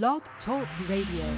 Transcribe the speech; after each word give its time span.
Blog 0.00 0.22
Talk 0.46 0.66
Radio. 0.88 1.36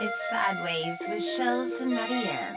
It's 0.00 0.14
Sidewayz 0.30 0.98
with 1.00 1.22
Shellz 1.38 1.80
and 1.80 1.90
Matty 1.92 2.28
M. 2.28 2.56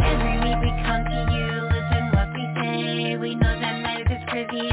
Every 0.00 0.34
week 0.40 0.58
we 0.64 0.70
come 0.82 1.04
to 1.04 1.20
you, 1.32 1.46
listen 1.70 2.10
what 2.12 2.28
we 2.34 2.42
say. 2.56 3.16
We 3.18 3.34
know 3.36 3.54
that 3.60 3.82
life 3.84 4.10
is 4.10 4.22
crazy, 4.26 4.68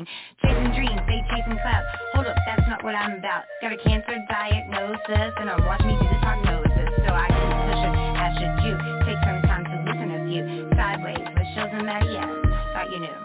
everything. 0.00 0.06
Chasing 0.42 0.72
dreams, 0.74 1.00
they 1.06 1.20
chasing 1.30 1.58
clout. 1.60 1.84
Hold 2.14 2.26
up, 2.26 2.36
that's 2.46 2.68
not 2.68 2.84
what 2.84 2.94
I'm 2.94 3.18
about. 3.18 3.44
Got 3.62 3.72
a 3.72 3.76
cancer 3.78 4.16
diagnosis, 4.28 5.32
and 5.38 5.50
I'm 5.50 5.64
watching 5.64 5.88
me 5.88 5.94
do 5.94 6.04
this 6.04 6.18
prognosis. 6.22 6.88
So 7.06 7.12
I 7.12 7.26
keep 7.28 7.50
pushing, 7.68 7.94
as 8.16 8.32
should 8.38 8.56
you. 8.64 8.74
Take 9.06 9.20
some 9.24 9.42
time 9.42 9.64
to 9.64 9.76
listen 9.84 10.08
to 10.08 10.30
you. 10.30 10.42
Sidewayz 10.76 11.18
with 11.18 11.48
Shellz 11.56 11.74
and 11.74 11.86
Matty 11.86 12.16
M. 12.16 12.42
Thought 12.72 12.90
you 12.92 13.00
knew. 13.00 13.20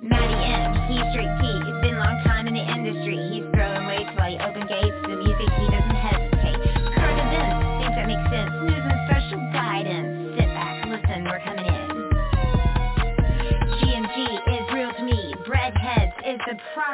Matty 0.00 0.34
M, 0.34 0.76
he's 0.92 1.06
straight 1.12 1.32
T. 1.40 1.44
It's 1.48 1.80
been 1.80 1.96
a 1.96 1.98
long 1.98 2.20
time 2.24 2.46
in 2.46 2.54
the 2.54 2.60
industry. 2.60 3.16
He's 3.32 3.45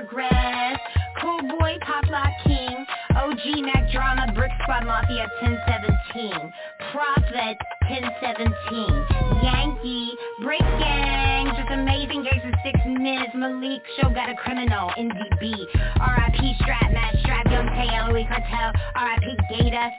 progress. 0.07 0.79
Cool 1.21 1.43
boy, 1.59 1.77
pop 1.83 2.05
lock 2.11 2.31
king. 2.45 2.87
OG 3.17 3.63
Mack 3.63 3.91
drama, 3.93 4.33
brick 4.35 4.51
squad 4.63 4.85
mafia 4.85 5.29
1017. 5.43 6.53
Prophet 6.93 7.57
1017. 7.89 9.43
Yankee, 9.43 10.13
break 10.43 10.61
gang, 10.61 11.47
just 11.57 11.71
amazing 11.71 12.25
games 12.25 12.43
in 12.45 12.55
six 12.65 12.79
minutes. 12.87 13.33
Malik 13.35 13.83
show 14.01 14.09
got 14.11 14.29
a 14.31 14.35
criminal, 14.35 14.91
NDB. 14.99 15.53
RIP 15.53 16.57
strap, 16.61 16.93
Matt 16.93 17.15
strap, 17.21 17.47
young 17.51 17.67
Tay, 17.69 17.91
LOE 17.93 18.25
cartel. 18.27 18.73
RIP 18.97 19.39
Gator. 19.51 19.91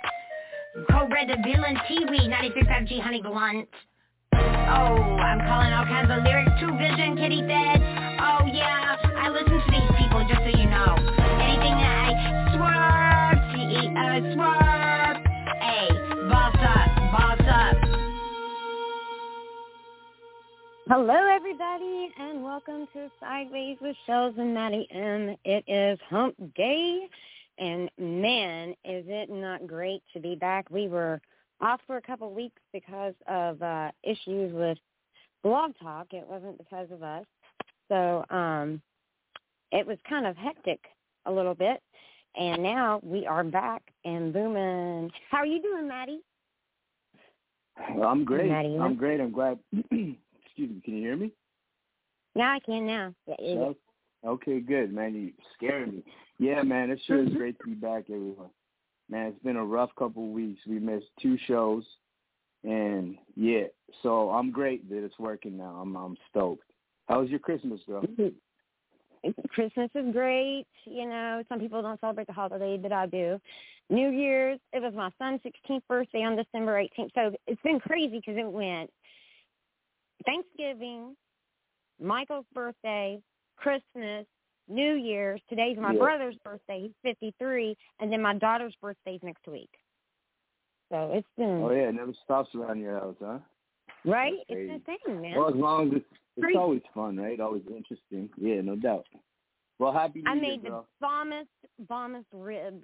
Red 1.12 1.30
the 1.30 1.38
villain, 1.46 1.78
T-Weed, 1.88 2.30
96 2.30 2.68
FG 2.68 3.02
Honey 3.02 3.22
Blunt. 3.22 3.68
Oh, 4.36 4.98
I'm 5.22 5.40
calling 5.46 5.74
all 5.74 5.86
kinds 5.86 6.10
of 6.12 6.24
Vision, 6.78 7.16
Kitty. 7.18 7.42
Oh 7.44 8.46
yeah, 8.52 8.96
I 9.18 9.30
listen 9.30 9.60
to 9.60 9.72
these 9.72 9.92
people 10.00 10.26
just 10.28 10.42
so 10.42 10.50
you 10.50 10.70
know. 10.70 10.96
Anything 11.40 11.76
that 11.78 11.94
I 12.02 12.12
swerve, 12.56 13.38
T-E-O, 13.54 13.94
uh, 13.94 14.22
swerve. 14.34 15.18
Hey, 15.62 15.90
boss 16.30 16.56
up, 16.62 16.90
boss 17.12 17.42
up. 17.48 17.78
Hello, 20.88 21.20
everybody, 21.32 22.10
and 22.20 22.44
welcome 22.44 22.88
to 22.94 23.12
Sidewayz 23.22 23.80
with 23.82 23.96
Shellz 24.08 24.38
and 24.40 24.54
Matty 24.54 24.88
M. 24.92 25.36
It 25.46 25.64
is 25.68 26.00
Hump 26.10 26.36
Day, 26.56 27.08
and 27.60 27.90
man, 28.00 28.72
is 28.84 29.06
it 29.08 29.30
not 29.30 29.68
great 29.68 30.02
to 30.14 30.20
be 30.20 30.36
back. 30.36 30.70
We 30.72 30.88
were 30.88 31.22
off 31.64 31.80
for 31.88 31.98
a 31.98 32.02
couple 32.02 32.28
of 32.28 32.34
weeks 32.34 32.62
because 32.74 33.14
of 33.28 33.62
uh, 33.62 33.90
issues 34.04 34.54
with 34.54 34.78
Blog 35.44 35.72
Talk. 35.82 36.08
It 36.12 36.28
wasn't 36.28 36.58
because 36.58 36.88
of 36.92 37.02
us. 37.02 37.26
So 37.88 38.26
um, 38.30 38.82
it 39.72 39.88
was 39.88 39.98
kind 40.08 40.28
of 40.28 40.36
hectic 40.36 40.80
a 41.26 41.32
little 41.32 41.56
bit, 41.56 41.82
and 42.36 42.62
now 42.62 43.00
we 43.02 43.26
are 43.26 43.44
back 43.44 43.82
and 44.04 44.34
booming. 44.34 45.10
How 45.32 45.40
are 45.40 45.46
you 45.46 45.62
doing, 45.62 45.88
Matty? 45.88 46.20
Well, 47.96 48.10
I'm 48.10 48.26
great. 48.26 48.52
Matty, 48.52 48.78
I'm 48.80 48.96
great. 48.96 49.22
I'm 49.22 49.32
glad. 49.32 49.58
Excuse 49.74 50.18
me. 50.58 50.82
Can 50.84 50.98
you 50.98 51.02
hear 51.02 51.16
me? 51.16 51.32
Yeah, 52.36 52.56
I 52.56 52.60
can 52.60 52.86
now. 52.86 53.14
Yeah, 53.26 53.36
yeah. 53.40 53.72
Okay, 54.26 54.60
good, 54.60 54.94
man. 54.94 55.16
You 55.16 55.32
scaring 55.56 55.96
me. 55.96 56.04
Yeah, 56.40 56.62
man. 56.62 56.90
It 56.90 57.00
sure 57.06 57.24
is 57.24 57.34
great 57.34 57.58
to 57.60 57.66
be 57.66 57.74
back, 57.74 58.06
everyone. 58.10 58.50
Man, 59.14 59.28
it's 59.28 59.44
been 59.44 59.58
a 59.58 59.64
rough 59.64 59.92
couple 59.96 60.24
of 60.24 60.32
weeks. 60.32 60.60
We 60.66 60.80
missed 60.80 61.06
two 61.22 61.38
shows, 61.46 61.84
and 62.64 63.16
yeah, 63.36 63.66
so 64.02 64.32
I'm 64.32 64.50
great 64.50 64.90
that 64.90 65.06
it's 65.06 65.20
working 65.20 65.56
now. 65.56 65.78
I'm 65.80 65.96
I'm 65.96 66.18
stoked. 66.32 66.72
How 67.08 67.22
was 67.22 67.30
your 67.30 67.38
Christmas, 67.38 67.80
girl? 67.86 68.04
Christmas 69.50 69.92
is 69.94 70.12
great. 70.14 70.66
You 70.86 71.08
know, 71.08 71.44
some 71.48 71.60
people 71.60 71.80
don't 71.84 72.00
celebrate 72.02 72.26
the 72.26 72.34
holiday, 72.34 72.76
but 72.76 72.92
I 72.92 73.06
do. 73.06 73.40
New 73.92 74.10
Year's, 74.10 74.60
it 74.72 74.82
was 74.82 74.96
my 74.96 75.12
son's 75.20 75.42
16th 75.46 75.84
birthday 75.88 76.24
on 76.24 76.36
December 76.36 76.82
18th. 76.82 77.12
So 77.14 77.36
it's 77.46 77.62
been 77.62 77.80
crazy 77.80 78.20
because 78.20 78.36
it 78.36 78.52
went 78.52 78.90
Thanksgiving, 80.26 81.16
Michael's 82.02 82.48
birthday, 82.56 83.22
Christmas, 83.58 84.26
New 84.68 84.96
Year's. 84.96 85.42
Today's 85.50 85.78
my 85.78 85.94
Yeah. 85.94 86.00
brother's 86.00 86.38
birthday. 86.38 86.82
He's 86.82 86.94
53. 87.02 87.76
And 88.00 88.12
then 88.12 88.22
my 88.22 88.36
daughter's 88.36 88.76
birthday's 88.82 89.22
next 89.24 89.48
week. 89.48 89.70
So 90.92 91.12
it's 91.14 91.28
been, 91.38 91.62
Oh 91.64 91.72
yeah, 91.72 91.90
it 91.90 91.96
never 91.96 92.14
stops 92.24 92.54
around 92.56 92.80
your 92.80 93.00
house, 93.00 93.16
huh? 93.20 93.40
right? 94.06 94.34
it's 94.48 94.88
the 94.88 94.94
insane, 94.96 95.22
man. 95.22 95.36
Well, 95.38 95.50
as 95.50 95.56
long 95.56 95.88
as 95.88 95.98
it's, 95.98 96.06
it's 96.38 96.58
always 96.58 96.82
fun, 96.94 97.18
right? 97.18 97.40
Always 97.40 97.64
interesting. 97.68 98.30
Yeah, 98.38 98.62
no 98.62 98.76
doubt. 98.76 99.08
Well, 99.80 99.92
happy 99.92 100.22
New 100.22 100.32
I 100.32 100.36
Year, 100.36 100.42
made 100.42 100.64
the 100.64 100.84
bombest, 101.02 101.50
bombest 101.88 102.28
ribs 102.32 102.84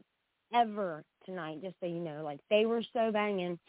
ever 0.53 1.03
tonight, 1.25 1.61
just 1.61 1.75
so 1.79 1.85
you 1.85 1.99
know. 1.99 2.23
Like, 2.23 2.39
they 2.49 2.65
were 2.65 2.83
so 2.93 3.11
banging. 3.11 3.59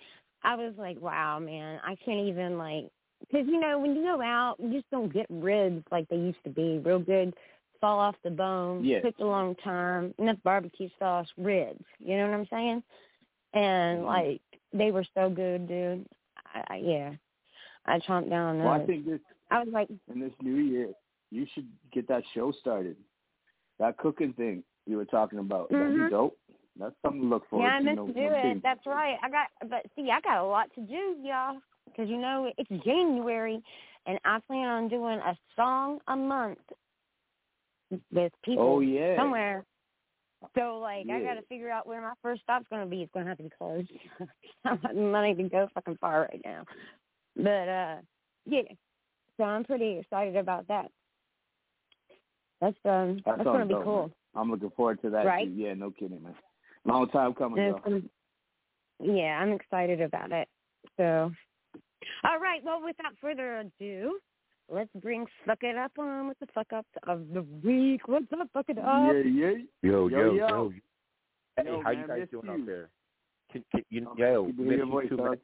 I 0.43 0.57
was 0.57 0.73
like, 0.79 0.99
wow, 1.01 1.39
man, 1.39 1.79
I 1.85 1.97
can't 2.03 2.27
even, 2.27 2.57
like, 2.57 2.89
because, 3.21 3.47
you 3.47 3.61
know, 3.61 3.79
when 3.79 3.95
you 3.95 4.03
go 4.03 4.23
out, 4.23 4.57
you 4.59 4.73
just 4.73 4.91
don't 4.91 5.13
get 5.13 5.27
ribs 5.29 5.85
like 5.93 6.09
they 6.09 6.17
used 6.17 6.43
to 6.45 6.51
be. 6.51 6.81
Real 6.83 6.99
good, 6.99 7.35
fall 7.81 7.99
off 7.99 8.17
the 8.23 8.31
bone, 8.31 8.85
Yeah. 8.85 9.01
cooked 9.01 9.21
a 9.21 9.27
long 9.27 9.55
time, 9.57 10.15
enough 10.19 10.39
barbecue 10.43 10.89
sauce, 10.99 11.29
ribs. 11.37 11.85
You 11.99 12.17
know 12.19 12.29
what 12.29 12.35
I'm 12.35 12.47
saying? 12.47 12.83
And, 13.55 14.01
Mhm. 14.01 14.07
like, 14.07 14.43
they 14.73 14.91
were 14.93 15.05
so 15.15 15.31
good, 15.31 15.67
dude. 15.67 16.07
I, 16.55 16.65
I, 16.69 16.77
yeah. 16.77 17.15
I 17.87 17.99
chomped 18.01 18.29
down 18.31 18.51
on 18.51 18.59
those. 18.59 18.65
Well, 18.67 18.81
I 18.83 18.87
think 18.87 19.07
this 19.07 19.21
I 19.51 19.59
was 19.65 19.73
like, 19.73 19.89
in 20.13 20.21
this 20.21 20.33
new 20.41 20.57
year, 20.57 20.93
you 21.33 21.45
should 21.47 21.69
get 21.91 22.07
that 22.07 22.23
show 22.35 22.53
started. 22.53 22.97
That 23.81 23.97
cooking 23.99 24.33
thing 24.35 24.63
you 24.87 24.97
were 24.97 25.05
talking 25.07 25.41
about. 25.41 25.71
That'd 25.71 25.89
Mhm. 25.95 26.05
be 26.05 26.11
dope. 26.11 26.39
That's 26.77 26.95
something 27.03 27.23
to 27.23 27.27
look 27.27 27.47
forward 27.47 27.67
Yeah, 27.67 27.75
I 27.75 27.81
meant 27.81 27.97
no- 27.97 28.07
to 28.07 28.13
do 28.13 28.21
no 28.21 28.27
it. 28.37 28.43
kidding. 28.43 28.61
That's 28.61 28.87
right. 28.87 29.19
I 29.23 29.29
got, 29.29 29.49
but 29.67 29.87
see, 29.97 30.09
I 30.11 30.21
got 30.21 30.39
a 30.39 30.45
lot 30.45 30.73
to 30.75 30.81
do, 30.83 31.17
y'all, 31.21 31.61
because 31.87 32.09
you 32.09 32.17
know 32.17 32.53
it's 32.57 32.85
January, 32.85 33.61
and 34.07 34.21
I 34.25 34.39
plan 34.41 34.69
on 34.69 34.89
doing 34.89 35.19
a 35.19 35.37
song 35.57 36.01
a 36.07 36.17
month 36.17 36.61
with 38.13 38.33
people 38.45 38.65
Oh 38.65 38.81
yeah. 38.81 39.17
somewhere. 39.17 39.65
So 40.57 40.79
like, 40.79 41.07
I 41.11 41.21
gotta 41.21 41.43
figure 41.49 41.71
out 41.71 41.87
where 41.87 42.01
my 42.01 42.13
first 42.23 42.43
stop's 42.43 42.67
going 42.71 42.83
to 42.83 42.89
be. 42.89 43.03
It's 43.03 43.13
going 43.13 43.27
to 43.27 43.31
have 43.31 43.39
to 43.39 43.45
be 43.45 43.51
close. 43.59 43.85
I'm 44.65 44.79
not 44.83 44.91
even 44.93 44.97
the 44.97 45.11
money 45.11 45.35
to 45.35 45.43
go 45.49 45.69
fucking 45.75 45.99
far 46.01 46.23
right 46.23 46.41
now, 46.45 46.65
but 47.37 47.69
uh, 47.69 47.97
yeah. 48.47 48.63
So 49.37 49.45
I'm 49.45 49.65
pretty 49.65 49.99
excited 49.99 50.37
about 50.37 50.67
that. 50.69 50.91
That's 52.61 52.77
um, 52.85 53.21
That 53.27 53.37
that's 53.39 53.45
going 53.45 53.61
to 53.61 53.67
be 53.67 53.75
dope, 53.75 53.85
cool. 53.85 54.01
man. 54.03 54.11
I'm 54.35 54.51
looking 54.51 54.71
forward 54.77 55.01
to 55.03 55.11
that. 55.11 55.27
Right? 55.27 55.47
Too. 55.47 55.53
Yeah, 55.55 55.75
no 55.75 55.91
kidding, 55.91 56.23
man. 56.23 56.35
Long 56.85 57.09
time 57.09 57.35
coming, 57.35 57.57
though. 57.73 57.81
gonna- 57.85 58.01
yeah, 59.03 59.39
I'm 59.41 59.53
excited 59.53 60.01
about 60.03 60.31
it. 60.33 60.47
So, 60.99 61.31
all 62.25 62.39
right. 62.39 62.61
Well, 62.63 62.83
without 62.85 63.13
further 63.21 63.59
ado, 63.59 64.19
let's 64.71 64.91
bring 65.03 65.27
fuck 65.47 65.59
it 65.63 65.77
up 65.77 65.93
on 65.99 66.29
with 66.29 66.39
the 66.39 66.47
fuck 66.55 66.73
ups 66.75 66.89
of 67.07 67.27
the 67.33 67.43
week. 67.63 68.07
What's 68.07 68.27
up, 68.39 68.49
fuck 68.53 68.67
it 68.69 68.79
up? 68.79 69.13
Yeah, 69.13 69.23
yeah. 69.25 69.51
Yo, 69.83 70.09
Yo, 70.09 70.09
yo, 70.09 70.33
yo. 70.33 70.49
yo. 70.49 70.73
Hey, 71.57 71.65
Yo, 71.67 71.83
how 71.83 71.93
man, 71.93 72.01
you 72.01 72.07
guys 72.07 72.29
doing 72.31 72.47
you. 72.47 72.53
out 72.53 72.67
there? 72.67 72.89
Can, 73.53 73.65
can, 73.73 73.85
you, 73.91 74.07
Oh, 74.09 74.15
yo, 74.17 74.45
good 74.47 74.59
miss 74.59 74.77
your 74.77 74.87
you 74.87 74.91
voice, 74.93 75.09
too, 75.09 75.17
dog. 75.17 75.27
man. 75.29 75.37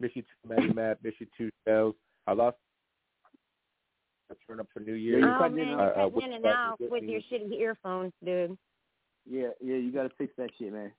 Miss 0.00 0.10
you 0.14 0.22
too, 0.22 0.48
Maddie 0.48 0.72
Matt. 0.72 0.98
Miss 1.02 1.14
you 1.18 1.26
too, 1.36 1.50
Shellz. 1.68 1.94
I 2.26 2.32
lost. 2.32 2.56
I 4.30 4.34
turned 4.46 4.60
up 4.60 4.68
for 4.72 4.80
New 4.80 4.94
Year's. 4.94 5.20
you're 5.22 5.34
oh 5.34 5.38
cutting 5.38 5.56
man, 5.56 5.64
in 5.64 5.70
you're 5.70 5.80
uh, 5.80 5.90
uh, 5.90 5.94
cutting 5.94 6.12
with 6.14 6.24
in 6.24 6.32
and 6.34 6.46
out 6.46 6.76
with 6.80 6.90
with 6.92 7.02
your 7.04 7.20
shitty 7.30 7.52
earphones, 7.60 8.12
dude. 8.24 8.56
Yeah, 9.28 9.48
yeah. 9.60 9.76
You 9.76 9.92
got 9.92 10.04
to 10.04 10.10
fix 10.16 10.32
that 10.38 10.50
shit, 10.58 10.72
man. 10.72 10.92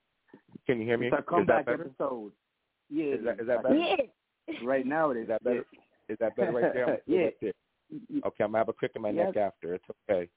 Can 0.67 0.79
you 0.79 0.85
hear 0.85 0.97
me? 0.97 1.07
It's 1.07 1.13
our 1.13 1.19
Is 1.21 1.25
comeback 1.29 1.65
that 1.65 1.77
better? 1.77 1.85
episode. 1.97 2.31
Yeah. 2.89 3.05
Is 3.15 3.23
that- 3.23 3.39
is 3.39 3.47
that 3.47 3.63
better? 3.63 3.75
Yeah. 3.75 3.95
Right 4.65 4.85
now 4.85 5.11
it 5.11 5.17
is. 5.17 5.21
Is 5.23 5.27
that 5.29 5.43
better? 5.43 5.65
Is 6.09 6.17
that 6.19 6.35
better 6.35 6.51
right 6.51 6.73
there? 6.73 6.83
I'm 6.83 6.89
gonna 6.89 6.97
Yeah. 7.05 7.17
feel 7.17 7.25
that 7.25 7.33
shit. 7.39 7.55
Okay, 8.25 8.43
I'm 8.43 8.51
gonna 8.51 8.57
have 8.59 8.69
a 8.69 8.73
crick 8.73 8.91
in 8.95 9.01
my 9.01 9.11
Yes. 9.11 9.27
neck 9.27 9.37
after. 9.37 9.75
It's 9.75 9.85
okay. 10.09 10.29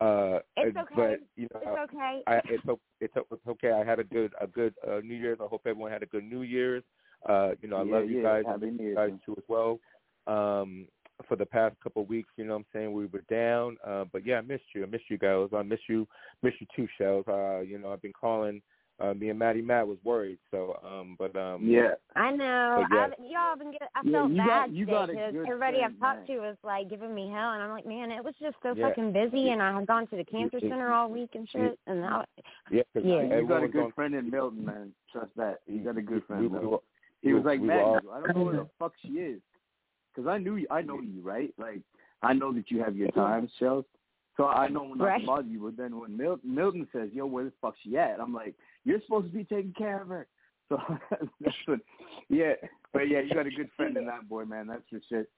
Uh, 0.00 0.40
It's 0.56 0.76
uh, 0.76 0.80
okay. 0.80 0.94
But 0.96 1.20
you 1.36 1.48
know, 1.54 1.60
It's 1.60 1.92
okay. 1.92 2.22
I, 2.26 2.36
it's 2.48 2.64
it's 3.00 3.14
it's 3.30 3.46
okay. 3.48 3.72
I 3.72 3.84
had 3.84 3.98
a 3.98 4.04
good 4.04 4.32
a 4.40 4.46
good 4.46 4.74
uh, 4.86 5.00
New 5.04 5.14
Year's. 5.14 5.38
I 5.40 5.46
hope 5.46 5.62
everyone 5.66 5.92
had 5.92 6.02
a 6.02 6.06
good 6.06 6.24
New 6.24 6.42
Year's. 6.42 6.82
Uh, 7.28 7.52
you 7.60 7.68
know, 7.68 7.76
I 7.76 7.82
Yeah, 7.82 7.92
love 7.96 8.10
you 8.10 8.16
yeah, 8.18 8.22
guys. 8.22 8.44
I 8.46 8.50
Happy 8.52 8.70
New 8.70 8.88
you 8.88 8.94
guys 8.94 9.10
too 9.24 9.34
as 9.36 9.44
well. 9.48 9.78
Um, 10.26 10.88
for 11.28 11.36
the 11.36 11.46
past 11.46 11.76
couple 11.82 12.02
of 12.02 12.08
weeks, 12.08 12.30
you 12.36 12.44
know 12.44 12.54
what 12.54 12.60
I'm 12.60 12.66
saying, 12.72 12.92
we 12.92 13.06
were 13.06 13.22
down. 13.30 13.76
Uh, 13.86 14.04
but 14.12 14.26
yeah, 14.26 14.38
I 14.38 14.40
missed 14.40 14.64
you. 14.74 14.82
I 14.82 14.86
missed 14.86 15.04
you 15.08 15.18
guys. 15.18 15.48
I 15.54 15.62
miss 15.62 15.78
you 15.88 16.06
miss 16.42 16.54
you 16.58 16.66
too, 16.74 16.88
Shellz. 17.00 17.28
Uh, 17.28 17.60
you 17.60 17.78
know, 17.78 17.92
I've 17.92 18.02
been 18.02 18.12
calling 18.12 18.60
uh 19.02 19.14
me 19.14 19.28
and 19.30 19.38
Maddie 19.38 19.62
Matt 19.62 19.86
was 19.86 19.98
worried. 20.04 20.38
So 20.50 20.78
um 20.84 21.16
but 21.18 21.34
um 21.36 21.62
Yeah. 21.64 21.94
I 22.16 22.30
know. 22.30 22.84
But 22.88 22.94
yeah. 22.96 23.04
I've, 23.04 23.12
y'all 23.30 23.56
been 23.58 23.72
get, 23.72 23.82
I 23.94 24.00
Yeah, 24.04 24.12
felt 24.12 24.30
you 24.30 24.36
bad 24.36 24.46
got- 24.46 24.70
you 24.72 24.86
got 24.86 25.08
because 25.08 25.34
everybody 25.46 25.78
friend, 25.78 25.94
I've 25.94 26.00
talked 26.00 26.28
man. 26.28 26.36
to 26.38 26.42
was 26.46 26.56
like 26.62 26.88
giving 26.90 27.14
me 27.14 27.28
hell, 27.30 27.52
and 27.52 27.62
I'm 27.62 27.70
like, 27.70 27.86
man, 27.86 28.10
it 28.10 28.22
was 28.24 28.34
just 28.40 28.56
so 28.62 28.74
Yeah. 28.74 28.88
fucking 28.88 29.12
busy, 29.12 29.50
and 29.50 29.62
I 29.62 29.72
had 29.74 29.86
gone 29.86 30.06
to 30.08 30.16
the 30.16 30.24
cancer 30.24 30.58
it- 30.58 30.62
center 30.62 30.92
all 30.92 31.10
week 31.10 31.30
and 31.34 31.48
shit, 31.48 31.78
and 31.86 32.04
I, 32.04 32.24
yeah, 32.70 32.82
'cause 32.94 33.02
Yeah. 33.04 33.14
You 33.14 33.18
everyone 33.32 33.46
got 33.48 33.56
a 33.64 33.68
good 33.68 33.72
going- 33.72 33.92
friend 33.92 34.14
in 34.14 34.30
Milton, 34.30 34.64
man. 34.64 34.94
Trust 35.10 35.34
that. 35.36 35.60
You 35.66 35.80
got 35.80 35.96
a 35.98 36.02
good 36.02 36.24
friend. 36.26 36.42
we, 36.42 36.48
man. 36.48 36.70
we, 36.70 36.76
He 37.22 37.32
was 37.34 37.44
like, 37.44 37.60
we 37.60 37.66
man, 37.68 37.80
all- 37.80 37.96
I 38.12 38.20
don't 38.20 38.36
know 38.36 38.44
where 38.44 38.54
the 38.56 38.68
fuck 38.78 38.92
she 39.02 39.08
is. 39.18 39.40
Because 40.14 40.28
I 40.28 40.38
knew 40.38 40.56
you, 40.56 40.66
I 40.70 40.82
know 40.82 41.00
you, 41.00 41.20
right? 41.22 41.52
Like, 41.58 41.80
I 42.22 42.34
know 42.34 42.52
that 42.52 42.70
you 42.70 42.80
have 42.82 42.96
your 42.96 43.10
times, 43.12 43.50
Shellz. 43.60 43.84
So 44.36 44.46
I 44.46 44.68
know 44.68 44.94
not 44.94 45.04
Right. 45.04 45.20
to 45.20 45.26
bother 45.26 45.48
you. 45.48 45.60
But 45.60 45.76
then 45.76 45.98
when 45.98 46.16
Mil- 46.16 46.40
Milton 46.42 46.88
says, 46.92 47.10
yo, 47.12 47.26
where 47.26 47.44
the 47.44 47.52
fuck 47.60 47.74
she 47.82 47.96
at? 47.98 48.20
I'm 48.20 48.32
like, 48.32 48.54
you're 48.84 49.00
supposed 49.02 49.26
to 49.26 49.32
be 49.32 49.44
taking 49.44 49.74
care 49.74 50.00
of 50.02 50.08
her. 50.08 50.26
So 50.68 50.78
that's 51.40 51.54
what, 51.66 51.80
yeah. 52.30 52.54
But 52.94 53.10
yeah, 53.10 53.20
you 53.20 53.34
got 53.34 53.46
a 53.46 53.50
good 53.50 53.68
friend 53.76 53.94
in 53.98 54.06
that 54.06 54.26
boy, 54.26 54.46
man. 54.46 54.66
That's 54.68 54.88
for 54.88 55.00
shit. 55.06 55.28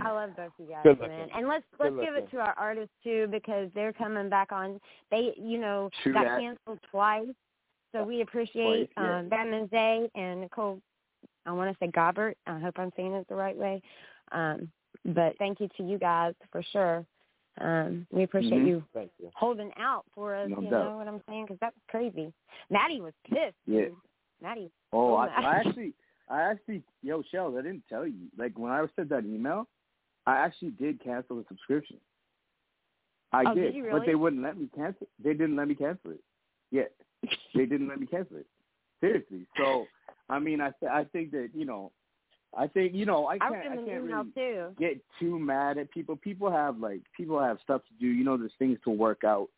I 0.00 0.12
love 0.12 0.30
both 0.36 0.52
you 0.58 0.66
guys, 0.66 0.82
Good 0.84 1.00
man. 1.00 1.28
And 1.34 1.48
let's 1.48 1.64
let's 1.80 1.92
Good 1.92 2.04
give 2.04 2.14
it 2.14 2.30
to 2.30 2.36
our 2.38 2.54
artists 2.56 2.94
too 3.02 3.26
because 3.32 3.68
they're 3.74 3.92
coming 3.92 4.28
back 4.28 4.52
on. 4.52 4.80
They, 5.10 5.32
you 5.36 5.58
know, 5.58 5.90
True 6.04 6.12
got 6.12 6.24
that. 6.24 6.40
canceled 6.40 6.78
twice, 6.88 7.26
so 7.90 8.04
we 8.04 8.20
appreciate 8.20 8.90
Twice, 8.94 9.04
yeah. 9.04 9.18
um, 9.18 9.28
Badmon 9.28 9.68
Zae 9.70 10.08
and 10.14 10.42
Nicole. 10.42 10.80
I 11.46 11.52
want 11.52 11.72
to 11.72 11.84
say 11.84 11.90
Gobbert. 11.90 12.36
I 12.46 12.60
hope 12.60 12.78
I'm 12.78 12.92
saying 12.96 13.12
it 13.14 13.26
the 13.28 13.34
right 13.34 13.56
way. 13.56 13.82
Um, 14.30 14.70
but 15.04 15.36
thank 15.38 15.58
you 15.60 15.68
to 15.76 15.82
you 15.82 15.98
guys 15.98 16.34
for 16.52 16.62
sure. 16.72 17.04
Um, 17.60 18.06
we 18.10 18.24
appreciate 18.24 18.62
Mhm. 18.62 18.66
you 18.66 18.84
you. 19.18 19.30
holding 19.34 19.72
out 19.76 20.04
for 20.12 20.34
us. 20.34 20.50
No 20.50 20.60
you 20.60 20.70
doubt. 20.70 20.90
know 20.90 20.96
what 20.96 21.06
I'm 21.08 21.22
saying? 21.28 21.44
Because 21.44 21.58
that's 21.60 21.76
crazy. 21.88 22.32
Matty 22.70 23.00
was 23.00 23.14
pissed. 23.24 23.56
Yeah. 23.66 23.86
dude. 23.86 23.96
Matty. 24.40 24.70
Oh, 24.92 25.14
I. 25.14 25.26
I 25.28 25.54
actually, 25.60 25.94
I 26.28 26.42
actually, 26.42 26.82
yo, 27.02 27.22
Shellz, 27.22 27.58
I 27.58 27.62
didn't 27.62 27.84
tell 27.88 28.06
you. 28.06 28.28
Like 28.36 28.58
when 28.58 28.72
I 28.72 28.84
sent 28.96 29.08
that 29.10 29.24
email, 29.24 29.68
I 30.26 30.36
actually 30.38 30.70
did 30.72 31.00
cancel 31.00 31.36
the 31.36 31.44
subscription. 31.48 32.00
I 33.32 33.44
Oh, 33.46 33.54
did, 33.54 33.62
did 33.62 33.74
you 33.74 33.88
but 33.90 34.06
they 34.06 34.14
wouldn't 34.14 34.42
let 34.42 34.56
me 34.56 34.68
cancel. 34.74 35.06
They 35.22 35.32
didn't 35.32 35.56
let 35.56 35.68
me 35.68 35.74
cancel 35.74 36.12
it. 36.12 36.20
Yeah, 36.70 36.84
they 37.54 37.66
didn't 37.66 37.88
let 37.88 38.00
me 38.00 38.06
cancel 38.06 38.38
it. 38.38 38.46
Seriously. 39.00 39.46
So, 39.56 39.88
I 40.28 40.38
mean, 40.38 40.60
I 40.60 40.70
th- 40.80 40.90
I 40.90 41.04
think 41.04 41.30
that 41.32 41.50
you 41.54 41.64
know, 41.64 41.92
I 42.56 42.66
think 42.68 42.94
you 42.94 43.06
know, 43.06 43.26
I 43.26 43.34
I 43.34 43.38
can't 43.38 43.52
wrote 43.52 43.62
I 43.62 43.66
can't 43.90 44.02
really 44.04 44.30
too. 44.34 44.74
get 44.78 45.00
too 45.18 45.38
mad 45.38 45.78
at 45.78 45.90
people. 45.90 46.16
People 46.16 46.50
have 46.50 46.78
like 46.78 47.00
people 47.16 47.40
have 47.40 47.58
stuff 47.62 47.82
to 47.82 47.92
do. 48.00 48.06
You 48.06 48.24
know, 48.24 48.36
there's 48.36 48.52
things 48.58 48.78
to 48.84 48.90
work 48.90 49.24
out. 49.24 49.48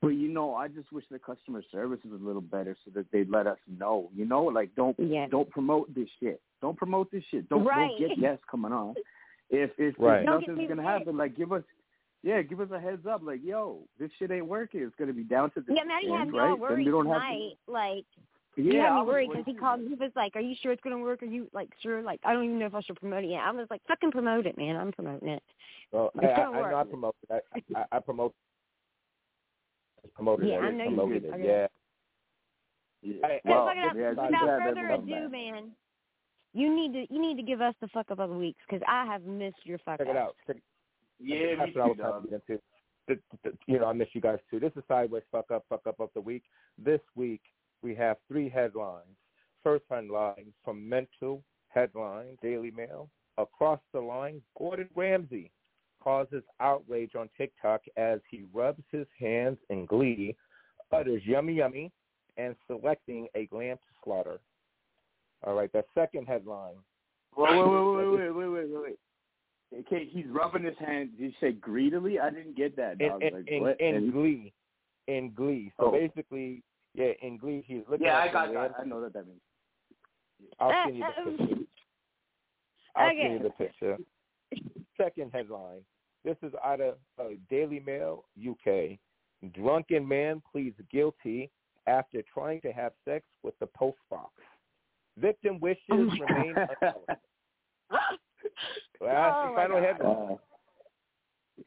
But 0.00 0.08
you 0.08 0.28
know, 0.28 0.54
I 0.54 0.68
just 0.68 0.92
wish 0.92 1.04
the 1.10 1.18
customer 1.18 1.62
service 1.72 1.98
was 2.08 2.20
a 2.20 2.24
little 2.24 2.40
better 2.40 2.76
so 2.84 2.92
that 2.94 3.10
they'd 3.10 3.28
let 3.28 3.46
us 3.48 3.58
know. 3.78 4.10
You 4.14 4.24
know, 4.26 4.44
like 4.44 4.74
don't 4.76 4.96
Yeah. 4.98 5.26
don't 5.28 5.50
promote 5.50 5.92
this 5.94 6.08
shit. 6.20 6.40
Don't 6.60 6.76
promote 6.76 7.10
this 7.10 7.24
shit. 7.30 7.48
Don't, 7.48 7.64
Right. 7.64 7.90
don't 7.98 8.08
get 8.08 8.20
guests 8.20 8.44
coming 8.50 8.72
on. 8.72 8.94
If 9.50 9.70
if, 9.78 9.94
Right. 9.98 10.20
if 10.20 10.26
nothing's 10.26 10.68
gonna 10.68 10.82
happen, 10.82 11.16
like 11.16 11.36
give 11.36 11.52
us 11.52 11.64
yeah, 12.22 12.42
give 12.42 12.60
us 12.60 12.70
a 12.72 12.80
heads 12.80 13.06
up. 13.06 13.22
Like 13.22 13.40
yo, 13.44 13.80
this 13.98 14.10
shit 14.18 14.30
ain't 14.30 14.46
working. 14.46 14.82
It's 14.82 14.94
gonna 14.96 15.12
be 15.12 15.24
down 15.24 15.50
to 15.52 15.60
the 15.60 15.74
Yeah, 15.74 15.84
Matty 15.84 16.10
had 16.10 16.20
end, 16.22 16.30
me 16.32 16.38
all 16.38 16.44
right? 16.46 16.50
Then 16.52 16.60
worried 16.60 16.86
we 16.86 16.92
don't 16.92 17.06
have 17.06 17.22
tonight. 17.22 17.58
Like, 17.66 18.04
to. 18.14 18.20
he 18.20 18.22
Yeah, 18.64 18.94
had 18.96 19.00
me 19.00 19.06
worried 19.06 19.30
because 19.30 19.44
he 19.46 19.54
called. 19.54 19.80
man. 19.80 19.88
He 19.90 19.94
was 19.94 20.10
like, 20.16 20.34
"Are 20.36 20.40
you 20.40 20.54
sure 20.60 20.72
it's 20.72 20.82
gonna 20.82 20.98
work? 20.98 21.22
Are 21.22 21.26
you 21.26 21.48
like 21.52 21.68
sure? 21.80 22.02
Like, 22.02 22.20
I 22.24 22.32
don't 22.32 22.44
even 22.44 22.58
know 22.58 22.66
if 22.66 22.74
I 22.74 22.80
should 22.80 22.96
promote 23.00 23.24
it 23.24 23.30
yet." 23.30 23.40
I 23.40 23.50
was 23.52 23.66
like, 23.70 23.80
"Fucking 23.86 24.10
promote 24.10 24.46
it, 24.46 24.56
man! 24.58 24.76
I'm 24.76 24.92
promoting 24.92 25.28
it." 25.28 25.42
Well, 25.92 26.10
It's 26.16 26.24
I, 26.24 26.32
I, 26.32 26.36
gonna 26.44 26.58
I 26.58 26.60
work. 26.60 26.70
know 26.72 26.76
I 26.78 26.84
promote 26.84 27.16
it. 27.30 27.44
I, 27.54 27.78
I, 27.80 27.84
I 27.96 28.00
promote 28.00 28.34
promoted 30.14 30.48
Yeah, 30.48 30.56
it. 30.56 30.60
I 30.62 30.70
know 30.70 30.84
you 30.84 30.90
promoted 30.96 31.22
do. 31.22 31.28
it. 31.28 31.32
Okay. 31.34 31.44
Yeah. 31.46 31.66
Yeah. 33.02 33.26
Hey, 33.28 33.40
Well, 33.44 33.66
fuck 33.66 33.76
yeah, 33.76 34.10
without 34.10 34.28
too 34.30 34.64
further 34.64 34.88
ado, 34.88 35.06
know. 35.06 35.28
man, 35.28 35.70
you 36.52 36.74
need 36.74 36.92
to 36.94 37.14
you 37.14 37.20
need 37.20 37.36
to 37.36 37.42
give 37.42 37.60
us 37.60 37.74
the 37.80 37.88
fuck 37.88 38.10
up 38.10 38.18
of 38.18 38.30
the 38.30 38.36
weeks 38.36 38.60
because 38.68 38.82
I 38.88 39.04
have 39.06 39.22
missed 39.22 39.64
your 39.64 39.78
fuck 39.78 39.98
Check 39.98 40.08
up. 40.08 40.14
it 40.14 40.18
out. 40.18 40.36
Check, 40.46 40.56
Yeah, 41.20 41.54
that's 41.58 41.68
me 41.74 41.80
what 41.80 41.84
I 41.84 41.88
was 41.88 41.96
trying 41.98 42.10
dog. 42.12 42.22
to 42.24 42.28
get 42.30 42.42
into. 42.48 42.62
The- 43.06 43.20
the- 43.44 43.58
You 43.66 43.78
know, 43.78 43.86
I 43.86 43.92
miss 43.92 44.08
you 44.14 44.20
guys 44.20 44.38
too. 44.50 44.58
This 44.60 44.72
is 44.76 44.82
Sidewayz 44.90 45.22
Fuck 45.30 45.50
Up, 45.52 45.64
Fuck 45.68 45.86
Up 45.86 46.00
of 46.00 46.10
the 46.14 46.20
Week. 46.20 46.42
This 46.76 47.00
week 47.14 47.40
we 47.82 47.94
have 47.94 48.16
three 48.28 48.48
headlines. 48.48 49.06
First 49.62 49.84
headline 49.90 50.52
from 50.64 50.88
Mental 50.88 51.42
Headline, 51.68 52.38
Daily 52.42 52.70
Mail. 52.70 53.08
Across 53.36 53.80
the 53.92 54.00
line, 54.00 54.40
Gordon 54.56 54.88
Ramsay 54.94 55.50
causes 56.02 56.42
outrage 56.60 57.14
on 57.16 57.28
TikTok 57.36 57.82
as 57.96 58.20
he 58.30 58.44
rubs 58.52 58.82
his 58.90 59.06
hands 59.18 59.58
in 59.70 59.86
glee, 59.86 60.34
utters 60.92 61.22
yummy 61.24 61.54
yummy, 61.54 61.92
and 62.36 62.54
selecting 62.66 63.28
a 63.34 63.48
lamb 63.52 63.76
to 63.76 63.94
slaughter. 64.04 64.40
All 65.44 65.54
right, 65.54 65.72
the 65.72 65.84
second 65.94 66.26
headline. 66.26 66.76
Wait, 67.36 67.50
wait, 67.50 67.58
wait, 67.58 68.08
wait, 68.08 68.30
wait, 68.30 68.30
wait, 68.30 68.48
wait, 68.48 68.82
wait. 68.82 68.98
Okay, 69.80 70.08
he's 70.10 70.24
rubbing 70.30 70.64
his 70.64 70.78
hands. 70.78 71.10
Did 71.18 71.24
you 71.24 71.32
say 71.40 71.52
greedily? 71.52 72.18
I 72.18 72.30
didn't 72.30 72.56
get 72.56 72.74
that. 72.76 72.98
Dog. 72.98 73.22
In, 73.22 73.44
in, 73.46 73.74
in, 73.78 73.94
in 73.94 74.10
glee. 74.10 74.52
In 75.08 75.30
glee. 75.34 75.72
So 75.78 75.86
oh. 75.86 75.92
basically, 75.92 76.62
yeah, 76.98 77.12
in 77.22 77.38
Glee, 77.38 77.62
he's 77.66 77.82
looking. 77.88 78.06
yeah, 78.06 78.18
at 78.18 78.28
I 78.28 78.32
got 78.32 78.52
that. 78.52 78.72
I 78.80 78.84
know 78.84 78.96
what 78.96 79.12
that 79.12 79.26
means. 79.26 79.40
I'll 80.58 80.70
Uh, 80.70 80.84
send 80.86 80.96
you 80.96 81.04
the 81.04 81.30
uh, 81.30 81.36
picture. 81.36 81.64
I'll 82.96 83.08
okay. 83.08 83.22
send 83.22 83.32
you 83.34 83.38
the 83.42 83.50
picture. 83.50 83.96
Second 84.96 85.30
headline. 85.32 85.80
This 86.24 86.36
is 86.42 86.52
out 86.64 86.80
of 86.80 86.96
uh, 87.20 87.28
Daily 87.48 87.80
Mail, 87.80 88.24
UK. 88.36 88.98
Drunken 89.54 90.06
man 90.06 90.42
pleads 90.50 90.76
guilty 90.90 91.50
after 91.86 92.22
trying 92.34 92.60
to 92.62 92.72
have 92.72 92.92
sex 93.04 93.24
with 93.44 93.56
the 93.60 93.66
post 93.66 93.98
box. 94.10 94.32
Victim 95.16 95.60
wishes 95.60 95.78
Oh 95.90 95.96
remain 95.96 96.54
unknown. 96.56 97.18
Well, 99.00 99.14
that's 99.14 99.36
Oh 99.36 99.50
the 99.50 99.54
final 99.54 99.80
God. 99.80 99.84
headline. 99.84 100.38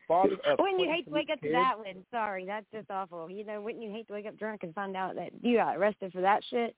Father 0.08 0.36
of 0.46 0.60
Wouldn't 0.60 0.80
you 0.80 0.90
hate 0.90 1.06
to 1.06 1.10
23 1.12 1.14
wake 1.14 1.30
up 1.32 1.40
to 1.42 1.48
kids- 1.48 1.54
that 1.54 1.78
one? 1.78 2.06
Sorry, 2.12 2.46
that's 2.46 2.66
just 2.74 2.90
awful. 2.92 3.30
You 3.30 3.46
know, 3.46 3.62
wouldn't 3.62 3.84
you 3.84 3.92
hate 3.92 4.08
to 4.08 4.14
wake 4.14 4.26
up 4.26 4.38
drunk 4.38 4.64
and 4.64 4.74
find 4.74 4.96
out 4.96 5.16
that 5.16 5.30
you 5.42 5.58
got 5.58 5.78
arrested 5.78 6.12
for 6.14 6.22
that 6.22 6.44
shit? 6.50 6.76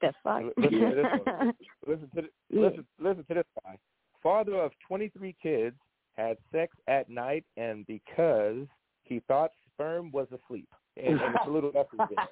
The 0.00 0.12
fuck? 0.24 0.42
Listen 0.56 0.80
to 0.80 0.94
this. 0.96 1.54
Listen 1.86 2.10
to 2.16 2.22
this, 2.22 2.30
Yeah. 2.48 2.60
listen 2.62 2.86
listen 2.98 3.24
to 3.28 3.34
this 3.34 3.44
guy. 3.64 3.76
Father 4.22 4.54
of 4.56 4.72
23 4.88 5.34
kids 5.42 5.76
had 6.16 6.36
sex 6.52 6.76
at 6.88 7.08
night, 7.08 7.44
and 7.56 7.86
because 7.86 8.66
he 9.04 9.20
thought 9.28 9.50
sperm 9.72 10.10
was 10.12 10.26
asleep, 10.32 10.68
and, 10.96 11.20
and 11.20 11.34
it's 11.34 11.46
a 11.46 11.50
little 11.50 11.72
message 11.72 11.98
there. 12.16 12.26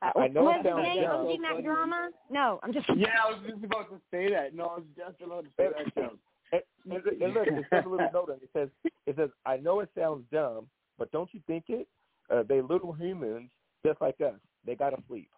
I, 0.00 0.12
I 0.20 0.28
know 0.28 0.44
Was 0.44 0.60
it 0.64 0.96
his 0.96 1.04
sounds. 1.04 1.28
OG 1.32 1.40
Mack 1.40 1.64
Drama? 1.64 2.10
No, 2.30 2.60
I'm 2.62 2.72
just. 2.72 2.86
yeah, 2.96 3.08
I 3.26 3.32
was 3.32 3.40
just 3.50 3.64
about 3.64 3.90
to 3.90 3.96
say 4.10 4.30
that. 4.30 4.54
No, 4.54 4.64
I 4.66 4.74
was 4.76 4.84
just 4.96 5.20
about 5.22 5.44
to 5.44 5.50
say 5.56 5.68
that. 5.96 6.12
Joe. 6.52 6.58
And, 6.84 6.92
and, 6.94 7.22
and 7.22 7.34
look, 7.34 7.46
it 7.46 7.64
says 7.70 7.82
a 7.86 7.88
little 7.88 8.08
note 8.12 8.30
on 8.30 8.36
it. 8.36 8.42
It 8.42 8.50
says, 8.52 8.68
it 9.06 9.16
says, 9.16 9.30
I 9.46 9.56
know 9.58 9.80
it 9.80 9.88
sounds 9.98 10.24
dumb, 10.32 10.66
but 10.98 11.10
don't 11.12 11.32
you 11.32 11.40
think 11.46 11.64
it? 11.68 11.86
Uh, 12.30 12.42
they 12.48 12.60
little 12.60 12.92
humans 12.92 13.50
just 13.84 14.00
like 14.00 14.20
us. 14.20 14.34
They 14.66 14.74
gotta 14.74 14.96
sleep. 15.08 15.28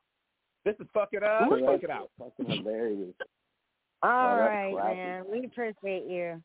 This 0.65 0.75
is 0.81 0.87
fuck 0.95 1.11
it 1.13 1.23
up, 1.23 1.49
So 1.51 1.59
fuck 1.67 1.83
it 1.83 1.91
out. 1.91 2.11
Fucking 2.19 2.47
hilarious. 2.59 3.15
All 4.03 4.37
that's 4.37 4.41
right, 4.51 4.73
classy. 4.73 4.97
man. 4.97 5.25
We 5.31 5.47
appreciate 5.47 6.05
you. 6.09 6.43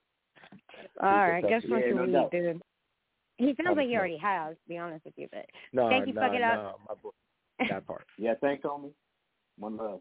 All 1.02 1.10
right, 1.10 1.42
guess 1.48 1.62
Yeah, 1.66 1.76
what 1.76 1.96
no 1.96 2.04
you 2.06 2.12
doubt. 2.12 2.32
dude. 2.32 2.62
He 3.38 3.56
sounds 3.64 3.78
like 3.78 3.88
he 3.88 3.96
already 3.96 4.18
has, 4.18 4.56
to 4.56 4.70
be 4.70 4.78
honest 4.78 5.06
with 5.06 5.14
you, 5.18 5.28
but 5.32 5.46
No, 5.74 5.90
Thank 5.90 6.08
you, 6.08 6.14
no, 6.14 6.22
fuck 6.22 6.34
it 6.34 6.42
up. 6.42 6.80
my 6.88 6.96
boy. 6.96 7.10
That 7.70 7.86
part. 7.88 8.06
Yeah, 8.18 8.34
thanks, 8.42 8.64
homie. 8.64 8.92
One 9.58 9.76
love. 9.78 10.00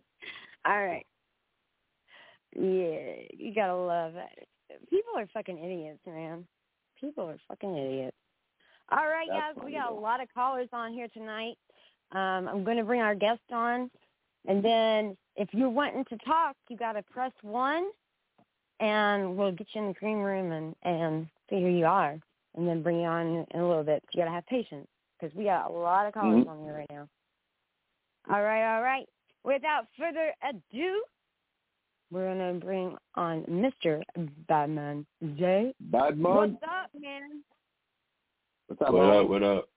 all 0.64 0.84
right. 0.86 1.04
Yeah, 2.54 3.26
you 3.36 3.52
gotta 3.54 3.76
love 3.76 4.14
it. 4.16 4.48
People 4.90 5.12
are 5.16 5.26
fucking 5.32 5.58
idiots, 5.58 6.00
man. 6.06 6.46
People 7.00 7.28
are 7.28 7.38
fucking 7.48 7.76
idiots. 7.76 8.16
All 8.90 9.06
right, 9.06 9.28
That's 9.30 9.56
guys, 9.56 9.64
we 9.64 9.72
got 9.72 9.92
a 9.92 9.94
lot 9.94 10.22
of 10.22 10.28
callers 10.32 10.68
on 10.72 10.92
here 10.92 11.08
tonight. 11.08 11.56
Um, 12.12 12.48
I'm 12.48 12.64
going 12.64 12.78
to 12.78 12.84
bring 12.84 13.00
our 13.02 13.14
guest 13.14 13.40
on, 13.52 13.90
and 14.46 14.64
then 14.64 15.16
if 15.36 15.48
you're 15.52 15.68
wanting 15.68 16.04
to 16.06 16.16
talk, 16.18 16.56
you 16.68 16.76
got 16.76 16.92
to 16.92 17.02
press 17.02 17.32
one, 17.42 17.90
and 18.80 19.36
we'll 19.36 19.52
get 19.52 19.66
you 19.74 19.82
in 19.82 19.88
the 19.88 19.94
green 19.94 20.18
room 20.18 20.52
and 20.52 20.74
and 20.84 21.28
see 21.50 21.60
who 21.60 21.68
you 21.68 21.84
are, 21.84 22.18
and 22.56 22.66
then 22.66 22.82
bring 22.82 23.00
you 23.00 23.06
on 23.06 23.46
in 23.50 23.60
a 23.60 23.68
little 23.68 23.84
bit. 23.84 24.02
You 24.12 24.22
got 24.22 24.24
to 24.26 24.30
have 24.30 24.46
patience 24.46 24.88
because 25.20 25.34
we 25.36 25.44
got 25.44 25.70
a 25.70 25.72
lot 25.72 26.06
of 26.06 26.14
callers 26.14 26.46
Mhm. 26.46 26.48
on 26.48 26.62
here 26.62 26.74
right 26.74 26.90
now. 26.90 27.08
All 28.30 28.42
right, 28.42 28.76
all 28.76 28.82
right. 28.82 29.08
Without 29.44 29.86
further 29.98 30.34
ado, 30.42 31.04
we're 32.10 32.28
gonna 32.28 32.54
bring 32.54 32.96
on 33.14 33.42
Mr. 33.44 34.02
Badmon 34.48 35.04
Zae. 35.38 35.72
Bad 35.80 36.18
man. 36.18 36.34
What's 36.34 36.62
up, 36.62 36.90
man? 37.00 37.42
What's 38.66 38.82
up, 38.82 38.92
What 38.92 39.06
man? 39.06 39.16
up? 39.16 39.28
What 39.28 39.42
up? 39.42 39.68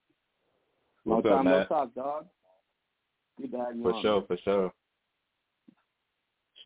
Long 1.04 1.16
What's 1.16 1.26
up, 1.26 1.32
time 1.32 1.44
no 1.44 1.50
Matt? 1.58 1.94
dog. 1.94 2.26
Good 3.40 3.52
to 3.52 3.58
have 3.58 3.76
you 3.76 3.82
For 3.82 3.92
on. 3.94 4.02
sure, 4.02 4.24
for 4.26 4.36
sure. 4.44 4.72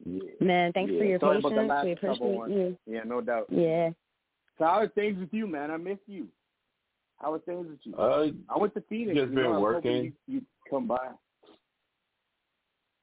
Yeah. 0.05 0.21
Man, 0.41 0.73
thanks 0.73 0.93
yeah. 0.93 0.99
for 0.99 1.05
your 1.05 1.21
Sorry 1.21 1.37
patience. 1.39 1.53
about 1.53 1.63
the 1.63 1.69
last 1.69 1.85
we 1.85 1.93
appreciate 1.93 2.49
you. 2.49 2.79
Yeah, 2.87 3.01
no 3.07 3.21
doubt. 3.21 3.47
Yeah. 3.51 3.91
So 4.59 4.65
how 4.65 4.81
are 4.81 4.89
things 4.89 5.19
with 5.19 5.33
you, 5.33 5.47
man? 5.47 5.71
I 5.71 5.77
miss 5.79 5.99
you. 6.07 6.29
How 7.19 7.33
are 7.33 7.39
things 7.39 7.67
with 7.69 7.79
you? 7.85 7.95
Uh, 7.97 8.29
I 8.55 8.59
went 8.59 8.75
to 8.75 8.83
Phoenix. 8.89 9.17
just 9.19 9.31
you 9.31 9.35
been 9.37 9.45
know, 9.45 9.55
I 9.55 9.59
was 9.59 9.63
working. 9.63 10.05
You, 10.05 10.13
you 10.27 10.43
come 10.69 10.87
by. 10.87 10.99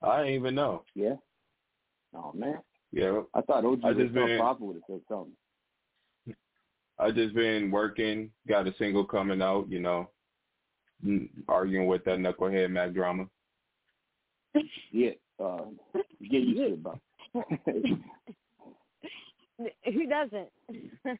I 0.03 0.17
didn't 0.19 0.33
even 0.35 0.53
know. 0.55 0.83
Yeah. 0.93 1.15
Oh 2.15 2.31
man, 2.33 2.59
Yeah, 2.91 3.21
I 3.33 3.41
thought 3.41 3.65
OG 3.65 3.81
I 3.83 3.87
was 3.89 3.97
just 3.97 4.13
been- 4.13 4.39
Papa 4.39 4.63
would 4.63 4.75
have 4.75 4.83
said 4.87 5.01
something. 5.07 5.35
I 6.99 7.09
just 7.11 7.33
been 7.33 7.71
working. 7.71 8.31
Got 8.47 8.67
a 8.67 8.73
single 8.77 9.03
coming 9.03 9.41
out. 9.41 9.67
You 9.69 9.79
know, 9.79 10.09
mm, 11.03 11.27
arguing 11.47 11.87
with 11.87 12.03
that 12.05 12.19
knucklehead 12.19 12.69
Mack 12.69 12.93
Drama. 12.93 13.27
Yeah. 14.91 15.11
Uh, 15.43 15.65
get 16.21 16.41
used 16.43 16.59
to 16.59 16.73
it, 16.73 16.83
bro. 16.83 16.99
Who 19.85 20.07
doesn't? 20.07 20.49
yeah. 20.69 21.13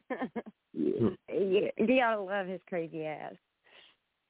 yeah, 1.28 1.70
you 1.76 1.96
gotta 1.98 2.20
love 2.20 2.46
his 2.46 2.60
crazy 2.68 3.04
ass. 3.04 3.34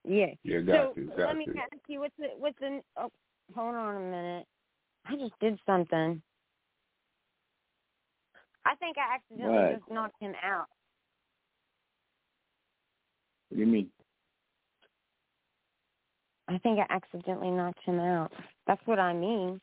Yeah. 0.07 0.27
Yeah, 0.43 0.61
got 0.61 0.75
so 0.75 0.93
to, 0.95 1.05
got 1.17 1.19
let 1.29 1.37
me 1.37 1.47
to. 1.47 1.59
ask 1.59 1.73
you, 1.89 2.01
what's 2.01 2.17
the 2.19 2.29
what's 2.39 2.59
the? 2.61 2.81
Oh, 2.97 3.11
hold 3.55 3.75
on 3.75 3.97
a 3.97 4.01
minute. 4.01 4.47
I 5.07 5.17
just 5.17 5.39
did 5.41 5.59
something. 5.67 6.23
I 8.67 8.75
think 8.77 8.97
I 8.99 9.15
accidentally 9.15 9.57
What? 9.57 9.79
just 9.81 9.91
knocked 9.91 10.21
him 10.21 10.33
out. 10.43 10.67
What 13.49 13.59
do 13.59 13.61
you 13.61 13.67
mean? 13.67 13.91
I 16.49 16.59
think 16.59 16.79
I 16.79 16.87
accidentally 16.91 17.51
knocked 17.51 17.81
him 17.85 18.01
out. 18.01 18.33
That's 18.67 18.81
what 18.87 18.99
I 18.99 19.13
mean. 19.13 19.61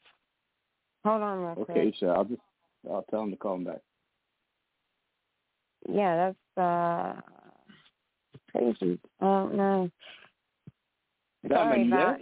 Hold 1.03 1.21
on 1.21 1.39
real 1.39 1.55
Okay, 1.59 1.73
quick. 1.73 1.95
so 1.99 2.07
I'll 2.09 2.25
just 2.25 2.41
I'll 2.89 3.05
tell 3.09 3.23
him 3.23 3.31
to 3.31 3.37
call 3.37 3.55
him 3.55 3.63
back. 3.65 3.81
Yeah, 5.89 6.33
that's 6.55 6.63
uh 6.63 7.21
crazy. 8.51 8.99
I 9.19 9.25
don't 9.25 9.55
know. 9.55 9.89
Sorry 11.47 11.87
about 11.87 12.19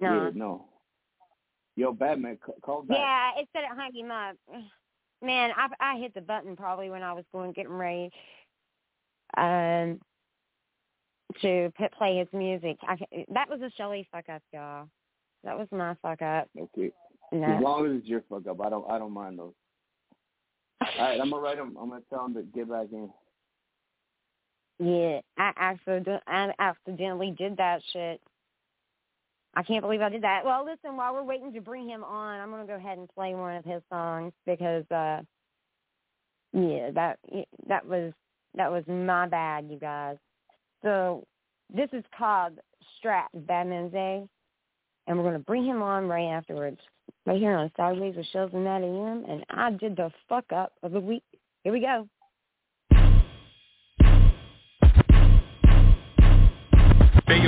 No. 0.00 0.24
Yeah, 0.24 0.30
no. 0.34 0.64
Yo, 1.76 1.92
Badmon, 1.92 2.38
call 2.62 2.82
back. 2.82 2.98
Yeah, 2.98 3.30
it 3.40 3.48
said 3.52 3.62
it 3.62 3.76
hung 3.76 3.94
him 3.94 4.10
up. 4.10 4.36
Man, 5.22 5.50
I 5.56 5.68
I 5.80 5.98
hit 5.98 6.14
the 6.14 6.22
button 6.22 6.56
probably 6.56 6.88
when 6.88 7.02
I 7.02 7.12
was 7.12 7.24
going 7.32 7.52
getting 7.52 7.72
ready 7.72 8.10
um 9.36 10.00
to 11.42 11.70
play 11.96 12.18
his 12.18 12.28
music. 12.32 12.78
I, 12.82 12.96
that 13.32 13.48
was 13.48 13.60
a 13.60 13.70
Shelly 13.76 14.08
fuck 14.10 14.28
up, 14.28 14.42
y'all. 14.52 14.88
That 15.44 15.58
was 15.58 15.68
my 15.70 15.94
fuck 16.02 16.22
up. 16.22 16.48
Okay. 16.58 16.90
No. 17.32 17.56
As 17.56 17.62
long 17.62 17.86
as 17.86 17.98
it's 17.98 18.08
your 18.08 18.22
fuck 18.28 18.46
up, 18.46 18.60
I 18.60 18.70
don't 18.70 18.90
I 18.90 18.98
don't 18.98 19.12
mind 19.12 19.38
those. 19.38 19.52
All 20.80 20.88
right, 20.98 21.20
I'm 21.20 21.30
gonna 21.30 21.42
write 21.42 21.58
him. 21.58 21.76
I'm 21.80 21.90
gonna 21.90 22.02
tell 22.10 22.24
him 22.26 22.34
to 22.34 22.42
get 22.42 22.68
back 22.68 22.88
in. 22.92 23.10
Yeah, 24.78 25.20
I 25.36 25.52
accident 25.56 26.22
I 26.26 26.52
accidentally 26.58 27.34
did 27.36 27.56
that 27.58 27.82
shit. 27.92 28.20
I 29.54 29.62
can't 29.62 29.82
believe 29.82 30.00
I 30.00 30.08
did 30.08 30.22
that. 30.22 30.44
Well, 30.44 30.64
listen, 30.64 30.96
while 30.96 31.12
we're 31.12 31.24
waiting 31.24 31.52
to 31.52 31.60
bring 31.60 31.88
him 31.88 32.04
on, 32.04 32.40
I'm 32.40 32.50
gonna 32.50 32.66
go 32.66 32.74
ahead 32.74 32.98
and 32.98 33.08
play 33.08 33.34
one 33.34 33.56
of 33.56 33.64
his 33.64 33.82
songs 33.90 34.32
because, 34.46 34.84
uh 34.90 35.22
yeah, 36.52 36.90
that 36.92 37.18
that 37.68 37.86
was 37.86 38.12
that 38.54 38.70
was 38.70 38.84
my 38.86 39.26
bad, 39.26 39.68
you 39.70 39.78
guys. 39.78 40.16
So 40.82 41.24
this 41.72 41.88
is 41.92 42.04
called 42.16 42.58
Strap 42.98 43.30
Badmon 43.36 43.92
Zae, 43.92 44.28
and 45.06 45.18
we're 45.18 45.24
gonna 45.24 45.38
bring 45.40 45.64
him 45.64 45.82
on 45.82 46.08
right 46.08 46.28
afterwards, 46.28 46.78
right 47.26 47.38
here 47.38 47.56
on 47.56 47.70
Sidewayz 47.78 48.16
with 48.16 48.26
Shellz 48.34 48.52
and 48.54 48.64
Matty 48.64 48.86
M. 48.86 49.24
And 49.28 49.44
I 49.50 49.70
did 49.72 49.96
the 49.96 50.10
fuck 50.28 50.52
up 50.52 50.72
of 50.82 50.92
the 50.92 51.00
week. 51.00 51.24
Here 51.64 51.72
we 51.72 51.80
go. 51.80 52.08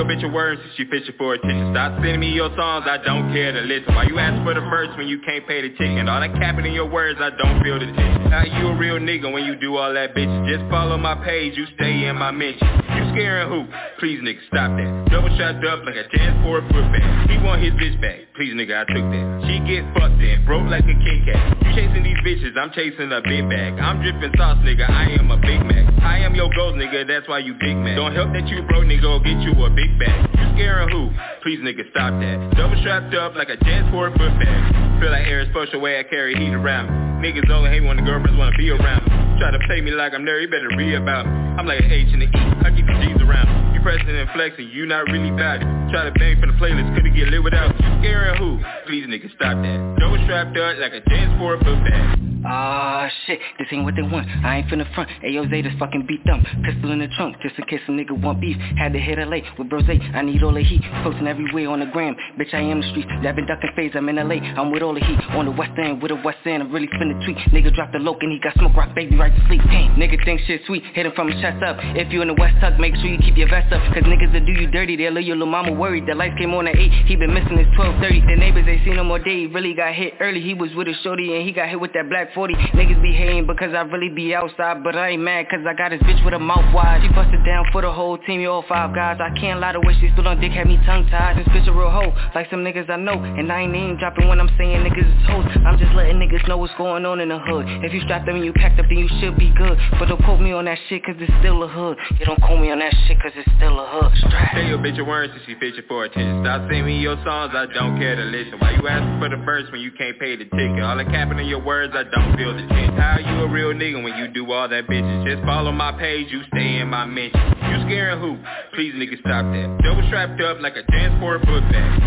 Your 0.02 0.16
bitch 0.16 0.24
a 0.24 0.28
word 0.28 0.58
since 0.60 0.74
she 0.76 0.84
fishing 0.90 1.14
for 1.16 1.34
attention. 1.34 1.72
Stop 1.72 1.94
sending 2.02 2.20
me 2.20 2.32
your 2.32 2.50
songs, 2.56 2.86
I 2.88 2.98
don't 2.98 3.32
care 3.32 3.52
to 3.52 3.60
listen. 3.60 3.94
Why 3.94 4.04
you 4.04 4.18
ask 4.18 4.42
for 4.42 4.54
the 4.54 4.60
verse 4.60 4.90
when 4.96 5.06
you 5.06 5.20
can't 5.20 5.46
pay 5.46 5.62
the 5.62 5.70
ticket? 5.70 6.08
All 6.08 6.20
that 6.20 6.34
capping 6.34 6.66
in 6.66 6.72
your 6.72 6.90
words, 6.90 7.20
I 7.22 7.30
don't 7.30 7.62
feel 7.62 7.78
the 7.78 7.86
tension. 7.86 8.30
Now 8.30 8.42
you 8.44 8.68
a 8.68 8.76
real 8.76 8.98
nigga 8.98 9.32
when 9.32 9.44
you 9.44 9.54
do 9.56 9.76
all 9.76 9.92
that 9.94 10.14
bitch? 10.14 10.30
Just 10.48 10.68
follow 10.70 10.98
my 10.98 11.14
page, 11.22 11.56
you 11.56 11.66
stay 11.76 12.06
in 12.06 12.16
my 12.16 12.30
mention. 12.30 12.66
You 12.66 13.14
scaring 13.14 13.48
who? 13.48 13.66
Please 13.98 14.18
nigga, 14.20 14.40
stop 14.48 14.74
that. 14.74 15.06
Double 15.10 15.30
shot 15.38 15.62
up 15.64 15.84
like 15.84 15.96
a 15.96 16.08
chance 16.16 16.34
for 16.42 16.58
a 16.58 16.62
back. 16.62 17.30
He 17.30 17.38
want 17.38 17.62
his 17.62 17.72
bitch 17.74 18.00
back. 18.00 18.31
Please 18.42 18.58
nigga, 18.58 18.74
I 18.74 18.84
took 18.90 19.06
that. 19.06 19.22
Mm. 19.22 19.46
She 19.46 19.54
get 19.70 19.86
fucked 19.94 20.18
in, 20.18 20.42
broke 20.42 20.66
like 20.66 20.82
a 20.82 20.98
Kit 20.98 21.30
Kat. 21.30 21.62
You 21.62 21.78
chasing 21.78 22.02
these 22.02 22.18
bitches, 22.26 22.58
I'm 22.58 22.74
chasing 22.74 23.14
a 23.14 23.22
big 23.22 23.46
bag. 23.46 23.78
I'm 23.78 24.02
dripping 24.02 24.34
sauce, 24.34 24.58
nigga, 24.66 24.82
I 24.82 25.14
am 25.14 25.30
a 25.30 25.38
Big 25.38 25.62
Mac. 25.62 25.86
I 26.02 26.26
am 26.26 26.34
your 26.34 26.50
ghost, 26.50 26.74
nigga, 26.74 27.06
that's 27.06 27.30
why 27.30 27.38
you 27.38 27.54
big 27.54 27.78
man. 27.78 27.94
Don't 27.94 28.10
help 28.10 28.34
that 28.34 28.50
you 28.50 28.66
broke, 28.66 28.82
nigga, 28.90 29.06
or 29.06 29.22
get 29.22 29.38
you 29.46 29.54
a 29.62 29.70
big 29.70 29.94
bag. 29.94 30.26
You 30.34 30.58
scaring 30.58 30.90
who? 30.90 31.14
Please 31.46 31.62
nigga, 31.62 31.86
stop 31.94 32.18
that. 32.18 32.58
Double 32.58 32.74
strapped 32.82 33.14
up 33.14 33.38
like 33.38 33.46
a 33.46 33.62
chance 33.62 33.86
for 33.94 34.10
a 34.10 34.12
foot 34.18 34.34
bag. 34.42 34.98
Feel 34.98 35.14
like 35.14 35.22
Air 35.22 35.46
Special 35.54 35.78
way 35.78 36.00
I 36.00 36.02
carry 36.02 36.34
heat 36.34 36.50
around 36.50 36.90
me. 36.90 37.30
Niggas 37.30 37.46
only 37.46 37.70
hate 37.70 37.86
when 37.86 37.94
the 37.94 38.02
girlfriends 38.02 38.34
wanna 38.34 38.58
be 38.58 38.74
around 38.74 39.06
me. 39.06 39.38
Try 39.38 39.54
to 39.54 39.62
play 39.70 39.86
me 39.86 39.94
like 39.94 40.18
I'm 40.18 40.26
there, 40.26 40.42
you 40.42 40.50
better 40.50 40.74
read 40.74 40.98
about 40.98 41.30
me. 41.30 41.51
I'm 41.58 41.66
like 41.66 41.80
an 41.80 41.90
H 41.92 42.08
and 42.12 42.22
an 42.22 42.28
E, 42.28 42.40
I 42.64 42.70
keep 42.74 42.86
the 42.86 42.96
G's 43.04 43.22
around. 43.22 43.74
You 43.74 43.80
pressing 43.82 44.08
and 44.08 44.28
flexing, 44.34 44.68
you 44.72 44.86
not 44.86 45.04
really 45.08 45.28
it. 45.28 45.60
Try 45.92 46.04
to 46.04 46.12
bang 46.18 46.40
for 46.40 46.46
the 46.46 46.54
playlist, 46.54 46.94
couldn't 46.94 47.14
get 47.14 47.28
lit 47.28 47.42
without 47.42 47.72
you. 47.78 47.86
Scaring 48.00 48.38
who? 48.38 48.58
Please 48.86 49.06
nigga, 49.06 49.28
stop 49.36 49.60
that. 49.60 49.96
Double 50.00 50.18
strapped 50.24 50.56
up 50.56 50.78
like 50.78 50.92
a 50.92 51.00
dance 51.08 51.38
for 51.38 51.54
a 51.54 51.58
bag. 51.58 52.18
Ah 52.44 53.08
shit, 53.24 53.38
this 53.56 53.68
ain't 53.70 53.84
what 53.84 53.94
they 53.94 54.02
want. 54.02 54.26
I 54.44 54.58
ain't 54.58 54.66
finna 54.66 54.82
front. 54.94 55.08
Ayo 55.22 55.48
Zeta's 55.48 55.78
fucking 55.78 56.06
beat 56.08 56.24
them. 56.24 56.42
Pistol 56.64 56.90
in 56.90 56.98
the 56.98 57.06
trunk, 57.16 57.36
just 57.40 57.56
in 57.56 57.64
case 57.66 57.80
a 57.86 57.92
nigga 57.92 58.20
want 58.20 58.40
beef. 58.40 58.56
Had 58.76 58.92
to 58.94 58.98
hit 58.98 59.18
LA 59.18 59.46
with 59.58 59.68
Brose. 59.70 59.86
I 59.86 60.22
need 60.22 60.42
all 60.42 60.52
the 60.52 60.64
heat. 60.64 60.82
Posting 61.04 61.28
everywhere 61.28 61.70
on 61.70 61.78
the 61.78 61.86
gram. 61.86 62.16
Bitch, 62.40 62.52
I 62.52 62.58
am 62.58 62.80
the 62.80 62.90
street. 62.90 63.06
Dabbing 63.22 63.46
ducking 63.46 63.70
phase, 63.76 63.92
I'm 63.94 64.08
in 64.08 64.16
LA. 64.16 64.42
I'm 64.58 64.72
with 64.72 64.82
all 64.82 64.92
the 64.92 65.04
heat. 65.06 65.20
On 65.38 65.44
the 65.44 65.52
west 65.52 65.78
end, 65.78 66.02
with 66.02 66.10
the 66.10 66.16
west 66.24 66.38
end, 66.44 66.64
I'm 66.64 66.72
really 66.72 66.88
finna 66.98 67.14
tweet. 67.24 67.38
Nigga 67.54 67.72
dropped 67.76 67.92
the 67.92 68.00
loke 68.00 68.18
and 68.22 68.32
he 68.32 68.40
got 68.40 68.54
smoke 68.58 68.74
rock 68.74 68.92
baby 68.92 69.14
right 69.16 69.30
to 69.30 69.46
sleep. 69.46 69.60
Damn, 69.70 69.94
nigga 69.94 70.18
think 70.24 70.40
shit 70.40 70.62
sweet. 70.66 70.82
Hit 70.94 71.06
him 71.06 71.12
from 71.14 71.30
his 71.30 71.40
chest 71.42 71.62
up. 71.66 71.76
If 71.98 72.12
you 72.12 72.22
in 72.22 72.28
the 72.28 72.38
west 72.38 72.54
tuck, 72.62 72.78
make 72.78 72.94
sure 72.94 73.10
you 73.10 73.18
keep 73.18 73.36
your 73.36 73.50
vest 73.50 73.72
up. 73.74 73.82
Cause 73.92 74.06
niggas 74.06 74.32
that 74.32 74.46
do 74.46 74.52
you 74.52 74.70
dirty, 74.70 74.94
they'll 74.94 75.12
leave 75.12 75.26
your 75.26 75.34
little 75.34 75.50
mama 75.50 75.72
worried. 75.72 76.06
The 76.06 76.14
lights 76.14 76.38
came 76.38 76.54
on 76.54 76.68
at 76.68 76.78
8, 76.78 77.10
he 77.10 77.16
been 77.16 77.34
missing 77.34 77.58
his 77.58 77.66
1230. 77.74 78.30
The 78.30 78.38
neighbors, 78.38 78.64
they 78.64 78.78
seen 78.86 78.94
him 78.94 79.10
all 79.10 79.18
day. 79.18 79.50
Really 79.50 79.74
got 79.74 79.92
hit 79.92 80.14
early. 80.20 80.40
He 80.40 80.54
was 80.54 80.70
with 80.78 80.86
a 80.86 80.94
shorty 81.02 81.34
and 81.34 81.42
he 81.42 81.50
got 81.50 81.68
hit 81.68 81.80
with 81.80 81.92
that 81.98 82.08
black 82.08 82.32
40. 82.32 82.54
Niggas 82.78 83.02
be 83.02 83.10
hating 83.10 83.46
because 83.50 83.74
I 83.74 83.82
really 83.82 84.08
be 84.08 84.34
outside. 84.34 84.84
But 84.84 84.94
I 84.94 85.18
ain't 85.18 85.22
mad 85.22 85.50
cause 85.50 85.66
I 85.66 85.74
got 85.74 85.90
his 85.90 86.00
bitch 86.02 86.24
with 86.24 86.34
a 86.34 86.38
mouth 86.38 86.72
wide. 86.72 87.02
She 87.02 87.10
busted 87.10 87.44
down 87.44 87.66
for 87.72 87.82
the 87.82 87.90
whole 87.90 88.18
team, 88.22 88.40
you 88.40 88.50
all 88.50 88.64
five 88.68 88.94
guys. 88.94 89.18
I 89.18 89.34
can't 89.34 89.58
lie, 89.58 89.72
the 89.72 89.80
way 89.80 89.98
she 89.98 90.10
still 90.14 90.28
on 90.28 90.40
dick 90.40 90.52
had 90.52 90.68
me 90.68 90.78
tongue 90.86 91.10
tied. 91.10 91.38
This 91.38 91.48
bitch 91.48 91.66
a 91.66 91.72
real 91.72 91.90
hoe, 91.90 92.14
like 92.34 92.46
some 92.50 92.62
niggas 92.62 92.88
I 92.88 92.96
know. 92.96 93.18
And 93.18 93.50
I 93.50 93.62
ain't 93.62 93.72
name 93.72 93.98
dropping 93.98 94.28
when 94.28 94.38
I'm 94.38 94.50
saying 94.56 94.86
niggas 94.86 95.10
is 95.10 95.26
hoes. 95.26 95.46
I'm 95.66 95.78
just 95.78 95.92
letting 95.94 96.22
niggas 96.22 96.46
know 96.46 96.56
what's 96.56 96.74
going 96.78 97.04
on 97.04 97.18
in 97.18 97.30
the 97.30 97.38
hood. 97.38 97.66
If 97.82 97.92
you 97.92 98.00
strapped 98.02 98.26
them 98.26 98.36
and 98.36 98.44
you 98.44 98.52
packed 98.52 98.78
up, 98.78 98.86
then 98.88 98.98
you 98.98 99.08
should 99.18 99.36
be 99.36 99.50
good. 99.58 99.78
But 99.98 100.06
don't 100.06 100.22
quote 100.22 100.40
me 100.40 100.52
on 100.52 100.66
that 100.66 100.78
shit 100.88 101.04
cause 101.04 101.16
it's 101.32 101.40
still 101.40 101.62
a 101.62 101.68
hood. 101.68 101.96
You 102.18 102.26
don't 102.26 102.40
call 102.40 102.58
me 102.58 102.70
on 102.70 102.78
that 102.78 102.94
shit 103.06 103.20
cause 103.20 103.32
it's 103.34 103.48
still 103.56 103.80
a 103.80 103.86
hood. 103.88 104.12
Strap. 104.18 104.52
Tell 104.52 104.64
your 104.64 104.78
bitch 104.78 104.98
a 104.98 105.04
word 105.04 105.30
since 105.32 105.42
she 105.46 105.54
fishing 105.56 105.84
for 105.88 106.04
attention. 106.04 106.44
Stop 106.44 106.68
sending 106.68 106.86
me 106.86 107.00
your 107.00 107.16
songs, 107.24 107.52
I 107.54 107.66
don't 107.72 107.96
care 107.98 108.16
to 108.16 108.22
listen. 108.22 108.58
Why 108.58 108.72
you 108.72 108.86
asking 108.86 109.18
for 109.20 109.28
the 109.28 109.40
verse 109.44 109.70
when 109.72 109.80
you 109.80 109.92
can't 109.92 110.18
pay 110.18 110.36
the 110.36 110.44
ticket? 110.44 110.82
All 110.82 110.96
the 110.96 111.04
capping 111.04 111.38
in 111.38 111.46
your 111.46 111.62
words, 111.62 111.94
I 111.96 112.04
don't 112.04 112.36
feel 112.36 112.52
the 112.52 112.66
tension. 112.68 112.96
How 112.96 113.18
you 113.18 113.44
a 113.44 113.48
real 113.48 113.72
nigga 113.72 114.02
when 114.02 114.16
you 114.16 114.28
do 114.28 114.50
all 114.52 114.68
that 114.68 114.86
bitches? 114.86 115.24
Just 115.24 115.44
follow 115.44 115.72
my 115.72 115.92
page, 115.92 116.28
you 116.30 116.42
stay 116.52 116.80
in 116.80 116.88
my 116.88 117.06
mention. 117.06 117.40
You 117.40 117.80
scaring 117.88 118.20
who? 118.20 118.36
Please 118.74 118.94
nigga 118.94 119.18
stop 119.20 119.44
that. 119.48 119.80
Double 119.82 120.06
strapped 120.08 120.40
up 120.40 120.60
like 120.60 120.76
a 120.76 120.82
transport 120.84 121.40
book 121.46 121.62
bag. 121.72 122.02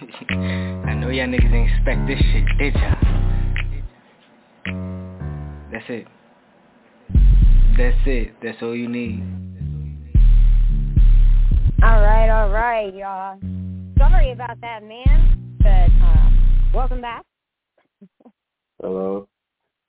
I 0.88 0.94
know 0.94 1.10
y'all 1.10 1.26
niggas 1.26 1.52
ain't 1.52 1.70
expect 1.70 2.06
this 2.08 2.18
shit, 2.32 2.44
did 2.58 2.74
y'all? 2.74 2.96
That's 5.70 5.84
it. 5.88 6.06
That's 7.80 7.96
it. 8.04 8.34
That's 8.42 8.58
all 8.60 8.76
you 8.76 8.90
need. 8.90 9.22
All 11.82 12.02
right, 12.02 12.28
all 12.28 12.50
right, 12.50 12.94
y'all. 12.94 13.38
Sorry 13.96 14.32
about 14.32 14.60
that, 14.60 14.82
man. 14.82 15.56
But 15.60 15.88
uh, 16.04 16.30
welcome 16.74 17.00
back. 17.00 17.24
Hello. 18.82 19.26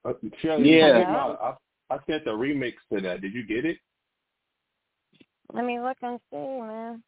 Uh, 0.05 0.13
Shelly, 0.41 0.69
Yeah. 0.77 1.00
you 1.00 1.03
I, 1.03 1.55
I 1.89 1.98
sent 2.10 2.25
a 2.27 2.29
remix 2.29 2.75
to 2.93 3.01
that. 3.01 3.19
Did 3.19 3.33
you 3.33 3.45
get 3.45 3.65
it? 3.65 3.77
Let 5.51 5.65
me 5.65 5.81
look 5.81 5.98
and 6.01 6.17
see, 6.31 6.38
man. 6.38 7.03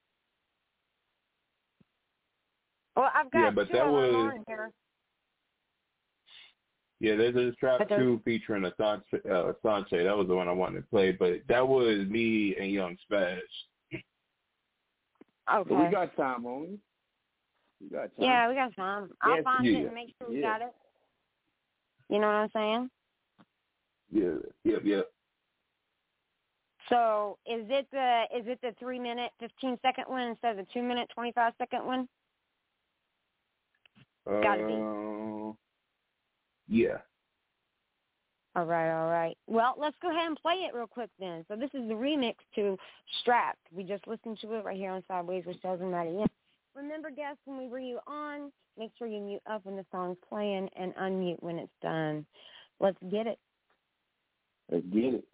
Well, 2.97 3.09
I've 3.15 3.31
got 3.31 3.39
Yeah, 3.39 3.51
but 3.51 3.67
two 3.67 3.73
that 3.77 3.85
of 3.85 3.93
them 3.93 4.15
was- 4.15 4.33
on 4.33 4.43
here. 4.47 4.69
Yeah, 7.03 7.17
there's 7.17 7.36
a 7.36 7.51
trap 7.57 7.81
two 7.89 8.22
featuring 8.24 8.63
Asante. 8.63 9.01
Uh, 9.25 9.51
Asante. 9.51 10.05
That 10.05 10.17
was 10.17 10.25
the 10.29 10.36
one 10.36 10.48
I 10.48 10.53
wanted 10.53 10.77
to 10.77 10.88
play, 10.88 11.12
but 11.12 11.41
that 11.50 11.67
was 11.67 12.07
me 12.07 12.55
and 12.57 12.72
Young 12.72 12.95
Spaz. 13.12 13.39
Okay. 13.93 14.03
But 15.69 15.69
we 15.69 15.91
got 15.91 16.15
time, 16.15 16.43
homie. 16.43 16.77
We 17.81 17.89
got 17.89 18.03
time. 18.03 18.10
Yeah, 18.19 18.48
we 18.48 18.55
got 18.55 18.74
time. 18.77 19.10
I'll 19.22 19.36
Yes, 19.36 19.43
find 19.43 19.67
it 19.67 19.86
and 19.86 19.93
make 19.93 20.15
sure 20.17 20.29
we 20.29 20.39
Yeah. 20.39 20.60
got 20.60 20.62
it. 20.62 20.74
You 22.07 22.19
know 22.19 22.27
what 22.27 22.36
I'm 22.36 22.50
saying? 22.51 22.89
Yeah, 24.10 24.36
yep, 24.63 24.86
yep. 24.86 25.12
So 26.88 27.38
is 27.45 27.65
it 27.69 27.91
the 27.91 28.27
is 28.33 28.48
it 28.48 28.62
the 28.62 28.72
three 28.79 29.00
minute 29.00 29.33
fifteen 29.41 29.77
second 29.81 30.05
one 30.07 30.22
instead 30.22 30.57
of 30.57 30.65
the 30.65 30.72
two 30.72 30.81
minute 30.81 31.10
twenty 31.13 31.33
five 31.33 31.53
second 31.57 31.86
one? 31.86 32.07
Gotta 34.25 34.65
be. 34.65 35.60
Yeah. 36.67 36.98
All 38.55 38.65
right, 38.65 38.91
all 38.91 39.10
right. 39.10 39.36
Well, 39.48 39.74
let's 39.79 39.96
go 40.01 40.12
ahead 40.12 40.27
and 40.27 40.38
play 40.39 40.53
it 40.53 40.75
real 40.75 40.86
quick 40.86 41.10
then. 41.20 41.43
So 41.48 41.55
this 41.55 41.72
is 41.74 41.88
the 41.88 41.96
remix 41.96 42.36
to 42.55 42.77
Strapped. 43.22 43.65
We 43.75 43.84
just 43.84 44.08
listened 44.08 44.38
to 44.41 44.53
it 44.53 44.63
right 44.63 44.77
here 44.77 44.91
on 44.91 45.03
Sidewayz 45.10 45.46
with 45.48 45.60
Shellz 45.62 45.82
and 45.82 45.91
Matty. 45.91 46.15
Remember, 46.75 47.10
guests, 47.10 47.41
when 47.46 47.58
we 47.58 47.67
bring 47.67 47.86
you 47.86 48.00
on, 48.05 48.51
make 48.77 48.91
sure 48.98 49.08
you 49.08 49.20
mute 49.22 49.41
up 49.50 49.65
when 49.65 49.75
the 49.75 49.86
song's 49.91 50.17
playing 50.29 50.70
and 50.77 50.93
unmute 50.96 51.41
when 51.41 51.58
it's 51.58 51.72
done. 51.82 52.25
Let's 52.79 52.98
get 53.10 53.25
it. 53.25 53.39
Let's 54.72 54.86
get 54.93 55.15
it. 55.15 55.25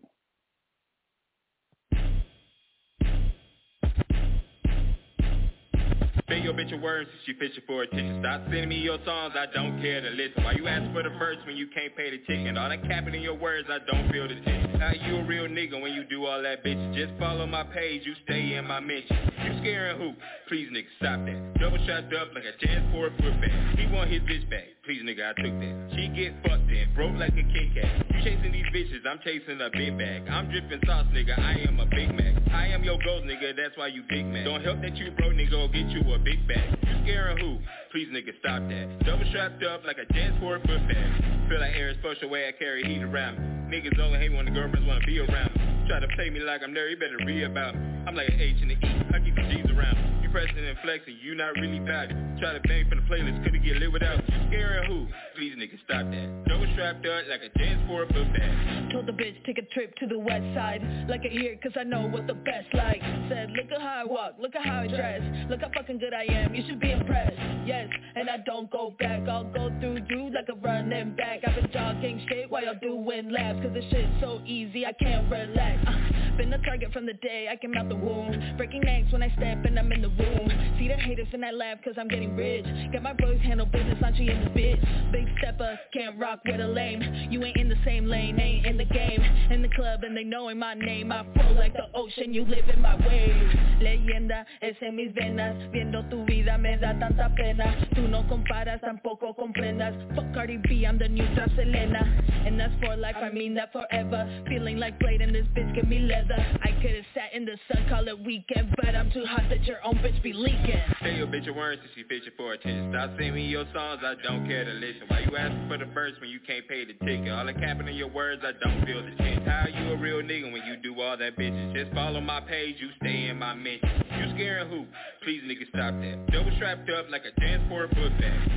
Spend 6.29 6.43
your 6.43 6.53
bitch 6.53 6.69
your 6.69 6.79
words 6.79 7.09
since 7.09 7.27
you 7.27 7.33
fishing 7.39 7.63
for 7.65 7.81
attention. 7.81 8.21
Stop 8.21 8.41
sending 8.43 8.69
me 8.69 8.75
your 8.75 8.99
songs, 9.03 9.33
I 9.35 9.47
don't 9.51 9.81
care 9.81 9.99
to 9.99 10.11
listen. 10.11 10.43
Why 10.43 10.51
you 10.51 10.67
ask 10.67 10.93
for 10.93 11.01
the 11.01 11.09
verse 11.17 11.37
when 11.47 11.57
you 11.57 11.65
can't 11.73 11.95
pay 11.95 12.11
the 12.11 12.19
ticket? 12.19 12.55
All 12.55 12.69
that 12.69 12.83
capping 12.83 13.15
in 13.15 13.21
your 13.21 13.33
words, 13.33 13.67
I 13.67 13.79
don't 13.91 14.11
feel 14.11 14.27
the 14.27 14.35
tension. 14.45 14.79
How 14.79 14.91
you 14.91 15.17
a 15.17 15.25
real 15.25 15.47
nigga 15.47 15.81
when 15.81 15.91
you 15.91 16.03
do 16.03 16.27
all 16.27 16.39
that 16.43 16.63
bitch? 16.63 16.93
Just 16.93 17.19
follow 17.19 17.47
my 17.47 17.63
page, 17.63 18.03
you 18.05 18.13
stay 18.25 18.53
in 18.53 18.67
my 18.67 18.79
mention. 18.79 19.28
Scaring 19.59 19.99
who? 19.99 20.15
Please 20.47 20.71
nigga, 20.71 20.87
stop 20.97 21.19
that. 21.27 21.35
Double 21.59 21.77
shot 21.83 22.07
up 22.15 22.31
like 22.31 22.47
a 22.47 22.55
jazz 22.63 22.79
for 22.95 23.07
a 23.07 23.11
foot 23.19 23.35
bag. 23.43 23.75
He 23.75 23.91
want 23.91 24.09
his 24.09 24.23
bitch 24.23 24.47
back. 24.49 24.63
Please 24.87 25.03
nigga, 25.03 25.19
I 25.19 25.33
took 25.35 25.51
that. 25.51 25.75
She 25.95 26.07
get 26.15 26.31
fucked 26.47 26.71
in, 26.71 26.87
broke 26.95 27.19
like 27.19 27.35
a 27.35 27.43
Kit 27.43 27.75
Kat. 27.75 27.91
You 28.15 28.23
chasing 28.23 28.55
these 28.55 28.71
bitches, 28.71 29.03
I'm 29.03 29.19
chasing 29.19 29.59
a 29.59 29.69
big 29.69 29.99
bag. 29.99 30.23
I'm 30.31 30.49
dripping 30.49 30.79
sauce, 30.87 31.11
nigga, 31.11 31.37
I 31.37 31.59
am 31.67 31.79
a 31.79 31.85
Big 31.85 32.07
Mac. 32.15 32.39
I 32.55 32.67
am 32.71 32.83
your 32.83 32.97
ghost, 33.03 33.27
nigga, 33.27 33.51
that's 33.51 33.75
why 33.75 33.87
you 33.87 34.01
big 34.07 34.25
man. 34.25 34.45
Don't 34.45 34.63
help 34.63 34.79
that 34.81 34.95
you 34.95 35.11
broke, 35.11 35.33
nigga, 35.35 35.59
or 35.59 35.67
get 35.67 35.91
you 35.91 36.01
a 36.07 36.19
big 36.19 36.47
bag. 36.47 36.79
You 36.87 36.95
scaring 37.03 37.37
who? 37.37 37.59
Please 37.91 38.07
nigga, 38.15 38.31
stop 38.39 38.63
that. 38.63 38.87
Double 39.05 39.27
strapped 39.27 39.61
up 39.63 39.83
like 39.83 39.97
a 39.99 40.07
jazz 40.13 40.33
for 40.39 40.55
a 40.55 40.59
foot 40.61 40.81
bag. 40.87 41.49
Feel 41.49 41.59
like 41.59 41.75
Aaron 41.75 41.97
special 41.99 42.29
way 42.29 42.47
I 42.47 42.53
carry 42.53 42.83
heat 42.83 43.03
around 43.03 43.37
me. 43.37 43.75
Niggas 43.75 43.99
only 43.99 44.19
hate 44.19 44.31
when 44.31 44.45
the 44.45 44.51
girlfriends 44.51 44.87
wanna 44.87 45.05
be 45.05 45.19
around 45.19 45.51
me. 45.53 45.58
Try 45.89 45.99
to 45.99 46.07
play 46.13 46.29
me 46.29 46.39
like 46.39 46.61
I'm 46.61 46.71
there, 46.71 46.87
you 46.87 46.95
better 46.97 47.17
read 47.25 47.49
about 47.49 47.73
me. 47.73 47.81
I'm 48.05 48.13
like 48.13 48.29
an 48.29 48.39
H 48.39 48.61
and 48.61 48.69
an 48.69 48.77
E, 48.77 49.01
I 49.09 49.17
keep 49.25 49.33
the 49.33 49.41
G's 49.49 49.65
around. 49.73 50.21
You 50.21 50.29
pressing 50.29 50.61
and 50.61 50.77
flexing, 50.85 51.17
you 51.17 51.33
not 51.33 51.57
really 51.57 51.79
valid. 51.79 52.13
Try 52.37 52.53
to 52.53 52.61
bang 52.69 52.85
for 52.87 52.93
the 52.93 53.01
playlist, 53.09 53.41
couldn't 53.43 53.65
get 53.65 53.77
lit 53.77 53.91
without 53.91 54.21
you. 54.21 54.35
Scaring 54.53 54.85
who? 54.85 55.07
Please 55.39 55.55
nigga, 55.55 55.79
stop 55.85 56.03
that. 56.11 56.43
Double 56.49 56.67
strapped 56.73 57.05
up 57.05 57.23
like 57.29 57.39
a 57.39 57.57
jazz 57.57 57.79
for 57.87 58.03
a 58.03 58.07
foot 58.07 58.27
bag. 58.33 58.91
Told 58.91 59.05
the 59.05 59.13
bitch 59.13 59.41
take 59.45 59.57
a 59.57 59.61
trip 59.73 59.95
to 59.95 60.05
the 60.05 60.19
west 60.19 60.43
side. 60.53 60.81
Like 61.07 61.23
a 61.23 61.33
year 61.33 61.57
cause 61.63 61.71
I 61.79 61.83
know 61.83 62.09
what 62.09 62.27
the 62.27 62.33
best 62.33 62.67
like. 62.73 62.99
Said 63.29 63.47
look 63.55 63.71
at 63.71 63.79
how 63.79 64.01
I 64.01 64.03
walk, 64.03 64.33
look 64.37 64.53
at 64.53 64.65
how 64.65 64.81
I 64.81 64.87
dress. 64.87 65.21
Look 65.49 65.61
how 65.61 65.71
fucking 65.73 65.99
good 65.99 66.13
I 66.13 66.25
am, 66.25 66.53
you 66.53 66.61
should 66.67 66.81
be 66.81 66.91
impressed. 66.91 67.37
Yes, 67.65 67.87
and 68.17 68.29
I 68.29 68.39
don't 68.45 68.69
go 68.69 68.93
back. 68.99 69.29
I'll 69.29 69.45
go 69.45 69.71
through 69.79 69.99
you 70.09 70.29
like 70.35 70.49
a 70.49 70.59
running 70.59 71.15
back. 71.15 71.39
I've 71.47 71.55
been 71.55 71.71
jogging 71.71 72.25
shit 72.27 72.51
while 72.51 72.65
y'all 72.65 72.75
doing 72.81 73.31
laps 73.31 73.59
Cause 73.63 73.73
this 73.73 73.85
shit's 73.89 74.11
so 74.19 74.41
easy 74.45 74.85
I 74.85 74.91
can't 74.91 75.31
relax. 75.31 75.87
Uh, 75.87 76.35
Been 76.37 76.51
a 76.53 76.57
target 76.59 76.91
from 76.93 77.05
the 77.05 77.13
day 77.13 77.47
I 77.51 77.55
came 77.55 77.75
out 77.75 77.89
the 77.89 77.95
womb. 77.95 78.55
Breaking 78.57 78.81
necks 78.81 79.11
when 79.11 79.23
I 79.23 79.29
step 79.35 79.63
and 79.65 79.77
I'm 79.77 79.91
in 79.91 80.01
the 80.01 80.09
room. 80.09 80.49
See 80.79 80.87
the 80.87 80.95
haters 80.95 81.27
and 81.31 81.45
I 81.45 81.51
laugh 81.51 81.77
cause 81.83 81.95
I'm 81.97 82.07
getting 82.07 82.35
rich. 82.35 82.65
Got 82.91 83.03
my 83.03 83.13
boys 83.13 83.39
handle 83.41 83.65
business, 83.65 83.97
launching 84.01 84.27
in 84.27 84.39
this 84.39 84.49
bitch. 84.49 85.11
Big 85.11 85.28
stepper, 85.39 85.79
can't 85.93 86.17
rock 86.19 86.39
with 86.45 86.59
a 86.59 86.67
lame. 86.67 87.01
You 87.29 87.43
ain't 87.43 87.57
in 87.57 87.69
the 87.69 87.77
same 87.85 88.05
lane, 88.05 88.39
ain't 88.39 88.65
in 88.65 88.77
the 88.77 88.85
game. 88.85 89.21
In 89.51 89.61
the 89.61 89.69
club 89.69 90.03
and 90.03 90.15
they 90.15 90.23
knowing 90.23 90.59
my 90.59 90.73
name. 90.73 91.11
I 91.11 91.23
flow 91.33 91.53
like 91.53 91.73
the 91.73 91.87
ocean, 91.93 92.33
you 92.33 92.45
live 92.45 92.69
in 92.73 92.81
my 92.81 92.95
wave 92.95 93.79
Leyenda, 93.81 94.45
es 94.61 94.75
en 94.81 94.95
mis 94.95 95.13
venas. 95.13 95.55
Viendo 95.71 96.03
tu 96.09 96.25
vida 96.25 96.57
me 96.57 96.77
da 96.77 96.97
tanta 96.99 97.33
pena. 97.35 97.75
Tú 97.95 98.07
no 98.07 98.27
comparas, 98.27 98.81
tampoco 98.81 99.33
comprendas. 99.35 99.93
Fuck 100.15 100.33
Cardi 100.33 100.57
B, 100.57 100.85
I'm 100.85 100.97
the 100.97 101.07
new 101.07 101.25
Trap 101.35 101.49
Selena. 101.55 102.23
And 102.45 102.59
that's 102.59 102.73
for 102.83 102.95
life, 102.95 103.15
I 103.21 103.29
mean 103.29 103.53
that 103.55 103.71
forever. 103.71 104.27
Feeling 104.47 104.77
like 104.77 104.99
Blade 104.99 105.21
and 105.21 105.33
this 105.33 105.45
bitch 105.55 105.73
give 105.75 105.87
me 105.87 105.99
leather. 105.99 106.45
I 106.61 106.71
could've 106.81 107.05
sat 107.13 107.33
in 107.33 107.45
the 107.45 107.57
sun, 107.71 107.85
call 107.89 108.07
it 108.07 108.19
weekend 108.25 108.73
But 108.77 108.95
I'm 108.95 109.11
too 109.11 109.25
hot 109.25 109.43
that 109.49 109.63
your 109.65 109.77
own 109.85 109.95
bitch 109.95 110.21
be 110.23 110.33
leaking. 110.33 110.81
Say 111.01 111.15
your 111.15 111.27
bitch 111.27 111.45
your 111.45 111.55
words 111.55 111.81
since 111.81 111.93
she 111.95 112.03
fishing 112.03 112.33
for 112.37 112.53
attention. 112.53 112.91
Stop 112.91 113.11
sending 113.11 113.35
me 113.35 113.45
your 113.47 113.65
songs, 113.73 114.01
I 114.03 114.15
don't 114.23 114.47
care 114.47 114.65
to 114.65 114.71
listen. 114.71 115.07
You 115.19 115.35
asking 115.37 115.67
for 115.67 115.77
the 115.77 115.85
verse 115.85 116.13
when 116.21 116.29
you 116.29 116.39
can't 116.45 116.67
pay 116.67 116.85
the 116.85 116.93
ticket? 117.05 117.29
All 117.31 117.45
the 117.45 117.53
capping 117.53 117.87
in 117.87 117.95
your 117.95 118.09
words, 118.09 118.41
I 118.45 118.51
don't 118.63 118.85
feel 118.85 119.01
the 119.01 119.11
shit. 119.17 119.43
How 119.47 119.65
you 119.67 119.93
a 119.93 119.97
real 119.97 120.21
nigga 120.21 120.51
when 120.51 120.63
you 120.65 120.77
do 120.81 120.99
all 121.01 121.17
that 121.17 121.37
bitches? 121.37 121.73
Just 121.75 121.93
follow 121.93 122.21
my 122.21 122.39
page, 122.41 122.75
you 122.79 122.89
stay 123.01 123.27
in 123.29 123.37
my 123.39 123.53
mention. 123.55 123.89
You 124.17 124.33
scaring 124.35 124.69
who? 124.69 124.85
Please 125.23 125.41
nigga 125.43 125.67
stop 125.69 125.93
that. 126.01 126.27
Double 126.31 126.51
strapped 126.55 126.89
up 126.89 127.09
like 127.09 127.23
a 127.25 127.39
dance 127.39 127.63
for 127.69 127.85
a 127.85 127.89
foot 127.89 128.11
bag. 128.19 128.49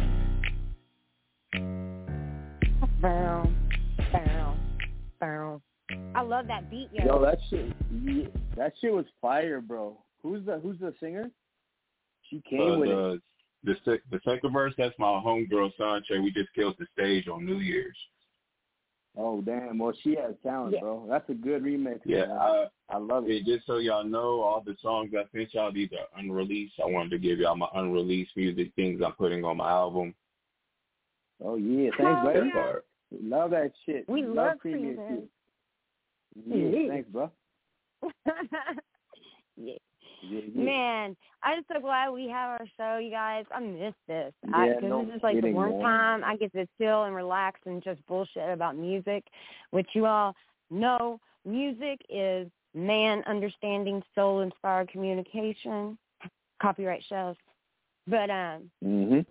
Bow, 3.01 3.49
bow, 4.13 4.57
bow. 5.21 5.63
I 6.15 6.23
love 6.23 6.47
that 6.47 6.71
beat, 6.71 6.89
yo. 6.93 7.05
Yo, 7.05 7.23
that 7.25 7.39
shit, 7.51 7.73
yeah, 8.05 8.25
that 8.57 8.73
shit 8.81 8.93
was 8.93 9.05
fire, 9.21 9.61
bro. 9.61 9.99
Who's 10.23 10.45
the 10.47 10.59
Who's 10.61 10.79
the 10.79 10.95
singer? 11.01 11.31
She 12.31 12.41
came 12.49 12.61
Uh, 12.61 12.79
with 12.79 12.89
it. 12.91 13.23
The, 13.65 13.75
the 14.11 14.21
second 14.25 14.53
verse, 14.53 14.75
that's 14.77 14.95
my 14.99 15.07
homegirl 15.07 15.71
Sanche. 15.79 16.23
We 16.23 16.31
just 16.33 16.53
killed 16.55 16.77
the 16.79 16.87
stage 16.93 17.29
on 17.29 17.45
New 17.47 17.59
Year's. 17.59 17.97
Oh 19.17 19.43
damn! 19.43 19.79
Well, 19.79 19.93
she 20.03 20.15
has 20.17 20.35
talent, 20.43 20.73
Yeah. 20.75 20.81
bro. 20.81 21.07
That's 21.09 21.29
a 21.29 21.35
good 21.35 21.63
remix. 21.63 22.01
Yeah. 22.07 22.33
I, 22.33 22.67
I 22.89 22.97
love 22.97 23.25
it. 23.29 23.45
just 23.45 23.67
so 23.67 23.77
y'all 23.77 24.05
know, 24.05 24.41
all 24.41 24.63
the 24.65 24.75
songs 24.81 25.11
I 25.15 25.25
sent 25.37 25.53
y'all, 25.53 25.71
these 25.71 25.91
are 25.93 26.19
unreleased. 26.19 26.75
I 26.83 26.87
wanted 26.87 27.11
to 27.11 27.19
give 27.19 27.39
y'all 27.39 27.55
my 27.55 27.67
unreleased 27.75 28.31
music 28.37 28.73
things 28.75 29.03
I'm 29.05 29.13
putting 29.13 29.45
on 29.45 29.59
my 29.59 29.69
album. 29.71 30.15
Oh 31.45 31.57
yeah, 31.57 31.91
thanks, 31.99 32.23
Hell 32.23 32.33
baby. 32.33 32.51
yeah. 32.55 32.73
Love 33.23 33.51
that 33.51 33.73
shit. 33.85 34.09
We 34.09 34.23
love 34.23 34.35
love 34.37 34.59
premium 34.61 34.97
premium. 34.97 35.29
shit. 36.47 36.73
Yeah, 36.75 36.81
Yeah. 36.81 36.89
thanks, 36.89 37.09
bro. 37.11 37.31
yeah. 39.57 39.75
Yeah, 40.23 40.41
yeah. 40.55 40.65
Man, 40.65 41.17
I'm 41.43 41.65
so 41.73 41.81
glad 41.81 42.11
we 42.11 42.29
have 42.29 42.61
our 42.61 42.67
show, 42.77 42.99
you 42.99 43.11
guys. 43.11 43.45
I 43.55 43.61
miss 43.61 43.95
this. 44.07 44.33
Yeah, 44.49 44.75
Because 44.77 44.83
no 44.83 45.05
this 45.05 45.17
is 45.17 45.23
like 45.23 45.35
the 45.37 45.43
kidding, 45.43 45.57
one 45.57 45.73
man. 45.73 45.81
time 45.83 46.25
I 46.25 46.37
get 46.37 46.53
to 46.53 46.67
chill 46.79 47.05
and 47.05 47.15
relax 47.15 47.61
and 47.67 47.83
just 47.83 48.05
bullshit 48.07 48.49
about 48.51 48.77
music, 48.77 49.25
which 49.71 49.89
you 49.95 50.07
all 50.07 50.35
know 50.71 51.19
music 51.45 52.01
is 52.09 52.49
man 52.75 53.23
understanding 53.27 54.03
soul-inspired 54.15 54.89
communication. 54.91 55.99
Copyright 56.61 57.05
Shellz. 57.11 57.37
But, 58.07 58.31
um, 58.31 58.71
Mhm. 58.83 59.27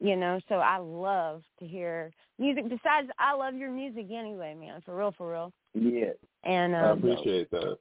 you 0.00 0.16
know, 0.16 0.40
so 0.48 0.56
I 0.56 0.78
love 0.78 1.44
to 1.60 1.66
hear 1.66 2.12
music. 2.38 2.68
Besides, 2.68 3.08
I 3.18 3.34
love 3.34 3.54
your 3.54 3.70
music 3.70 4.10
anyway, 4.10 4.54
man, 4.54 4.80
for 4.82 4.96
real, 4.96 5.12
for 5.12 5.30
real. 5.30 5.52
Yeah. 5.74 6.12
And 6.42 6.74
I 6.74 6.90
um, 6.90 6.98
appreciate 6.98 7.50
that. 7.50 7.78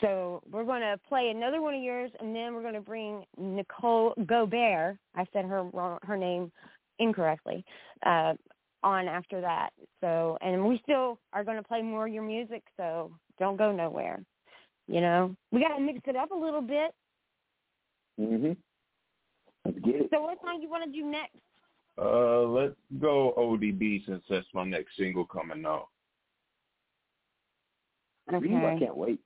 So 0.00 0.42
we're 0.50 0.64
going 0.64 0.82
to 0.82 0.98
play 1.08 1.30
another 1.30 1.62
one 1.62 1.74
of 1.74 1.82
yours, 1.82 2.10
and 2.20 2.34
then 2.34 2.54
we're 2.54 2.62
going 2.62 2.74
to 2.74 2.80
bring 2.80 3.24
Nicole 3.38 4.14
Gobert. 4.26 4.96
I 5.14 5.26
said 5.32 5.44
her 5.44 5.62
wrong, 5.62 5.98
her 6.02 6.16
name 6.16 6.50
incorrectly. 6.98 7.64
Uh, 8.04 8.34
on 8.82 9.08
after 9.08 9.40
that. 9.40 9.70
So, 10.00 10.38
and 10.40 10.64
we 10.64 10.80
still 10.84 11.18
are 11.32 11.42
going 11.42 11.56
to 11.56 11.62
play 11.62 11.82
more 11.82 12.06
of 12.06 12.12
your 12.12 12.22
music. 12.22 12.62
So 12.76 13.10
don't 13.38 13.56
go 13.56 13.72
nowhere. 13.72 14.22
You 14.86 15.00
know, 15.00 15.34
we 15.50 15.60
got 15.60 15.76
to 15.76 15.80
mix 15.80 16.00
it 16.06 16.14
up 16.14 16.30
a 16.30 16.34
little 16.34 16.60
bit. 16.60 16.94
Mhm. 18.20 18.56
Let's 19.64 19.78
get 19.80 19.96
it. 19.96 20.10
So 20.12 20.22
what 20.22 20.38
song 20.40 20.58
do 20.58 20.62
you 20.62 20.70
want 20.70 20.84
to 20.84 20.90
do 20.92 21.04
next? 21.04 21.36
Uh, 21.98 22.42
let's 22.42 22.76
go 23.00 23.34
ODB 23.36 24.04
since 24.06 24.22
that's 24.28 24.46
my 24.54 24.64
next 24.64 24.96
single 24.96 25.26
coming 25.26 25.66
out. 25.66 25.88
Okay. 28.32 28.46
Ooh, 28.46 28.66
I 28.66 28.78
can't 28.78 28.96
wait. 28.96 29.20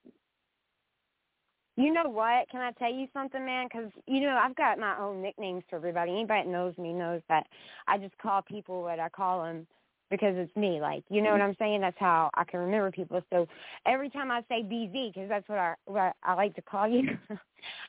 You 1.80 1.94
know 1.94 2.10
what? 2.10 2.46
Can 2.50 2.60
I 2.60 2.72
tell 2.72 2.92
you 2.92 3.06
something, 3.14 3.42
man? 3.44 3.66
Because 3.66 3.90
you 4.06 4.20
know 4.20 4.36
I've 4.36 4.54
got 4.54 4.78
my 4.78 4.98
own 4.98 5.22
nicknames 5.22 5.62
for 5.70 5.76
everybody. 5.76 6.12
Anybody 6.12 6.42
that 6.42 6.50
knows 6.50 6.76
me 6.76 6.92
knows 6.92 7.22
that 7.30 7.46
I 7.88 7.96
just 7.96 8.16
call 8.18 8.42
people 8.42 8.82
what 8.82 9.00
I 9.00 9.08
call 9.08 9.44
them 9.44 9.66
because 10.10 10.34
it's 10.36 10.54
me. 10.56 10.78
Like 10.78 11.04
you 11.08 11.22
know 11.22 11.32
what 11.32 11.40
I'm 11.40 11.56
saying? 11.58 11.80
That's 11.80 11.96
how 11.98 12.30
I 12.34 12.44
can 12.44 12.60
remember 12.60 12.90
people. 12.90 13.22
So 13.32 13.48
every 13.86 14.10
time 14.10 14.30
I 14.30 14.42
say 14.42 14.62
BZ, 14.62 15.14
because 15.14 15.30
that's 15.30 15.48
what 15.48 15.58
I 15.58 15.74
what 15.86 16.16
I 16.22 16.34
like 16.34 16.54
to 16.56 16.62
call 16.62 16.86
you, 16.92 17.16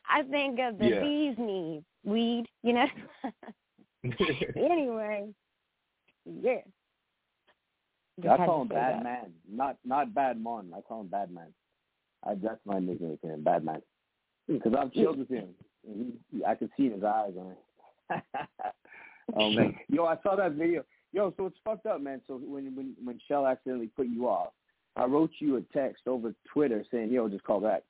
I 0.09 0.23
think 0.23 0.57
of 0.61 0.77
the 0.77 0.87
Yeah. 0.87 1.01
bees 1.01 1.35
knees, 1.37 1.83
weed. 2.05 2.45
You 2.63 2.73
know. 2.73 2.85
anyway, 4.55 5.27
yeah. 6.25 6.61
Just 8.21 8.39
I 8.39 8.45
call 8.45 8.61
him 8.61 8.67
Bad 8.69 8.95
that. 8.95 9.03
Man, 9.03 9.33
not 9.49 9.75
not 9.83 10.13
Bad 10.13 10.41
Mon. 10.41 10.71
I 10.73 10.79
call 10.79 11.01
him 11.01 11.07
Bad 11.07 11.29
Man. 11.29 11.53
I, 12.23 12.35
that's 12.35 12.59
my 12.65 12.79
nickname 12.79 13.17
for 13.21 13.31
him, 13.31 13.43
Bad 13.43 13.65
Man, 13.65 13.81
because 14.47 14.73
I'm 14.77 14.91
chilled 14.91 15.19
with 15.19 15.29
him. 15.29 15.49
He, 15.83 16.43
I 16.45 16.55
could 16.55 16.69
see 16.77 16.87
in 16.87 16.93
his 16.93 17.03
eyes, 17.03 17.33
man. 17.35 18.21
oh 19.35 19.49
man, 19.49 19.75
yo, 19.89 20.05
I 20.05 20.17
saw 20.23 20.35
that 20.35 20.53
video. 20.53 20.83
Yo, 21.13 21.33
so 21.35 21.47
it's 21.47 21.57
fucked 21.65 21.85
up, 21.85 22.01
man. 22.01 22.21
So 22.27 22.35
when 22.35 22.75
when 22.75 22.95
when 23.03 23.19
Shell 23.27 23.47
accidentally 23.47 23.87
put 23.87 24.07
you 24.07 24.27
off, 24.27 24.51
I 24.95 25.05
wrote 25.05 25.31
you 25.39 25.57
a 25.57 25.61
text 25.73 26.03
over 26.07 26.33
Twitter 26.53 26.83
saying, 26.91 27.11
"Yo, 27.11 27.27
just 27.27 27.43
call 27.43 27.59
back," 27.59 27.83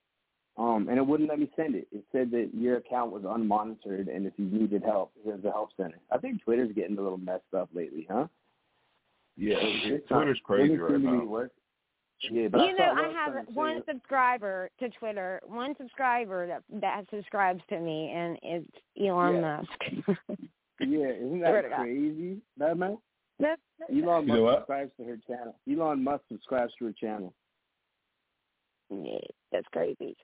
um, 0.58 0.88
and 0.90 0.98
it 0.98 1.06
wouldn't 1.06 1.30
let 1.30 1.40
me 1.40 1.52
send 1.56 1.76
it. 1.76 1.88
It 1.92 2.04
said 2.12 2.32
that 2.32 2.52
your 2.54 2.78
account 2.78 3.12
was 3.12 3.24
unmonitored, 3.24 4.14
and 4.14 4.26
if 4.26 4.34
you 4.38 4.46
needed 4.46 4.84
help, 4.84 5.12
there's 5.26 5.44
a 5.44 5.52
help 5.52 5.72
center. 5.76 6.00
I 6.12 6.18
think 6.18 6.44
Twitter's 6.44 6.74
getting 6.74 6.98
a 6.98 7.02
little 7.02 7.18
messed 7.18 7.54
up 7.56 7.70
lately, 7.74 8.08
huh? 8.10 8.28
Yeah, 9.38 9.58
it, 9.60 10.08
Twitter's 10.08 10.40
crazy 10.44 10.78
right 10.78 11.00
now. 11.00 11.24
Work. 11.24 11.52
Yeah, 12.30 12.48
but 12.50 12.62
you 12.62 12.68
I 12.68 12.72
know, 12.74 12.94
I 13.02 13.12
have 13.14 13.48
one 13.54 13.78
it. 13.78 13.86
subscriber 13.88 14.70
to 14.80 14.90
Twitter, 14.90 15.42
one 15.46 15.74
subscriber 15.78 16.46
that 16.48 16.64
that 16.82 17.06
subscribes 17.10 17.62
to 17.70 17.80
me, 17.80 18.12
and 18.16 18.38
it's 18.44 18.70
Elon 19.00 19.36
Yeah. 19.36 19.42
Musk. 19.58 20.08
Yeah, 20.84 21.10
isn't 21.10 21.42
that 21.42 21.70
God. 21.70 21.82
crazy? 21.82 22.38
That 22.58 22.76
man. 22.76 22.98
That's, 23.40 23.62
Elon 23.90 23.96
You 23.96 24.02
know 24.04 24.22
Musk 24.22 24.42
what? 24.42 24.56
subscribes 24.62 24.92
to 24.98 25.04
her 25.04 25.18
channel. 25.28 25.56
Elon 25.72 26.04
Musk 26.04 26.24
subscribes 26.28 26.74
to 26.80 26.86
her 26.86 26.94
channel. 26.94 27.34
yeah, 28.90 29.20
that's 29.52 29.68
crazy. 29.72 30.16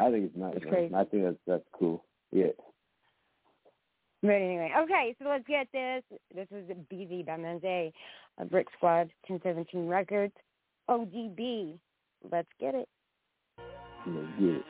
I 0.00 0.10
think 0.10 0.26
it's 0.26 0.36
nice. 0.36 0.54
It's 0.56 0.64
crazy. 0.66 0.94
I 0.94 1.04
think 1.04 1.24
that's 1.24 1.36
that's 1.46 1.64
cool. 1.78 2.04
Yeah. 2.32 2.52
But 4.22 4.30
anyway, 4.32 4.72
okay, 4.78 5.14
so 5.22 5.28
let's 5.28 5.46
get 5.46 5.68
this. 5.72 6.02
This 6.34 6.48
is 6.50 6.68
BZ 6.92 7.26
by 7.26 7.36
Menze, 7.36 7.92
a 8.38 8.44
Brick 8.46 8.68
Squad, 8.76 9.10
1017 9.28 9.86
Records, 9.86 10.32
OGB. 10.88 11.78
Let's 12.30 12.48
get 12.60 12.74
it. 12.74 12.88
Let's 14.06 14.28
get 14.38 14.48
it. 14.48 14.64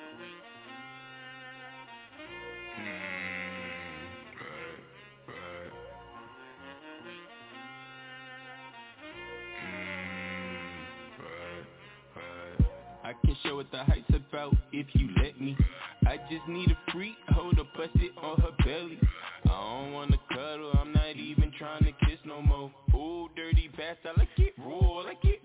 I 13.06 13.12
can 13.24 13.36
show 13.44 13.54
what 13.54 13.70
the 13.70 13.84
hype's 13.84 14.10
about 14.10 14.52
if 14.72 14.86
you 14.94 15.08
let 15.22 15.40
me. 15.40 15.56
I 16.08 16.16
just 16.28 16.48
need 16.48 16.72
a 16.72 16.92
freak, 16.92 17.14
hold 17.28 17.56
a 17.58 17.64
bust 17.78 17.90
it 17.94 18.10
on 18.20 18.40
her 18.40 18.50
belly. 18.64 18.98
I 19.44 19.48
don't 19.48 19.92
wanna 19.92 20.18
cuddle, 20.28 20.72
I'm 20.72 20.92
not 20.92 21.14
even 21.14 21.52
trying 21.56 21.84
to 21.84 21.92
kiss 22.04 22.18
no 22.24 22.42
more. 22.42 22.72
Ooh, 22.94 23.28
dirty 23.36 23.68
bastard, 23.76 24.12
I 24.16 24.20
like 24.20 24.28
it 24.38 24.54
raw, 24.58 25.02
like 25.02 25.24
it 25.24 25.35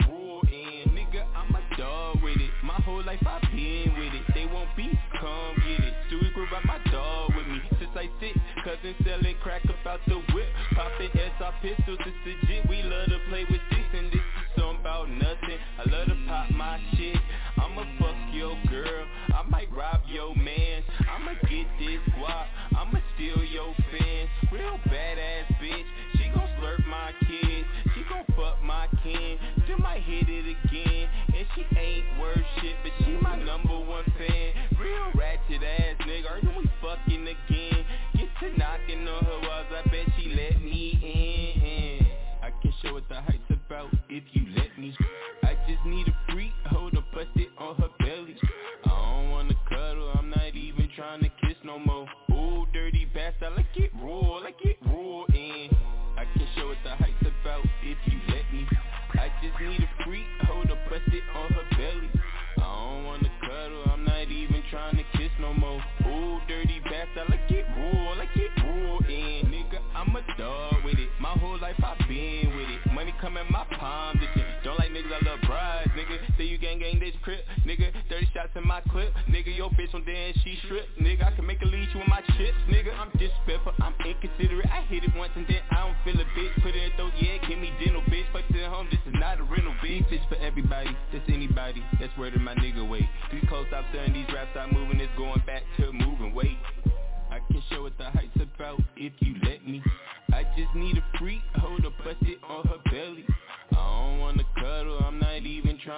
Cousin 8.63 8.93
selling 9.03 9.35
crack 9.41 9.63
about 9.65 9.99
the 10.05 10.21
whip. 10.33 10.45
Popping 10.75 11.09
SR 11.15 11.53
pistols, 11.63 11.97
it's 12.05 12.17
legit. 12.25 12.69
We 12.69 12.83
love 12.83 13.07
to 13.07 13.17
play 13.27 13.43
with 13.49 13.59
sticks 13.71 13.89
and 13.93 14.05
this 14.11 14.21
is 14.21 14.49
something 14.55 14.79
about 14.81 15.09
nothing. 15.09 15.57
I 15.79 15.89
love 15.89 16.07
to 16.07 16.17
pop 16.27 16.51
my 16.51 16.79
shit. 16.95 17.17
I'ma 17.57 17.83
fuck 17.97 18.15
your 18.31 18.55
girl. 18.69 19.05
I 19.33 19.41
might 19.49 19.71
rob 19.73 20.01
your 20.05 20.35
man. 20.35 20.83
I'ma 21.09 21.33
get 21.49 21.65
this 21.79 22.01
guap. 22.13 22.45
I'ma 22.77 22.99
steal 23.15 23.43
your 23.45 23.73
fans. 23.89 24.29
Real 24.51 24.77
badass 24.85 25.47
bitch. 25.57 25.89
She 26.17 26.29
gon' 26.29 26.49
slurp 26.61 26.85
my 26.85 27.13
kids. 27.25 27.67
She 27.95 28.03
gon' 28.09 28.25
fuck 28.37 28.61
my 28.61 28.87
kin. 29.01 29.39
Still 29.63 29.79
might 29.79 30.03
hit 30.03 30.29
it 30.29 30.45
again. 30.45 31.09
And 31.33 31.47
she 31.55 31.65
ain't 31.79 32.05
worth 32.19 32.45
shit, 32.61 32.75
but 32.83 32.91
she 33.05 33.17
my 33.17 33.37
number 33.37 33.80
knocking 38.49 39.07
on 39.07 39.23
her 39.25 39.40
come 73.31 73.45
in 73.45 73.51
my 73.51 73.65
palm, 73.77 74.17
bitch. 74.17 74.63
Don't 74.63 74.77
like 74.77 74.89
niggas, 74.89 75.11
I 75.11 75.29
love 75.29 75.39
brides, 75.47 75.91
nigga. 75.95 76.19
Say 76.37 76.45
you 76.45 76.57
gang 76.57 76.79
gang 76.79 76.99
this 76.99 77.15
crip, 77.23 77.43
nigga. 77.65 77.91
30 78.09 78.29
shots 78.33 78.51
in 78.55 78.67
my 78.67 78.81
clip, 78.91 79.13
nigga. 79.29 79.55
Your 79.55 79.69
bitch 79.71 79.93
on 79.93 80.03
and 80.07 80.35
she 80.43 80.57
strip, 80.65 80.85
nigga. 80.99 81.31
I 81.31 81.35
can 81.35 81.45
make 81.45 81.61
a 81.61 81.65
leash 81.65 81.89
with 81.95 82.07
my 82.07 82.21
chips, 82.37 82.59
nigga. 82.69 82.91
I'm 82.99 83.09
disrespectful, 83.17 83.73
I'm 83.79 83.95
inconsiderate. 84.05 84.67
I 84.67 84.81
hit 84.91 85.03
it 85.03 85.15
once 85.15 85.31
and 85.35 85.45
then 85.47 85.61
I 85.71 85.87
don't 85.87 85.97
feel 86.03 86.19
a 86.19 86.25
bitch. 86.37 86.53
Put 86.61 86.75
it 86.75 86.83
in 86.83 86.91
throat, 86.97 87.13
yeah, 87.19 87.37
give 87.47 87.59
me 87.59 87.71
dental, 87.83 88.01
bitch. 88.03 88.27
Fuck 88.33 88.47
to 88.51 88.69
home, 88.69 88.87
this 88.91 88.99
is 89.07 89.15
not 89.15 89.39
a 89.39 89.43
rental, 89.43 89.73
bitch. 89.83 90.07
Bitch 90.11 90.27
for 90.27 90.35
everybody, 90.35 90.91
that's 91.13 91.27
anybody. 91.29 91.83
That's 91.99 92.15
word 92.17 92.35
of 92.35 92.41
my 92.41 92.55
nigga 92.55 92.87
way. 92.87 93.07
These 93.31 93.47
clothes 93.47 93.67
stop 93.69 93.85
selling, 93.93 94.13
these 94.13 94.27
raps 94.33 94.51
stop 94.51 94.71
moving, 94.71 94.99
it's 94.99 95.13
going 95.17 95.41
back 95.47 95.63
to 95.77 95.91
moving 95.93 96.33
weight. 96.33 96.57
I 97.31 97.39
can 97.47 97.63
show 97.71 97.83
what 97.83 97.97
the 97.97 98.09
hype's 98.11 98.35
about 98.35 98.81
if 98.97 99.13
you 99.19 99.35
let 99.47 99.65
me. 99.65 99.81
I 100.33 100.43
just 100.55 100.75
need 100.75 100.97
a 100.97 101.03
freak, 101.17 101.41
hold 101.55 101.85
a 101.85 101.89
bust 102.03 102.17
it 102.23 102.39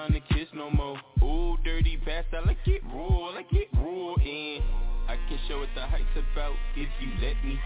trying 0.07 0.21
to 0.21 0.33
kiss 0.33 0.47
no 0.53 0.69
more. 0.69 0.97
Ooh, 1.21 1.57
dirty 1.63 1.97
bastard, 1.97 2.43
I 2.45 2.55
it 2.65 2.81
raw, 2.93 3.29
like 3.29 3.51
it 3.51 3.69
raw. 3.73 4.15
And 4.15 4.63
I 5.07 5.15
can 5.29 5.39
show 5.47 5.59
what 5.59 5.69
the 5.75 5.81
hype's 5.81 6.03
about 6.33 6.55
if 6.75 6.89
you 6.99 7.09
let 7.21 7.35
me. 7.45 7.57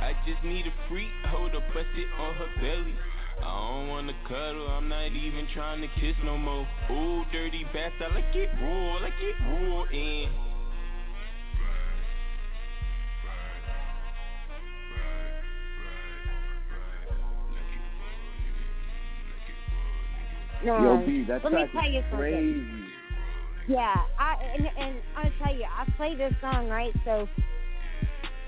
I 0.00 0.12
just 0.26 0.44
need 0.44 0.66
a 0.66 0.88
freak, 0.88 1.08
hold 1.28 1.54
a 1.54 1.60
bust 1.72 1.88
it 1.96 2.08
on 2.20 2.34
her 2.34 2.48
belly. 2.60 2.94
I 3.40 3.70
don't 3.70 3.88
wanna 3.88 4.12
cuddle, 4.28 4.68
I'm 4.68 4.88
not 4.88 5.12
even 5.12 5.46
trying 5.54 5.80
to 5.80 5.88
kiss 6.00 6.16
no 6.24 6.36
more. 6.36 6.66
Ooh, 6.90 7.24
dirty 7.32 7.64
bastard, 7.72 8.12
I 8.12 8.34
it 8.34 8.50
raw, 8.60 8.98
like 9.00 9.14
it 9.20 9.36
raw. 9.48 9.84
And 9.84 10.45
No, 20.66 20.82
Yo, 20.82 20.98
B, 21.06 21.24
that 21.28 21.44
let 21.44 21.52
me 21.52 21.58
track 21.58 21.70
tell 21.72 21.88
you 21.88 22.00
is 22.00 22.04
something. 22.10 22.90
Yeah, 23.68 24.02
I 24.18 24.34
and, 24.52 24.68
and 24.76 24.96
I 25.16 25.32
tell 25.38 25.54
you, 25.54 25.64
I 25.64 25.84
play 25.96 26.16
this 26.16 26.34
song 26.40 26.68
right, 26.68 26.92
so 27.04 27.28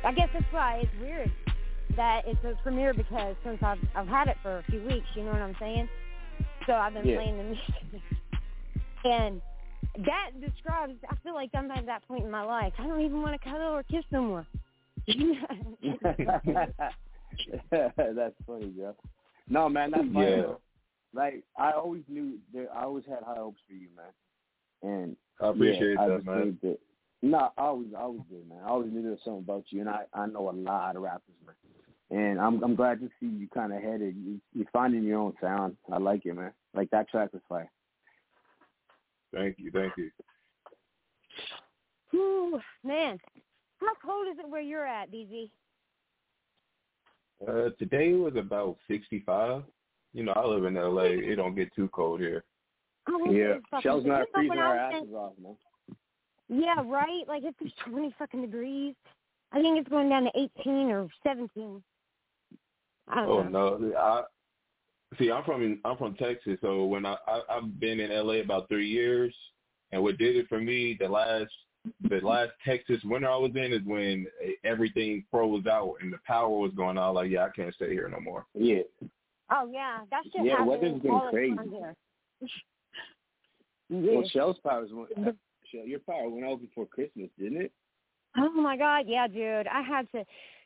I 0.05 0.13
guess 0.13 0.29
that's 0.33 0.45
why 0.51 0.81
it's 0.83 0.91
weird 1.01 1.31
that 1.97 2.25
it's 2.27 2.45
a 2.45 2.61
premiere 2.65 2.93
because 2.93 3.37
since 3.45 3.63
I've 3.63 3.79
I've 3.95 4.09
had 4.09 4.27
it 4.27 4.37
for 4.43 4.59
a 4.59 4.65
few 4.65 4.83
weeks, 4.83 5.07
you 5.15 5.23
know 5.23 5.31
what 5.31 5.43
I'm 5.43 5.55
saying? 5.61 5.89
So 6.67 6.73
I've 6.73 6.93
been 6.93 7.07
Yeah. 7.07 7.19
playing 7.19 7.39
the 7.39 7.45
music, 7.45 7.63
and 9.05 9.41
that 10.05 10.31
describes. 10.41 10.95
I 11.09 11.15
feel 11.23 11.35
like 11.35 11.51
I'm 11.55 11.71
at 11.71 11.87
that 11.87 12.03
point 12.09 12.25
in 12.25 12.33
my 12.33 12.43
life. 12.43 12.73
I 12.79 12.87
don't 12.89 13.01
even 13.01 13.23
want 13.23 13.41
to 13.41 13.49
cuddle 13.49 13.75
or 13.75 13.85
kiss 13.85 14.05
no 14.11 14.23
more. 14.23 14.45
that's 17.71 18.35
funny, 18.45 18.67
bro. 18.67 18.97
No, 19.49 19.69
man, 19.69 19.93
that's 19.93 20.03
fine. 20.13 20.25
Yeah. 20.25 20.55
Bro. 21.13 21.23
Like 21.23 21.45
I 21.59 21.73
always 21.73 22.03
knew 22.09 22.39
there. 22.53 22.69
I 22.75 22.85
always 22.85 23.05
had 23.09 23.23
high 23.25 23.37
hopes 23.37 23.61
for 23.67 23.75
you, 23.75 23.89
man. 23.97 24.13
And 24.83 25.17
I 25.41 25.49
appreciate 25.49 25.95
yeah, 25.95 26.01
I 26.01 26.09
that, 26.09 26.17
just 26.17 26.27
man. 26.27 26.43
think 26.43 26.61
that. 26.63 26.79
No, 27.21 27.51
I 27.59 27.63
always, 27.63 27.89
I 27.97 28.01
always 28.03 28.23
did, 28.31 28.49
man. 28.49 28.59
I 28.65 28.69
always 28.69 28.93
knew 28.93 29.03
there 29.03 29.11
was 29.11 29.21
something 29.25 29.43
about 29.43 29.65
you, 29.71 29.81
and 29.81 29.91
I, 29.91 30.03
I 30.15 30.27
know 30.27 30.51
a 30.51 30.53
lot 30.53 30.95
of 30.95 31.03
rappers, 31.03 31.35
man. 31.45 31.57
And 32.11 32.41
I'm, 32.41 32.63
I'm 32.63 32.77
glad 32.77 33.01
to 33.01 33.09
see 33.21 33.27
you 33.27 33.49
kind 33.53 33.73
of 33.73 33.83
headed. 33.83 34.15
You, 34.17 34.41
you're 34.55 34.67
finding 34.73 35.03
your 35.03 35.19
own 35.19 35.35
sound. 35.41 35.77
I 35.93 35.99
like 35.99 36.25
it, 36.27 36.35
man. 36.35 36.53
Like 36.75 36.91
that 36.91 37.09
track 37.09 37.33
was 37.33 37.43
fire. 37.49 37.71
Thank 39.35 39.57
you, 39.59 39.71
thank 39.73 39.93
you. 39.97 40.11
Whew, 42.13 42.61
man, 42.85 43.19
how 43.81 43.93
cold 44.05 44.29
is 44.33 44.39
it 44.39 44.49
where 44.49 44.63
you're 44.63 44.87
at, 44.87 45.13
BZ? 45.13 45.51
Uh, 47.47 47.71
today 47.79 48.13
was 48.13 48.35
about 48.37 48.77
65. 48.89 49.63
You 50.15 50.25
know, 50.25 50.33
I 50.33 50.45
live 50.47 50.65
in 50.65 50.75
LA. 50.75 51.03
It 51.03 51.37
don't 51.37 51.55
get 51.55 51.75
too 51.75 51.89
cold 51.93 52.21
here. 52.21 52.45
Oh, 53.09 53.31
Yeah, 53.31 53.55
Shell's 53.81 54.05
not 54.05 54.27
you 54.35 54.49
know, 54.49 54.49
when 54.49 54.49
freezing 54.49 54.59
I 54.59 54.63
our 54.63 54.75
was 54.75 54.95
in- 54.95 54.97
asses 55.03 55.15
off, 55.15 55.33
man. 55.43 55.57
Yeah, 56.51 56.83
right. 56.87 57.25
Like 57.29 57.43
it's 57.45 57.59
just 57.63 57.75
twenty 57.87 58.15
fucking 58.19 58.41
degrees. 58.41 58.95
I 59.53 59.61
think 59.61 59.79
it's 59.79 59.89
going 59.89 60.09
down 60.09 60.25
to 60.25 60.31
eighteen 60.35 60.91
or 60.91 61.09
seventeen. 61.23 61.83
I 63.09 63.17
don't 63.17 63.29
Oh 63.29 63.43
know. 63.43 63.77
no, 63.79 63.97
I 63.99 64.23
see. 65.19 65.31
I'm 65.31 65.45
from 65.45 65.79
I'm 65.85 65.97
from 65.99 66.15
Texas, 66.15 66.59
so 66.63 66.85
when 66.87 67.05
I, 67.07 67.17
I 67.27 67.41
I've 67.51 67.79
been 67.81 68.01
in 68.01 68.11
LA 68.11 68.35
about 68.41 68.69
three 68.69 68.89
years, 68.89 69.35
and 69.93 70.03
what 70.03 70.17
did 70.19 70.37
it 70.37 70.49
for 70.49 70.61
me 70.61 70.97
the 70.99 71.09
last 71.09 71.51
the 72.11 72.21
last 72.21 72.51
Texas 72.67 73.01
winter 73.05 73.29
I 73.31 73.37
was 73.37 73.53
in 73.55 73.73
is 73.73 73.83
when 73.85 74.27
everything 74.65 75.25
froze 75.31 75.67
out 75.67 75.95
and 76.03 76.13
the 76.13 76.19
power 76.27 76.49
was 76.51 76.73
going 76.77 76.99
out. 76.99 77.15
Like, 77.15 77.31
yeah, 77.31 77.45
I 77.45 77.51
can't 77.51 77.75
stay 77.75 77.91
here 77.91 78.09
no 78.09 78.21
more. 78.21 78.45
Yeah. 78.55 78.83
Oh 79.51 79.69
yeah, 79.73 80.01
that 80.11 80.23
shit 80.25 80.45
Yeah, 80.45 80.65
weather's 80.65 81.01
been 81.01 81.21
crazy. 81.31 81.71
here. 81.71 81.95
Well, 83.91 84.23
Shell's 84.31 84.59
power 84.63 84.87
went. 84.93 85.11
Shell, 85.73 85.87
your 85.87 86.01
power 86.01 86.29
went 86.29 86.45
out 86.45 86.61
before 86.61 86.87
Christmas, 86.87 87.31
didn't 87.39 87.63
it? 87.63 87.73
Oh 88.37 88.51
my 88.51 88.77
God, 88.77 89.07
yeah, 89.09 89.27
dude. 89.27 89.67
I 89.67 89.81
had 89.81 90.11
to. 90.13 90.25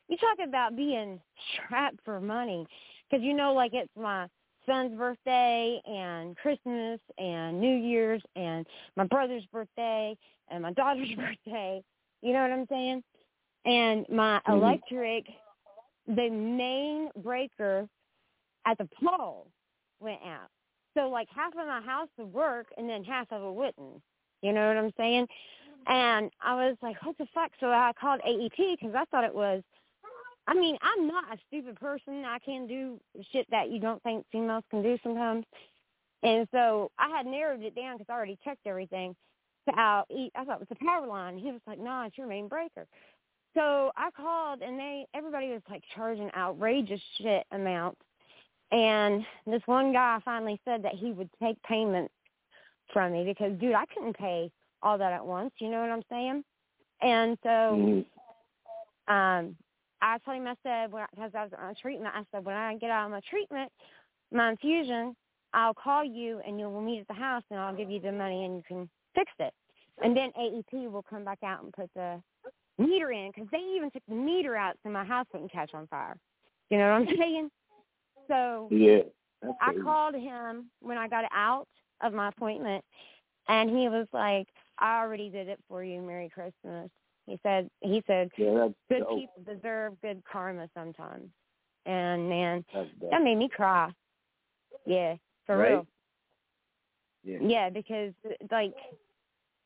You 0.09 0.17
talk 0.17 0.47
about 0.47 0.77
being 0.77 1.21
trapped 1.69 1.99
for 2.05 2.21
money, 2.21 2.67
because 3.09 3.25
you 3.25 3.35
know, 3.35 3.55
like 3.55 3.75
it's 3.75 3.91
my 3.97 4.27
son's 4.67 4.97
birthday 4.97 5.81
and 5.87 6.37
Christmas 6.37 7.01
and 7.19 7.61
New 7.61 7.77
Year's 7.77 8.23
and 8.37 8.67
my 8.97 9.05
brother's 9.05 9.47
birthday 9.53 10.17
and 10.51 10.63
my 10.63 10.73
daughter's 10.73 11.09
birthday. 11.17 11.83
You 12.23 12.33
know 12.33 12.43
what 12.43 12.53
I'm 12.53 12.67
saying? 12.69 13.03
And 13.65 14.07
my 14.09 14.41
Mhm. 14.49 14.57
electric, 14.57 15.27
the 16.07 16.29
main 16.31 17.11
breaker 17.23 17.89
at 18.67 18.79
the 18.79 18.89
pole 19.03 19.49
went 20.01 20.21
out. 20.27 20.49
So 20.95 21.09
like 21.09 21.29
half 21.35 21.53
of 21.53 21.67
my 21.67 21.81
house 21.81 22.09
would 22.19 22.33
work 22.33 22.67
and 22.77 22.89
then 22.89 23.05
half 23.05 23.31
of 23.31 23.43
it 23.43 23.55
wouldn't. 23.55 24.03
You 24.43 24.53
know 24.53 24.69
what 24.69 24.77
I'm 24.77 24.93
saying? 24.97 25.27
And 25.87 26.31
I 26.43 26.55
was 26.55 26.77
like, 26.83 26.97
what 27.05 27.17
the 27.19 27.27
fuck? 27.35 27.51
So 27.61 27.69
I 27.69 27.93
called 27.99 28.21
AEP 28.27 28.79
because 28.79 28.95
I 28.95 29.05
thought 29.07 29.25
it 29.25 29.35
was, 29.35 29.63
I 30.47 30.55
mean, 30.55 30.77
I'm 30.83 31.07
not 31.07 31.33
a 31.33 31.39
stupid 31.49 31.77
person. 31.77 32.25
I 32.25 32.39
can 32.41 32.67
do 32.67 33.01
shit 33.33 33.47
that 33.51 33.71
you 33.71 33.79
don't 33.79 34.03
think 34.03 34.27
females 34.31 34.65
can 34.71 34.83
do 34.83 34.99
sometimes. 35.03 35.45
And 36.23 36.47
so 36.53 36.91
I 36.99 37.09
had 37.09 37.27
narrowed 37.27 37.63
it 37.63 37.75
down 37.75 37.97
because 37.97 38.11
I 38.11 38.15
already 38.15 38.39
checked 38.45 38.67
everything. 38.67 39.15
Out, 39.77 40.07
I 40.11 40.45
thought 40.45 40.61
it 40.61 40.69
was 40.69 40.69
the 40.69 40.85
power 40.85 41.07
line. 41.07 41.39
He 41.39 41.53
was 41.53 41.61
like, 41.69 41.79
no, 41.79 42.03
it's 42.03 42.19
your 42.19 42.27
main 42.27 42.49
breaker. 42.49 42.85
So 43.55 43.93
I 43.97 44.11
called 44.11 44.61
and 44.61 44.77
they, 44.77 45.07
everybody 45.15 45.51
was 45.51 45.63
like 45.71 45.85
charging 45.95 46.31
outrageous 46.37 47.01
shit 47.19 47.45
amounts. 47.53 48.01
And 48.73 49.25
this 49.47 49.63
one 49.67 49.93
guy 49.93 50.19
finally 50.25 50.61
said 50.65 50.83
that 50.83 50.95
he 50.95 51.13
would 51.13 51.31
take 51.41 51.63
payment 51.63 52.11
from 52.93 53.13
me 53.13 53.25
because, 53.25 53.53
dude, 53.59 53.75
I 53.75 53.85
couldn't 53.87 54.17
pay 54.17 54.51
all 54.83 54.99
that 54.99 55.13
at 55.13 55.25
once. 55.25 55.53
You 55.59 55.71
know 55.71 55.81
what 55.81 55.91
I'm 55.91 56.03
saying? 56.09 56.45
And 57.03 57.39
so 57.43 57.49
Mhm. 57.49 58.07
um, 59.09 59.57
I 60.01 60.19
told 60.19 60.39
him, 60.39 60.47
I 60.47 60.57
said, 60.63 60.91
because 60.91 61.35
I 61.35 61.45
was 61.45 61.53
on 61.53 61.75
treatment, 61.75 62.15
I 62.15 62.25
said, 62.31 62.45
when 62.45 62.57
I 62.57 62.77
get 62.77 62.91
out 62.91 63.07
of 63.07 63.11
my 63.13 63.21
treatment, 63.21 63.71
my 64.33 64.51
infusion, 64.51 65.15
I'll 65.53 65.75
call 65.75 66.03
you 66.03 66.41
and 66.41 66.59
you'll 66.59 66.81
meet 66.81 67.01
at 67.01 67.09
the 67.09 67.15
house 67.15 67.45
and 67.51 67.61
I'll 67.61 67.75
give 67.75 67.91
you 67.91 68.01
the 68.01 68.11
money 68.11 68.45
and 68.45 68.57
you 68.57 68.63
can 68.67 68.91
fix 69.15 69.31
it. 69.39 69.53
And 70.03 70.17
then 70.17 70.33
AEP 70.33 70.91
will 70.91 71.03
come 71.03 71.25
back 71.25 71.43
out 71.43 71.63
and 71.63 71.73
put 71.73 71.91
the 71.95 72.23
meter 72.79 73.13
in 73.13 73.31
because 73.31 73.49
they 73.51 73.59
even 73.59 73.91
took 73.91 74.03
the 74.09 74.15
meter 74.15 74.57
out 74.57 74.77
so 74.83 74.89
my 74.89 75.05
house 75.05 75.27
wouldn't 75.33 75.53
catch 75.53 75.75
on 75.75 75.87
fire. 75.89 76.17
You 76.71 76.79
know 76.79 76.99
what 76.99 77.09
I'm 77.09 77.17
saying? 77.19 77.51
So 78.33 78.69
Yeah. 78.71 79.03
I 79.61 79.75
called 79.83 80.15
him 80.15 80.71
when 80.81 80.97
I 80.97 81.07
got 81.07 81.25
out 81.33 81.69
of 82.01 82.15
my 82.15 82.29
appointment, 82.29 82.83
and 83.49 83.69
he 83.69 83.89
was 83.89 84.07
like, 84.13 84.49
"I 84.79 85.01
already 85.01 85.29
did 85.29 85.49
it 85.49 85.61
for 85.69 85.85
you. 85.85 86.01
Merry 86.01 86.31
Christmas." 86.31 86.91
He 87.27 87.39
said, 87.43 87.71
"He 87.81 88.03
said 88.07 88.31
Yeah, 88.39 88.69
good 88.89 89.01
dope. 89.01 89.19
people 89.19 89.43
deserve 89.43 90.01
good 90.01 90.25
karma 90.25 90.69
sometimes." 90.75 91.31
And 91.85 92.29
man, 92.29 92.65
that 93.11 93.23
made 93.23 93.37
me 93.37 93.49
cry. 93.49 93.93
Yeah, 94.87 95.17
for 95.45 95.59
Right? 95.59 95.71
real. 95.73 95.87
Yeah. 97.25 97.39
Yeah, 97.41 97.71
because 97.71 98.15
like 98.51 98.75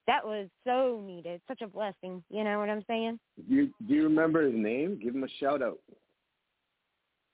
that 0.06 0.26
was 0.26 0.50
so 0.64 1.00
needed, 1.00 1.40
such 1.46 1.62
a 1.62 1.68
blessing. 1.68 2.24
You 2.30 2.42
know 2.42 2.58
what 2.58 2.70
I'm 2.70 2.84
saying? 2.86 3.20
Do 3.36 3.54
You 3.54 3.74
do 3.86 3.94
you 3.94 4.02
remember 4.04 4.42
his 4.42 4.54
name? 4.54 4.98
Give 4.98 5.14
him 5.14 5.24
a 5.24 5.28
shout 5.28 5.62
out. 5.62 5.80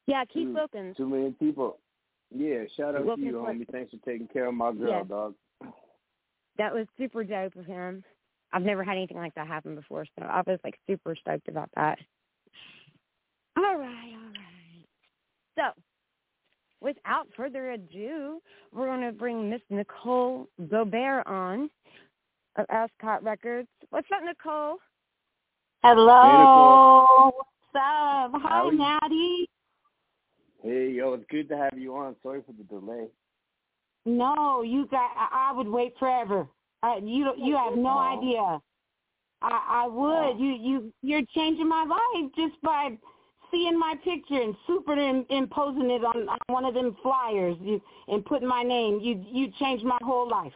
Yeah, 0.07 0.25
keep 0.25 0.49
Two- 0.49 0.53
looking. 0.55 0.95
many 0.99 1.33
people. 1.33 1.79
Yeah, 2.31 2.65
shout 2.77 2.95
out 2.97 3.05
Wilkins 3.05 3.27
to 3.27 3.31
you, 3.33 3.41
Wood. 3.43 3.57
homie. 3.57 3.71
Thanks 3.71 3.91
for 3.93 3.99
taking 3.99 4.27
care 4.29 4.47
of 4.47 4.55
my 4.55 4.73
girl, 4.73 4.89
Yeah. 4.89 5.03
dog. 5.05 5.35
That 6.59 6.73
was 6.75 6.87
super 6.99 7.25
dope 7.25 7.57
of 7.57 7.67
him. 7.67 8.05
I've 8.53 8.63
never 8.63 8.85
had 8.85 8.97
anything 8.97 9.17
like 9.17 9.35
that 9.35 9.47
happen 9.47 9.75
before, 9.75 10.05
so 10.19 10.25
I 10.25 10.43
was 10.47 10.59
like 10.65 10.79
super 10.87 11.15
stoked 11.15 11.49
about 11.49 11.71
that. 11.77 11.99
All 13.57 13.77
right, 13.77 14.15
all 14.15 14.33
right. 14.33 14.87
So, 15.57 15.83
without 16.81 17.29
further 17.35 17.71
ado, 17.73 18.43
we're 18.73 18.87
going 18.87 19.03
to 19.03 19.13
bring 19.13 19.49
Miss 19.51 19.63
Nicole 19.71 20.49
Gobert 20.69 21.27
on 21.27 21.71
of 22.57 22.67
Ascot 22.71 23.23
Records. 23.23 23.69
What's 23.91 24.09
up, 24.15 24.23
Nicole? 24.25 24.79
Hello. 25.83 26.23
nicole. 26.23 27.33
What's 27.37 27.75
up? 27.77 28.33
Hi, 28.43 28.69
Natty. 28.71 28.77
you? 28.77 28.79
Matty. 28.79 29.49
Hey, 30.63 30.91
yo, 30.91 31.15
it's 31.15 31.25
good 31.29 31.49
to 31.49 31.57
have 31.57 31.77
you 31.77 31.97
on. 31.97 32.15
Sorry 32.23 32.41
for 32.47 32.53
the 32.53 32.65
delay. 32.65 33.07
No, 34.07 34.63
you 34.63 34.87
got. 34.87 35.11
I, 35.17 35.51
I 35.51 35.53
would 35.53 35.69
wait 35.69 35.95
forever. 35.99 36.47
Uh, 36.83 36.97
you 37.03 37.25
don't- 37.25 37.39
you 37.39 37.57
have 37.57 37.77
no 37.77 37.99
idea. 37.99 38.61
I 39.43 39.83
I 39.85 39.87
would. 39.87 40.39
You 40.39 40.53
you 40.53 40.93
you're 41.03 41.27
changing 41.35 41.69
my 41.69 41.85
life 41.85 42.33
just 42.37 42.61
by 42.63 42.97
seeing 43.51 43.79
my 43.79 43.95
picture 44.03 44.41
and 44.41 44.57
superimposing 44.67 45.91
it 45.91 46.05
on, 46.05 46.29
on 46.29 46.39
one 46.47 46.65
of 46.65 46.75
them 46.75 46.97
flyers 47.03 47.57
you, 47.61 47.81
and 48.09 48.25
putting 48.25 48.49
my 48.49 48.63
name. 48.63 49.01
You 49.01 49.25
you 49.29 49.53
changed 49.59 49.85
my 49.85 49.99
whole 50.03 50.29
life. 50.29 50.53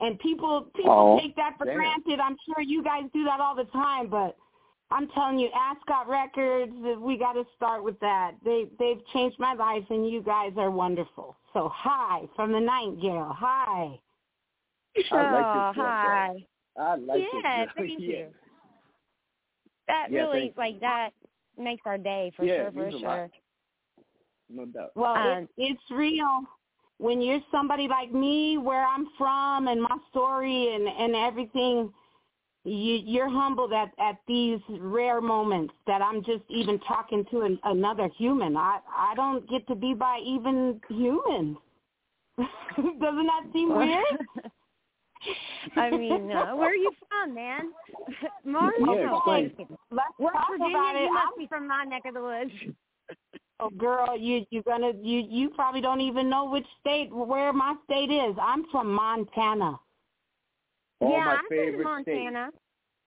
And 0.00 0.18
people 0.18 0.68
people 0.74 1.18
take 1.20 1.34
that 1.36 1.56
for 1.58 1.64
damn. 1.66 1.76
granted. 1.76 2.20
I'm 2.20 2.36
sure 2.46 2.62
you 2.62 2.82
guys 2.82 3.04
do 3.12 3.24
that 3.24 3.40
all 3.40 3.54
the 3.54 3.64
time, 3.66 4.08
but 4.08 4.36
I'm 4.90 5.08
telling 5.08 5.38
you, 5.38 5.48
Ascot 5.54 6.08
Records, 6.08 6.72
we 7.00 7.16
got 7.16 7.32
to 7.32 7.44
start 7.56 7.82
with 7.82 7.98
that. 8.00 8.32
They 8.44 8.66
they've 8.78 9.04
changed 9.12 9.38
my 9.38 9.54
life, 9.54 9.84
and 9.90 10.08
you 10.08 10.22
guys 10.22 10.52
are 10.56 10.70
wonderful. 10.70 11.36
So 11.52 11.70
hi 11.74 12.22
from 12.36 12.52
the 12.52 12.60
Nightingale. 12.60 13.34
Hi. 13.36 13.98
I 15.10 15.32
like 15.32 15.46
oh, 15.46 15.70
this 15.70 15.78
one, 15.78 15.86
hi. 15.86 16.46
I 16.78 16.94
like 16.96 17.20
it. 17.20 17.28
yeah, 17.44 17.64
girl. 17.64 17.74
thank 17.76 17.90
yeah. 18.00 18.06
you. 18.06 18.26
That 19.88 20.10
Yeah, 20.10 20.20
really, 20.20 20.40
thanks. 20.40 20.58
like, 20.58 20.80
that 20.80 21.10
makes 21.58 21.82
our 21.84 21.98
day 21.98 22.32
for 22.36 22.44
Yeah, 22.44 22.56
sure, 22.56 22.72
for 22.72 22.78
means 22.78 22.94
a 22.94 22.98
lot. 22.98 23.16
sure. 23.16 23.30
No 24.50 24.66
doubt. 24.66 24.92
Well, 24.94 25.16
Um, 25.16 25.48
it, 25.56 25.72
it's 25.72 25.82
real. 25.90 26.42
When 26.98 27.20
you're 27.20 27.40
somebody 27.50 27.88
like 27.88 28.12
me, 28.12 28.56
where 28.58 28.86
I'm 28.86 29.08
from, 29.18 29.66
and 29.66 29.82
my 29.82 29.96
story, 30.10 30.74
and 30.74 30.86
and 30.86 31.16
everything, 31.16 31.92
you, 32.64 32.94
you're 33.04 33.28
humbled 33.28 33.72
at 33.72 33.90
at 33.98 34.16
these 34.26 34.58
rare 34.80 35.20
moments 35.20 35.74
that 35.86 36.00
I'm 36.00 36.24
just 36.24 36.42
even 36.48 36.78
talking 36.80 37.24
to 37.30 37.42
an, 37.42 37.58
another 37.64 38.08
human. 38.16 38.56
I 38.56 38.78
I 38.96 39.14
don't 39.14 39.48
get 39.48 39.66
to 39.68 39.74
be 39.74 39.94
by 39.94 40.20
even 40.24 40.80
humans. 40.88 41.58
Doesn't 42.38 43.00
that 43.26 43.44
seem 43.52 43.76
weird? 43.76 44.04
I 45.76 45.90
mean, 45.90 46.30
uh, 46.32 46.54
where 46.56 46.70
are 46.70 46.74
you 46.74 46.90
from, 47.08 47.34
man? 47.34 47.72
Mars? 48.44 48.74
Yeah, 48.78 48.84
no, 48.86 49.16
explain. 49.16 49.52
thank 49.56 49.70
you. 49.70 49.78
Let's 49.90 50.08
West 50.18 50.34
talk 50.34 50.48
Virginia, 50.50 50.76
about 50.76 50.96
it. 50.96 51.02
you 51.02 51.12
must 51.14 51.24
I'm- 51.24 51.38
be 51.38 51.46
from 51.46 51.66
my 51.68 51.84
neck 51.84 52.02
of 52.06 52.14
the 52.14 52.22
woods. 52.22 52.52
Oh, 53.60 53.70
girl, 53.70 54.16
you 54.18 54.44
you're 54.50 54.64
gonna 54.64 54.92
you 55.00 55.20
you 55.30 55.48
probably 55.50 55.80
don't 55.80 56.00
even 56.00 56.28
know 56.28 56.44
which 56.50 56.66
state 56.80 57.14
where 57.14 57.52
my 57.52 57.76
state 57.84 58.10
is. 58.10 58.34
I'm 58.40 58.64
from 58.70 58.92
Montana. 58.92 59.78
All 61.00 61.12
yeah, 61.12 61.24
my 61.24 61.32
I've 61.34 61.48
been 61.48 61.58
to 61.58 61.64
favorite 61.72 62.02
states. 62.02 62.18
Montana. 62.24 62.50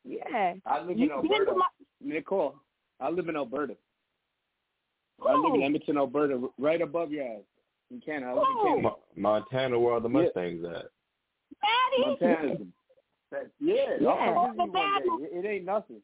Yeah. 0.03 0.53
I 0.65 0.79
live 0.81 0.89
in 0.91 0.97
You've 0.99 1.09
been 1.21 1.29
to 1.31 1.35
Alberta. 1.37 1.51
Mon- 1.53 1.63
Nicole, 2.13 2.55
I 2.99 3.09
live 3.09 3.27
in 3.29 3.35
Alberta. 3.35 3.75
I 5.25 5.33
live 5.33 5.53
in 5.55 5.61
Oh. 5.61 5.65
Edmonton, 5.65 5.97
Alberta, 5.97 6.47
right 6.57 6.81
above 6.81 7.11
your 7.11 7.25
ass. 7.25 7.41
In 7.89 8.01
Canada. 8.01 8.31
I 8.31 8.33
live 8.35 8.43
Oh. 8.45 8.51
in 8.51 8.65
Canada. 8.67 8.81
Mo- 8.83 8.99
Montana, 9.15 9.79
where 9.79 9.93
are 9.95 9.99
the 9.99 10.09
Yeah. 10.09 10.21
Mustangs 10.21 10.63
at? 10.65 10.85
Matty. 11.61 12.01
Montana's. 12.05 12.67
Yeah, 13.59 13.97
Yeah. 13.99 14.09
I'll 14.09 14.39
Oh, 14.39 14.51
visit 14.51 14.65
you 14.65 14.71
the 14.71 15.09
one. 15.09 15.23
It, 15.25 15.31
it 15.33 15.45
ain't 15.45 15.65
nothing. 15.65 16.01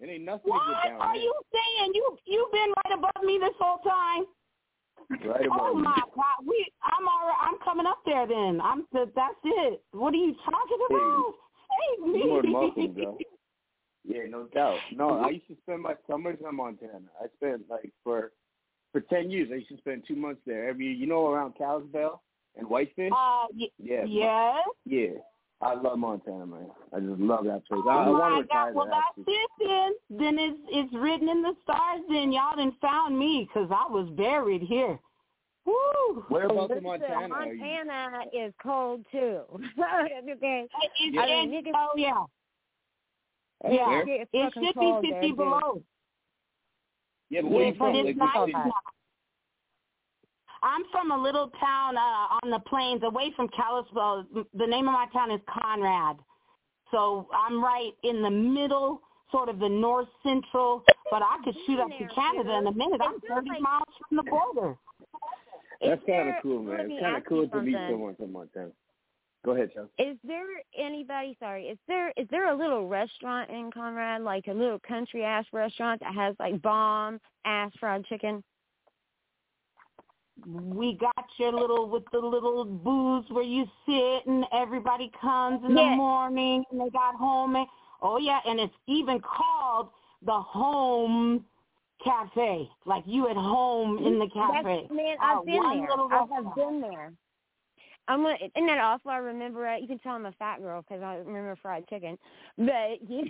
It 0.00 0.08
ain't 0.10 0.24
nothing 0.24 0.44
to 0.46 0.50
What 0.50 0.82
get 0.82 0.90
down 0.90 1.00
are 1.00 1.14
here. 1.14 1.22
you 1.22 1.34
saying? 1.52 1.94
You 1.94 2.18
you've 2.26 2.52
been 2.52 2.72
right 2.84 2.98
above 2.98 3.22
me 3.24 3.38
this 3.38 3.54
whole 3.58 3.78
time. 3.78 4.26
Right 5.24 5.46
Oh 5.52 5.72
you. 5.76 5.82
my 5.82 6.00
God, 6.14 6.46
we 6.46 6.66
I'm 6.82 7.06
all 7.06 7.28
right. 7.28 7.48
I'm 7.48 7.58
coming 7.64 7.86
up 7.86 7.98
there 8.04 8.26
then. 8.26 8.60
I'm 8.62 8.86
that's 8.92 9.34
it. 9.44 9.82
What 9.92 10.14
are 10.14 10.16
you 10.16 10.34
talking 10.44 10.78
about? 10.90 11.34
Save 11.98 12.06
me. 12.12 12.18
You're 12.18 12.28
more 12.28 12.42
than 12.42 12.52
welcome, 12.52 12.94
girl. 12.94 13.18
Yeah, 14.04 14.22
no 14.28 14.46
doubt. 14.46 14.78
No, 14.92 15.20
I 15.24 15.30
used 15.30 15.48
to 15.48 15.56
spend 15.62 15.82
my 15.82 15.94
summers 16.10 16.38
in 16.46 16.56
Montana. 16.56 17.00
I 17.20 17.26
spent 17.36 17.62
like 17.70 17.92
for 18.02 18.32
for 18.92 19.00
ten 19.02 19.30
years. 19.30 19.48
I 19.52 19.56
used 19.56 19.68
to 19.68 19.76
spend 19.78 20.04
two 20.06 20.16
months 20.16 20.40
there 20.46 20.68
every. 20.68 20.86
You 20.86 21.06
know, 21.06 21.28
around 21.28 21.54
Kalispell 21.56 22.22
and 22.56 22.68
Whitefish. 22.68 23.12
Uh, 23.12 23.46
y- 23.54 23.68
yeah, 23.78 24.04
yes. 24.06 24.64
yeah. 24.84 25.20
I 25.62 25.74
love 25.74 25.98
Montana, 25.98 26.46
man. 26.46 26.70
I 26.94 27.00
just 27.00 27.18
love 27.18 27.44
that 27.44 27.66
place. 27.66 27.80
I, 27.88 27.90
I 27.90 28.08
Oh 28.08 28.12
want 28.12 28.22
to 28.22 28.30
my 28.30 28.40
retire 28.40 28.72
God. 28.72 28.74
Well, 28.74 28.86
there. 28.86 28.94
that's 29.16 29.28
it 29.28 29.50
then. 29.58 30.18
Then 30.18 30.38
it's 30.38 30.58
it's 30.68 30.94
written 30.94 31.28
in 31.28 31.42
the 31.42 31.54
stars. 31.62 32.00
Then 32.08 32.32
y'all 32.32 32.56
done 32.56 32.76
found 32.80 33.18
me 33.18 33.48
because 33.48 33.70
I 33.70 33.90
was 33.90 34.08
buried 34.10 34.62
here. 34.62 34.98
Woo. 35.64 36.24
Whereabouts 36.28 36.70
in 36.70 36.76
Listen, 36.76 36.84
Montana 36.84 37.34
are 37.34 37.46
you? 37.46 37.58
Montana 37.58 38.18
is 38.32 38.52
cold 38.62 39.04
too. 39.10 39.42
okay. 39.50 40.66
It's, 41.00 41.18
I 41.18 41.26
mean, 41.26 41.54
it's, 41.54 41.68
oh 41.74 41.92
yeah. 41.96 42.24
Yeah, 43.68 44.02
It's 44.06 44.30
it 44.32 44.52
should 44.54 44.78
be 44.78 45.10
50 45.10 45.32
below. 45.32 45.82
Yeah, 47.30 47.40
but 47.42 47.50
where 47.50 47.62
Yeah, 47.64 47.68
you 47.70 47.74
but 47.78 47.86
from? 47.86 47.96
it's 47.96 48.06
Like, 48.06 48.16
not. 48.16 48.48
It's 48.48 48.52
not. 48.52 48.72
I'm 50.66 50.82
from 50.90 51.12
a 51.12 51.22
little 51.22 51.48
town 51.60 51.96
uh, 51.96 52.40
on 52.42 52.50
the 52.50 52.58
plains, 52.58 53.02
away 53.04 53.32
from 53.36 53.48
Kalispell. 53.48 54.26
The 54.34 54.66
name 54.66 54.88
of 54.88 54.94
my 54.94 55.06
town 55.12 55.30
is 55.30 55.40
Conrad. 55.48 56.16
So 56.90 57.28
I'm 57.32 57.62
right 57.62 57.92
in 58.02 58.20
the 58.20 58.30
middle, 58.30 59.00
sort 59.30 59.48
of 59.48 59.58
the 59.60 59.68
north 59.68 60.08
central. 60.24 60.82
But 61.10 61.22
I 61.22 61.38
could 61.44 61.54
shoot 61.66 61.78
up 61.78 61.88
to 61.88 62.08
Canada 62.14 62.56
in 62.58 62.66
a 62.66 62.72
minute. 62.72 63.00
I'm 63.00 63.20
30 63.28 63.48
like- 63.48 63.60
miles 63.60 63.84
from 64.08 64.16
the 64.16 64.24
border. 64.24 64.76
That's 65.80 66.02
kind 66.06 66.30
of 66.30 66.34
cool, 66.42 66.62
man. 66.62 66.90
It's 66.90 67.00
kind 67.00 67.16
of 67.16 67.24
cool 67.26 67.48
to 67.48 67.62
meet 67.62 67.76
someone 67.90 68.16
from 68.16 68.32
Montana. 68.32 68.70
Go 69.44 69.52
ahead, 69.52 69.70
Chuck. 69.72 69.86
Is 69.98 70.16
there 70.24 70.46
anybody? 70.76 71.36
Sorry, 71.38 71.66
is 71.68 71.78
there 71.86 72.12
is 72.16 72.26
there 72.30 72.50
a 72.50 72.56
little 72.56 72.88
restaurant 72.88 73.48
in 73.50 73.70
Conrad, 73.70 74.22
like 74.22 74.48
a 74.48 74.52
little 74.52 74.80
country 74.80 75.22
ass 75.22 75.44
restaurant 75.52 76.00
that 76.00 76.12
has 76.14 76.34
like 76.40 76.60
bomb 76.62 77.20
ass 77.44 77.70
fried 77.78 78.04
chicken? 78.06 78.42
We 80.44 80.98
got 81.00 81.26
your 81.38 81.52
little 81.52 81.88
with 81.88 82.04
the 82.12 82.18
little 82.18 82.64
booths 82.64 83.30
where 83.30 83.44
you 83.44 83.64
sit 83.86 84.26
and 84.26 84.44
everybody 84.52 85.10
comes 85.20 85.64
in 85.64 85.74
the 85.74 85.82
morning 85.82 86.64
and 86.70 86.80
they 86.80 86.90
got 86.90 87.14
home. 87.14 87.56
And, 87.56 87.66
oh 88.02 88.18
yeah, 88.18 88.40
and 88.46 88.60
it's 88.60 88.74
even 88.86 89.20
called 89.20 89.88
the 90.24 90.38
home 90.38 91.44
cafe, 92.04 92.68
like 92.84 93.04
you 93.06 93.28
at 93.28 93.36
home 93.36 93.98
in 93.98 94.18
the 94.18 94.28
cafe. 94.28 94.82
That's, 94.82 94.94
man, 94.94 95.16
Uh, 95.20 95.24
I've 95.24 95.46
been 95.46 95.62
there. 95.62 95.88
i 96.10 96.26
have 96.34 96.54
been 96.54 96.80
there 96.80 97.12
I'm 98.08 98.22
gonna, 98.22 98.36
isn't 98.36 98.66
that 98.66 98.78
awful? 98.78 99.10
I 99.10 99.16
remember 99.16 99.66
it. 99.66 99.82
You 99.82 99.88
can 99.88 99.98
tell 99.98 100.12
I'm 100.12 100.26
a 100.26 100.32
fat 100.32 100.60
girl 100.60 100.82
because 100.82 101.02
I 101.02 101.16
remember 101.16 101.56
fried 101.56 101.88
chicken. 101.88 102.16
But 102.56 103.00
yeah, 103.08 103.22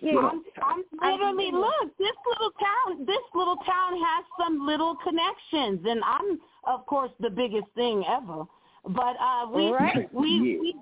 yeah. 0.00 0.30
I'm, 0.62 0.84
I'm 1.00 1.12
literally 1.20 1.50
look. 1.52 1.96
This 1.98 2.16
little 2.30 2.50
town, 2.52 3.04
this 3.06 3.22
little 3.34 3.56
town 3.56 3.92
has 4.00 4.24
some 4.38 4.66
little 4.66 4.96
connections, 5.02 5.80
and 5.86 6.02
I'm 6.04 6.38
of 6.66 6.86
course 6.86 7.10
the 7.20 7.30
biggest 7.30 7.66
thing 7.74 8.04
ever. 8.08 8.44
But 8.88 9.16
uh, 9.20 9.46
we 9.52 9.70
Right. 9.72 10.12
we 10.14 10.28
Yeah. 10.30 10.60
we. 10.60 10.74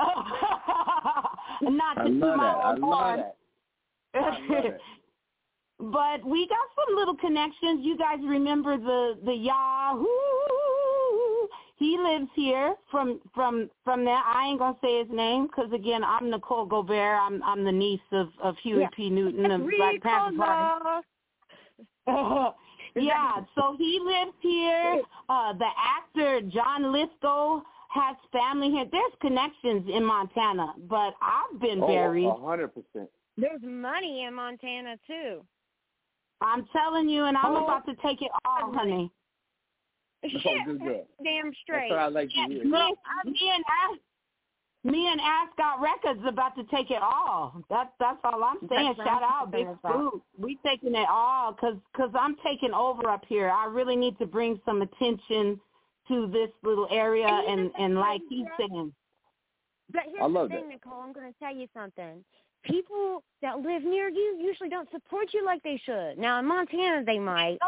not 1.70 1.94
to 1.94 2.00
I 2.00 2.04
toot 2.04 2.14
love 2.20 2.36
my 2.38 2.44
that. 2.44 2.56
I 2.64 2.72
own 2.72 2.80
love 2.80 3.00
horn. 3.00 3.16
that. 3.18 3.36
I 4.14 4.20
love 4.20 4.64
it. 4.64 4.80
but 5.78 6.24
we 6.24 6.48
got 6.48 6.58
some 6.86 6.96
little 6.96 7.16
connections. 7.16 7.84
You 7.84 7.96
guys 7.98 8.18
remember 8.22 8.76
the 8.78 9.18
the 9.24 9.34
Yahoo? 9.34 10.06
He 11.80 11.96
lives 11.98 12.28
here 12.36 12.74
from 12.90 13.20
from 13.34 13.70
from 13.84 14.04
there. 14.04 14.20
I 14.22 14.48
ain't 14.48 14.58
gonna 14.58 14.76
say 14.82 14.98
his 15.02 15.08
name 15.10 15.46
because 15.46 15.72
again, 15.72 16.04
I'm 16.04 16.28
Nicole 16.30 16.66
Gobert. 16.66 17.18
I'm 17.18 17.42
I'm 17.42 17.64
the 17.64 17.72
niece 17.72 18.00
of 18.12 18.28
of 18.42 18.54
Huey 18.58 18.82
Yeah. 18.82 18.88
P. 18.94 19.08
Newton 19.08 19.50
of 19.50 19.62
Black 19.62 20.02
Panther 20.02 20.36
Party. 20.36 21.02
Ricola. 22.06 22.54
yeah, 22.96 23.40
so 23.54 23.76
he 23.78 23.98
lives 24.04 24.36
here. 24.42 25.02
Uh 25.30 25.54
the 25.54 25.70
actor 25.78 26.42
John 26.42 26.92
Lithgow 26.92 27.62
has 27.88 28.14
family 28.30 28.68
here. 28.70 28.84
There's 28.92 29.12
connections 29.22 29.88
in 29.90 30.04
Montana, 30.04 30.74
but 30.86 31.14
I've 31.22 31.58
been 31.62 31.80
buried. 31.80 32.26
Oh, 32.26 32.42
a 32.44 32.46
hundred 32.46 32.74
percent. 32.74 33.08
There's 33.38 33.62
money 33.62 34.24
in 34.24 34.34
Montana 34.34 34.96
too. 35.06 35.40
I'm 36.42 36.66
telling 36.74 37.08
you, 37.08 37.24
and 37.24 37.38
I'm 37.38 37.56
Oh. 37.56 37.64
about 37.64 37.86
to 37.86 37.94
take 38.02 38.20
it 38.20 38.30
all, 38.44 38.70
honey. 38.74 39.10
Oh, 40.24 40.28
good 40.66 40.80
girl. 40.80 41.06
Damn 41.24 41.46
That's 41.46 41.56
straight. 41.62 41.90
what 41.90 41.98
I 41.98 42.08
like 42.08 42.28
to 42.28 42.34
hear. 42.34 42.64
Me, 42.64 42.94
me 43.24 43.50
and 43.54 43.64
Ash, 43.64 43.98
me 44.84 45.08
and 45.10 45.20
Ash 45.20 45.48
got 45.56 45.80
records 45.80 46.20
about 46.26 46.54
to 46.56 46.64
take 46.64 46.90
it 46.90 47.02
all. 47.02 47.62
That's 47.70 47.90
that's 47.98 48.18
all 48.24 48.42
I'm 48.44 48.58
saying. 48.68 48.94
That's 48.96 49.08
Shout 49.08 49.22
out, 49.22 49.50
Big 49.50 49.66
talking 49.82 50.20
We 50.38 50.58
taking 50.64 50.94
it 50.94 51.06
all 51.10 51.52
because 51.52 51.76
cause 51.96 52.10
I'm 52.14 52.36
taking 52.44 52.72
over 52.72 53.08
up 53.08 53.24
here. 53.28 53.50
I 53.50 53.66
really 53.66 53.96
need 53.96 54.18
to 54.18 54.26
bring 54.26 54.60
some 54.64 54.82
attention 54.82 55.60
to 56.08 56.26
this 56.26 56.50
little 56.62 56.88
area, 56.90 57.26
And 57.26 57.48
and 57.48 57.58
you 57.58 57.64
know 57.64 57.84
and 57.84 57.94
what's 57.96 58.08
like 58.08 58.20
crazy, 58.28 58.36
he's 58.36 58.46
saying, 58.58 58.92
But 59.92 60.02
here's 60.06 60.20
I 60.22 60.26
love 60.26 60.48
the 60.48 60.56
thing, 60.56 60.68
that. 60.68 60.74
Nicole. 60.74 61.00
I'm 61.02 61.12
going 61.12 61.32
to 61.32 61.38
tell 61.38 61.54
you 61.54 61.66
something. 61.74 62.24
People 62.64 63.22
that 63.42 63.58
live 63.60 63.84
near 63.84 64.08
you 64.08 64.36
usually 64.38 64.68
don't 64.68 64.90
support 64.90 65.28
you 65.32 65.44
like 65.44 65.62
they 65.62 65.80
should. 65.84 66.18
Now 66.18 66.38
in 66.40 66.46
Montana, 66.46 67.04
they 67.04 67.18
might. 67.18 67.58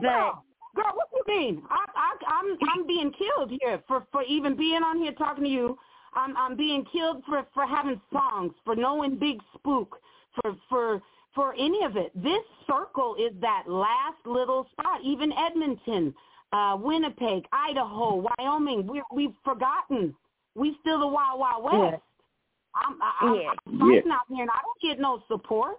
But 0.00 0.34
girl, 0.74 0.92
what 0.94 1.08
you 1.14 1.22
mean? 1.26 1.62
I, 1.70 1.84
I, 1.94 2.12
I'm 2.26 2.58
I'm 2.72 2.86
being 2.86 3.12
killed 3.12 3.52
here 3.60 3.82
for 3.86 4.06
for 4.12 4.22
even 4.22 4.56
being 4.56 4.82
on 4.82 4.98
here 4.98 5.12
talking 5.12 5.44
to 5.44 5.50
you. 5.50 5.78
I'm 6.14 6.36
I'm 6.36 6.56
being 6.56 6.84
killed 6.92 7.22
for 7.26 7.46
for 7.54 7.66
having 7.66 8.00
songs, 8.12 8.52
for 8.64 8.76
knowing 8.76 9.18
Big 9.18 9.38
Spook, 9.54 9.98
for 10.40 10.56
for 10.68 11.02
for 11.34 11.54
any 11.54 11.84
of 11.84 11.96
it. 11.96 12.12
This 12.14 12.42
circle 12.66 13.16
is 13.16 13.32
that 13.40 13.64
last 13.66 14.18
little 14.26 14.66
spot. 14.72 15.00
Even 15.02 15.32
Edmonton, 15.32 16.14
uh, 16.52 16.76
Winnipeg, 16.78 17.44
Idaho, 17.52 18.26
Wyoming. 18.38 18.86
We 18.86 19.02
we've 19.12 19.34
forgotten. 19.44 20.14
We 20.54 20.76
still 20.80 21.00
the 21.00 21.06
Wild 21.06 21.40
Wild 21.40 21.64
West. 21.64 21.74
Yeah. 21.76 21.96
I'm, 22.74 23.02
I, 23.02 23.12
I'm, 23.20 23.34
Yeah. 23.34 23.50
I'm 23.66 23.78
fighting 23.78 24.12
out 24.12 24.20
here, 24.28 24.42
and 24.42 24.50
I 24.50 24.60
don't 24.62 24.80
get 24.82 25.00
no 25.00 25.22
support. 25.28 25.76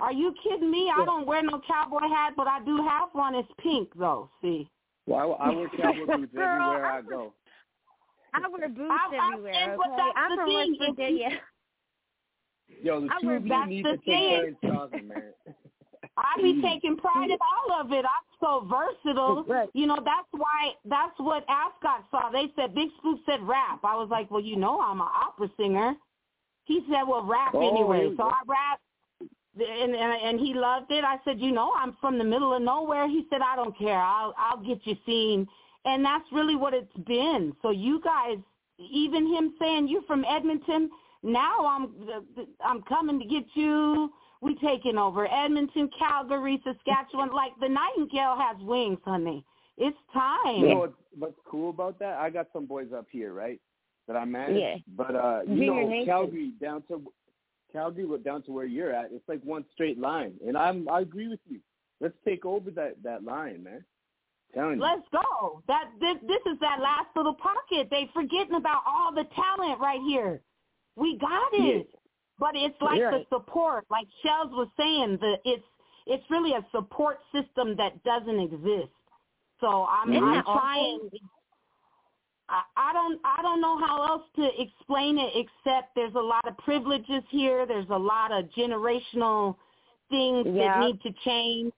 Are 0.00 0.12
you 0.12 0.32
kidding 0.42 0.70
me? 0.70 0.90
I 0.94 1.04
don't 1.04 1.26
wear 1.26 1.42
no 1.42 1.60
cowboy 1.66 2.00
hat, 2.08 2.34
but 2.36 2.46
I 2.46 2.60
do 2.64 2.76
have 2.78 3.08
one. 3.12 3.34
It's 3.34 3.48
pink 3.60 3.88
though. 3.96 4.30
See, 4.42 4.68
Well, 5.06 5.36
I, 5.40 5.50
I 5.50 5.54
wear 5.54 5.68
cowboy 5.80 6.16
boots 6.18 6.32
Girl, 6.34 6.44
everywhere 6.44 6.86
I 6.86 6.98
I 6.98 7.02
go. 7.02 7.32
I 8.34 8.48
wear 8.48 8.68
boots 8.68 8.90
I- 8.90 9.16
I- 9.16 9.28
everywhere. 9.32 9.52
and 9.54 9.78
what 9.78 9.88
Okay, 9.88 9.96
that's 9.98 10.16
I'm 10.16 10.36
from 10.36 10.48
thing, 10.48 10.76
West 10.78 10.92
Virginia. 10.96 11.28
Yo, 12.82 13.00
the 13.00 13.08
two 13.20 13.30
of 13.30 13.46
you 13.46 13.66
need 13.66 13.82
to 13.84 13.96
take 13.96 14.04
thing. 14.04 14.40
turns 14.40 14.56
talking, 14.72 15.08
man. 15.08 15.32
I 16.16 16.40
be 16.42 16.60
taking 16.62 16.96
pride 17.02 17.30
in 17.30 17.38
all 17.40 17.80
of 17.80 17.92
it. 17.92 18.04
I'm 18.04 18.26
so 18.40 18.66
versatile. 18.68 19.44
Right. 19.44 19.68
You 19.72 19.86
know, 19.86 19.96
that's 19.96 20.28
why 20.32 20.72
that's 20.84 21.18
what 21.18 21.44
Ascot 21.48 22.04
saw. 22.10 22.30
They 22.30 22.52
said 22.56 22.74
Big 22.74 22.88
Spook 22.98 23.18
said 23.26 23.40
rap. 23.42 23.80
I 23.84 23.96
was 23.96 24.08
like, 24.10 24.30
well, 24.30 24.40
you 24.42 24.56
know, 24.56 24.80
I'm 24.80 25.00
an 25.00 25.08
opera 25.12 25.48
singer. 25.56 25.94
He 26.64 26.84
said, 26.90 27.02
well, 27.08 27.24
rap 27.24 27.52
Oh, 27.54 27.66
anyway. 27.68 28.12
So. 28.16 28.24
I 28.24 28.40
rap. 28.46 28.80
And, 29.60 29.94
and 29.94 30.22
and 30.22 30.40
he 30.40 30.54
loved 30.54 30.90
it. 30.90 31.04
I 31.04 31.16
said, 31.24 31.40
you 31.40 31.52
know, 31.52 31.72
I'm 31.76 31.96
from 32.00 32.18
the 32.18 32.24
middle 32.24 32.54
of 32.54 32.62
nowhere. 32.62 33.08
He 33.08 33.26
said, 33.30 33.40
I 33.42 33.56
don't 33.56 33.76
care. 33.76 33.98
I'll 33.98 34.34
I'll 34.38 34.62
get 34.62 34.80
you 34.84 34.96
seen. 35.04 35.46
And 35.84 36.04
that's 36.04 36.24
really 36.32 36.54
what 36.54 36.74
it's 36.74 36.96
been. 37.06 37.54
So 37.62 37.70
you 37.70 38.00
guys, 38.02 38.36
even 38.78 39.26
him 39.26 39.54
saying 39.58 39.88
you're 39.88 40.02
from 40.02 40.24
Edmonton, 40.24 40.90
now 41.22 41.66
I'm 41.66 41.94
I'm 42.64 42.82
coming 42.82 43.18
to 43.18 43.26
get 43.26 43.44
you. 43.54 44.12
We 44.40 44.54
taking 44.56 44.98
over 44.98 45.26
Edmonton, 45.32 45.90
Calgary, 45.98 46.62
Saskatchewan. 46.62 47.30
Like 47.32 47.52
the 47.60 47.68
nightingale 47.68 48.36
has 48.38 48.56
wings, 48.60 48.98
honey. 49.04 49.44
It's 49.76 49.96
time. 50.12 50.56
You 50.56 50.68
know 50.68 50.78
what's, 50.78 50.94
what's 51.18 51.38
cool 51.44 51.70
about 51.70 51.98
that? 51.98 52.18
I 52.18 52.30
got 52.30 52.46
some 52.52 52.66
boys 52.66 52.88
up 52.96 53.06
here, 53.10 53.32
right, 53.32 53.60
that 54.06 54.16
I 54.16 54.24
manage. 54.24 54.60
Yeah. 54.60 54.76
But 54.96 55.14
uh, 55.16 55.40
you 55.46 55.56
Junior 55.56 55.82
know, 55.82 55.88
Nathan. 55.88 56.06
Calgary 56.06 56.52
down 56.60 56.82
to 56.88 57.02
Calgary 57.72 58.04
went 58.06 58.24
down 58.24 58.42
to 58.42 58.52
where 58.52 58.66
you're 58.66 58.92
at, 58.92 59.10
it's 59.12 59.28
like 59.28 59.42
one 59.42 59.64
straight 59.72 59.98
line. 59.98 60.34
And 60.46 60.56
I'm 60.56 60.88
I 60.88 61.00
agree 61.00 61.28
with 61.28 61.40
you. 61.48 61.60
Let's 62.00 62.14
take 62.24 62.44
over 62.44 62.70
that 62.72 63.02
that 63.02 63.24
line, 63.24 63.62
man. 63.62 63.84
telling 64.54 64.76
you. 64.78 64.82
Let's 64.82 65.06
go. 65.12 65.62
That 65.68 65.90
this, 66.00 66.16
this 66.22 66.40
is 66.52 66.58
that 66.60 66.80
last 66.80 67.08
little 67.14 67.34
pocket. 67.34 67.88
They 67.90 68.08
forgetting 68.14 68.54
about 68.54 68.82
all 68.86 69.12
the 69.12 69.24
talent 69.34 69.80
right 69.80 70.00
here. 70.06 70.40
We 70.96 71.18
got 71.18 71.48
it. 71.52 71.88
But 72.38 72.50
it's 72.54 72.80
like 72.80 73.00
Right. 73.00 73.26
the 73.28 73.36
support, 73.36 73.84
like 73.90 74.06
Shellz 74.24 74.50
was 74.50 74.68
saying, 74.76 75.18
the 75.20 75.38
it's 75.44 75.64
it's 76.06 76.24
really 76.30 76.52
a 76.52 76.64
support 76.70 77.18
system 77.32 77.76
that 77.76 78.02
doesn't 78.04 78.38
exist. 78.40 78.92
So 79.60 79.86
I'm 79.86 80.12
I'm 80.12 80.44
trying 80.44 81.10
I, 82.48 82.62
I 82.76 82.92
don't 82.92 83.20
I 83.24 83.42
don't 83.42 83.60
know 83.60 83.78
how 83.78 84.04
else 84.06 84.22
to 84.36 84.48
explain 84.60 85.18
it 85.18 85.32
except 85.34 85.94
there's 85.94 86.14
a 86.14 86.20
lot 86.20 86.46
of 86.48 86.56
privileges 86.58 87.22
here. 87.30 87.66
There's 87.66 87.88
a 87.90 87.98
lot 87.98 88.32
of 88.32 88.46
generational 88.56 89.56
things 90.10 90.46
Yeah. 90.46 90.80
that 90.80 90.86
need 90.86 91.02
to 91.02 91.12
change. 91.24 91.72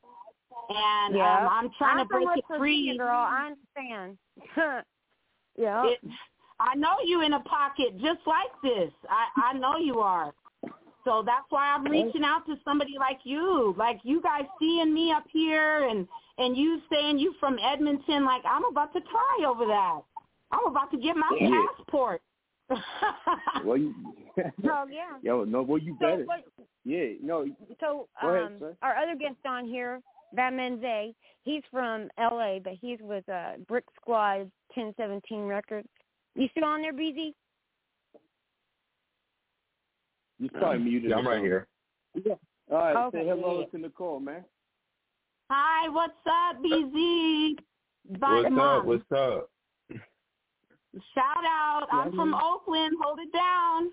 And 0.69 1.17
Yeah. 1.17 1.39
um, 1.39 1.49
I'm 1.49 1.71
trying 1.79 1.99
I'm 1.99 2.07
to 2.07 2.15
break 2.15 2.29
it 2.37 2.45
free. 2.57 2.97
Girl. 2.97 3.11
I 3.11 3.53
understand. 3.53 4.19
yeah. 5.57 5.87
It, 5.87 5.99
I 6.61 6.75
know 6.77 6.97
you 7.05 7.23
in 7.23 7.33
a 7.33 7.41
pocket 7.41 7.99
just 8.01 8.21
like 8.27 8.53
this. 8.63 8.93
I 9.09 9.51
I 9.51 9.53
know 9.55 9.79
you 9.79 10.01
are. 10.01 10.33
So 11.05 11.23
that's 11.25 11.47
why 11.49 11.73
I'm 11.73 11.85
reaching 11.85 12.25
out 12.25 12.45
to 12.47 12.57
somebody 12.65 12.97
like 12.99 13.21
you, 13.25 13.75
like 13.79 14.01
you 14.03 14.21
guys 14.21 14.45
seeing 14.59 14.93
me 14.93 15.11
up 15.13 15.25
here, 15.33 15.89
and 15.89 16.07
and 16.37 16.57
you 16.57 16.81
saying 16.93 17.19
you 17.19 17.35
from 17.41 17.59
Edmonton. 17.59 18.25
Like 18.25 18.43
I'm 18.45 18.65
about 18.65 18.93
to 18.93 19.01
cry 19.01 19.45
over 19.49 19.67
that. 19.67 20.01
I'm 20.53 20.67
about 20.67 20.91
to 20.93 20.99
get 20.99 21.17
my 21.17 21.37
Yeah. 21.41 21.63
passport. 21.79 22.23
Well, 23.65 23.77
you, 23.77 23.95
Oh 24.65 24.87
yeah. 24.91 25.19
yo, 25.23 25.45
no, 25.45 25.63
well, 25.63 25.79
you 25.79 25.97
So 26.01 26.07
better. 26.07 26.25
what? 26.25 26.45
Yeah, 26.85 27.15
no, 27.23 27.47
So 27.81 28.09
Go 28.23 28.29
ahead, 28.29 28.43
um, 28.63 28.77
our 28.83 28.97
other 28.97 29.15
guest 29.17 29.37
on 29.45 29.67
here, 29.67 30.01
Badmon 30.37 30.81
Zae, 30.81 31.15
he's 31.43 31.63
from 31.71 32.09
L.A., 32.17 32.61
but 32.63 32.75
he's 32.81 32.99
with 33.03 33.29
uh, 33.29 33.55
Brick 33.69 33.85
Squad 34.01 34.51
1017 34.75 35.41
Records. 35.47 35.89
You 36.37 36.49
still 36.53 36.65
on 36.65 36.81
there, 36.81 36.93
BZ? 36.95 37.35
You 40.39 40.49
probably 40.49 40.79
muted. 40.79 41.11
Yeah, 41.11 41.17
I'm 41.17 41.29
right 41.29 41.43
here. 41.43 41.67
Yeah. 42.15 42.35
All 42.71 42.79
right. 42.79 42.97
Okay, 42.97 43.19
Say 43.19 43.29
hello 43.29 43.65
to 43.65 43.79
Nicole, 43.79 44.21
man. 44.21 44.45
Hi, 45.51 45.89
what's 45.91 46.13
up, 46.27 46.63
BZ? 46.63 47.57
Bye, 48.19 48.43
What's 48.43 48.51
Mom. 48.53 48.79
up? 48.79 48.85
What's 48.87 49.13
up? 49.13 49.51
Shout 51.15 51.45
out. 51.45 51.87
I'm 51.93 52.13
from 52.13 52.35
Oakland. 52.35 52.97
Hold 53.01 53.21
it 53.21 53.33
down. 53.33 53.91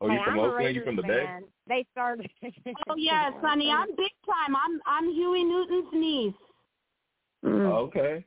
Oh, 0.00 0.08
hey, 0.08 0.14
you 0.14 0.20
from 0.24 0.32
I'm 0.32 0.38
Oakland? 0.40 0.52
You 0.52 0.66
Raiders 0.66 0.84
from 0.84 0.96
the 0.96 1.02
Bay? 1.02 1.26
They 1.68 1.86
started. 1.92 2.30
Oh 2.88 2.96
yes, 2.96 3.32
honey. 3.40 3.70
I'm 3.70 3.88
big 3.96 4.10
time. 4.26 4.56
I'm 4.56 4.80
I'm 4.86 5.12
Huey 5.12 5.44
Newton's 5.44 5.92
niece. 5.92 6.34
Mm. 7.44 7.66
Okay. 7.66 8.24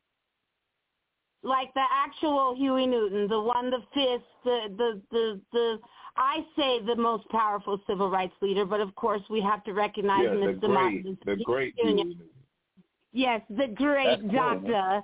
Like 1.44 1.74
the 1.74 1.84
actual 1.92 2.56
Huey 2.56 2.88
Newton, 2.88 3.28
the 3.28 3.40
one, 3.40 3.70
the 3.70 3.80
fist, 3.94 4.26
the 4.46 4.68
the 4.78 5.02
the 5.12 5.42
the. 5.52 5.80
I 6.16 6.46
say 6.56 6.80
the 6.86 6.96
most 6.96 7.28
powerful 7.30 7.82
civil 7.88 8.10
rights 8.10 8.36
leader, 8.42 8.66
but 8.66 8.80
of 8.80 8.94
course 8.96 9.22
we 9.30 9.42
have 9.42 9.64
to 9.66 9.74
recognize 9.74 10.24
Yeah, 10.24 10.36
the 10.36 10.54
Mr. 10.54 10.70
Martin 10.70 11.02
great, 11.02 11.06
Luther 11.06 11.36
the 11.36 11.44
great. 11.44 11.76
King 11.76 12.16
Jr. 12.18 12.24
Yes, 13.12 13.42
the 13.50 13.68
great 13.68 14.06
That's 14.06 14.22
cool, 14.22 14.32
doctor. 14.32 15.02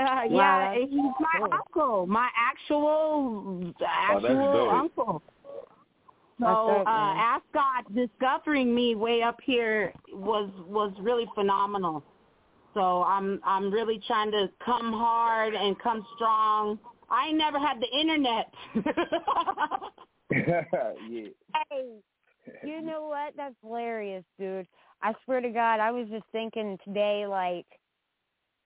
Uh, 0.00 0.22
Wow, 0.28 0.28
yeah, 0.30 0.78
that's 0.78 0.90
he's 0.90 1.00
my 1.20 1.38
cool. 1.38 1.48
uncle, 1.52 2.06
my 2.06 2.28
actual 2.36 3.74
actual 3.86 4.52
dope. 4.52 4.72
uncle. 4.72 5.22
So 5.44 6.46
That's 6.46 6.56
dope, 6.56 6.86
uh, 6.86 6.90
man. 6.90 7.16
Ascot 7.18 7.94
discovering 7.94 8.74
me 8.74 8.94
way 8.94 9.22
up 9.22 9.38
here 9.44 9.92
was 10.12 10.48
was 10.66 10.92
really 11.00 11.26
phenomenal. 11.34 12.02
So 12.72 13.02
I'm 13.02 13.40
I'm 13.44 13.70
really 13.70 14.00
trying 14.06 14.30
to 14.30 14.48
come 14.64 14.92
hard 14.92 15.54
and 15.54 15.78
come 15.80 16.06
strong. 16.16 16.78
I 17.10 17.32
never 17.32 17.58
had 17.58 17.80
the 17.80 17.98
internet. 17.98 18.54
yeah. 20.30 20.62
Hey, 20.70 21.84
you 22.64 22.80
know 22.80 23.08
what? 23.08 23.34
That's 23.36 23.54
hilarious, 23.62 24.24
dude. 24.38 24.66
I 25.02 25.14
swear 25.24 25.40
to 25.40 25.50
God, 25.50 25.80
I 25.80 25.90
was 25.90 26.08
just 26.08 26.24
thinking 26.30 26.78
today, 26.84 27.26
like, 27.26 27.66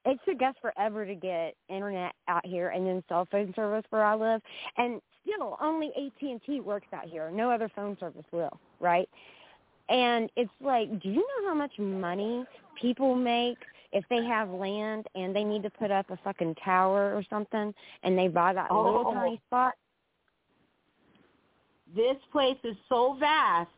it 0.05 0.19
took 0.27 0.43
us 0.43 0.55
forever 0.61 1.07
to 1.07 1.15
get 1.15 1.55
internet 1.69 2.13
out 2.29 2.45
here 2.45 2.69
and 2.71 2.87
then 2.87 3.03
cell 3.09 3.27
phone 3.31 3.53
service 3.55 3.85
where 3.91 4.05
I 4.05 4.15
live. 4.15 4.41
And 4.77 5.01
still, 5.23 5.57
only 5.61 5.89
AT&T 5.97 6.61
works 6.61 6.89
out 6.93 7.07
here. 7.07 7.31
No 7.31 7.51
other 7.51 7.71
phone 7.75 7.97
service 7.99 8.25
will, 8.33 8.59
right? 8.81 9.09
And 9.89 10.31
it's 10.37 10.51
like, 10.61 10.89
do 11.03 11.09
you 11.09 11.17
know 11.17 11.49
how 11.49 11.55
much 11.55 11.79
money 11.79 12.45
people 12.81 13.15
make 13.15 13.59
if 13.93 14.05
they 14.11 14.25
have 14.25 14.51
land 14.51 15.07
and 15.15 15.35
they 15.35 15.45
need 15.45 15.63
to 15.63 15.71
put 15.71 15.91
up 15.91 16.11
a 16.11 16.19
fucking 16.25 16.57
tower 16.57 17.15
or 17.15 17.23
something 17.31 17.73
and 18.03 18.19
they 18.19 18.29
buy 18.29 18.53
that 18.53 18.73
little 18.73 19.05
Oh. 19.07 19.15
tiny 19.15 19.41
spot? 19.47 19.75
this 21.95 22.17
place 22.33 22.57
is 22.65 22.77
so 22.89 23.15
vast 23.21 23.71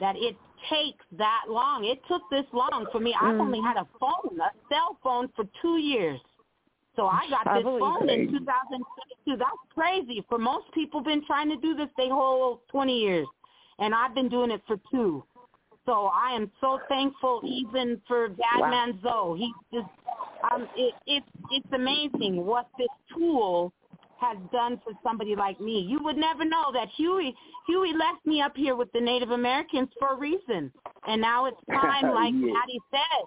that 0.00 0.16
it 0.16 0.36
takes 0.68 1.04
that 1.12 1.44
long. 1.48 1.84
It 1.84 2.00
took 2.08 2.22
this 2.30 2.46
long 2.52 2.86
for 2.92 3.00
me. 3.00 3.14
I've 3.14 3.36
Mm. 3.36 3.40
only 3.40 3.60
had 3.60 3.76
a 3.76 3.86
phone, 4.00 4.40
a 4.40 4.50
cell 4.68 4.98
phone 5.02 5.28
for 5.36 5.44
two 5.60 5.78
years. 5.78 6.20
So 6.96 7.06
I 7.06 7.28
got 7.30 7.44
this 7.54 7.64
phone 7.64 8.08
it. 8.08 8.20
in 8.20 8.32
2022. 8.32 9.36
That's 9.36 9.50
crazy. 9.74 10.24
For 10.28 10.38
most 10.38 10.70
people, 10.72 11.00
been 11.00 11.24
trying 11.26 11.48
to 11.48 11.56
do 11.56 11.74
this 11.74 11.88
their 11.96 12.12
whole 12.12 12.62
20 12.68 12.98
years, 12.98 13.28
and 13.78 13.94
I've 13.94 14.14
been 14.14 14.28
doing 14.28 14.50
it 14.50 14.62
for 14.66 14.78
two. 14.90 15.24
So 15.86 16.10
I 16.12 16.32
am 16.32 16.50
so 16.60 16.80
thankful, 16.88 17.40
even 17.44 18.02
for 18.06 18.28
Badmon 18.30 19.00
Zae. 19.00 19.38
He 19.38 19.52
just, 19.72 19.88
um, 20.52 20.68
it, 20.76 20.94
it's 21.06 21.26
it's 21.50 21.72
amazing 21.72 22.44
what 22.44 22.68
this 22.76 22.88
tool 23.14 23.72
has 24.20 24.36
done 24.52 24.80
for 24.84 24.92
somebody 25.02 25.34
like 25.36 25.60
me. 25.60 25.80
You 25.80 26.02
would 26.02 26.16
never 26.16 26.44
know 26.44 26.70
that 26.72 26.88
Huey 26.96 27.34
Huey 27.66 27.92
left 27.92 28.24
me 28.26 28.40
up 28.40 28.56
here 28.56 28.74
with 28.76 28.90
the 28.92 29.00
Native 29.00 29.30
Americans 29.30 29.88
for 29.98 30.08
a 30.14 30.16
reason, 30.16 30.72
and 31.06 31.20
now 31.20 31.46
it's 31.46 31.56
time, 31.70 32.12
like 32.14 32.32
Yeah. 32.34 32.52
Matty 32.52 32.78
said, 32.90 33.24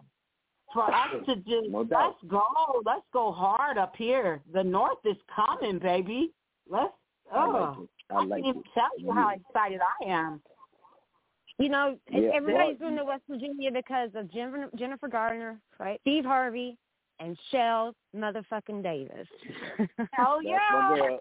for 0.74 0.94
us 0.94 1.26
to 1.28 1.36
just 1.38 1.70
No 1.70 1.80
let's 1.90 2.18
go, 2.28 2.44
let's 2.86 3.06
go 3.14 3.32
hard 3.32 3.78
up 3.78 3.96
here. 3.96 4.42
The 4.54 4.64
North 4.64 5.00
is 5.06 5.18
coming, 5.36 5.80
baby. 5.80 6.32
Let's. 6.70 6.94
I 7.34 7.46
like 7.48 7.78
Oh, 7.78 7.84
it. 7.84 7.90
I 8.14 8.24
like 8.26 8.44
can't 8.44 8.56
even 8.56 8.62
it. 8.62 8.68
tell 8.74 8.90
you 8.98 9.12
how 9.14 9.30
excited 9.30 9.80
I 10.02 10.06
am. 10.10 10.42
You 11.58 11.70
know, 11.70 11.98
Yeah. 12.10 12.30
everybody's 12.34 12.80
Well, 12.80 12.90
going 12.90 12.98
to 12.98 13.06
West 13.06 13.24
Virginia 13.30 13.72
because 13.72 14.10
of 14.16 14.32
Jennifer, 14.32 14.70
Jennifer 14.76 15.08
Gardner, 15.08 15.62
right? 15.80 16.00
Steve 16.02 16.26
Harvey, 16.26 16.78
and 17.22 17.38
Shell 17.52 17.94
motherfucking 18.16 18.84
Davis. 18.84 19.28
Oh 20.20 20.40
yeah, 20.44 20.58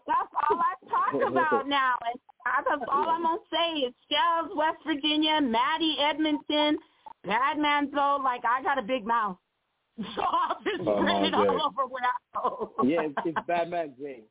that's 0.07 0.33
all 0.51 0.59
I 0.59 0.75
talk 0.89 1.29
about 1.31 1.69
now. 1.69 1.95
And 2.11 2.21
I- 2.47 2.63
that's 2.69 2.83
all 2.91 3.09
I'm 3.09 3.23
gonna 3.23 3.39
say 3.53 3.81
is 3.81 3.95
Shellz, 4.11 4.57
West 4.57 4.79
Virginia, 4.87 5.41
Matty, 5.41 5.97
Edmonton, 6.01 6.79
Badmon 7.27 7.91
Zae. 7.93 8.23
Like 8.25 8.43
I 8.45 8.63
got 8.63 8.79
a 8.79 8.83
big 8.83 9.07
mouth, 9.07 9.37
so 10.17 10.23
I'll 10.23 10.59
just 10.65 10.81
Oh, 10.89 11.01
spread 11.03 11.25
it 11.25 11.35
all 11.35 11.63
over 11.67 11.87
where 11.89 12.03
I 12.05 12.41
go. 12.41 12.73
Yeah, 12.85 13.03
it's, 13.03 13.15
it's 13.25 13.39
Badmon 13.49 13.93
oh, 13.99 14.03
Zae. 14.03 14.23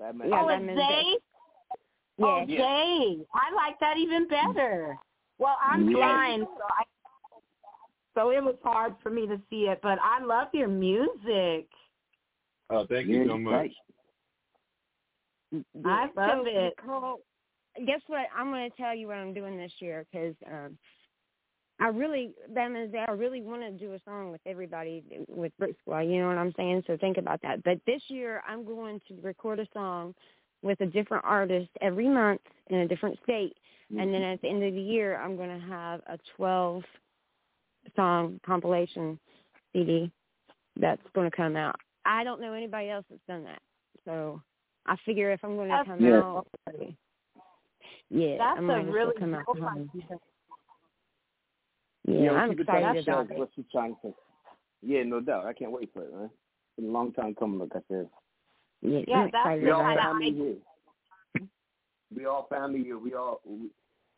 Badmon. 0.00 0.30
Yeah, 0.30 0.42
oh, 0.42 0.48
it's 0.48 0.62
means 0.64 0.78
Zae. 0.78 1.14
yeah. 2.18 2.26
Oh, 2.26 2.44
Zae. 2.48 3.26
I 3.34 3.54
like 3.54 3.78
that 3.80 3.96
even 3.98 4.26
better. 4.28 4.96
Well, 5.38 5.56
I'm 5.62 5.88
Yeah. 5.90 5.96
blind, 5.96 6.46
so 6.46 6.62
I. 6.70 6.84
So 8.14 8.30
it 8.30 8.42
was 8.42 8.54
hard 8.62 8.94
for 9.02 9.10
me 9.10 9.26
to 9.26 9.40
see 9.50 9.66
it, 9.68 9.80
but 9.82 9.98
I 10.02 10.24
love 10.24 10.48
your 10.52 10.68
music. 10.68 11.68
Oh, 12.70 12.86
thank 12.88 13.08
you 13.08 13.24
so 13.26 13.36
you're 13.36 13.38
much. 13.38 13.52
right. 13.52 13.72
I 15.84 16.06
love 16.16 16.44
so, 16.44 16.46
it. 16.46 16.74
Nicole, 16.80 17.20
guess 17.86 18.00
what? 18.06 18.26
I'm 18.36 18.50
going 18.50 18.70
to 18.70 18.76
tell 18.76 18.94
you 18.94 19.08
what 19.08 19.16
I'm 19.16 19.34
doing 19.34 19.56
this 19.56 19.72
year 19.80 20.06
because 20.10 20.34
um, 20.50 20.78
I 21.80 21.88
really, 21.88 22.34
them 22.52 22.76
is 22.76 22.90
I 23.08 23.10
really 23.12 23.42
want 23.42 23.62
to 23.62 23.70
do 23.72 23.94
a 23.94 24.00
song 24.04 24.30
with 24.30 24.40
everybody 24.46 25.02
with 25.28 25.52
Brick 25.58 25.74
Squad. 25.80 26.00
You 26.00 26.20
know 26.20 26.28
what 26.28 26.38
I'm 26.38 26.54
saying? 26.56 26.84
So 26.86 26.96
think 26.96 27.18
about 27.18 27.42
that. 27.42 27.64
But 27.64 27.80
this 27.86 28.02
year, 28.08 28.42
I'm 28.48 28.64
going 28.64 29.00
to 29.08 29.14
record 29.22 29.58
a 29.58 29.66
song 29.72 30.14
with 30.62 30.80
a 30.80 30.86
different 30.86 31.24
artist 31.24 31.70
every 31.80 32.08
month 32.08 32.40
in 32.68 32.78
a 32.78 32.88
different 32.88 33.18
state, 33.22 33.54
and 33.90 34.12
then 34.12 34.22
at 34.22 34.40
the 34.40 34.48
end 34.48 34.64
of 34.64 34.72
the 34.72 34.80
year, 34.80 35.20
I'm 35.20 35.36
going 35.36 35.60
to 35.60 35.66
have 35.66 36.00
a 36.06 36.18
12 36.36 36.82
song 37.96 38.40
compilation 38.44 39.18
CD 39.72 40.10
that's 40.80 41.02
going 41.14 41.30
to 41.30 41.36
come 41.36 41.56
out. 41.56 41.76
I 42.04 42.24
don't 42.24 42.40
know 42.40 42.52
anybody 42.52 42.90
else 42.90 43.04
that's 43.08 43.22
done 43.28 43.44
that, 43.44 43.62
so 44.04 44.42
I 44.86 44.96
figure 45.04 45.32
if 45.32 45.40
I'm 45.42 45.56
going 45.56 45.68
to 45.70 45.76
That's 45.76 45.88
come 45.88 46.04
Yeah. 46.04 46.20
out, 46.20 46.46
yeah, 48.10 48.36
That's 48.38 48.58
I 48.58 48.60
might 48.60 48.86
a 48.86 48.90
really 48.90 49.14
come 49.18 49.36
cool 49.46 49.62
hard. 49.62 49.88
idea. 49.94 50.18
Yeah, 52.06 52.20
Yeah, 52.20 52.32
I'm 52.32 52.50
excited 52.50 53.08
about 53.08 53.30
it. 53.30 53.38
What's 53.38 53.56
you 53.56 53.64
trying 53.72 53.96
to? 54.02 54.14
Yeah, 54.82 55.02
no 55.04 55.20
doubt. 55.20 55.46
I 55.46 55.54
can't 55.54 55.72
wait 55.72 55.90
for 55.92 56.02
it, 56.02 56.12
man. 56.12 56.24
It's 56.24 56.76
been 56.76 56.90
a 56.90 56.92
long 56.92 57.12
time 57.12 57.34
coming, 57.34 57.58
like 57.58 57.70
I 57.74 57.80
said. 57.88 58.08
Yeah, 58.82 59.00
Yeah, 59.08 59.16
I'm 59.16 59.30
that's 59.32 59.62
We 59.62 59.70
all 59.70 59.80
about 59.80 59.96
it. 59.96 59.98
kinda 59.98 60.02
family 60.02 60.32
here. 60.32 61.48
We 62.14 62.26
all 62.26 62.46
family 62.48 62.82
here. 62.84 62.98
We 62.98 63.14
all. 63.14 63.40
We, 63.44 63.70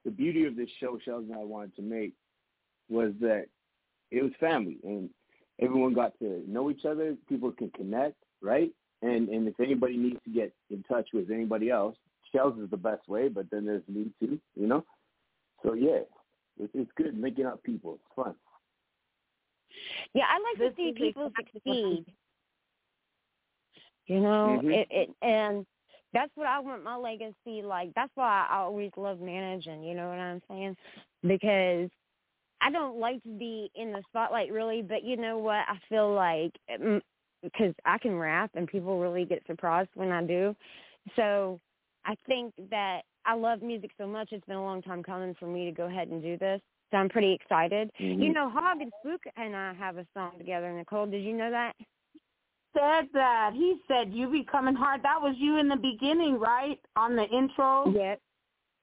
the 0.04 0.10
beauty 0.10 0.44
of 0.44 0.56
this 0.56 0.68
show, 0.78 0.98
Shellz 1.06 1.28
and 1.28 1.34
I 1.34 1.44
wanted 1.44 1.74
to 1.76 1.82
make, 1.82 2.12
was 2.88 3.12
that 3.20 3.46
it 4.11 4.22
was 4.22 4.32
family, 4.38 4.78
and 4.84 5.11
everyone 5.61 5.94
got 5.94 6.18
to 6.20 6.42
know 6.46 6.70
each 6.70 6.84
other. 6.84 7.16
People 7.28 7.52
can 7.52 7.70
connect, 7.70 8.16
right? 8.40 8.70
And 9.02 9.28
and 9.28 9.46
if 9.48 9.59
anybody 9.61 9.96
needs 9.96 10.18
to 10.24 10.30
get 10.30 10.52
in 10.70 10.82
touch 10.84 11.09
with 11.12 11.30
anybody 11.30 11.70
else, 11.70 11.96
Shellz 12.34 12.62
is 12.62 12.70
the 12.70 12.76
best 12.76 13.09
way. 13.09 13.28
But 13.28 13.46
then 13.50 13.66
there's 13.66 13.86
me 13.88 14.11
too, 14.20 14.38
you 14.54 14.66
know. 14.66 14.84
So 15.62 15.74
yeah, 15.74 16.00
it's 16.59 16.72
it's 16.74 16.90
good 16.96 17.18
making 17.18 17.46
up 17.46 17.62
people. 17.62 17.94
It's 17.94 18.14
fun. 18.14 18.34
Yeah, 20.14 20.24
I 20.28 20.38
like 20.38 20.59
This 20.59 20.76
to 20.76 20.82
see 20.82 20.92
people 20.92 21.30
succeed. 21.36 22.07
You 24.07 24.20
know, 24.20 24.61
Mhm. 24.62 24.72
it, 24.72 24.88
it 24.90 25.11
and 25.22 25.66
that's 26.12 26.30
what 26.36 26.46
I 26.46 26.61
want 26.61 26.84
my 26.84 26.96
legacy 26.96 27.62
like. 27.62 27.92
That's 27.94 28.12
why 28.14 28.46
I 28.48 28.59
always 28.59 28.92
love 28.96 29.20
managing. 29.20 29.82
You 29.82 29.94
know 29.94 30.09
what 30.09 30.18
I'm 30.18 30.42
saying? 30.48 30.76
Because 31.22 31.90
I 32.61 32.70
don't 32.70 32.98
like 32.98 33.22
to 33.22 33.28
be 33.28 33.70
in 33.74 33.92
the 33.92 34.02
spotlight 34.09 34.52
really, 34.52 34.82
but 34.82 35.04
you 35.04 35.16
know 35.16 35.38
what? 35.38 35.64
I 35.68 35.78
feel 35.88 36.12
like 36.12 36.52
because 37.42 37.74
I 37.84 37.98
can 37.98 38.16
rap 38.16 38.50
and 38.54 38.66
people 38.66 39.00
really 39.00 39.24
get 39.24 39.46
surprised 39.46 39.90
when 39.94 40.11
I 40.11 40.22
do. 40.22 40.57
So 41.14 41.61
I 42.04 42.16
think 42.26 42.54
that 42.70 43.02
I 43.24 43.34
love 43.34 43.62
music 43.62 43.90
so 43.98 44.07
much. 44.07 44.28
It's 44.32 44.44
been 44.46 44.57
a 44.57 44.64
long 44.64 44.82
time 44.82 45.02
coming 45.02 45.34
for 45.38 45.46
me 45.46 45.64
to 45.66 45.72
go 45.72 45.84
ahead 45.84 46.09
and 46.09 46.22
do 46.22 46.38
this. 46.38 46.61
So 46.90 46.98
I'm 46.98 47.09
pretty 47.09 47.32
excited. 47.32 47.90
Mhm. 47.98 48.22
You 48.22 48.32
know, 48.32 48.48
Hog 48.48 48.80
and 48.80 48.92
Spook 49.00 49.22
and 49.36 49.57
I 49.57 49.72
have 49.74 49.98
a 49.98 50.07
song 50.14 50.38
together. 50.38 50.72
Nicole, 50.72 51.07
did 51.07 51.22
you 51.22 51.32
know 51.32 51.50
that? 51.50 51.74
Said 52.72 53.09
that 53.12 53.52
he 53.54 53.80
said 53.88 54.12
you 54.12 54.28
be 54.30 54.44
coming 54.44 54.74
hard. 54.74 55.02
That 55.02 55.20
was 55.20 55.36
you 55.36 55.57
in 55.57 55.68
the 55.68 55.76
beginning, 55.76 56.38
right? 56.38 56.78
On 56.94 57.16
the 57.16 57.26
intro. 57.28 57.90
Yes. 57.90 58.20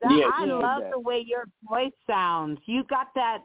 That, 0.02 0.12
Yeah, 0.12 0.30
I 0.34 0.46
love 0.46 0.82
that. 0.82 0.92
the 0.92 1.00
way 1.00 1.24
your 1.26 1.46
voice 1.68 1.94
sounds. 2.08 2.60
You 2.66 2.84
got 2.86 3.08
that, 3.16 3.40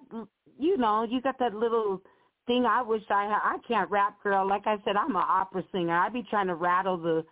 you 0.59 0.77
know, 0.77 1.05
you 1.05 1.21
got 1.21 1.39
that 1.39 1.55
little 1.55 2.03
thing. 2.47 2.67
I 2.67 2.83
wish 2.83 3.03
I 3.11 3.25
had. 3.25 3.41
I 3.43 3.59
can't 3.67 3.89
rap, 3.91 4.21
girl. 4.23 4.47
Like 4.47 4.67
I 4.67 4.77
said, 4.85 4.97
I'm 4.97 5.15
an 5.15 5.23
opera 5.27 5.63
singer. 5.73 5.97
I'd 5.97 6.13
be 6.13 6.25
trying 6.29 6.49
to 6.49 6.55
rattle 6.55 6.97
the 6.97 7.25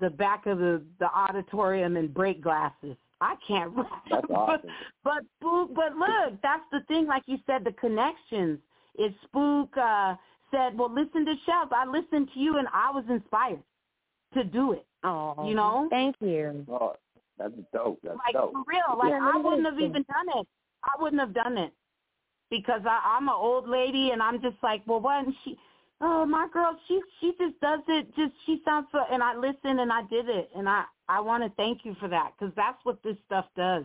the 0.00 0.10
back 0.10 0.46
of 0.46 0.58
the 0.58 0.82
the 0.98 1.06
auditorium 1.06 1.96
and 1.96 2.12
break 2.12 2.42
glasses. 2.42 2.96
I 3.20 3.36
can't 3.46 3.74
rap. 3.74 3.88
That's 4.10 4.26
awesome. 4.28 4.70
but 5.02 5.22
Spook, 5.38 5.74
but 5.74 5.96
look, 5.96 6.42
that's 6.42 6.64
the 6.72 6.80
thing. 6.88 7.06
Like 7.06 7.22
you 7.26 7.38
said, 7.46 7.64
the 7.64 7.72
connections. 7.72 8.58
If 8.96 9.12
Spook 9.24 9.70
uh, 9.78 10.16
said, 10.50 10.76
"Well, 10.76 10.92
listen 10.92 11.24
to 11.24 11.34
Shellz," 11.48 11.72
I 11.72 11.86
listened 11.86 12.28
to 12.34 12.40
you, 12.40 12.58
and 12.58 12.68
I 12.72 12.90
was 12.90 13.04
inspired 13.08 13.62
to 14.34 14.44
do 14.44 14.72
it. 14.72 14.84
Oh, 15.04 15.46
you 15.48 15.54
know. 15.54 15.86
Thank 15.90 16.16
you. 16.20 16.66
Oh, 16.68 16.94
that's 17.38 17.54
dope. 17.72 18.00
That's 18.02 18.18
like 18.24 18.34
dope. 18.34 18.52
for 18.52 18.62
real. 18.66 18.98
Like 18.98 19.10
Yeah, 19.10 19.20
I 19.22 19.38
wouldn't 19.38 19.66
have 19.66 19.80
even 19.80 20.04
done 20.04 20.40
it. 20.40 20.46
I 20.84 21.02
wouldn't 21.02 21.20
have 21.20 21.34
done 21.34 21.58
it 21.58 21.72
because 22.50 22.82
I, 22.84 23.16
I'm 23.16 23.28
an 23.28 23.34
old 23.36 23.68
lady, 23.68 24.10
and 24.12 24.22
I'm 24.22 24.40
just 24.40 24.56
like, 24.62 24.82
well, 24.86 25.00
didn't 25.00 25.34
she? 25.44 25.56
Oh, 26.00 26.26
my 26.26 26.48
girl, 26.52 26.76
she 26.86 27.00
she 27.20 27.32
just 27.38 27.58
does 27.60 27.80
it. 27.88 28.14
Just 28.16 28.32
she 28.46 28.60
sounds 28.64 28.86
so. 28.92 29.00
And 29.10 29.22
I 29.22 29.34
listened, 29.36 29.80
and 29.80 29.92
I 29.92 30.02
did 30.10 30.28
it, 30.28 30.50
and 30.56 30.68
I 30.68 30.84
I 31.08 31.20
want 31.20 31.42
to 31.42 31.50
thank 31.56 31.84
you 31.84 31.96
for 32.00 32.08
that 32.08 32.32
because 32.38 32.54
that's 32.56 32.78
what 32.84 33.02
this 33.02 33.16
stuff 33.26 33.46
does. 33.56 33.84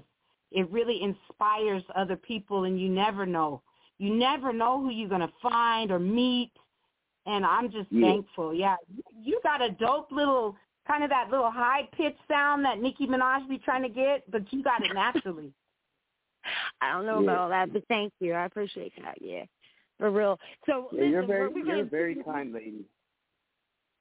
It 0.52 0.70
really 0.72 1.02
inspires 1.02 1.84
other 1.95 2.16
people, 2.16 2.64
and 2.66 2.80
you 2.80 2.89
never 2.89 3.26
know. 3.26 3.62
You 3.97 4.16
never 4.16 4.54
know 4.54 4.82
who 4.82 4.89
you're 4.89 5.10
gonna 5.10 5.32
find 5.41 5.91
or 5.91 6.00
meet, 6.00 6.52
and 7.26 7.45
I'm 7.45 7.72
just 7.72 7.89
Yeah. 7.91 8.12
thankful. 8.12 8.54
Yeah, 8.54 8.76
you 9.22 9.39
got 9.43 9.62
a 9.62 9.72
dope 9.72 10.12
little 10.12 10.56
kind 10.89 11.03
of 11.03 11.09
that 11.11 11.29
little 11.29 11.51
high 11.51 11.87
pitched 11.95 12.17
sound 12.27 12.65
that 12.65 12.79
Nicki 12.81 13.05
Minaj 13.05 13.47
be 13.47 13.57
trying 13.59 13.83
to 13.83 13.89
get, 13.89 14.29
but 14.31 14.41
you 14.51 14.63
got 14.63 14.83
it 14.83 14.93
naturally. 14.93 15.51
I 16.81 16.91
don't 16.93 17.05
know 17.05 17.19
Yeah. 17.19 17.23
about 17.31 17.37
all 17.37 17.49
that, 17.49 17.71
but 17.73 17.83
thank 17.87 18.11
you. 18.19 18.33
I 18.33 18.45
appreciate 18.45 18.93
that. 19.03 19.21
Yeah, 19.21 19.43
for 19.99 20.09
real. 20.09 20.39
So 20.65 20.89
Yeah, 20.91 21.03
you're 21.05 21.25
very, 21.25 21.47
we're, 21.49 21.53
we're 21.63 21.75
you're 21.75 21.85
a 21.85 21.89
very 21.89 22.15
kind 22.23 22.53
lady. 22.53 22.85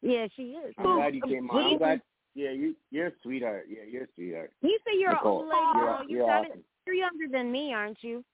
Yeah, 0.01 0.28
she 0.36 0.43
is. 0.53 0.74
I'm 0.78 0.97
glad 0.97 1.14
you 1.14 1.22
came 1.22 1.49
What 1.49 1.64
on. 1.64 1.72
I'm 1.72 1.78
glad. 1.78 2.03
Yeah, 2.34 2.51
you, 2.53 2.76
you're 2.93 3.09
a 3.09 3.12
sweetheart. 3.22 3.66
Yeah, 3.68 3.82
you're 3.91 4.05
a 4.05 4.09
sweetheart. 4.14 4.53
You 4.62 4.78
say 4.86 4.93
you're 4.99 5.12
Nicole, 5.12 5.43
an 5.43 5.47
old 5.47 5.49
lady, 5.49 5.78
you're- 5.78 5.86
girl. 5.86 6.03
You 6.09 6.16
you're 6.18 6.26
got 6.26 6.41
awesome. 6.47 6.59
it. 6.61 6.64
You're 6.86 6.95
younger 6.95 7.28
than 7.30 7.51
me, 7.53 7.74
aren't 7.74 8.03
you? 8.03 8.24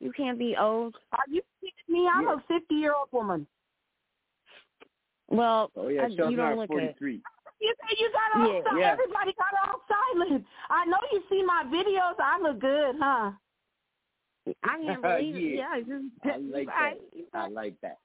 You 0.00 0.12
can't 0.12 0.38
be 0.38 0.56
old. 0.60 0.96
Are 1.12 1.18
you 1.28 1.40
kidding 1.60 1.72
me? 2.02 2.08
I'm 2.12 2.24
Yeah. 2.24 2.34
a 2.34 2.40
50 2.60 2.74
year 2.74 2.94
old 2.94 3.08
woman. 3.12 3.46
Well, 5.28 5.70
Oh 5.76 5.88
yeah, 5.88 6.02
uh, 6.02 6.04
I- 6.04 6.08
you 6.08 6.16
now 6.36 6.50
don't 6.50 6.52
at 6.52 6.58
look 6.58 6.70
it. 6.82 6.96
43. 7.60 7.66
You 7.66 7.74
said 7.80 7.98
you 7.98 8.10
got 8.12 8.40
all 8.40 8.54
Yeah. 8.54 8.62
si- 8.72 8.80
Yeah. 8.80 8.92
Everybody 8.92 9.32
got 9.34 9.68
all 9.68 9.80
silent. 9.88 10.46
I 10.70 10.84
know 10.86 10.98
you 11.12 11.22
see 11.28 11.42
my 11.42 11.64
videos. 11.64 12.14
I 12.18 12.38
look 12.40 12.58
good, 12.60 12.96
huh? 12.98 13.32
I 14.64 14.78
can't 14.86 15.02
believe 15.02 15.36
it. 15.36 15.40
Yeah. 15.56 15.76
Yeah, 15.76 15.80
just- 15.80 16.26
I 16.26 16.36
like 16.38 16.68
I- 16.68 16.94
that. 16.94 17.26
I 17.34 17.48
like 17.48 17.80
that. 17.82 17.98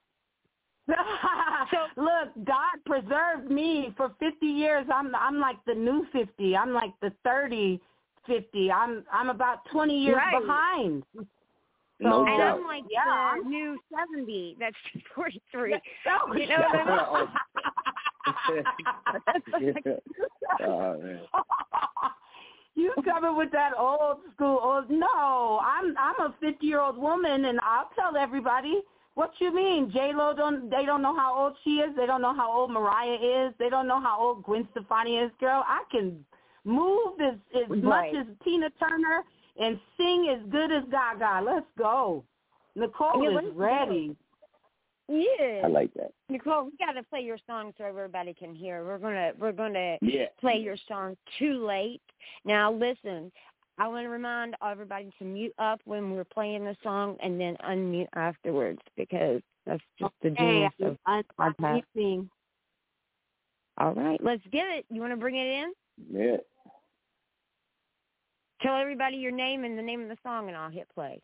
Look, 1.95 2.45
God 2.45 2.75
preserved 2.85 3.49
me 3.49 3.93
for 3.95 4.09
50 4.19 4.45
years. 4.45 4.85
I'm 4.93 5.15
I'm 5.15 5.39
like 5.39 5.55
the 5.65 5.73
new 5.73 6.05
50. 6.11 6.57
I'm 6.57 6.73
like 6.73 6.91
the 7.01 7.11
30 7.23 7.79
50. 8.27 8.71
I'm 8.71 9.05
I'm 9.11 9.29
about 9.29 9.59
20 9.71 9.97
years 9.97 10.15
Right. 10.17 10.41
behind. 10.41 11.03
No 11.99 12.25
and 12.25 12.37
doubt. 12.37 12.57
I'm 12.59 12.65
like 12.65 12.83
Yeah, 12.89 13.05
the 13.05 13.11
I'm- 13.11 13.49
new 13.49 13.79
seventy. 13.95 14.57
That's 14.59 14.75
forty 15.15 15.41
three. 15.51 15.75
Oh, 16.07 16.33
You 16.33 16.47
know 16.47 16.57
what 16.57 16.75
I 16.75 17.07
oh, 17.07 17.15
mean? 17.19 17.27
oh 20.61 20.97
man. 21.01 21.19
you 22.75 22.93
coming 23.05 23.35
with 23.37 23.51
that 23.51 23.71
old 23.77 24.17
school 24.33 24.59
old 24.61 24.89
no 24.89 25.59
i'm 25.63 25.95
i'm 25.97 26.19
a 26.25 26.35
fifty 26.39 26.67
year 26.67 26.79
old 26.81 26.97
woman 26.97 27.45
and 27.45 27.59
i'll 27.61 27.89
tell 27.95 28.17
everybody 28.17 28.81
what 29.15 29.31
you 29.37 29.53
mean? 29.53 29.91
J 29.91 30.11
lo 30.15 30.33
don't 30.35 30.71
they 30.71 30.85
don't 30.85 31.03
know 31.03 31.15
how 31.15 31.37
old 31.37 31.53
she 31.63 31.75
is. 31.81 31.95
They 31.95 32.07
don't 32.07 32.23
know 32.23 32.33
how 32.33 32.51
old 32.51 32.71
mariah 32.71 33.47
is. 33.47 33.53
They 33.59 33.69
don't 33.69 33.87
know 33.87 33.99
how 34.01 34.19
old 34.19 34.41
gwen 34.43 34.67
stefani 34.71 35.17
is. 35.17 35.31
Girl 35.39 35.63
i 35.67 35.83
can 35.91 36.25
move 36.63 37.21
as 37.21 37.35
as 37.55 37.69
Right. 37.69 37.83
much 37.83 38.15
as 38.15 38.25
tina 38.43 38.71
turner 38.71 39.23
and 39.59 39.79
sing 39.97 40.29
as 40.35 40.39
good 40.49 40.71
as 40.71 40.83
gaga. 40.89 41.45
Let's 41.45 41.67
go. 41.77 42.23
Nicole 42.75 43.21
Yeah, 43.23 43.29
is 43.29 43.35
let's 43.35 43.47
go. 43.49 43.53
ready 43.53 44.15
Yeah. 45.07 45.61
I 45.63 45.67
like 45.67 45.93
that. 45.95 46.11
Nicole, 46.29 46.65
we 46.65 46.71
gotta 46.79 47.03
play 47.03 47.21
your 47.21 47.37
song 47.45 47.73
so 47.77 47.83
everybody 47.83 48.33
can 48.33 48.55
hear. 48.55 48.85
We're 48.85 48.97
gonna 48.99 49.31
we're 49.37 49.51
gonna 49.51 49.97
Yeah. 50.01 50.27
play 50.39 50.57
your 50.57 50.77
song 50.87 51.17
too 51.37 51.65
late. 51.65 52.01
Now 52.45 52.71
listen, 52.71 53.31
I 53.77 53.87
want 53.87 54.05
to 54.05 54.09
remind 54.09 54.55
everybody 54.65 55.11
to 55.19 55.25
mute 55.25 55.53
up 55.59 55.81
when 55.85 56.11
we're 56.11 56.23
playing 56.23 56.63
the 56.63 56.75
song 56.83 57.17
and 57.21 57.39
then 57.39 57.57
unmute 57.67 58.07
afterwards 58.15 58.79
because 58.95 59.41
that's 59.65 59.83
just 59.99 60.13
the 60.21 60.29
hey 60.29 60.35
genius 60.35 60.73
of 60.81 60.97
I'm, 61.05 61.23
I'm 61.39 61.53
podcast. 61.55 62.29
All 63.79 63.93
right, 63.93 64.23
let's 64.23 64.43
get 64.51 64.67
it. 64.67 64.85
You 64.89 65.01
want 65.01 65.13
to 65.13 65.17
bring 65.17 65.35
it 65.35 65.47
in? 65.47 65.73
Yeah. 66.11 66.37
Tell 68.61 68.77
everybody 68.77 69.17
your 69.17 69.31
name 69.31 69.65
and 69.65 69.77
the 69.77 69.81
name 69.81 70.01
of 70.01 70.09
the 70.09 70.17
song, 70.23 70.47
and 70.47 70.55
I'll 70.55 70.69
hit 70.69 70.87
play. 70.93 71.19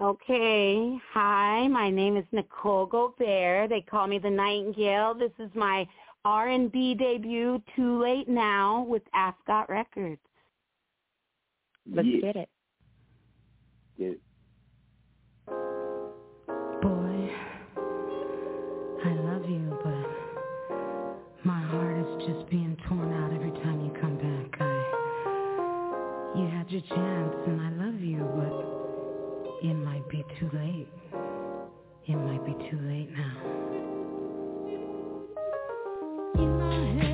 Okay. 0.00 0.98
Hi, 1.12 1.68
my 1.68 1.90
name 1.90 2.16
is 2.16 2.24
Nicole 2.32 2.86
Gobert. 2.86 3.68
They 3.68 3.82
call 3.82 4.06
me 4.06 4.18
the 4.18 4.30
Nightingale. 4.30 5.12
This 5.12 5.32
is 5.38 5.50
my 5.54 5.86
R&B 6.24 6.94
debut, 6.94 7.62
Too 7.76 8.00
Late 8.00 8.26
Now, 8.26 8.86
with 8.88 9.02
Ascot 9.12 9.68
Records. 9.68 10.20
Let's 11.90 12.08
yeah. 12.10 12.20
get 12.20 12.36
it. 12.36 12.48
Yeah. 13.98 14.12
Boy, 16.80 17.30
I 19.04 19.12
love 19.12 19.50
you, 19.50 19.78
but 19.84 20.76
my 21.44 21.60
heart 21.60 21.98
is 21.98 22.26
just 22.26 22.48
being 22.48 22.74
torn 22.88 23.12
out 23.12 23.34
every 23.34 23.52
time 23.62 23.82
you 23.82 23.92
come 24.00 24.16
back. 24.16 24.60
I, 24.62 26.38
you 26.38 26.48
had 26.48 26.70
your 26.70 26.80
chance, 26.80 27.36
and 27.46 27.60
I 27.60 27.84
love 27.84 28.00
you, 28.00 28.26
but 28.34 28.69
it 29.62 29.74
might 29.74 30.08
be 30.08 30.24
too 30.38 30.50
late. 30.54 30.88
It 32.06 32.16
might 32.16 32.44
be 32.44 32.52
too 32.70 32.78
late 32.80 33.10
now. 33.10 33.36
In 36.34 36.58
my 36.58 37.02
head 37.02 37.09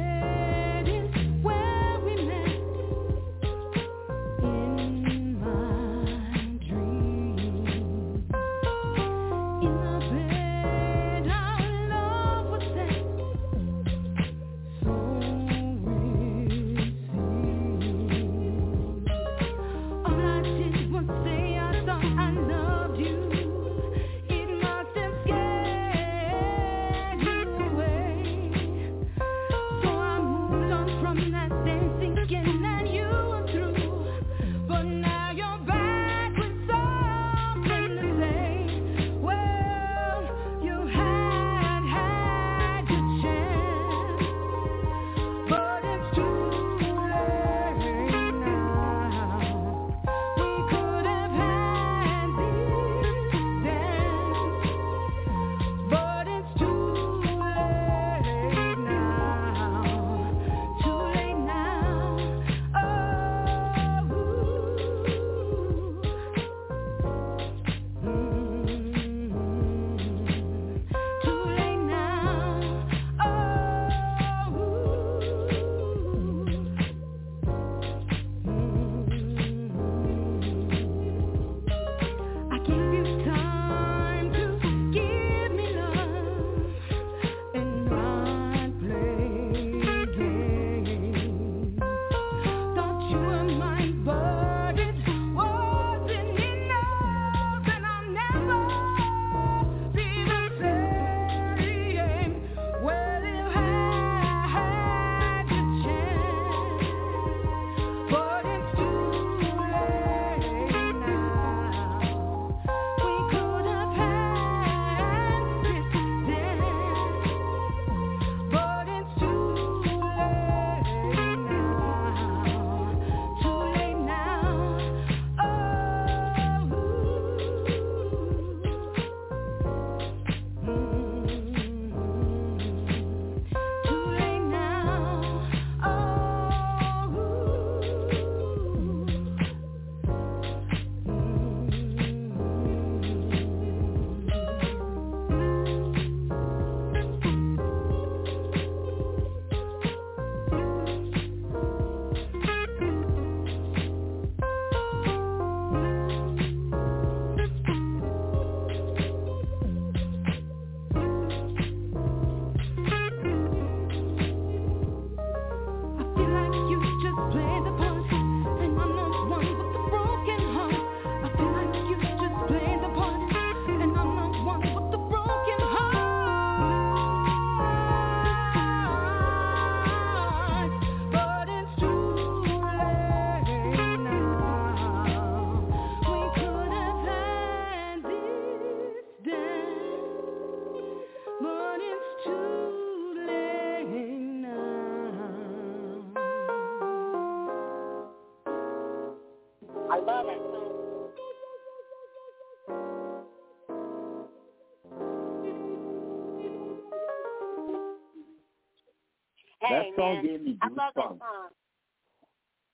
song 209.96 210.26
gave 210.26 210.42
me 210.42 210.58
I 210.62 210.68
love 210.68 210.92
that 210.96 211.04
goosebumps. 211.04 211.18
song. 211.18 211.48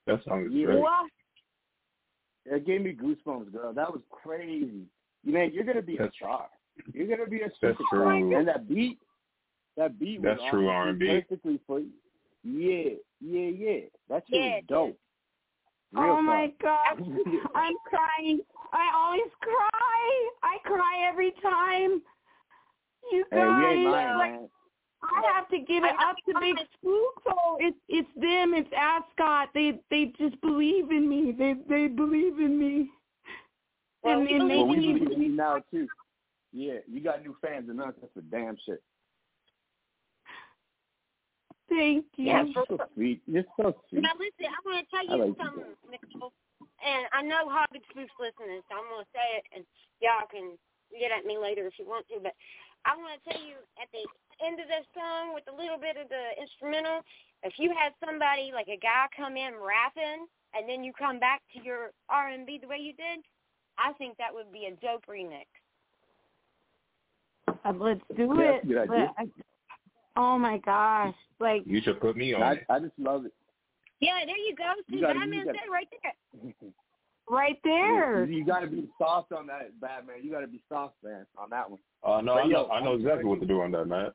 That 0.07 0.23
song 0.25 0.45
is 0.45 0.51
Yeah. 0.51 0.65
great. 0.65 0.79
What? 0.81 1.11
It 2.45 2.65
gave 2.65 2.81
me 2.81 2.93
goosebumps, 2.93 3.51
girl. 3.53 3.73
That 3.73 3.91
was 3.91 4.01
crazy. 4.09 4.85
Man, 5.25 5.51
you're 5.53 5.63
gonna 5.63 5.81
be 5.81 5.97
a 5.97 6.11
star. 6.17 6.47
You're 6.93 7.07
gonna 7.07 7.29
be 7.29 7.41
a 7.41 7.51
That's 7.61 7.77
superstar. 7.77 8.37
And 8.37 8.47
that 8.47 8.67
beat, 8.67 8.99
that 9.77 9.97
beat 9.99 10.19
was 10.21 10.37
That's 10.37 10.49
true 10.49 10.67
R&B. 10.67 11.07
perfectly 11.07 11.59
for 11.65 11.79
you. 11.79 11.89
Yeah, 12.43 12.95
yeah, 13.21 13.49
yeah. 13.49 13.79
That 14.09 14.23
shit 14.29 14.39
Yeah, 14.41 14.55
was 14.55 14.63
dope. 14.67 14.97
Real 15.93 16.15
oh 16.17 16.21
my 16.21 16.51
god, 16.61 16.97
I'm 17.55 17.75
crying. 17.85 18.41
I 18.73 18.91
always 18.95 19.31
cry. 19.39 20.29
I 20.41 20.57
cry 20.65 21.07
every 21.07 21.31
time. 21.41 22.01
You 23.11 23.25
Hey, 23.31 23.37
we 23.37 23.63
guys, 23.63 23.77
ain't 23.77 23.83
lying, 23.83 24.17
like, 24.17 24.31
man. 24.31 24.49
I 25.03 25.33
have 25.35 25.49
to 25.49 25.59
give 25.59 25.83
it 25.83 25.91
up 25.99 26.15
to 26.27 26.39
Big 26.39 26.55
Spook. 26.77 27.21
So 27.23 27.57
it's 27.59 27.77
it's 27.89 28.09
them. 28.15 28.53
It's 28.53 28.69
Ascot. 28.75 29.49
They 29.53 29.79
they 29.89 30.13
just 30.17 30.39
believe 30.41 30.91
in 30.91 31.09
me. 31.09 31.33
They 31.37 31.55
they 31.67 31.87
believe 31.87 32.39
in 32.39 32.57
me. 32.57 32.89
Well, 34.03 34.19
and 34.19 34.27
we 34.27 34.35
and 34.35 34.47
believe 34.47 34.57
Well, 34.57 34.67
we 34.67 34.75
believe 34.75 35.11
in 35.11 35.19
me 35.19 35.25
you 35.27 35.35
now 35.35 35.61
too. 35.71 35.87
Yeah, 36.51 36.79
you 36.87 37.01
got 37.01 37.23
new 37.23 37.35
fans 37.41 37.69
and 37.69 37.81
us. 37.81 37.93
That's 37.99 38.15
a 38.17 38.21
damn 38.21 38.57
shit. 38.65 38.81
thank 41.69 42.05
you. 42.15 42.25
Yeah, 42.25 42.43
You're 42.43 42.65
so 42.69 42.77
sweet. 42.93 43.21
You're 43.25 43.49
so 43.57 43.75
sweet. 43.89 44.03
Now 44.03 44.13
listen, 44.19 44.53
I'm 44.53 44.63
going 44.63 44.83
to 44.83 44.89
tell 44.89 45.05
you 45.05 45.25
like 45.25 45.37
something, 45.41 45.73
Nicole. 45.89 46.31
And 46.83 47.07
I 47.11 47.21
know 47.23 47.49
Hog 47.49 47.73
and 47.73 47.83
Spook's 47.89 48.13
listening, 48.19 48.61
so 48.69 48.77
I'm 48.77 48.87
going 48.91 49.03
to 49.03 49.11
say 49.15 49.27
it, 49.39 49.45
and 49.55 49.63
y'all 50.03 50.27
can 50.29 50.59
get 50.91 51.11
at 51.11 51.25
me 51.25 51.37
later 51.37 51.65
if 51.65 51.79
you 51.79 51.87
want 51.87 52.05
to. 52.09 52.19
But 52.21 52.35
I 52.85 52.95
want 52.97 53.15
to 53.15 53.21
tell 53.29 53.41
you 53.41 53.55
at 53.81 53.87
the 53.91 54.03
end 54.45 54.59
of 54.59 54.67
this 54.67 54.85
song 54.93 55.33
with 55.33 55.43
a 55.47 55.55
little 55.55 55.77
bit 55.77 55.95
of 55.95 56.09
the 56.09 56.25
instrumental, 56.41 57.01
if 57.43 57.53
you 57.57 57.71
had 57.71 57.93
somebody 58.03 58.51
like 58.53 58.67
a 58.67 58.77
guy 58.77 59.07
come 59.15 59.37
in 59.37 59.53
rapping, 59.55 60.27
and 60.53 60.67
then 60.69 60.83
you 60.83 60.93
come 60.93 61.19
back 61.19 61.41
to 61.55 61.63
your 61.63 61.91
R&B 62.09 62.59
the 62.61 62.67
way 62.67 62.77
you 62.77 62.93
did, 62.93 63.23
I 63.77 63.93
think 63.93 64.17
that 64.17 64.33
would 64.33 64.51
be 64.51 64.67
a 64.67 64.75
dope 64.85 65.05
remix. 65.07 65.47
Uh, 67.65 67.73
let's 67.73 68.01
do 68.15 68.35
Yeah, 68.37 68.51
it. 68.59 68.67
good 68.67 68.77
idea. 68.77 69.13
I- 69.17 69.27
oh 70.15 70.37
my 70.37 70.57
gosh, 70.59 71.15
like 71.39 71.63
You 71.65 71.81
should 71.81 71.99
put 71.99 72.15
me 72.17 72.33
on 72.33 72.43
I, 72.43 72.51
it. 72.53 72.65
I 72.69 72.79
just 72.79 72.97
love 72.99 73.25
it. 73.25 73.33
Yeah, 73.99 74.19
there 74.25 74.37
you 74.37 74.53
go. 74.55 74.73
See, 74.89 74.97
You 74.97 75.01
gotta- 75.01 75.19
Badmon 75.19 75.33
you 75.35 75.45
gotta- 75.45 75.57
said 75.59 75.71
right 75.71 75.87
there. 76.03 76.53
right 77.29 77.57
there. 77.63 78.25
You, 78.25 78.37
you 78.39 78.45
got 78.45 78.59
to 78.61 78.67
be 78.67 78.87
soft 78.97 79.31
on 79.31 79.47
that, 79.47 79.71
Badmon. 79.81 80.23
You 80.23 80.31
got 80.31 80.41
to 80.41 80.47
be 80.47 80.61
soft, 80.69 80.95
man, 81.03 81.25
on 81.37 81.49
that 81.51 81.69
one. 81.69 81.79
Uh, 82.03 82.21
no, 82.21 82.33
But 82.35 82.41
I 82.43 82.47
know, 82.47 82.65
yo, 82.67 82.69
I 82.69 82.83
know 82.83 82.93
exactly 82.93 83.25
what 83.25 83.39
to 83.41 83.45
do 83.45 83.61
on 83.61 83.71
that, 83.71 83.85
man. 83.85 84.11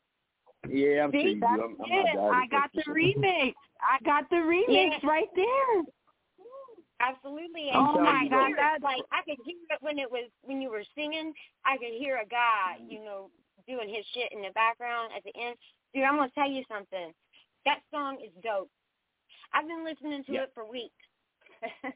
Yeah, 0.69 1.05
I'm 1.05 1.13
See, 1.13 1.39
that's 1.41 1.53
I'm, 1.53 1.77
I'm 1.81 1.91
it. 1.91 2.05
not 2.05 2.15
doubting 2.15 2.41
I 2.43 2.47
got 2.51 2.71
the 2.75 2.83
for 2.83 2.85
sure. 2.87 2.95
remix. 2.95 3.55
I 3.81 4.05
got 4.05 4.29
the 4.29 4.37
remix 4.37 4.91
Yeah. 5.03 5.09
right 5.09 5.29
there. 5.37 5.83
Absolutely. 7.01 7.71
I'm 7.73 7.85
And 7.85 7.95
telling 7.95 8.07
I 8.09 8.23
you, 8.25 8.29
could 8.29 8.39
though. 8.39 8.47
hear 8.47 8.75
it, 8.77 8.83
like 8.83 9.03
I 9.13 9.23
could 9.23 9.39
hear 9.47 9.57
it 9.71 9.79
when 9.81 9.99
it 10.01 10.11
was 10.11 10.29
when 10.43 10.61
you 10.61 10.69
were 10.71 10.83
singing. 10.97 11.33
I 11.65 11.77
could 11.79 11.95
hear 11.97 12.17
a 12.19 12.27
guy, 12.27 12.77
you 12.89 13.05
know, 13.05 13.31
doing 13.69 13.89
his 13.89 14.05
shit 14.15 14.33
in 14.33 14.43
the 14.43 14.51
background 14.55 15.13
at 15.17 15.23
the 15.23 15.31
end. 15.41 15.55
Dude, 15.95 16.03
I'm 16.03 16.17
gonna 16.17 16.31
tell 16.35 16.51
you 16.51 16.65
something. 16.71 17.13
That 17.65 17.81
song 17.95 18.19
is 18.25 18.33
dope. 18.43 18.69
I've 19.55 19.69
been 19.69 19.85
listening 19.85 20.25
to 20.25 20.33
Yeah. 20.33 20.43
it 20.43 20.51
for 20.55 20.69
weeks. 20.69 20.93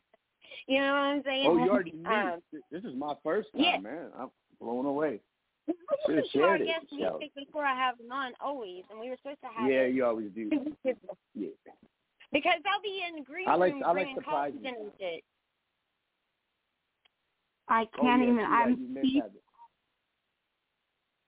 you 0.67 0.79
know 0.81 0.93
what 0.93 0.99
I'm 0.99 1.23
saying? 1.25 1.47
Oh, 1.49 1.57
you 1.65 1.71
already 1.71 1.93
knew. 1.93 2.09
Um, 2.11 2.41
this 2.71 2.85
is 2.85 2.95
my 2.97 3.15
first 3.23 3.49
time, 3.53 3.63
yeah. 3.63 3.79
man. 3.79 4.07
I'm 4.19 4.31
blown 4.61 4.87
away. 4.87 5.21
I 5.69 5.73
Should've 6.07 6.25
listen 6.25 6.41
to 6.41 6.47
our 6.47 6.49
shared 6.59 6.61
it, 6.63 6.67
guest 6.67 6.87
Michelle. 6.93 7.19
music 7.19 7.35
before 7.37 7.65
I 7.65 7.75
have 7.77 7.97
them 7.99 8.11
on 8.13 8.33
always, 8.41 8.83
and 8.91 8.99
we 8.99 9.09
were 9.11 9.17
supposed 9.23 9.41
to 9.43 9.49
have 9.57 9.71
Yeah, 9.71 9.83
it 9.83 9.95
you 9.95 10.05
always 10.05 10.31
do. 10.35 10.51
Yeah. 11.35 11.49
because 12.33 12.55
they'll 12.65 12.83
be 12.83 13.03
in 13.09 13.17
the 13.17 13.23
green 13.25 13.49
I 13.49 13.55
like- 13.55 13.73
room 13.75 13.83
I 13.85 13.89
like 13.89 13.95
bringing 13.97 14.15
surprises. 14.17 14.61
and 14.65 14.77
shit. 14.99 15.23
I 17.69 17.83
Oh, 17.99 18.03
can't 18.03 18.23
yeah, 18.23 18.27
even. 18.29 18.37
yeah, 18.41 18.47
I'm. 18.49 18.71
you 18.71 18.89
missed. 18.89 19.27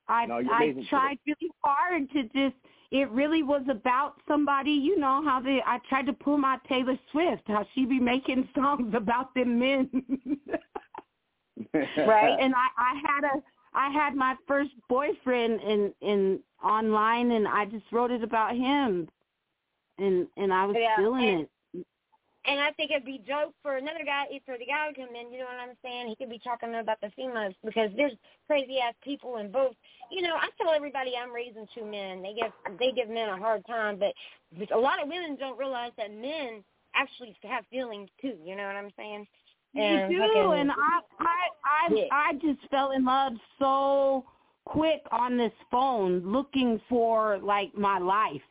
I 0.09 0.27
No, 0.27 0.35
I 0.37 0.65
amazing 0.65 0.87
tried 0.91 1.19
really 1.27 1.51
hard 1.63 2.11
to 2.11 2.23
just. 2.25 2.57
It 2.91 3.11
really 3.11 3.43
was 3.43 3.63
about 3.69 4.15
somebody. 4.29 4.71
You 4.73 4.99
know 4.99 5.23
how 5.25 5.41
they. 5.41 5.63
I 5.67 5.79
tried 5.89 6.07
to 6.07 6.13
pull 6.13 6.39
my 6.39 6.59
Taylor 6.69 6.99
Swift. 7.11 7.43
How 7.47 7.67
she 7.75 7.85
be 7.87 7.99
making 7.99 8.49
songs 8.55 8.95
about 8.95 9.35
them 9.35 9.59
men. 9.59 9.89
Right. 11.75 12.37
and 12.41 12.53
I 12.55 12.67
I 12.77 13.01
had 13.07 13.25
a 13.25 13.43
I 13.75 13.91
had 13.91 14.15
my 14.15 14.35
first 14.47 14.71
boyfriend 14.89 15.61
in 15.63 15.93
in 16.01 16.41
online 16.63 17.31
and 17.33 17.47
I 17.47 17.65
just 17.67 17.85
wrote 17.93 18.11
it 18.11 18.23
about 18.23 18.57
him. 18.57 19.09
And 19.99 20.27
and 20.37 20.53
I 20.53 20.67
was 20.67 20.77
Yeah, 20.79 20.97
feeling 20.97 21.25
and- 21.29 21.41
it. 21.43 21.51
And 22.47 22.61
I 22.61 22.73
think 22.73 22.91
it'd 22.91 23.07
be 23.07 23.23
dope 23.27 23.55
for 23.63 23.77
another 23.77 24.05
guy, 24.05 24.25
if 24.31 24.43
for 24.45 24.59
the 24.59 24.67
guy 24.67 24.89
to 24.89 24.95
come 24.95 25.15
in, 25.15 25.33
you 25.33 25.39
know 25.39 25.47
what 25.47 25.67
I'm 25.67 25.77
saying? 25.83 26.09
He 26.09 26.17
could 26.17 26.29
be 26.29 26.39
talking 26.39 26.75
about 26.75 27.01
the 27.01 27.11
females 27.17 27.55
because 27.65 27.91
there's 27.97 28.13
crazy 28.47 28.79
ass 28.81 28.95
people 29.03 29.39
in 29.39 29.51
both. 29.51 29.75
You 30.11 30.23
know, 30.23 30.35
I 30.37 30.49
tell 30.61 30.75
everybody 30.75 31.13
I'm 31.17 31.33
raising 31.33 31.67
two 31.75 31.87
men. 31.87 32.23
They 32.23 32.35
give 32.35 32.53
they 32.79 32.93
give 32.93 33.09
men 33.09 33.31
a 33.31 33.39
hard 33.39 33.65
time, 33.67 33.99
but 33.99 34.13
a 34.71 34.79
lot 34.79 35.03
of 35.03 35.09
women 35.09 35.37
don't 35.37 35.59
realize 35.59 35.93
that 35.97 36.13
men 36.13 36.63
actually 36.95 37.35
have 37.45 37.65
feelings 37.71 38.11
too. 38.21 38.37
You 38.45 38.57
know 38.57 38.67
what 38.67 38.77
I'm 38.77 38.93
saying? 38.97 39.27
And 39.75 40.13
you 40.13 40.19
do, 40.19 40.29
fucking- 40.29 40.61
and 40.61 40.71
I 40.71 41.01
I 41.21 41.49
I 41.65 41.95
Yeah. 41.95 42.05
I 42.13 42.33
just 42.35 42.61
fell 42.71 42.91
in 42.93 43.05
love 43.05 43.33
so 43.59 44.25
quick 44.67 45.03
on 45.11 45.37
this 45.37 45.53
phone, 45.71 46.21
looking 46.21 46.79
for 46.89 47.39
like 47.39 47.75
my 47.75 47.99
life, 47.99 48.43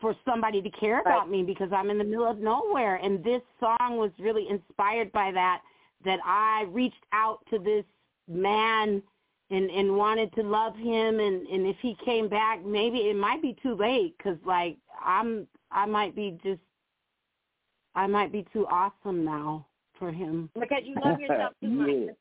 for 0.00 0.14
somebody 0.24 0.62
to 0.62 0.70
care 0.70 1.00
about 1.00 1.28
me 1.28 1.42
because 1.42 1.70
I'm 1.72 1.90
in 1.90 1.98
the 1.98 2.04
middle 2.04 2.28
of 2.28 2.38
nowhere, 2.38 2.96
and 2.96 3.22
this 3.24 3.42
song 3.58 3.96
was 3.96 4.10
really 4.18 4.48
inspired 4.48 5.12
by 5.12 5.32
that. 5.32 5.62
That 6.04 6.20
I 6.24 6.66
reached 6.68 7.04
out 7.12 7.40
to 7.50 7.58
this 7.58 7.84
man 8.28 9.02
and 9.50 9.70
and 9.70 9.96
wanted 9.96 10.32
to 10.34 10.42
love 10.42 10.76
him, 10.76 11.18
and 11.18 11.46
and 11.48 11.66
if 11.66 11.76
he 11.82 11.96
came 12.04 12.28
back, 12.28 12.64
maybe 12.64 12.98
it 12.98 13.16
might 13.16 13.42
be 13.42 13.56
too 13.62 13.74
late 13.74 14.16
because 14.16 14.38
like 14.44 14.76
I'm 15.04 15.48
I 15.72 15.86
might 15.86 16.14
be 16.14 16.38
just 16.44 16.60
I 17.94 18.06
might 18.06 18.30
be 18.30 18.46
too 18.52 18.66
awesome 18.68 19.24
now 19.24 19.66
for 19.98 20.12
him. 20.12 20.50
because 20.54 20.82
you 20.84 20.94
love 21.04 21.18
yourself 21.18 21.52
too 21.60 21.68
much. 21.68 22.16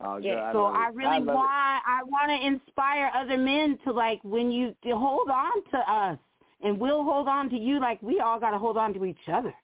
Yeah. 0.00 0.06
Oh, 0.08 0.18
Yeah, 0.18 0.34
girl, 0.34 0.44
I 0.44 0.52
so 0.52 0.58
love 0.64 0.74
I 0.76 0.88
really 0.88 1.18
love 1.20 1.36
want 1.36 1.82
I 1.86 2.02
want 2.04 2.30
to 2.30 2.46
inspire 2.46 3.10
other 3.14 3.36
men 3.38 3.78
to 3.84 3.92
like 3.92 4.20
when 4.24 4.50
you 4.50 4.74
to 4.84 4.96
hold 4.96 5.28
on 5.30 5.64
to 5.72 5.78
us 5.92 6.18
and 6.62 6.78
we'll 6.78 7.04
hold 7.04 7.28
on 7.28 7.50
to 7.50 7.56
you 7.56 7.80
like 7.80 8.02
we 8.02 8.20
all 8.20 8.40
got 8.40 8.50
to 8.52 8.58
hold 8.58 8.76
on 8.76 8.94
to 8.94 9.04
each 9.04 9.28
other. 9.32 9.54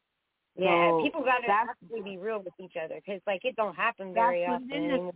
Yeah, 0.59 0.91
So 0.91 1.03
people 1.03 1.23
got 1.23 1.39
to 1.39 1.53
actually 1.53 2.03
be 2.03 2.19
real 2.19 2.39
with 2.39 2.55
each 2.59 2.77
other 2.83 2.97
because 2.97 3.21
like 3.27 3.45
it 3.45 3.57
don't 3.57 3.75
happen 3.77 4.15
very 4.15 4.45
often. 4.47 4.69
it 4.71 4.95
is. 4.95 5.15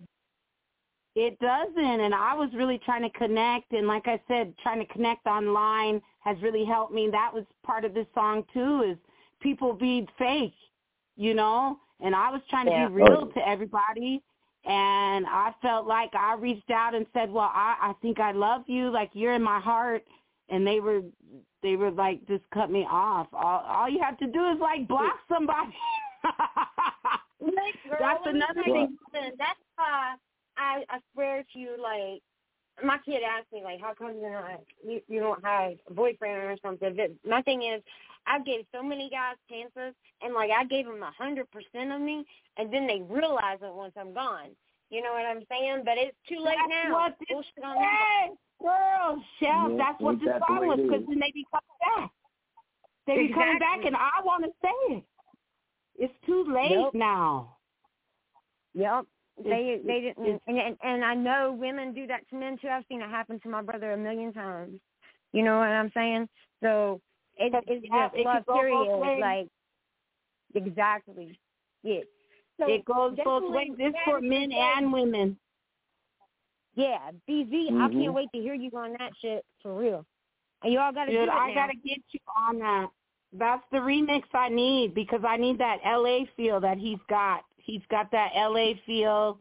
It 1.16 1.38
doesn't 1.40 2.00
and 2.00 2.14
I 2.14 2.34
was 2.34 2.50
really 2.54 2.78
trying 2.78 3.02
to 3.02 3.10
connect 3.10 3.72
and 3.72 3.86
like 3.88 4.06
I 4.06 4.20
said 4.28 4.54
trying 4.62 4.78
to 4.80 4.86
connect 4.92 5.26
online 5.26 6.00
has 6.20 6.36
really 6.42 6.64
helped 6.64 6.92
me. 6.92 7.08
That 7.10 7.32
was 7.34 7.44
part 7.64 7.84
of 7.84 7.94
this 7.94 8.06
song 8.14 8.44
too 8.52 8.82
is 8.82 8.96
people 9.40 9.72
be 9.72 10.06
fake, 10.18 10.54
you 11.16 11.34
know? 11.34 11.78
And 12.00 12.14
I 12.14 12.30
was 12.30 12.42
trying 12.48 12.66
to 12.66 12.72
Yeah. 12.72 12.88
be 12.88 12.94
real 12.94 13.28
Oh. 13.28 13.32
to 13.32 13.48
everybody 13.48 14.22
and 14.64 15.26
I 15.26 15.52
felt 15.62 15.86
like 15.86 16.11
I 16.14 16.34
reached 16.34 16.70
out 16.70 16.94
and 16.94 17.06
said, 17.14 17.32
"Well, 17.32 17.50
I 17.52 17.76
I 17.80 17.92
think 18.02 18.20
I 18.20 18.32
love 18.32 18.62
you, 18.66 18.90
like 18.90 19.11
you're 19.14 19.34
in 19.34 19.42
my 19.42 19.61
heart." 19.61 20.04
And 20.48 20.66
they 20.66 20.80
were 20.80 21.02
they 21.62 21.76
were 21.76 21.90
like 21.90 22.26
just 22.26 22.44
cut 22.52 22.70
me 22.70 22.86
off. 22.90 23.28
All 23.32 23.64
all 23.66 23.88
you 23.88 24.00
have 24.02 24.18
to 24.18 24.26
do 24.26 24.50
is 24.50 24.58
like 24.61 24.86
block 24.86 25.14
somebody. 25.28 25.74
Girl, 27.40 27.96
That's 27.98 28.26
another 28.26 28.62
thing. 28.64 28.96
That's 29.12 29.58
why 29.76 30.14
I 30.56 30.84
I 30.90 30.98
swear 31.12 31.42
to 31.52 31.58
you, 31.58 31.76
like 31.80 32.22
my 32.85 32.99
kid 33.05 33.22
asked 33.22 33.53
me, 33.53 33.62
like, 33.62 33.81
how 33.81 33.95
come 33.95 34.16
you're 34.20 34.33
not 34.33 34.61
you, 34.87 35.01
you 35.09 35.20
don't 35.20 35.45
have 35.45 35.72
a 35.89 35.93
boyfriend 35.93 36.37
or 36.37 36.57
something? 36.62 36.95
But 36.97 37.11
my 37.28 37.43
thing 37.43 37.62
is, 37.62 37.83
I 38.26 38.41
gave 38.41 38.64
so 38.74 38.83
many 38.83 39.11
guys 39.11 39.37
chances, 39.49 39.95
and 40.22 40.35
like 40.35 40.51
I 40.51 40.64
gave 40.64 40.87
them 40.87 41.03
a 41.03 41.12
hundred 41.16 41.47
percent 41.51 41.93
of 41.93 42.01
me, 42.01 42.24
and 42.57 42.72
then 42.72 42.87
they 42.87 43.03
realize 43.09 43.59
it 43.62 43.74
once 43.74 43.93
I'm 43.99 44.12
gone. 44.14 44.51
You 44.91 45.03
know 45.03 45.12
what 45.12 45.24
I'm 45.24 45.43
saying? 45.49 45.83
But 45.85 45.95
it's 45.97 46.16
too 46.28 46.39
late 46.39 46.57
That's 46.59 46.89
now. 46.89 46.93
what 46.93 47.14
this 47.20 47.28
Bullshit 47.31 47.64
on 47.64 47.76
that. 47.76 48.26
Hey, 48.26 48.31
girl, 48.61 49.22
Chef, 49.39 49.49
Yeah, 49.49 49.76
that's 49.78 50.01
what 50.01 50.12
ain't 50.12 50.20
the 50.20 50.26
that 50.26 50.41
the 50.41 50.47
song 50.49 50.61
way 50.61 50.66
was 50.68 50.81
because 50.83 51.05
then 51.09 51.20
they 51.20 51.33
be 51.33 51.47
coming 51.51 51.78
back. 51.81 52.11
They 53.07 53.26
be 53.28 53.33
coming 53.33 53.59
back, 53.59 53.85
and 53.85 53.97
I 53.97 54.22
want 54.24 54.45
to 54.45 54.51
say 54.61 54.97
it. 54.97 55.05
It's 55.99 56.14
too 56.26 56.45
late 56.53 56.76
Nope. 56.76 56.95
now. 56.95 57.57
Yep. 58.74 59.07
They 59.43 59.80
they 59.86 60.01
didn't, 60.01 60.41
and, 60.47 60.59
and 60.59 60.76
and 60.82 61.05
I 61.05 61.14
know 61.14 61.57
women 61.59 61.93
do 61.95 62.07
that 62.07 62.28
to 62.30 62.36
men 62.36 62.59
too. 62.61 62.68
I've 62.68 62.84
seen 62.88 63.01
it 63.03 63.09
happen 63.09 63.41
to 63.41 63.49
my 63.49 63.62
brother 63.62 63.93
a 63.93 63.97
million 63.97 64.32
times. 64.32 64.78
You 65.32 65.45
know 65.45 65.59
what 65.59 65.68
I'm 65.68 65.91
saying? 65.95 66.28
So 66.62 67.01
it, 67.36 67.53
it's 67.66 67.86
Yeah, 67.91 68.09
just 68.09 68.16
it 68.16 68.26
love 68.26 68.47
period. 68.47 69.20
Like 69.20 69.49
exactly. 70.55 71.38
Yeah. 71.82 72.01
So 72.59 72.68
it 72.68 72.84
goes 72.84 73.16
both 73.24 73.45
ways. 73.49 73.70
It's 73.78 73.97
for 74.05 74.20
men 74.20 74.53
and 74.53 74.93
women. 74.93 75.38
Yeah, 76.74 77.11
BZ, 77.28 77.68
I 77.70 77.88
Mhm. 77.88 77.93
can't 78.01 78.14
wait 78.14 78.30
to 78.32 78.41
hear 78.41 78.55
you 78.55 78.70
on 78.74 78.93
that 78.99 79.12
shit 79.20 79.45
for 79.62 79.74
real. 79.74 80.07
And 80.62 80.72
y'all 80.72 80.93
gotta 80.93 81.11
do 81.11 81.18
Dude, 81.20 81.28
I 81.28 81.49
now. 81.49 81.55
gotta 81.55 81.76
get 81.76 82.01
you 82.12 82.20
on 82.36 82.59
that. 82.59 82.91
That's 83.32 83.64
the 83.70 83.78
remix 83.78 84.24
I 84.34 84.49
need 84.49 84.95
because 84.95 85.24
I 85.24 85.36
need 85.36 85.59
that 85.59 85.80
LA 85.84 86.26
feel 86.36 86.61
that 86.61 86.78
he's 86.78 86.99
got. 87.09 87.45
He's 87.70 87.82
got 87.90 88.10
that 88.10 88.32
LA 88.34 88.72
feel 88.84 89.38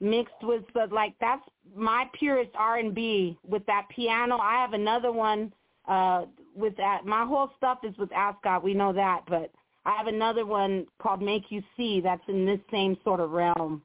mixed 0.00 0.42
with 0.42 0.62
the 0.74 0.86
like 0.92 1.14
that's 1.20 1.42
my 1.74 2.08
purest 2.18 2.50
R 2.54 2.78
and 2.78 2.94
B 2.94 3.38
with 3.46 3.64
that 3.66 3.86
piano. 3.94 4.38
I 4.38 4.60
have 4.60 4.72
another 4.72 5.12
one 5.12 5.52
uh 5.88 6.24
with 6.54 6.76
that 6.76 7.04
my 7.04 7.24
whole 7.24 7.50
stuff 7.56 7.78
is 7.82 7.96
with 7.98 8.12
Ascot, 8.12 8.62
we 8.62 8.74
know 8.74 8.92
that, 8.92 9.22
but 9.28 9.50
I 9.84 9.96
have 9.96 10.06
another 10.08 10.44
one 10.44 10.86
called 11.00 11.22
Make 11.22 11.44
You 11.50 11.62
See 11.76 12.00
that's 12.00 12.22
in 12.28 12.44
this 12.44 12.60
same 12.70 12.96
sort 13.04 13.20
of 13.20 13.30
realm. 13.30 13.82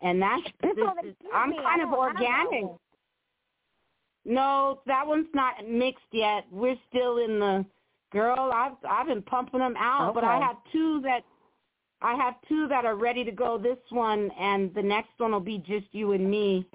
And 0.00 0.20
that's 0.22 0.42
this 0.62 0.72
is, 0.72 1.14
I'm 1.34 1.52
kind 1.52 1.82
of 1.82 1.90
don't 1.90 2.08
have 2.08 2.16
that 2.18 2.24
organic. 2.24 2.70
No, 4.24 4.80
that 4.86 5.06
one's 5.06 5.28
not 5.34 5.66
mixed 5.66 6.04
yet. 6.12 6.44
We're 6.50 6.76
still 6.88 7.18
in 7.18 7.38
the 7.38 7.64
girl. 8.12 8.50
I've 8.54 8.72
I've 8.88 9.06
been 9.06 9.22
pumping 9.22 9.60
them 9.60 9.74
out, 9.78 10.14
but 10.14 10.24
I 10.24 10.38
have 10.40 10.56
two 10.72 11.00
that 11.02 11.22
I 12.00 12.14
have 12.14 12.34
two 12.48 12.68
that 12.68 12.84
are 12.84 12.94
ready 12.94 13.24
to 13.24 13.32
go. 13.32 13.58
This 13.58 13.78
one 13.90 14.30
and 14.38 14.72
the 14.74 14.82
next 14.82 15.10
one 15.18 15.32
will 15.32 15.40
be 15.40 15.58
just 15.58 15.86
you 15.92 16.12
and 16.12 16.30
me, 16.30 16.66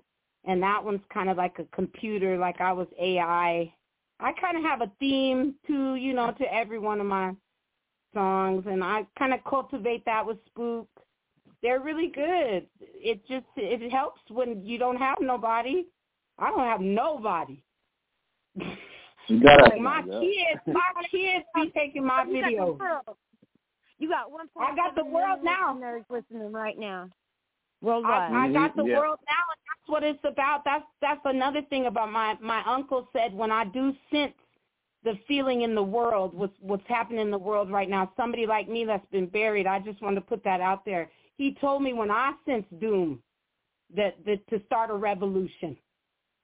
and 0.45 0.61
that 0.61 0.83
one's 0.83 1.01
kind 1.13 1.29
of 1.29 1.37
like 1.37 1.59
a 1.59 1.75
computer, 1.75 2.37
like 2.37 2.59
I 2.59 2.73
was 2.73 2.87
AI. 2.99 3.73
I 4.19 4.31
kind 4.33 4.57
of 4.57 4.63
have 4.63 4.81
a 4.81 4.91
theme 4.99 5.55
to 5.67 5.95
you 5.95 6.13
know 6.13 6.31
to 6.31 6.53
every 6.53 6.79
one 6.79 6.99
of 6.99 7.05
my 7.05 7.33
songs, 8.13 8.65
and 8.67 8.83
I 8.83 9.05
kind 9.17 9.33
of 9.33 9.39
cultivate 9.45 10.03
that 10.05 10.25
with 10.25 10.37
Spook. 10.47 10.87
They're 11.61 11.79
really 11.79 12.07
good. 12.07 12.67
It 12.81 13.25
just 13.27 13.45
it 13.55 13.91
helps 13.91 14.21
when 14.29 14.65
you 14.65 14.77
don't 14.77 14.97
have 14.97 15.17
nobody. 15.21 15.85
I 16.37 16.49
don't 16.49 16.59
have 16.59 16.81
nobody. 16.81 17.63
You 18.55 19.41
gotta 19.41 19.63
Like 19.71 19.81
my 19.81 20.01
kids, 20.01 20.61
my 20.67 21.03
kids 21.09 21.45
be 21.55 21.71
taking 21.73 22.05
my 22.05 22.25
You 22.27 22.41
got 22.41 22.49
the 22.49 22.55
videos. 22.57 23.15
World. 24.07 24.09
You 24.09 24.09
got 24.09 24.31
one 24.31 24.47
point. 24.49 24.71
I 24.71 24.75
got 24.75 24.95
the 24.95 25.05
world 25.05 25.39
now. 25.43 25.73
Listeners 25.73 26.03
listening 26.09 26.51
right 26.51 26.77
now. 26.77 27.09
I, 27.81 27.85
Worldwide. 27.85 28.31
I 28.31 28.53
got 28.53 28.75
the 28.75 28.85
Yeah. 28.85 28.97
world 28.97 29.19
now, 29.27 29.43
and 29.51 29.61
that's 29.67 29.89
what 29.89 30.03
it's 30.03 30.23
about. 30.23 30.63
That's 30.63 30.85
that's 31.01 31.21
another 31.25 31.61
thing 31.63 31.87
about 31.87 32.11
my 32.11 32.37
my 32.41 32.63
uncle 32.65 33.09
said 33.13 33.33
when 33.33 33.51
I 33.51 33.65
do 33.65 33.93
sense 34.11 34.33
the 35.03 35.15
feeling 35.27 35.61
in 35.61 35.75
the 35.75 35.83
world, 35.83 36.33
what's 36.33 36.57
what's 36.61 36.87
happening 36.87 37.19
in 37.21 37.31
the 37.31 37.37
world 37.37 37.69
right 37.69 37.89
now. 37.89 38.11
Somebody 38.15 38.45
like 38.45 38.69
me 38.69 38.85
that's 38.85 39.05
been 39.11 39.27
buried. 39.27 39.67
I 39.67 39.79
just 39.79 40.01
wanted 40.01 40.15
to 40.15 40.21
put 40.21 40.43
that 40.45 40.61
out 40.61 40.85
there. 40.85 41.09
He 41.35 41.55
told 41.55 41.83
me 41.83 41.93
when 41.93 42.09
I 42.09 42.33
sense 42.45 42.65
doom, 42.79 43.21
that 43.95 44.15
that 44.25 44.47
to 44.49 44.61
start 44.65 44.89
a 44.89 44.95
revolution, 44.95 45.77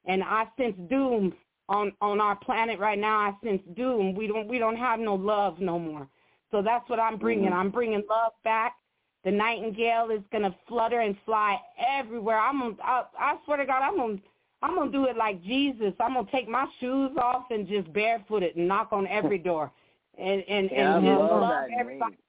and 0.05 0.23
I 0.23 0.45
sense 0.57 0.75
doom 0.89 1.33
on 1.69 1.93
on 2.01 2.19
our 2.19 2.35
planet 2.35 2.79
right 2.79 2.99
now. 2.99 3.17
I 3.17 3.33
sense 3.43 3.61
doom. 3.75 4.13
We 4.13 4.27
don't 4.27 4.47
we 4.47 4.59
don't 4.59 4.75
have 4.75 4.99
no 4.99 5.15
love 5.15 5.59
no 5.59 5.79
more. 5.79 6.07
So 6.51 6.61
that's 6.61 6.89
what 6.89 6.99
I'm 6.99 7.17
bringing. 7.17 7.53
I'm 7.53 7.69
bringing 7.69 8.03
love 8.09 8.33
back. 8.43 8.75
The 9.23 9.31
nightingale 9.31 10.09
is 10.11 10.21
gonna 10.31 10.55
flutter 10.67 11.01
and 11.01 11.15
fly 11.25 11.57
everywhere. 11.77 12.39
I'm 12.39 12.59
gonna, 12.59 12.75
I, 12.81 13.03
I 13.19 13.35
swear 13.45 13.57
to 13.57 13.65
God, 13.65 13.81
I'm 13.83 13.97
gonna, 13.97 14.17
I'm 14.61 14.75
gonna 14.75 14.91
do 14.91 15.05
it 15.05 15.17
like 15.17 15.43
Jesus. 15.43 15.93
I'm 15.99 16.13
gonna 16.13 16.27
take 16.31 16.47
my 16.47 16.65
shoes 16.79 17.11
off 17.17 17.45
and 17.51 17.67
just 17.67 17.91
barefoot 17.93 18.43
it 18.43 18.55
and 18.55 18.67
knock 18.67 18.89
on 18.91 19.07
every 19.07 19.37
door, 19.49 19.71
and 20.17 20.43
and 20.47 20.69
Yeah, 20.71 20.95
and 20.97 21.05
just 21.05 21.19
love 21.19 21.41
love 21.41 21.51
everybody. 21.79 22.11
name. 22.11 22.19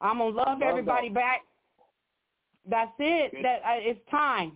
I'm 0.00 0.18
gonna 0.18 0.30
love, 0.34 0.58
Love 0.58 0.62
everybody 0.62 1.08
that. 1.08 1.14
back. 1.14 1.40
That's 2.68 2.92
it. 2.98 3.32
That 3.42 3.60
uh, 3.60 3.78
it's 3.78 4.00
time. 4.10 4.52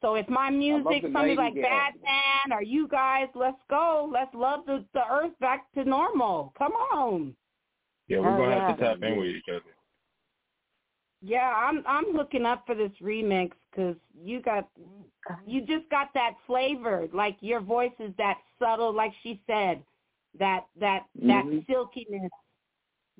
So 0.00 0.16
if 0.16 0.28
my 0.28 0.50
music, 0.50 1.02
somebody 1.04 1.36
like. 1.36 1.54
Badmon 1.54 2.52
or 2.52 2.62
you 2.62 2.88
guys, 2.88 3.28
let's 3.34 3.60
go. 3.70 4.10
Let's 4.12 4.34
love 4.34 4.66
the 4.66 4.84
the 4.94 5.02
earth 5.10 5.38
back 5.40 5.72
to 5.74 5.84
normal. 5.84 6.52
Come 6.58 6.72
on. 6.72 7.36
Yeah, 8.12 8.18
we're 8.20 8.34
Oh, 8.34 8.36
gonna 8.36 8.56
yeah. 8.56 8.66
have 8.68 8.76
to 8.76 8.84
tap 8.84 9.02
in 9.02 9.16
with 9.16 9.28
each 9.28 9.48
other. 9.48 9.62
Yeah, 11.22 11.50
I'm 11.56 11.82
I'm 11.86 12.12
looking 12.14 12.44
up 12.44 12.66
for 12.66 12.74
this 12.74 12.92
remix 13.00 13.52
because 13.70 13.96
you 14.22 14.42
got 14.42 14.68
you 15.46 15.62
just 15.62 15.88
got 15.88 16.12
that 16.12 16.34
flavor. 16.46 17.08
Like 17.14 17.38
your 17.40 17.60
voice 17.60 17.92
is 17.98 18.12
that 18.18 18.36
subtle, 18.58 18.92
like 18.92 19.12
she 19.22 19.40
said, 19.46 19.82
that 20.38 20.66
that 20.78 21.06
that 21.22 21.46
Mhm. 21.46 21.66
silkiness 21.66 22.30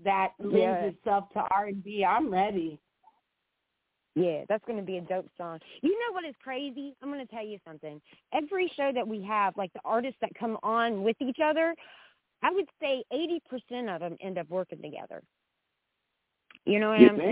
that 0.04 0.34
lends 0.38 0.58
Yeah. 0.60 0.84
itself 0.88 1.30
to 1.30 1.40
R 1.50 1.66
and 1.66 1.82
B. 1.82 2.04
I'm 2.04 2.30
ready. 2.30 2.78
Yeah, 4.14 4.44
that's 4.46 4.64
going 4.66 4.78
to 4.78 4.84
be 4.84 4.98
a 4.98 5.00
dope 5.00 5.30
song. 5.38 5.58
You 5.80 5.98
know 5.98 6.12
what 6.12 6.26
is 6.26 6.36
crazy? 6.42 6.94
I'm 7.00 7.10
going 7.10 7.26
to 7.26 7.32
tell 7.32 7.46
you 7.46 7.58
something. 7.64 7.98
Every 8.32 8.68
show 8.76 8.92
that 8.92 9.08
we 9.08 9.22
have, 9.22 9.56
like 9.56 9.72
the 9.72 9.80
artists 9.86 10.20
that 10.20 10.34
come 10.34 10.58
on 10.62 11.02
with 11.02 11.16
each 11.22 11.38
other, 11.42 11.74
I 12.42 12.50
would 12.50 12.68
say 12.80 13.04
80% 13.12 13.94
of 13.94 14.00
them 14.00 14.16
end 14.20 14.38
up 14.38 14.48
working 14.48 14.82
together. 14.82 15.22
You 16.64 16.78
know 16.80 16.90
what 16.90 17.00
You 17.00 17.08
I'm 17.10 17.16
think? 17.16 17.28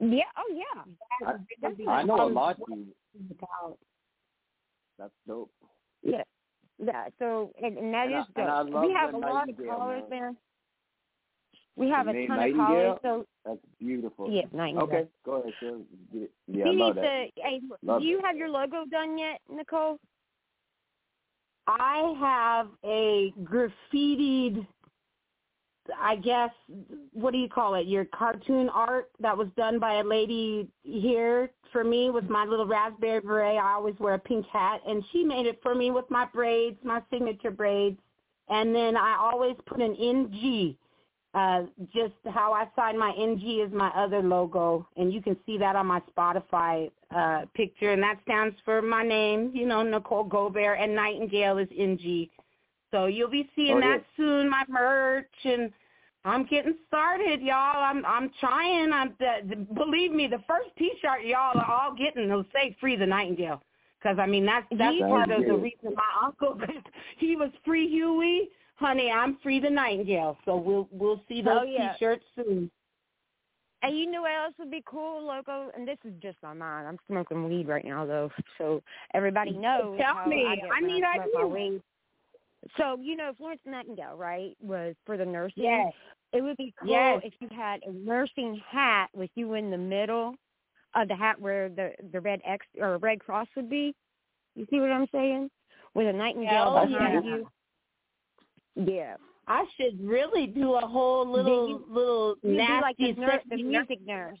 saying? 0.00 0.12
Yeah. 0.12 0.24
Oh, 0.36 0.52
yeah. 0.52 0.82
I 1.88 2.04
what- 2.04 2.06
know 2.06 2.24
a 2.24 2.28
lot. 2.28 2.56
That's 4.98 5.12
dope. 5.26 5.50
Yeah. 6.02 6.22
Yeah. 6.84 7.06
So, 7.18 7.52
and, 7.62 7.78
and 7.78 7.94
that 7.94 8.06
And 8.06 8.14
I- 8.16 8.20
is 8.20 8.26
I 8.36 8.70
dope. 8.70 8.86
we 8.86 8.92
have 8.92 9.14
a 9.14 9.18
lot 9.18 9.48
of 9.48 9.56
callers, 9.56 10.02
man. 10.10 10.36
We 11.76 11.88
have 11.88 12.06
a 12.08 12.26
ton 12.26 12.38
of 12.50 12.56
callers. 12.56 12.98
So, 13.02 13.26
That's 13.46 13.58
beautiful. 13.78 14.30
yeah, 14.30 14.42
Nightingale. 14.52 14.82
Okay, 14.84 15.06
go 15.24 15.32
ahead, 15.40 15.52
sir. 15.58 15.78
Get 16.12 16.22
it. 16.22 16.30
Yeah, 16.46 16.64
I 16.66 16.70
love 16.70 16.96
that. 16.96 17.02
to. 17.02 17.42
Hey, 17.42 17.60
Love 17.82 18.02
do 18.02 18.06
you 18.06 18.18
it. 18.18 18.24
have 18.26 18.36
your 18.36 18.50
logo 18.50 18.84
done 18.90 19.16
yet, 19.16 19.40
Nicole? 19.50 19.98
I 21.66 22.14
have 22.18 22.68
a 22.84 23.32
graffitied, 23.44 24.66
I 25.98 26.16
guess, 26.16 26.50
what 27.12 27.32
do 27.32 27.38
you 27.38 27.48
call 27.48 27.74
it? 27.74 27.86
Your 27.86 28.04
cartoon 28.06 28.68
art 28.68 29.10
that 29.20 29.36
was 29.36 29.48
done 29.56 29.78
by 29.78 29.94
a 29.94 30.04
lady 30.04 30.68
here 30.82 31.50
for 31.72 31.84
me 31.84 32.10
with 32.10 32.28
my 32.28 32.44
little 32.44 32.66
raspberry 32.66 33.20
beret. 33.20 33.58
I 33.58 33.74
always 33.74 33.94
wear 33.98 34.14
a 34.14 34.18
pink 34.18 34.46
hat, 34.46 34.80
and 34.86 35.04
she 35.12 35.24
made 35.24 35.46
it 35.46 35.60
for 35.62 35.74
me 35.74 35.90
with 35.90 36.10
my 36.10 36.26
braids, 36.26 36.78
my 36.82 37.00
signature 37.10 37.50
braids. 37.50 37.98
And 38.48 38.74
then 38.74 38.96
I 38.96 39.16
always 39.18 39.56
put 39.66 39.80
an 39.80 39.94
NG. 39.94 40.76
Uh, 41.34 41.62
just 41.94 42.12
how 42.30 42.52
I 42.52 42.68
sign 42.76 42.98
my 42.98 43.10
NG 43.18 43.62
is 43.66 43.72
my 43.72 43.88
other 43.96 44.20
logo, 44.22 44.86
and 44.98 45.10
you 45.10 45.22
can 45.22 45.34
see 45.46 45.56
that 45.56 45.76
on 45.76 45.86
my 45.86 46.02
Spotify 46.14 46.90
uh, 47.14 47.46
picture, 47.54 47.92
and 47.92 48.02
that 48.02 48.18
stands 48.24 48.54
for 48.66 48.82
my 48.82 49.02
name, 49.02 49.50
you 49.54 49.66
know, 49.66 49.82
Nicole 49.82 50.24
Gobert, 50.24 50.78
and 50.78 50.94
Nightingale 50.94 51.56
is 51.56 51.68
NG. 51.76 52.28
So 52.90 53.06
you'll 53.06 53.30
be 53.30 53.48
seeing 53.56 53.78
Oh, 53.78 53.80
that 53.80 54.04
soon, 54.14 54.50
my 54.50 54.62
merch, 54.68 55.32
and 55.44 55.72
I'm 56.24 56.44
getting 56.44 56.74
started, 56.86 57.40
y'all. 57.40 57.82
I'm 57.82 58.04
I'm 58.04 58.30
trying. 58.38 58.92
I'm 58.92 59.14
the, 59.18 59.56
believe 59.74 60.12
me, 60.12 60.28
the 60.28 60.42
first 60.46 60.68
T-shirt 60.78 61.24
y'all 61.24 61.58
are 61.58 61.70
all 61.70 61.94
getting 61.94 62.28
will 62.28 62.44
say 62.52 62.76
"Free 62.78 62.96
the 62.96 63.06
Nightingale," 63.06 63.62
because 63.98 64.18
I 64.20 64.26
mean 64.26 64.46
that's 64.46 64.66
that's 64.76 64.98
part 64.98 65.30
of 65.30 65.44
the 65.44 65.54
reason 65.54 65.94
my 65.94 66.26
uncle 66.26 66.60
he 67.18 67.36
was 67.36 67.50
free 67.64 67.88
Huey. 67.88 68.50
Honey, 68.82 69.10
I'm 69.10 69.38
free 69.42 69.60
the 69.60 69.70
Nightingale. 69.70 70.36
So 70.44 70.56
we'll 70.56 70.88
we'll 70.90 71.22
see 71.28 71.40
oh, 71.46 71.50
those 71.50 71.58
Oh, 71.60 71.64
yeah. 71.64 71.92
T-shirts 71.92 72.24
soon. 72.34 72.70
And 73.84 73.98
you 73.98 74.10
know 74.10 74.22
what 74.22 74.32
else 74.32 74.54
would 74.58 74.70
be 74.70 74.82
cool, 74.86 75.24
logo? 75.24 75.70
And 75.76 75.86
this 75.86 75.98
is 76.04 76.12
just 76.22 76.36
my 76.42 76.52
mind. 76.52 76.86
I'm 76.86 76.98
smoking 77.08 77.48
weed 77.48 77.66
right 77.66 77.84
now, 77.84 78.06
though, 78.06 78.30
so 78.58 78.82
everybody 79.14 79.52
knows. 79.52 79.98
Tell 80.00 80.26
me. 80.26 80.46
I, 80.46 80.76
I 80.76 80.80
need 80.80 81.02
I 81.04 81.14
smoke 81.16 81.50
my 81.50 81.56
ideas. 81.58 81.80
So 82.76 82.98
you 83.00 83.16
know, 83.16 83.32
Florence 83.38 83.60
Nightingale, 83.66 84.16
right, 84.16 84.56
was 84.60 84.94
for 85.06 85.16
the 85.16 85.24
nursing. 85.24 85.64
Yes. 85.64 85.92
It 86.32 86.42
would 86.42 86.56
be 86.56 86.72
cool 86.80 86.90
Yes. 86.90 87.20
if 87.24 87.34
you 87.40 87.48
had 87.54 87.80
a 87.86 87.92
nursing 87.92 88.60
hat 88.68 89.08
with 89.14 89.30
you 89.34 89.54
in 89.54 89.70
the 89.70 89.78
middle 89.78 90.34
of 90.94 91.08
the 91.08 91.16
hat 91.16 91.40
where 91.40 91.68
the 91.68 91.92
the 92.12 92.20
red 92.20 92.40
X 92.44 92.66
or 92.80 92.98
red 92.98 93.20
cross 93.20 93.48
would 93.56 93.70
be. 93.70 93.94
You 94.54 94.66
see 94.70 94.80
what 94.80 94.90
I'm 94.90 95.06
saying? 95.12 95.50
With 95.94 96.06
a 96.06 96.12
nightingale 96.12 96.50
Hell 96.50 96.78
oh, 96.78 96.86
behind 96.86 97.24
yeah. 97.24 97.36
you. 97.36 97.48
Yeah. 98.76 99.16
I 99.48 99.64
should 99.76 100.00
really 100.00 100.46
do 100.46 100.74
a 100.74 100.86
whole 100.86 101.30
little 101.30 101.68
you- 101.68 101.84
little 101.88 102.36
You'd 102.42 102.58
like 102.58 102.98
nasty 102.98 103.12
the, 103.12 103.20
nurse, 103.20 103.42
the 103.44 103.50
sexy 103.50 103.62
music 103.64 103.98
nurse. 104.06 104.38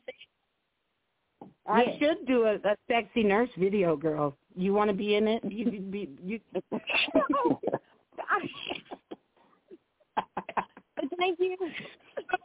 I 1.66 1.96
should 1.98 2.26
do 2.26 2.44
a, 2.44 2.54
a 2.54 2.76
sexy 2.88 3.22
nurse 3.24 3.50
video, 3.58 3.96
girl. 3.96 4.36
You 4.56 4.74
want 4.74 4.90
to 4.90 4.94
be 4.96 5.16
in 5.16 5.26
it? 5.28 5.42
You, 5.44 5.70
you 5.70 5.80
be 5.80 6.08
you. 6.24 6.40
Thank 11.18 11.38
you. 11.38 11.56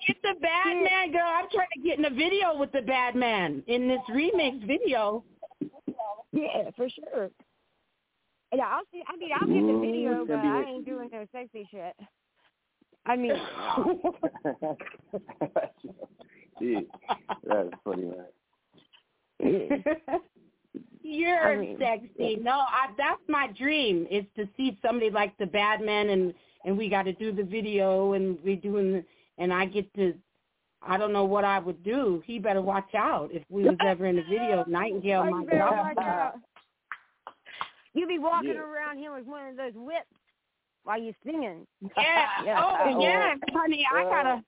Get 0.07 0.17
the 0.23 0.33
bad 0.41 0.83
man, 0.83 1.11
girl. 1.11 1.25
I'm 1.25 1.47
trying 1.51 1.67
to 1.75 1.81
get 1.81 1.99
in 1.99 2.05
a 2.05 2.09
video 2.09 2.57
with 2.57 2.71
the 2.71 2.81
bad 2.81 3.15
man 3.15 3.63
in 3.67 3.87
this 3.87 3.99
remix 4.09 4.65
video. 4.65 5.23
Yeah, 6.31 6.69
for 6.75 6.87
sure. 6.89 7.29
Yeah, 8.55 8.65
I'll 8.67 8.81
see. 8.91 9.03
I 9.07 9.15
mean, 9.17 9.29
I'll 9.33 9.47
get 9.47 9.67
the 9.67 9.79
video, 9.79 10.25
but 10.25 10.35
gonna 10.35 10.41
be 10.41 10.47
I 10.47 10.61
a- 10.61 10.73
ain't 10.75 10.85
doing 10.85 11.09
no 11.11 11.25
sexy 11.31 11.67
shit. 11.71 11.95
I 13.05 13.15
mean, 13.15 13.31
Shit. 16.59 16.87
That's 17.45 17.69
funny, 17.83 18.05
man. 18.05 19.83
You're 21.03 21.39
I 21.39 21.57
mean, 21.57 21.77
sexy. 21.79 22.35
No, 22.41 22.51
I, 22.51 22.87
that's 22.97 23.21
my 23.27 23.47
dream 23.57 24.07
is 24.11 24.25
to 24.35 24.47
see 24.57 24.77
somebody 24.81 25.09
like 25.09 25.37
the 25.37 25.45
bad 25.45 25.81
man 25.81 26.09
and 26.09 26.33
and 26.65 26.77
we 26.77 26.89
got 26.89 27.03
to 27.03 27.13
do 27.13 27.31
the 27.31 27.43
video 27.43 28.13
and 28.13 28.37
we 28.43 28.55
doing 28.55 28.91
the, 28.93 29.05
and 29.37 29.53
I 29.53 29.65
get 29.65 29.93
to. 29.95 30.13
I 30.85 30.97
don't 30.97 31.13
know 31.13 31.23
what 31.25 31.43
I 31.45 31.59
would 31.59 31.81
do. 31.83 32.21
He 32.25 32.39
better 32.39 32.61
watch 32.61 32.93
out 32.95 33.29
if 33.31 33.43
we 33.49 33.63
was 33.63 33.77
ever 33.85 34.05
in 34.05 34.15
the 34.17 34.23
video. 34.23 34.63
Nightingale 34.67 35.25
You 35.29 35.31
might 35.31 35.49
go. 35.49 35.57
watch 35.57 35.97
out. 35.97 36.33
You 37.97 38.05
be 38.07 38.19
walking 38.19 38.49
Yeah. 38.49 38.61
around 38.61 38.99
here 38.99 39.13
with 39.15 39.25
one 39.25 39.47
of 39.47 39.57
those 39.57 39.73
whips 39.73 40.05
while 40.83 41.01
you're 41.01 41.15
singing. 41.25 41.65
Yeah. 41.97 42.27
Yeah. 42.45 42.61
Oh 42.63 42.99
yeah, 43.01 43.33
honey. 43.53 43.85
I 43.91 44.03
gotta. 44.03 44.43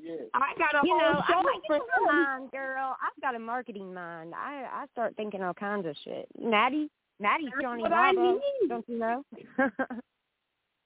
Yeah. 0.00 0.14
I 0.34 0.52
got 0.56 0.82
a 0.82 0.86
You 0.86 0.92
whole 0.92 1.00
know, 1.00 1.22
show 1.28 1.38
I 1.38 1.42
got 1.42 1.66
for 1.66 1.76
a 1.76 2.06
mind, 2.06 2.50
girl. 2.52 2.96
I've 3.02 3.20
got 3.20 3.34
a 3.34 3.38
marketing 3.40 3.92
mind. 3.92 4.32
I 4.34 4.66
I 4.72 4.86
start 4.92 5.16
thinking 5.16 5.42
all 5.42 5.52
kinds 5.54 5.86
of 5.86 5.96
shit. 6.04 6.26
Matty, 6.40 6.88
Matty's 7.18 7.48
That's 7.50 7.62
Johnny 7.62 7.82
what 7.82 7.92
I 7.92 8.12
Bravo. 8.12 8.32
mean. 8.32 8.68
Don't 8.68 8.88
you 8.88 8.98
know? 8.98 9.24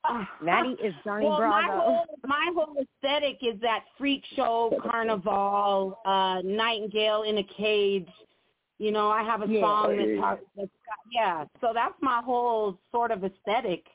Ah. 0.04 0.26
Matty 0.40 0.70
is 0.82 0.94
Johnny 1.04 1.26
well, 1.26 1.38
Bravo. 1.38 1.66
My 1.66 1.82
whole, 1.82 2.06
my 2.24 2.52
whole 2.54 2.76
aesthetic 2.80 3.38
is 3.42 3.60
that 3.60 3.84
freak 3.98 4.22
show, 4.36 4.72
carnival, 4.90 5.98
uh, 6.06 6.40
nightingale 6.44 7.24
in 7.24 7.38
a 7.38 7.42
cage. 7.42 8.08
You 8.78 8.92
know, 8.92 9.08
I 9.10 9.22
have 9.24 9.42
a 9.42 9.48
Yeah. 9.48 9.60
song 9.60 9.96
that 9.96 10.08
Yeah. 10.08 10.20
talks. 10.20 10.44
That's 10.56 10.70
got, 10.86 10.98
yeah, 11.10 11.44
so 11.60 11.72
that's 11.74 12.00
my 12.00 12.22
whole 12.22 12.78
sort 12.92 13.10
of 13.10 13.24
aesthetic. 13.24 13.86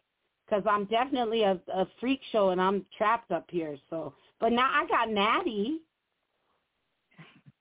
Because 0.45 0.63
I'm 0.67 0.85
definitely 0.85 1.43
a, 1.43 1.59
a 1.73 1.85
freak 2.01 2.21
show, 2.31 2.49
and 2.49 2.61
I'm 2.61 2.85
trapped 2.97 3.31
up 3.31 3.49
here. 3.49 3.77
So, 3.89 4.13
but 4.39 4.51
now 4.51 4.69
I 4.73 4.85
got 4.87 5.09
Matty. 5.09 5.79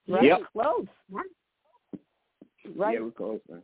Right, 0.09 0.25
Yep. 0.25 0.41
close. 0.53 0.87
Right. 1.09 2.95
Yeah, 2.95 3.01
we're 3.01 3.11
close, 3.13 3.41
man. 3.49 3.63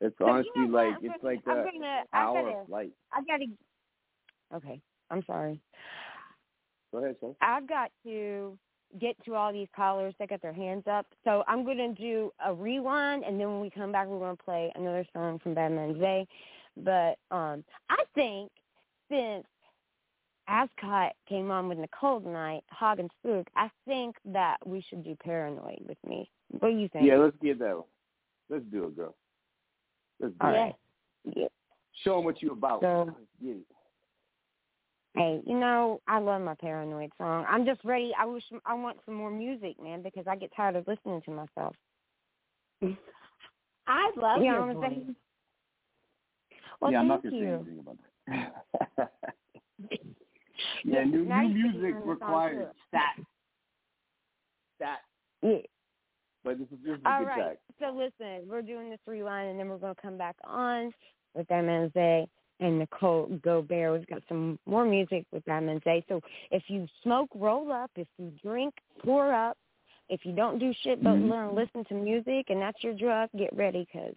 It's 0.00 0.16
So, 0.18 0.26
you 0.26 0.32
honestly 0.32 0.50
know 0.68 0.74
like 0.74 0.86
I'm 0.96 1.04
it's 1.04 1.22
gonna- 1.22 1.34
like 1.34 1.42
I'm 1.46 1.58
a 1.58 1.64
gonna, 1.72 2.04
hour 2.14 2.42
gotta, 2.42 2.56
of 2.58 2.66
flight. 2.68 2.92
I 3.12 3.22
gotta. 3.22 3.46
Okay, 4.54 4.80
I'm 5.10 5.22
sorry. 5.24 5.60
Go 6.92 6.98
ahead, 6.98 7.16
son. 7.20 7.36
I've 7.42 7.66
got 7.68 7.90
to 8.04 8.58
get 9.00 9.16
to 9.24 9.34
all 9.34 9.52
these 9.52 9.68
callers 9.74 10.14
that 10.18 10.28
got 10.28 10.42
their 10.42 10.52
hands 10.52 10.84
up. 10.90 11.06
So 11.24 11.44
I'm 11.46 11.64
going 11.64 11.78
to 11.78 11.92
do 11.92 12.32
a 12.44 12.52
rewind, 12.54 13.24
and 13.24 13.38
then 13.38 13.48
when 13.48 13.60
we 13.60 13.70
come 13.70 13.92
back, 13.92 14.06
we're 14.06 14.18
going 14.18 14.36
to 14.36 14.42
play 14.42 14.72
another 14.74 15.06
song 15.12 15.38
from 15.38 15.54
Badmon 15.54 15.98
Zae. 15.98 16.26
But 16.76 17.18
um, 17.34 17.64
I 17.90 18.02
think 18.14 18.50
since 19.10 19.46
Ascot 20.48 21.12
came 21.28 21.50
on 21.50 21.68
with 21.68 21.78
Nicole 21.78 22.20
tonight, 22.20 22.62
Hog 22.70 22.98
and 23.00 23.10
Spook, 23.20 23.48
I 23.56 23.70
think 23.86 24.16
that 24.26 24.58
we 24.64 24.84
should 24.88 25.04
do 25.04 25.16
Paranoid 25.22 25.80
with 25.86 25.98
me. 26.06 26.30
What 26.50 26.70
do 26.70 26.76
you 26.76 26.88
think? 26.88 27.06
Yeah, 27.06 27.16
let's 27.16 27.36
get 27.42 27.58
that 27.58 27.74
one. 27.76 27.84
Let's 28.48 28.64
do 28.70 28.84
it, 28.84 28.96
girl. 28.96 29.14
Let's 30.20 30.34
do 30.40 30.46
all 30.46 30.54
it. 30.54 30.58
right. 30.58 30.74
Yeah. 31.34 31.46
Show 32.04 32.16
them 32.16 32.24
what 32.24 32.40
you 32.42 32.52
about. 32.52 32.80
So- 32.82 33.04
Let's 33.06 33.18
get 33.42 33.56
it. 33.56 33.66
Hey, 35.16 35.40
you 35.46 35.58
know, 35.58 36.00
I 36.06 36.18
love 36.18 36.42
my 36.42 36.54
Paranoid 36.54 37.10
song. 37.16 37.46
I'm 37.48 37.64
just 37.64 37.82
ready. 37.84 38.12
I 38.18 38.26
wish 38.26 38.42
I 38.66 38.74
want 38.74 38.98
some 39.06 39.14
more 39.14 39.30
music, 39.30 39.82
man, 39.82 40.02
because 40.02 40.26
I 40.28 40.36
get 40.36 40.50
tired 40.54 40.76
of 40.76 40.86
listening 40.86 41.22
to 41.24 41.30
myself. 41.30 41.74
I 43.86 44.10
love 44.16 44.42
you 44.42 44.44
your 44.44 44.54
know 44.54 44.60
what 44.60 44.68
I'm 44.68 44.74
voice. 44.74 44.90
saying? 44.90 45.16
Well, 46.80 46.92
yeah, 46.92 47.00
I'm 47.00 47.08
not 47.08 47.22
thank 47.22 47.34
gonna 47.34 47.42
say 47.42 47.48
you. 47.48 47.54
anything 47.54 47.78
about 47.78 47.96
that. 48.98 49.12
yeah, 50.84 51.04
new 51.04 51.24
Now 51.24 51.42
new 51.42 51.48
music 51.48 51.94
on 51.94 52.00
the 52.00 52.06
song, 52.06 52.08
requires 52.08 52.68
too. 52.92 52.98
stats. 52.98 53.24
Stats. 54.82 54.96
Yeah. 55.42 55.58
But 56.44 56.58
this 56.58 56.66
is 56.70 56.78
this 56.84 56.94
is 56.94 57.00
a 57.04 57.08
All 57.08 57.18
good 57.20 57.26
right. 57.28 57.42
track. 57.42 57.58
So 57.80 57.86
listen, 57.96 58.46
we're 58.46 58.60
doing 58.60 58.90
this 58.90 59.00
rewind, 59.06 59.48
and 59.48 59.58
then 59.58 59.70
we're 59.70 59.78
going 59.78 59.94
to 59.94 60.02
come 60.02 60.18
back 60.18 60.36
on 60.44 60.92
with 61.34 61.48
MNZ 61.48 62.26
and 62.60 62.78
Nicole 62.78 63.26
Gobert. 63.42 63.92
We've 63.92 64.06
got 64.06 64.22
some 64.28 64.58
more 64.66 64.84
music 64.84 65.26
with 65.32 65.44
MNZ. 65.46 66.04
So 66.08 66.20
if 66.50 66.64
you 66.68 66.86
smoke, 67.02 67.28
roll 67.34 67.72
up. 67.72 67.90
If 67.96 68.08
you 68.18 68.32
drink, 68.42 68.74
pour 69.04 69.32
up. 69.32 69.56
If 70.08 70.24
you 70.24 70.32
don't 70.32 70.58
do 70.58 70.72
shit 70.82 71.02
but 71.02 71.16
Mhm. 71.16 71.28
learn, 71.28 71.54
listen 71.54 71.84
to 71.86 71.94
music, 71.94 72.50
and 72.50 72.60
that's 72.60 72.82
your 72.82 72.94
drug, 72.94 73.28
get 73.36 73.52
ready 73.54 73.84
because 73.84 74.14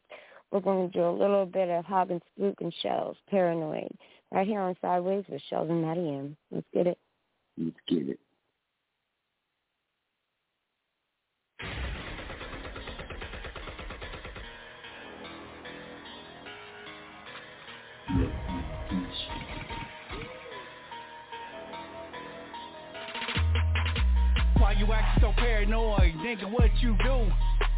we're 0.52 0.60
going 0.60 0.90
to 0.90 0.98
do 0.98 1.04
a 1.04 1.10
little 1.10 1.46
bit 1.46 1.70
of 1.70 1.86
Hog 1.86 2.12
and 2.12 2.22
Spook 2.36 2.62
and 2.62 2.74
Shellz, 2.74 3.18
Paranoid, 3.28 3.92
right 4.32 4.48
here 4.48 4.62
on 4.62 4.76
Sidewayz 4.76 5.28
with 5.30 5.42
Shellz 5.50 5.70
and 5.70 5.82
Matty 5.82 6.08
M. 6.08 6.38
Let's 6.52 6.68
get 6.74 6.88
it. 6.88 7.00
Let's 7.58 7.80
get 7.88 8.10
it. 8.10 8.20
So 25.22 25.34
paranoid? 25.38 26.14
Nigga, 26.16 26.52
what 26.52 26.70
you 26.82 26.96
do? 27.04 27.32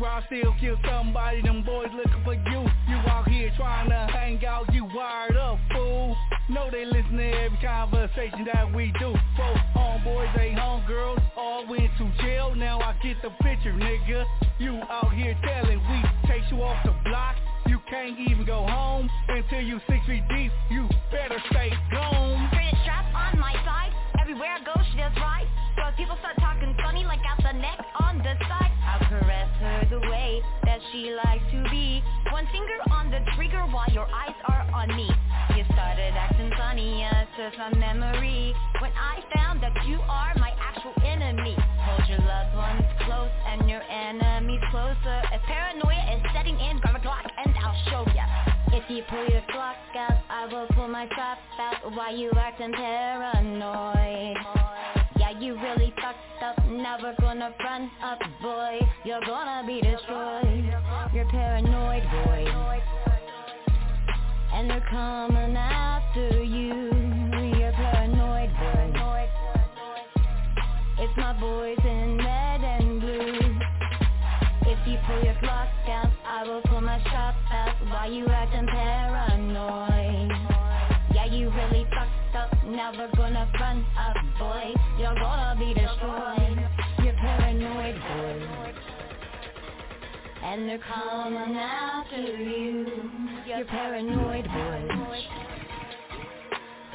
I 0.04 0.24
still 0.26 0.54
kill 0.60 0.78
somebody, 0.88 1.42
them 1.42 1.64
boys 1.64 1.90
looking 1.94 2.24
for 2.24 2.34
you. 2.34 2.62
You 2.90 2.96
out 3.08 3.28
here 3.28 3.52
trying 3.56 3.90
to 3.90 4.08
hang 4.12 4.44
out, 4.46 4.74
you 4.74 4.86
wired 4.86 5.36
up, 5.38 5.60
fool. 5.72 6.18
Know 6.50 6.70
they 6.72 6.86
listen 6.86 7.18
to 7.18 7.32
every 7.32 7.58
conversation 7.60 8.46
that 8.52 8.74
we 8.74 8.92
do. 9.00 9.14
Both 9.38 9.58
homeboys, 9.76 10.36
they 10.36 10.52
homegirls, 10.52 11.22
all 11.38 11.68
went 11.68 11.90
to 11.98 12.12
jail. 12.22 12.54
Now 12.56 12.80
I 12.80 12.94
get 13.04 13.18
the 13.22 13.30
picture, 13.44 13.74
nigga. 13.74 14.26
You 14.60 14.82
out 14.90 15.14
here 15.14 15.38
telling 15.44 15.80
we 15.80 16.28
chase 16.28 16.46
you 16.52 16.62
off 16.62 16.84
the 16.84 16.96
block. 17.06 17.36
You 17.68 17.80
can't 17.90 18.18
even 18.20 18.46
go 18.46 18.66
home 18.68 19.10
until 19.28 19.62
you 19.62 19.80
six 19.88 20.06
feet 20.08 20.24
deep. 20.30 20.52
You 20.70 20.90
better 21.12 21.42
stay 21.52 21.72
gone. 21.92 22.50
Pretty 22.52 22.76
strap 22.84 23.06
on 23.14 23.40
my 23.40 23.54
side. 23.64 23.92
Everywhere 24.20 24.50
I 24.50 24.64
go, 24.64 24.74
she 24.92 24.98
does 24.98 25.14
right. 25.18 25.48
So 25.76 25.84
people 25.98 26.18
start 26.20 26.36
talking 26.40 26.76
funny, 26.84 27.04
like 27.06 27.22
out 27.28 27.40
the 27.42 27.58
neck 27.58 27.80
on 28.00 28.18
the 28.20 28.36
side, 28.48 28.72
I'll 28.86 29.08
caress 29.08 29.50
her 29.60 29.88
the 29.90 30.00
way 30.10 30.42
that 30.66 30.80
she 30.92 31.16
likes 31.16 31.44
to 31.52 31.64
be. 31.70 32.04
One 32.32 32.46
finger 32.52 32.78
on 32.92 33.12
the 33.12 33.20
trigger 33.36 33.64
while 33.72 33.90
your 33.92 34.08
eyes 34.08 34.36
are 34.48 34.68
on 34.74 34.96
me. 34.96 35.10
You 35.56 35.64
started 35.74 36.14
acting 36.16 36.52
funny, 36.58 37.00
yes, 37.00 37.28
to 37.38 37.52
some 37.58 37.80
memory. 37.80 38.54
When 38.80 38.92
I 38.92 39.24
found 39.36 39.62
that 39.64 39.74
you 39.88 40.00
are 40.08 40.34
my 40.38 40.52
actual 40.60 40.94
enemy. 41.06 41.56
Hold 41.58 42.10
your 42.10 42.20
loved 42.20 42.56
ones 42.56 42.86
close 43.06 43.32
and 43.48 43.70
your 43.70 43.82
enemies 43.82 44.62
closer. 44.72 45.22
If 45.32 45.42
paranoia 45.44 46.16
is 46.16 46.22
setting 46.34 46.60
in, 46.60 46.80
grab 46.80 46.96
a 46.96 47.00
Glock 47.00 47.28
and 47.46 47.54
I'll 47.64 47.78
show 47.90 48.12
ya. 48.14 48.26
If 48.74 48.90
you 48.90 49.04
pull 49.10 49.28
your 49.30 49.42
Glock 49.54 49.76
out, 49.96 50.20
I 50.30 50.48
will 50.52 50.68
pull 50.76 50.88
my 50.88 51.08
strap 51.12 51.38
out. 51.60 51.96
Why 51.96 52.12
you 52.12 52.32
acting 52.38 52.72
paranoid? 52.74 54.38
You 55.42 55.56
really 55.56 55.92
fucked 56.00 56.44
up. 56.44 56.64
Never 56.68 57.16
gonna 57.20 57.52
run 57.64 57.90
up, 58.04 58.20
boy. 58.44 58.80
You're 59.04 59.26
gonna 59.26 59.66
be 59.66 59.82
destroyed. 59.82 60.72
You're 61.16 61.28
paranoid, 61.32 62.04
boy. 62.12 62.46
And 64.54 64.70
they're 64.70 64.86
coming 64.88 65.58
after 65.58 66.44
you. 66.44 66.92
You're 67.58 67.72
paranoid, 67.72 68.52
boy. 68.54 69.28
It's 71.00 71.18
my 71.18 71.34
boys 71.40 71.80
in 71.86 72.18
red 72.20 72.62
and 72.62 73.02
blue. 73.02 73.60
If 74.72 74.88
you 74.88 75.00
pull 75.08 75.24
your 75.24 75.34
Glock 75.42 75.90
out, 75.90 76.12
I 76.24 76.44
will 76.48 76.62
pull 76.62 76.82
my 76.82 77.00
strap 77.00 77.36
out. 77.50 77.76
Why 77.90 78.06
you 78.06 78.28
acting 78.28 78.68
paranoid? 78.68 80.01
Never 82.82 83.08
gonna 83.16 83.48
run 83.60 83.86
up, 83.96 84.16
boy. 84.40 84.74
You're 84.98 85.14
gonna 85.14 85.56
be 85.60 85.72
destroyed. 85.72 86.68
You're 87.04 87.14
paranoid, 87.14 87.94
boy. 87.94 88.74
And 90.44 90.68
they're 90.68 90.80
coming 90.80 91.58
after 91.58 92.18
you. 92.18 92.88
You're 93.46 93.66
paranoid, 93.66 94.46
boy. 94.46 95.22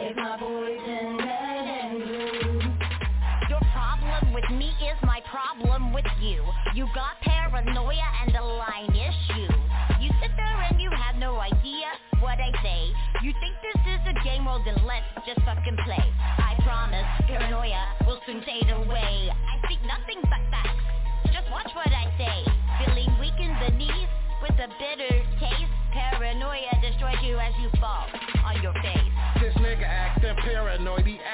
If 0.01 0.16
my 0.16 0.37
boys 0.41 0.80
in 0.89 1.18
red 1.18 1.68
and 1.68 2.03
blue. 2.03 2.61
Your 3.49 3.61
problem 3.72 4.34
with 4.34 4.51
me 4.51 4.70
is 4.82 4.99
my 5.05 5.22
problem 5.30 5.93
with 5.93 6.05
you. 6.20 6.43
You 6.74 6.89
got 6.97 7.20
paranoia 7.22 8.09
and 8.26 8.34
a 8.34 8.45
line 8.45 8.91
issue. 8.91 9.55
You 10.01 10.11
sit 10.20 10.32
there 10.37 10.62
and 10.68 10.80
you 10.80 10.91
have 10.91 11.14
no 11.14 11.37
idea 11.37 11.87
what 12.18 12.41
I 12.41 12.51
say. 12.61 12.91
You 13.22 13.32
think 13.41 13.55
game, 14.37 14.45
well 14.45 14.62
then 14.64 14.76
let's 14.87 15.07
just 15.26 15.41
fucking 15.45 15.76
play. 15.84 16.05
I 16.39 16.57
promise, 16.62 17.07
paranoia 17.26 17.97
will 18.07 18.20
soon 18.26 18.43
fade 18.43 18.70
away. 18.70 19.30
I 19.30 19.59
speak 19.64 19.80
nothing 19.87 20.20
but 20.22 20.43
facts. 20.51 21.32
Just 21.32 21.51
watch 21.51 21.70
what 21.74 21.89
I 21.89 22.12
say. 22.18 22.45
Feeling 22.84 23.11
weak 23.20 23.39
in 23.39 23.53
the 23.61 23.76
knees 23.76 24.09
with 24.43 24.57
a 24.61 24.68
bitter 24.78 25.14
taste. 25.41 25.72
Paranoia 25.93 26.72
destroys 26.82 27.22
you 27.24 27.39
as 27.39 27.53
you 27.61 27.70
fall 27.80 28.07
on 28.45 28.62
your 28.62 28.74
face. 28.74 29.05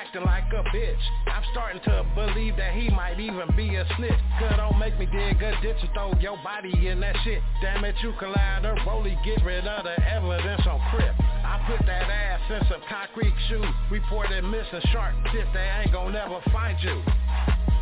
Acting 0.03 0.25
like 0.25 0.51
a 0.53 0.65
bitch. 0.75 0.99
I'm 1.29 1.45
starting 1.53 1.81
to 1.85 2.05
believe 2.17 2.57
that 2.57 2.75
he 2.75 2.91
might 2.91 3.21
even 3.21 3.47
be 3.57 3.77
a 3.77 3.87
snitch. 3.97 4.19
Cause 4.41 4.55
don't 4.57 4.77
make 4.79 4.99
me 4.99 5.07
dig 5.07 5.41
a 5.41 5.55
ditch 5.63 5.77
and 5.81 5.91
throw 5.95 6.13
your 6.19 6.37
body 6.43 6.89
in 6.89 6.99
that 7.01 7.15
shit. 7.23 7.41
Damn 7.63 7.85
it, 7.85 7.95
you 8.03 8.13
can 8.19 8.33
lie 8.33 8.59
to 8.63 8.75
Rolly, 8.85 9.17
get 9.25 9.45
rid 9.45 9.65
of 9.65 9.85
the 9.85 9.95
evidence 10.03 10.63
on 10.67 10.81
Crip. 10.91 11.15
I 11.21 11.63
put 11.71 11.87
that 11.87 12.11
ass 12.11 12.41
in 12.51 12.69
some 12.69 12.83
concrete 12.89 13.35
shoes. 13.49 13.65
Reported 13.93 14.43
missing 14.43 14.83
shark 14.91 15.15
tip, 15.31 15.47
they 15.55 15.71
ain't 15.83 15.93
gon' 15.93 16.13
never 16.13 16.41
find 16.53 16.77
you. 16.83 17.01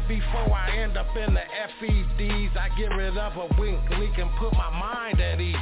Before 0.07 0.53
I 0.53 0.77
end 0.77 0.99
up 0.99 1.17
in 1.17 1.33
the 1.33 1.45
FEDs, 1.81 2.57
I 2.57 2.69
get 2.77 2.93
rid 2.97 3.17
of 3.17 3.33
a 3.37 3.49
wink 3.59 3.81
leak 3.99 4.19
and 4.19 4.31
put 4.39 4.53
my 4.53 4.69
mind 4.69 5.21
at 5.21 5.41
ease. 5.41 5.57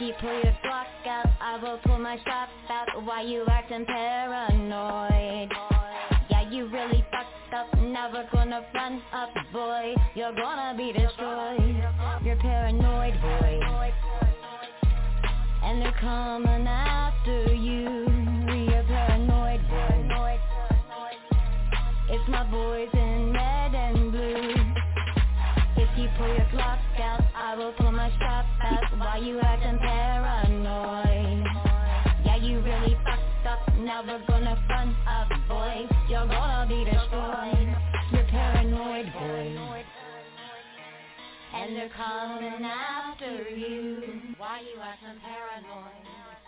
If 0.00 0.06
you 0.06 0.14
pull 0.20 0.32
your 0.32 0.56
Glock 0.64 1.06
out, 1.08 1.26
I 1.40 1.58
will 1.60 1.78
pull 1.78 1.98
my 1.98 2.16
shots 2.18 2.52
out. 2.70 3.04
Why 3.04 3.22
you 3.22 3.44
acting 3.50 3.84
paranoid? 3.84 5.50
Yeah, 6.30 6.48
you 6.52 6.68
really 6.68 7.04
fucked 7.10 7.52
up, 7.52 7.76
never 7.80 8.24
gonna 8.32 8.64
front 8.70 9.02
up, 9.12 9.30
boy. 9.52 9.96
You're 10.14 10.36
gonna 10.36 10.76
be 10.76 10.92
destroyed. 10.92 11.82
You're 12.24 12.36
paranoid, 12.36 13.20
boy. 13.20 13.60
And 15.64 15.82
they're 15.82 15.98
coming 16.00 16.68
after 16.68 17.52
you. 17.52 18.06
You're 18.70 18.84
paranoid, 18.84 19.68
boy. 19.68 20.38
It's 22.08 22.28
my 22.28 22.44
boys 22.48 22.88
in 22.92 23.32
red 23.32 23.74
and 23.74 24.12
blue. 24.12 24.54
If 25.76 25.98
you 25.98 26.08
pull 26.16 26.28
your 26.28 26.46
Glock 26.54 27.00
out, 27.00 27.24
I 27.34 27.56
will 27.56 27.72
pull 27.72 27.90
my 27.90 28.10
shot 28.20 28.47
Why 28.98 29.18
you 29.22 29.40
acting 29.40 29.78
paranoid? 29.78 31.44
Yeah, 32.24 32.36
you 32.36 32.60
really 32.60 32.96
fucked 33.04 33.46
up, 33.46 33.74
gonna 34.26 34.62
front 34.66 34.94
up, 35.06 35.28
boy 35.48 35.86
You're 36.08 36.26
gonna 36.26 36.66
be 36.68 36.84
destroyed. 36.84 37.76
You're 38.12 38.24
paranoid, 38.24 39.12
boy. 39.12 39.84
And 41.54 41.76
they're 41.76 41.90
coming 41.90 42.64
after 42.64 43.48
you. 43.50 44.02
Why 44.36 44.60
you 44.60 44.80
acting 44.80 45.20
paranoid? 45.20 45.92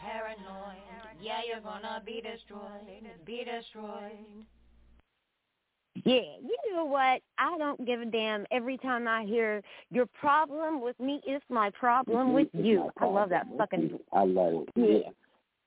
Paranoid. 0.00 0.76
Yeah, 1.20 1.40
you're 1.46 1.60
gonna 1.60 2.02
be 2.04 2.22
destroyed. 2.22 3.04
Be 3.26 3.44
destroyed 3.44 4.46
Yeah, 5.94 6.20
you 6.42 6.56
know 6.74 6.84
what? 6.84 7.20
I 7.38 7.58
don't 7.58 7.84
give 7.84 8.00
a 8.00 8.06
damn 8.06 8.46
every 8.52 8.78
time 8.78 9.08
I 9.08 9.24
hear 9.24 9.62
your 9.90 10.06
problem 10.06 10.80
with 10.80 10.98
me 11.00 11.20
is 11.26 11.42
my 11.50 11.70
problem 11.70 12.32
with 12.32 12.48
you. 12.52 12.90
I 12.98 13.06
love 13.06 13.28
that 13.30 13.46
fucking 13.58 13.98
I 14.12 14.24
love 14.24 14.64
it. 14.66 14.68
yeah. 14.76 15.10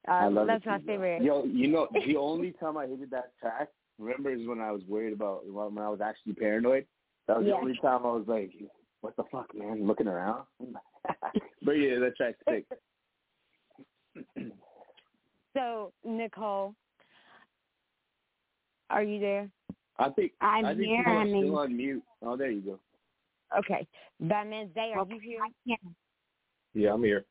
I 0.07 0.25
Uh, 0.25 0.29
love 0.31 0.47
that's 0.47 0.65
it. 0.65 0.69
my 0.69 0.79
favorite. 0.79 1.21
Yo, 1.23 1.43
you 1.45 1.67
know, 1.67 1.87
the 2.07 2.15
only 2.17 2.53
time 2.53 2.77
I 2.77 2.87
hated 2.87 3.09
that 3.11 3.31
track, 3.39 3.69
remember, 3.99 4.31
is 4.31 4.47
when 4.47 4.59
I 4.59 4.71
was 4.71 4.81
worried 4.87 5.13
about 5.13 5.45
when 5.45 5.77
I 5.83 5.89
was 5.89 5.99
actually 6.01 6.33
paranoid. 6.33 6.85
That 7.27 7.37
was 7.37 7.45
Yeah. 7.45 7.53
the 7.53 7.57
only 7.59 7.77
time 7.81 8.05
I 8.05 8.11
was 8.11 8.25
like, 8.27 8.51
"What 9.01 9.15
the 9.15 9.23
fuck, 9.31 9.53
man?" 9.53 9.85
Looking 9.85 10.07
around. 10.07 10.45
but 11.61 11.71
yeah, 11.73 11.99
that 11.99 12.15
track's 12.17 12.39
sick. 12.49 12.65
So, 15.55 15.93
Nicole, 16.03 16.73
are 18.89 19.03
you 19.03 19.19
there? 19.19 19.51
I 19.99 20.09
think 20.09 20.31
I'm 20.41 20.65
I 20.65 20.73
think 20.73 20.87
here, 20.87 20.97
people 20.99 21.11
are 21.13 21.17
honey. 21.19 21.41
still 21.41 21.59
on 21.59 21.77
mute. 21.77 22.03
Oh, 22.23 22.35
there 22.37 22.51
you 22.51 22.61
go. 22.61 22.79
Okay. 23.59 23.87
Badmon 24.21 24.73
Zae, 24.73 24.93
are 24.95 25.05
you 25.07 25.19
here? 25.19 25.77
Yeah, 26.73 26.93
I'm 26.93 27.03
here. 27.03 27.25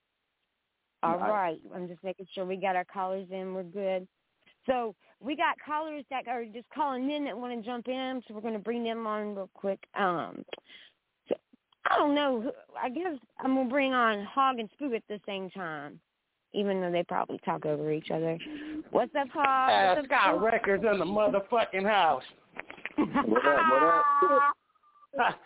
All 1.03 1.19
I- 1.19 1.31
right. 1.31 1.61
I'm 1.75 1.89
just 1.89 2.03
making 2.05 2.27
sure 2.33 2.45
we 2.45 2.57
got 2.57 2.77
our 2.77 2.85
callers 2.85 3.27
in. 3.31 3.55
We're 3.55 3.65
good. 3.65 4.07
So 4.67 4.95
we 5.19 5.35
got 5.35 5.57
callers 5.65 6.05
that 6.11 6.29
are 6.29 6.45
just 6.45 6.69
calling 6.73 7.11
in 7.11 7.25
that 7.25 7.37
want 7.37 7.59
to 7.59 7.67
jump 7.69 7.89
in, 7.89 8.23
so 8.27 8.35
we're 8.35 8.41
going 8.41 8.53
to 8.55 8.61
bring 8.61 8.85
them 8.85 9.07
on 9.09 9.35
real 9.35 9.51
quick. 9.55 9.81
Um, 9.99 10.45
so, 11.29 11.35
I 11.91 11.99
don't 11.99 12.15
know. 12.15 12.53
I 12.81 12.89
guess 12.89 13.17
I'm 13.41 13.55
going 13.55 13.67
to 13.67 13.73
bring 13.73 13.93
on 13.93 14.25
Hog 14.25 14.61
and 14.61 14.69
Spook 14.75 14.93
at 14.93 15.03
the 15.09 15.19
same 15.27 15.51
time, 15.51 15.99
even 16.55 16.81
though 16.81 16.93
they 16.93 17.03
probably 17.03 17.39
talk 17.45 17.67
over 17.67 17.91
each 17.91 18.13
other. 18.13 18.39
What's 18.93 19.13
up, 19.17 19.27
Hog? 19.35 19.97
What's 19.97 19.99
up, 19.99 20.05
Scott 20.07 20.37
Spook? 20.37 20.53
Records 20.53 20.85
in 20.89 20.99
the 21.01 21.05
motherfucking 21.05 21.85
house. 21.89 22.23
What 22.97 23.47
up? 23.47 23.61
What 23.70 23.82
up? 23.82 25.38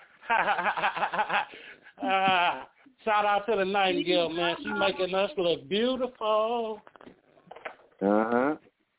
uh, 2.03 2.65
shout 3.05 3.25
out 3.25 3.47
to 3.49 3.57
the 3.57 3.65
Nightingale, 3.65 4.31
man. 4.31 4.57
She's 4.59 4.67
making 4.79 5.15
us 5.15 5.31
look 5.37 5.69
beautiful. 5.69 6.81
Uh 8.03 8.25
huh. 8.31 8.55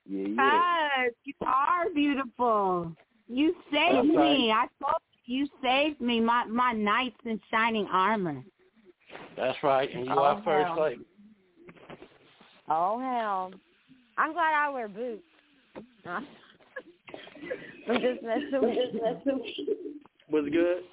Yeah, 0.09 0.27
yeah. 0.27 0.61
Yes, 0.97 1.13
you 1.25 1.33
are 1.45 1.89
beautiful. 1.93 2.91
You 3.27 3.53
saved 3.71 4.15
right. 4.15 4.37
me. 4.37 4.51
I 4.51 4.65
told 4.81 5.01
you, 5.25 5.39
you 5.39 5.47
saved 5.61 5.99
me. 5.99 6.19
My 6.19 6.45
my 6.45 6.71
knights 6.71 7.17
in 7.25 7.39
shining 7.51 7.87
armor. 7.91 8.43
That's 9.35 9.57
right, 9.63 9.93
and 9.93 10.05
you 10.05 10.11
Oh, 10.11 10.23
are 10.23 10.41
first 10.43 10.67
hell. 10.67 10.81
lady. 10.81 11.05
Oh, 12.69 12.99
hell. 12.99 13.51
I'm 14.17 14.33
glad 14.33 14.53
I 14.53 14.69
wear 14.69 14.87
boots. 14.87 15.23
I'm 17.89 18.01
just 18.01 18.23
messing 18.23 18.61
with 18.61 18.77
you. 18.93 19.77
Was 20.29 20.45
good? 20.51 20.83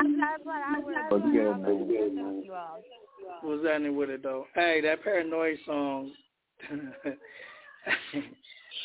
I'm 0.00 0.16
glad 0.16 0.62
I 0.66 0.80
wear 0.80 1.06
What's 1.08 1.24
boots. 1.24 1.34
good, 1.34 1.46
I'm 1.46 1.62
man? 1.62 1.78
just 1.78 1.90
messing 1.90 2.36
with 2.36 2.44
you 2.44 2.52
all. 2.52 2.82
What's 3.42 3.64
happening 3.66 3.96
with 3.96 4.10
it 4.10 4.22
though? 4.22 4.46
Hey, 4.54 4.80
that 4.82 5.02
paranoid 5.02 5.58
song. 5.66 6.12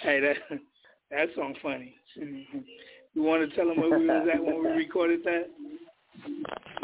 hey, 0.04 0.20
that 0.20 0.38
that 1.12 1.28
song 1.36 1.56
funny. 1.62 1.96
you 2.16 3.24
want 3.24 3.48
to 3.50 3.56
tell 3.56 3.68
them 3.68 3.80
where 3.80 3.98
we 3.98 4.08
was 4.08 4.28
at 4.34 4.44
when 4.44 4.64
we 4.64 4.70
recorded 4.70 5.24
that? 5.24 5.50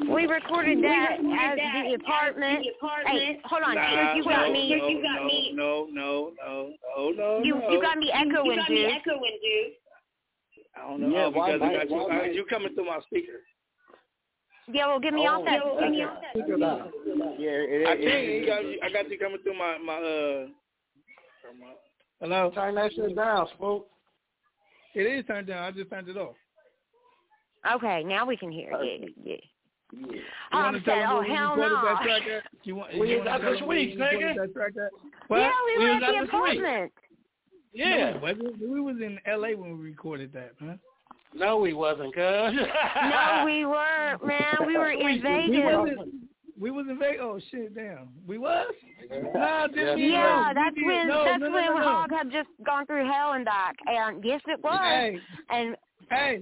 We 0.10 0.26
recorded 0.26 0.84
that 0.84 1.12
at 1.14 1.56
the 1.56 1.94
apartment. 1.96 2.66
Hey, 3.08 3.40
hold 3.46 3.64
on, 3.64 3.76
Nah, 3.76 4.16
you 4.16 4.24
got 4.24 4.48
no, 4.48 4.54
me. 4.54 5.52
No, 5.54 5.88
no, 5.92 5.92
no, 5.94 6.32
no, 6.46 6.74
no, 6.98 7.10
no, 7.12 7.44
You 7.44 7.56
no. 7.56 7.70
you 7.72 7.82
got 7.82 7.98
me 7.98 8.12
echoing, 8.14 8.60
dude. 8.68 8.90
I 10.76 10.88
don't 10.90 11.02
know. 11.02 11.10
Yeah, 11.10 11.26
oh, 11.26 11.30
why 11.30 11.54
because 11.54 11.62
I 11.62 11.72
not? 11.72 11.80
got 11.82 11.90
you, 11.90 11.96
Why 11.96 12.26
you 12.26 12.46
coming 12.46 12.74
through 12.74 12.86
my 12.86 13.00
speaker. 13.06 13.40
Yeah, 14.72 14.88
well, 14.88 15.00
get 15.00 15.14
me 15.14 15.22
off 15.28 15.44
that. 15.46 15.60
Oh, 15.64 15.80
Get 15.80 15.92
me 15.92 16.04
off 16.04 16.20
that. 16.22 16.36
Yeah, 16.36 17.50
it, 17.50 17.88
I 17.88 17.92
it, 17.94 18.02
can't. 18.02 18.08
it, 18.08 18.40
You 18.42 18.46
got, 18.48 18.64
you- 18.66 18.80
I 18.84 18.90
got 18.92 19.10
you 19.12 19.20
coming 19.20 19.40
through 19.44 19.58
my 19.58 19.78
my 19.78 19.96
uh. 19.96 20.48
my- 21.60 21.74
Hello. 22.20 22.52
Turn 22.56 22.76
that 22.76 22.92
shit 22.94 23.16
down, 23.16 23.48
spook. 23.56 23.88
It 24.96 25.02
is 25.02 25.26
turned 25.26 25.48
down. 25.48 25.64
I 25.64 25.72
just 25.72 25.90
turned 25.90 26.08
it 26.08 26.18
off. 26.18 26.36
Okay, 27.76 28.04
now 28.04 28.26
we 28.26 28.36
can 28.38 28.52
hear. 28.52 28.72
Yeah, 28.84 29.08
yeah. 29.24 29.36
You 29.96 30.22
Oh, 30.52 30.58
wanna 30.58 30.78
I'm 30.80 30.84
tell 30.84 30.96
saying, 30.96 31.06
oh 31.08 31.22
hell 31.22 31.56
no. 31.56 31.70
that 31.70 32.02
track 32.04 32.22
at? 32.24 32.44
You 32.64 32.76
want? 32.76 32.98
We 32.98 33.12
you 33.12 33.18
was 33.20 33.26
wanna 33.26 33.30
at 33.30 33.42
tell 33.42 33.52
the 33.54 33.58
them 33.60 33.68
where 33.68 33.78
we 33.78 33.86
suites, 33.94 34.00
recorded 34.02 34.22
nigga. 34.22 34.36
that 34.48 34.54
track 34.54 34.72
at? 34.78 34.92
Yeah, 35.30 35.52
we, 35.78 35.84
were 35.86 35.94
was 35.94 36.04
at 36.04 36.08
the 36.08 36.18
the 36.20 36.24
apartment. 36.24 36.92
Yeah. 37.74 38.14
Mm-hmm. 38.14 38.26
No, 38.26 38.34
we 38.34 38.34
wasn't. 38.34 38.70
we 38.72 38.82
was 38.82 38.96
in 39.02 39.20
L.A. 39.26 39.56
when 39.56 39.78
we 39.78 39.84
recorded 39.86 40.34
that, 40.34 40.60
man. 40.62 40.80
No, 41.36 41.58
we 41.58 41.74
wasn't, 41.74 42.14
cuz. 42.14 42.22
No, 42.24 43.44
we 43.46 43.66
weren't, 43.74 44.26
man. 44.26 44.56
We 44.68 44.78
were 44.78 44.92
in 44.92 45.06
We 45.06 45.20
Vegas. 45.20 45.60
wasn't. 45.64 46.14
We 46.60 46.70
was 46.72 46.86
in 46.90 46.98
Vegas. 47.00 47.20
Oh 47.22 47.40
shit, 47.52 47.74
damn. 47.76 48.10
We 48.28 48.38
was. 48.38 48.74
Nah, 49.36 49.68
didn't 49.68 49.96
we? 49.98 50.12
Yeah, 50.12 50.52
No, 50.56 50.62
that's 50.64 50.76
we 50.76 50.86
when 50.86 51.08
No, 51.08 51.24
that's 51.26 51.40
no, 51.42 51.48
no, 51.50 51.54
when 51.54 51.66
no, 51.66 51.78
no. 51.78 51.84
Hog 51.84 52.12
had 52.12 52.32
just 52.32 52.50
gone 52.66 52.86
through 52.86 53.12
hell 53.12 53.34
and 53.34 53.46
back. 53.46 53.76
And 53.88 54.24
yes, 54.24 54.42
it 54.48 54.60
was. 54.64 54.80
Hey, 54.82 55.18
And 55.50 55.76
hey. 56.10 56.42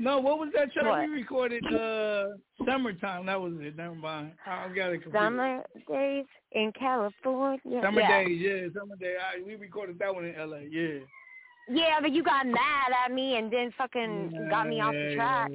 No, 0.00 0.18
what 0.18 0.38
was 0.38 0.48
that 0.54 0.72
track 0.72 0.86
What? 0.86 1.00
we 1.00 1.08
recorded? 1.08 1.62
Uh, 1.66 2.28
summertime. 2.64 3.26
That 3.26 3.38
was 3.38 3.52
it. 3.58 3.76
Never 3.76 3.94
mind. 3.94 4.32
I 4.46 4.66
got 4.68 4.92
it 4.92 5.02
confused. 5.02 5.14
summer 5.14 5.62
days 5.86 6.24
in 6.52 6.72
California. 6.72 7.80
Summer 7.82 8.00
yeah. 8.00 8.24
days, 8.24 8.40
yeah, 8.40 8.80
summer 8.80 8.96
day. 8.96 9.16
I, 9.20 9.42
we 9.46 9.56
recorded 9.56 9.98
that 9.98 10.14
one 10.14 10.24
in 10.24 10.34
L.A. 10.36 10.62
Yeah. 10.70 11.00
Yeah, 11.68 12.00
but 12.00 12.12
you 12.12 12.22
got 12.22 12.46
mad 12.46 12.92
at 13.04 13.12
me 13.12 13.36
and 13.36 13.52
then 13.52 13.72
fucking 13.76 14.48
got 14.48 14.66
me 14.66 14.80
off 14.80 14.94
the 14.94 15.12
track. 15.14 15.50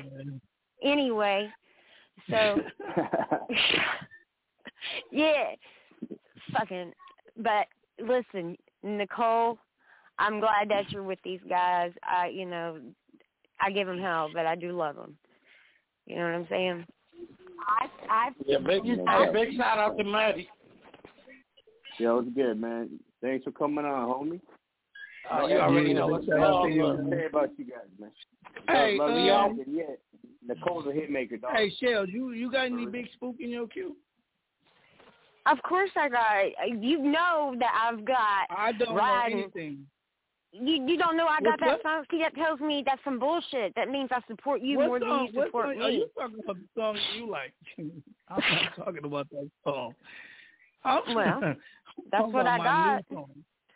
Anyway, 0.83 1.49
so 2.29 2.61
yeah, 5.11 5.55
fucking. 6.53 6.93
But 7.37 7.65
listen, 7.99 8.55
Nicole, 8.83 9.57
I'm 10.19 10.39
glad 10.39 10.69
that 10.69 10.91
you're 10.91 11.03
with 11.03 11.19
these 11.23 11.41
guys. 11.49 11.91
I, 12.03 12.27
you 12.27 12.45
know, 12.45 12.79
I 13.65 13.71
give 13.71 13.87
them 13.87 13.99
hell, 13.99 14.29
but 14.31 14.45
I 14.45 14.55
do 14.55 14.71
love 14.73 14.95
them. 14.95 15.17
You 16.05 16.17
know 16.17 16.23
what 16.25 16.35
I'm 16.35 16.47
saying? 16.49 16.85
I 17.67 17.87
I 18.09 18.29
Yeah, 18.45 18.59
big, 18.59 18.83
hey, 18.83 19.29
big 19.33 19.57
shout 19.57 19.79
out 19.79 19.97
to 19.97 20.03
Matty. 20.03 20.47
Yo, 21.97 22.19
it's 22.19 22.29
good, 22.35 22.61
man. 22.61 22.99
Thanks 23.21 23.43
for 23.43 23.51
coming 23.51 23.85
on, 23.85 24.07
homie. 24.07 24.41
Oh, 25.31 25.47
you 25.47 25.57
already 25.57 25.93
know 25.95 26.07
what's 26.07 26.27
Shout 26.27 26.39
out 26.39 26.61
up. 26.61 26.67
to 26.67 26.71
you. 26.71 27.07
Say 27.09 27.25
about 27.25 27.49
you 27.57 27.65
guys, 27.65 27.87
man. 27.99 28.11
Hey, 28.67 28.97
love, 28.99 29.09
love 29.09 29.17
uh, 29.17 29.19
you 29.19 29.31
guys, 29.31 29.65
and 29.65 29.75
yeah, 29.75 30.55
Nicole's 30.55 30.85
a 30.87 30.91
hit 30.91 31.09
maker, 31.09 31.37
dog. 31.37 31.51
Hey, 31.55 31.71
Shell, 31.81 32.07
you 32.07 32.33
you 32.33 32.51
got 32.51 32.65
any 32.67 32.85
big 32.85 33.07
spook 33.13 33.37
in 33.39 33.49
your 33.49 33.67
queue? 33.67 33.95
Of 35.47 35.57
course 35.63 35.89
I 35.95 36.09
got. 36.09 36.79
You 36.79 36.99
know 37.01 37.55
that 37.59 37.89
I've 37.91 38.05
got 38.05 38.45
I 38.49 38.73
don't 38.73 38.95
riding. 38.95 39.37
know 39.37 39.43
anything. 39.43 39.87
You 40.61 40.87
you 40.87 40.97
don't 40.97 41.17
know 41.17 41.27
I 41.27 41.41
got 41.41 41.59
What's 41.59 41.83
that 41.83 41.83
song? 41.83 42.05
See, 42.09 42.19
that 42.19 42.35
tells 42.35 42.59
me 42.59 42.83
that's 42.85 43.03
some 43.03 43.19
bullshit. 43.19 43.75
That 43.75 43.89
means 43.89 44.09
I 44.11 44.19
support 44.27 44.61
you 44.61 44.77
what 44.77 44.87
more 44.87 44.99
song, 44.99 45.09
than 45.09 45.33
you 45.33 45.39
what 45.39 45.47
support 45.47 45.65
song, 45.75 45.81
Are 45.83 45.89
me. 45.89 45.95
you 45.97 46.09
talking 46.17 46.39
about 46.43 46.55
the 46.57 46.81
song 46.81 46.97
you 47.17 47.29
like? 47.29 47.53
I'm 48.29 48.41
not 48.49 48.75
talking 48.85 49.03
about 49.05 49.29
that 49.31 49.49
song. 49.63 49.95
I'm, 50.83 51.01
Well, 51.15 51.39
I'm 51.43 51.57
that's 52.11 52.33
what 52.33 52.47
I 52.47 52.57
got. 52.57 53.03
song. 53.11 53.29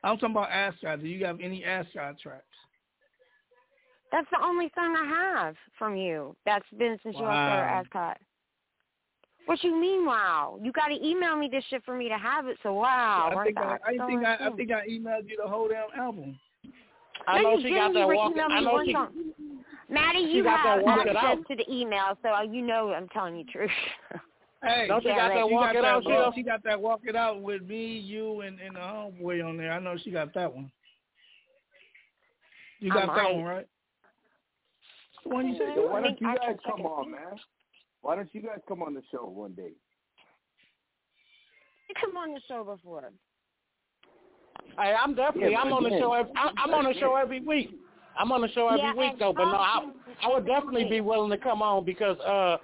I'm 0.04 0.18
talking 0.18 0.32
about 0.36 0.52
Ascot. 0.52 1.02
Do 1.02 1.08
you 1.08 1.26
have 1.26 1.40
any 1.42 1.66
Ascot 1.66 2.20
tracks? 2.20 2.44
That's 4.12 4.28
the 4.32 4.44
only 4.44 4.72
song 4.74 4.96
I 4.96 5.06
have 5.06 5.56
from 5.78 5.96
you. 5.96 6.36
That's 6.46 6.66
been 6.78 6.98
since 7.04 7.16
you 7.16 7.22
Wow. 7.24 7.46
started 7.46 7.72
Ascot. 7.72 8.18
What 9.46 9.64
you 9.64 9.76
mean? 9.76 10.06
Wow! 10.06 10.60
You 10.62 10.72
got 10.72 10.90
to 10.90 11.06
email 11.06 11.36
me 11.36 11.50
this 11.52 11.64
shit 11.70 11.84
for 11.84 11.96
me 11.96 12.08
to 12.08 12.18
have 12.18 12.48
it. 12.48 12.58
So 12.62 12.74
wow, 12.74 13.32
I 13.36 13.44
think 13.44 13.58
I. 13.58 13.78
I 13.84 13.90
think 14.06 14.24
I, 14.24 14.38
I 14.40 14.50
think 14.52 14.72
I 14.72 14.88
emailed 14.88 15.28
you 15.28 15.38
the 15.42 15.50
whole 15.50 15.68
damn 15.68 15.88
album. 16.00 16.38
I 17.30 17.42
know 17.44 17.54
you 17.58 17.62
she 17.62 17.70
got 17.76 17.94
that 17.94 18.08
walk. 18.08 18.32
emailing 18.32 18.52
I 18.52 18.60
know 18.62 18.82
she. 18.86 18.94
song. 18.94 19.10
Matty, 19.90 20.20
you 20.20 20.44
got 20.44 20.60
have 20.60 20.80
that 20.86 21.08
it 21.08 21.16
access 21.16 21.38
to 21.48 21.56
the 21.56 21.72
email, 21.72 22.18
so 22.22 22.42
you 22.42 22.62
know 22.62 22.92
I'm 22.94 23.08
telling 23.10 23.36
you 23.38 23.46
the 23.46 23.52
truth. 23.52 23.72
Hey, 24.62 24.90
Don't 24.90 25.02
you 25.06 25.12
Yeah, 25.12 25.30
got 25.30 25.34
that 25.36 25.46
she 25.48 25.54
walk 25.54 25.66
got 25.68 25.76
it 25.76 25.82
that, 25.84 25.88
out, 25.88 26.04
walk- 26.06 26.36
She 26.36 26.44
got 26.44 26.64
that 26.66 26.82
walk 26.82 27.02
it 27.06 27.16
out 27.16 27.42
with 27.42 27.62
me, 27.62 27.98
you, 27.98 28.42
and 28.42 28.60
and 28.60 28.76
the 28.76 28.80
homeboy 28.82 29.48
on 29.48 29.56
there. 29.56 29.72
I 29.72 29.80
know 29.80 29.96
she 30.04 30.12
got 30.12 30.34
that 30.34 30.54
one. 30.54 30.70
You 32.82 32.92
got 32.92 33.08
that 33.16 33.34
one 33.36 33.44
right. 33.46 33.68
The 35.24 35.30
one 35.30 35.48
you 35.48 35.56
said. 35.58 35.76
So 35.76 35.88
why 35.88 36.02
don't 36.02 36.20
you 36.20 36.36
guys 36.36 36.58
come 36.66 36.82
on, 36.86 37.12
man? 37.12 37.40
Why 38.02 38.18
don't 38.18 38.30
you 38.34 38.42
guys 38.42 38.60
come 38.68 38.82
on 38.82 38.94
the 38.94 39.02
show 39.12 39.26
one 39.28 39.54
day? 39.54 39.72
You 41.88 41.96
come 42.02 42.18
on 42.18 42.34
the 42.34 42.42
show 42.48 42.64
before. 42.66 43.12
Hey, 44.78 44.94
I'm 45.02 45.16
definitely. 45.16 45.52
Yeah, 45.52 45.60
I'm 45.60 45.70
but 45.70 45.76
on 45.78 45.84
the 45.84 45.90
show. 46.00 46.14
Every, 46.14 46.32
I, 46.36 46.52
I'm 46.58 46.74
on 46.74 46.86
the 46.86 47.00
show 47.00 47.16
every 47.16 47.40
week. 47.42 47.70
I'm 48.18 48.32
on 48.32 48.42
the 48.42 48.50
show 48.50 48.68
every 48.68 48.88
Yeah, 48.88 48.96
week 48.96 49.20
though. 49.20 49.34
But 49.34 49.46
no, 49.46 49.58
I 49.58 49.90
I 50.24 50.34
would 50.34 50.46
definitely 50.46 50.86
be 50.90 51.02
willing 51.02 51.30
to 51.32 51.38
come 51.38 51.62
on 51.62 51.86
because 51.86 52.18
uh, 52.20 52.58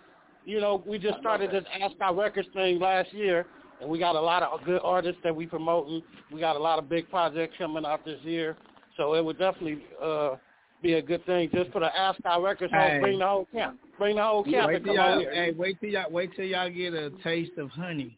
you 0.45 0.60
know, 0.62 0.84
we 0.86 0.99
just 0.99 1.20
started 1.20 1.51
this 1.51 1.64
Ascot 1.82 2.16
Records 2.16 2.47
thing 2.53 2.80
last 2.80 3.12
year, 3.14 3.45
and 3.82 3.89
we 3.89 3.97
got 3.99 4.16
a 4.16 4.22
lot 4.22 4.43
of 4.43 4.64
good 4.64 4.82
artists 4.84 5.20
that 5.24 5.36
we 5.36 5.45
promoting. 5.45 6.01
We 6.32 6.39
got 6.39 6.56
a 6.56 6.60
lot 6.60 6.78
of 6.80 6.88
big 6.89 7.10
projects 7.10 7.56
coming 7.58 7.86
out 7.86 8.06
this 8.06 8.20
year, 8.24 8.56
so 8.97 9.14
it 9.16 9.24
would 9.24 9.38
definitely 9.39 9.84
uh 10.01 10.36
be 10.82 10.93
a 10.93 11.01
good 11.01 11.26
thing 11.26 11.49
just 11.53 11.72
for 11.72 11.80
the 11.80 11.97
Ascot 11.97 12.43
Records. 12.43 12.72
home. 12.74 12.99
Bring 12.99 13.20
the 13.20 13.26
whole 13.26 13.47
camp. 13.51 13.80
Bring 13.97 14.18
the 14.18 14.24
whole 14.24 14.43
camp 14.43 14.68
Wait 14.68 14.76
and 14.76 14.86
till 14.86 14.93
come 14.95 15.03
y'all, 15.03 15.14
on 15.14 15.20
here. 15.22 15.34
hey, 15.34 15.53
wait 15.58 15.80
till 15.80 15.89
y'all, 15.89 16.12
wait 16.12 16.36
till 16.36 16.45
y'all 16.45 16.70
get 16.70 16.93
a 16.93 17.12
taste 17.24 17.58
of 17.58 17.70
honey. 17.70 18.18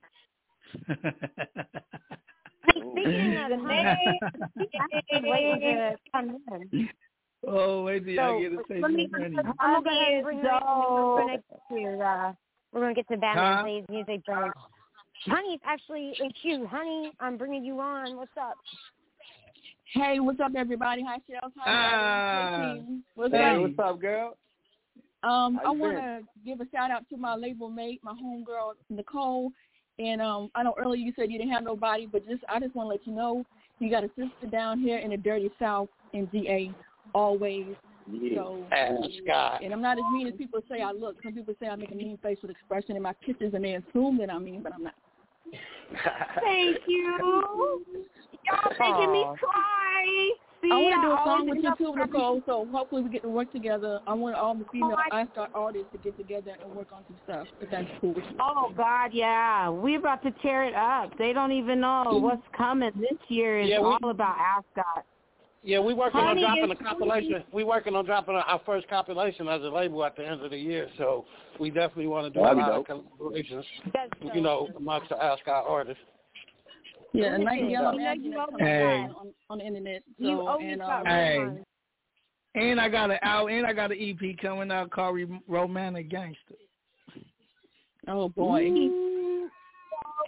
Speaking 2.69 3.37
of 3.37 3.59
honey, 3.61 4.21
I'm 5.13 5.23
waiting 5.23 5.59
to 5.61 5.95
come 6.11 6.37
in. 6.51 6.89
oh, 7.47 7.83
wait 7.83 8.03
till 8.05 8.13
y'all 8.13 8.39
So 8.39 8.49
get 8.49 8.53
a 8.53 8.57
taste 8.73 8.81
let 8.81 8.91
me. 8.91 9.09
honey. 9.13 9.37
I'm 9.37 9.73
gonna 9.73 9.83
go 9.83 9.89
ahead 9.89 10.13
and 10.13 10.23
bring 10.23 10.39
her. 10.39 10.59
We're 10.65 11.21
gonna 11.21 11.31
get 11.33 11.43
to 11.71 11.99
uh, 12.05 12.33
we're 12.73 12.81
gonna 12.81 12.93
get 12.93 13.07
to 13.09 13.17
Badmon 13.17 13.55
Huh? 13.55 13.63
Plays 13.63 13.85
music. 13.89 14.21
But 14.25 14.51
honey, 15.31 15.59
actually 15.65 16.15
it's 16.19 16.37
you, 16.41 16.67
honey. 16.67 17.11
I'm 17.19 17.37
bringing 17.37 17.63
you 17.63 17.79
on. 17.79 18.17
What's 18.17 18.31
up? 18.39 18.57
Hey, 19.93 20.19
what's 20.19 20.39
up, 20.39 20.51
everybody? 20.55 21.03
Hi, 21.07 21.17
Shellz. 21.29 21.51
Hi. 21.57 22.51
Hey, 22.55 22.61
team. 22.61 23.03
What's 23.15 23.33
Hey, 23.33 23.55
up? 23.55 23.61
what's 23.61 23.79
up, 23.79 24.01
girl? 24.01 24.37
Um, 25.23 25.59
I 25.65 25.71
want 25.71 25.97
to 25.97 26.19
give 26.45 26.61
a 26.61 26.65
shout 26.71 26.91
out 26.91 27.07
to 27.09 27.17
my 27.17 27.35
label 27.35 27.69
mate, 27.69 27.99
my 28.03 28.13
homegirl 28.13 28.73
Nicole. 28.89 29.51
And 29.99 30.21
um, 30.21 30.51
I 30.53 30.63
know 30.63 30.75
earlier 30.77 31.01
you 31.01 31.13
said 31.15 31.31
you 31.31 31.37
didn't 31.37 31.53
have 31.53 31.63
nobody, 31.63 32.05
but 32.05 32.27
just 32.27 32.43
I 32.49 32.59
just 32.59 32.75
want 32.75 32.87
to 32.87 32.91
let 32.91 33.07
you 33.07 33.13
know 33.13 33.45
you 33.79 33.89
got 33.89 34.03
a 34.03 34.09
sister 34.09 34.47
down 34.51 34.79
here 34.79 34.99
in 34.99 35.11
the 35.11 35.17
dirty 35.17 35.49
South 35.59 35.89
in 36.13 36.29
GA, 36.31 36.71
always. 37.13 37.75
Yeah. 38.09 38.35
So, 38.35 38.63
Ascot. 38.71 39.63
and 39.63 39.73
I'm 39.73 39.81
not 39.81 39.97
as 39.97 40.03
mean 40.13 40.27
as 40.27 40.33
people 40.37 40.61
say 40.69 40.81
I 40.81 40.91
look. 40.91 41.17
Some 41.23 41.33
people 41.33 41.53
say 41.59 41.67
I 41.67 41.75
make 41.75 41.91
a 41.91 41.95
mean 41.95 42.17
facial 42.23 42.49
expression 42.49 42.95
in 42.95 43.01
my 43.01 43.13
pictures, 43.25 43.53
and 43.53 43.63
they 43.63 43.73
assume 43.73 44.17
that 44.19 44.31
I'm 44.31 44.45
mean, 44.45 44.63
but 44.63 44.73
I'm 44.73 44.83
not. 44.83 44.93
Thank 46.41 46.77
you. 46.87 47.83
Y'all 48.45 48.71
making 48.79 49.11
me 49.11 49.25
cry. 49.39 50.31
See, 50.67 50.73
I 50.73 50.77
want 50.77 50.95
to 50.95 51.07
do 51.07 51.13
a 51.13 51.21
song 51.23 51.45
with 51.45 51.55
end 51.55 51.63
you 51.63 51.69
up 51.69 51.77
too, 51.77 51.91
crying. 51.93 52.11
Nicole. 52.11 52.41
So 52.45 52.67
hopefully 52.71 53.01
we 53.03 53.09
get 53.09 53.21
to 53.23 53.29
work 53.29 53.51
together. 53.51 53.99
I 54.05 54.13
want 54.13 54.35
all 54.35 54.55
the 54.55 54.65
oh, 54.65 54.71
female 54.71 54.95
Oh, 54.97 55.15
I- 55.15 55.21
Ascot 55.21 55.51
artists 55.53 55.87
to 55.93 55.97
get 55.99 56.17
together 56.17 56.55
and 56.61 56.75
work 56.75 56.87
on 56.91 57.03
some 57.07 57.17
stuff. 57.23 57.47
If 57.61 57.71
that's 57.71 57.87
cool 58.01 58.13
with 58.13 58.25
you. 58.25 58.37
Oh 58.39 58.73
God, 58.75 59.11
yeah, 59.13 59.69
we're 59.69 59.99
about 59.99 60.23
to 60.23 60.31
tear 60.41 60.65
it 60.65 60.75
up. 60.75 61.17
They 61.17 61.31
don't 61.33 61.51
even 61.51 61.79
know 61.81 62.03
mm-hmm. 62.07 62.23
what's 62.23 62.43
coming. 62.55 62.91
This 62.95 63.17
year 63.29 63.59
is 63.59 63.69
Yeah, 63.69 63.79
we- 63.79 63.85
all 63.85 64.09
about 64.09 64.35
Ascot. 64.37 65.05
Yeah, 65.63 65.79
we're 65.79 65.95
working 65.95 66.21
Honey 66.21 66.45
on 66.45 66.55
dropping 66.55 66.71
is 66.71 66.77
a 66.79 66.83
compilation. 66.83 67.43
We 67.51 67.63
working 67.65 67.95
on 67.95 68.05
dropping 68.05 68.35
our 68.35 68.61
first 68.65 68.87
compilation 68.87 69.49
as 69.49 69.61
a 69.63 69.65
label 69.65 70.05
at 70.05 70.15
the 70.15 70.25
end 70.25 70.41
of 70.41 70.51
the 70.51 70.57
year. 70.57 70.87
So 70.97 71.25
we 71.59 71.71
definitely 71.71 72.07
want 72.07 72.31
to 72.31 72.39
do 72.39 72.41
That'd 72.41 72.59
a 72.59 72.65
be 72.65 72.71
lot 72.71 72.79
of 72.79 72.85
collaborations. 72.85 73.63
That's 73.93 74.33
You 74.33 74.41
know, 74.41 74.69
amongst 74.77 75.09
the 75.09 75.21
Ascot 75.21 75.65
artists. 75.67 76.01
Yeah, 77.17 77.33
and 77.33 77.43
Listen, 77.43 77.45
Nightingale, 77.45 77.93
you 77.93 77.99
know 77.99 78.05
asking 78.05 78.23
you 78.25 78.31
that 78.31 78.39
always 78.39 78.51
comes 78.51 78.61
Hey. 78.61 79.07
on, 79.19 79.33
on 79.49 79.57
the 79.57 79.65
internet. 79.65 80.03
So, 80.19 80.27
You 80.27 80.47
always 80.47 80.67
and, 80.71 80.81
got 80.81 80.99
um, 80.99 81.05
Hey. 81.07 81.63
And 82.53 82.79
I 82.79 82.89
got 82.89 83.09
an 83.09 83.17
out, 83.23 83.47
and 83.51 83.65
I 83.65 83.73
got 83.73 83.91
an 83.91 83.97
EP 83.99 84.37
coming 84.39 84.71
out 84.71 84.91
called 84.91 85.19
Romantic 85.47 86.09
Gangster. 86.09 86.55
oh 88.07 88.29
boy. 88.29 88.65
Ooh, 88.65 89.49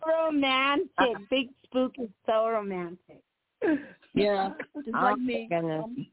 so 0.03 0.11
romantic. 0.11 0.89
Big 1.29 1.49
Spook 1.63 1.93
is 1.99 2.09
so 2.25 2.49
romantic. 2.49 3.21
Yeah, 4.15 4.49
just 4.83 4.89
Oh, 4.95 5.01
like 5.01 5.19
me. 5.19 5.47
Um, 5.55 6.07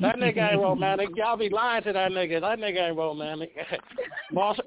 That 0.00 0.16
nigga 0.16 0.52
ain't 0.52 0.62
romantic. 0.62 1.10
Y'all 1.16 1.36
be 1.36 1.50
lying 1.50 1.82
to 1.84 1.92
that 1.92 2.12
nigga. 2.12 2.40
That 2.40 2.58
nigga 2.58 2.88
ain't 2.88 2.96
romantic. 2.96 3.54
boss, 4.32 4.58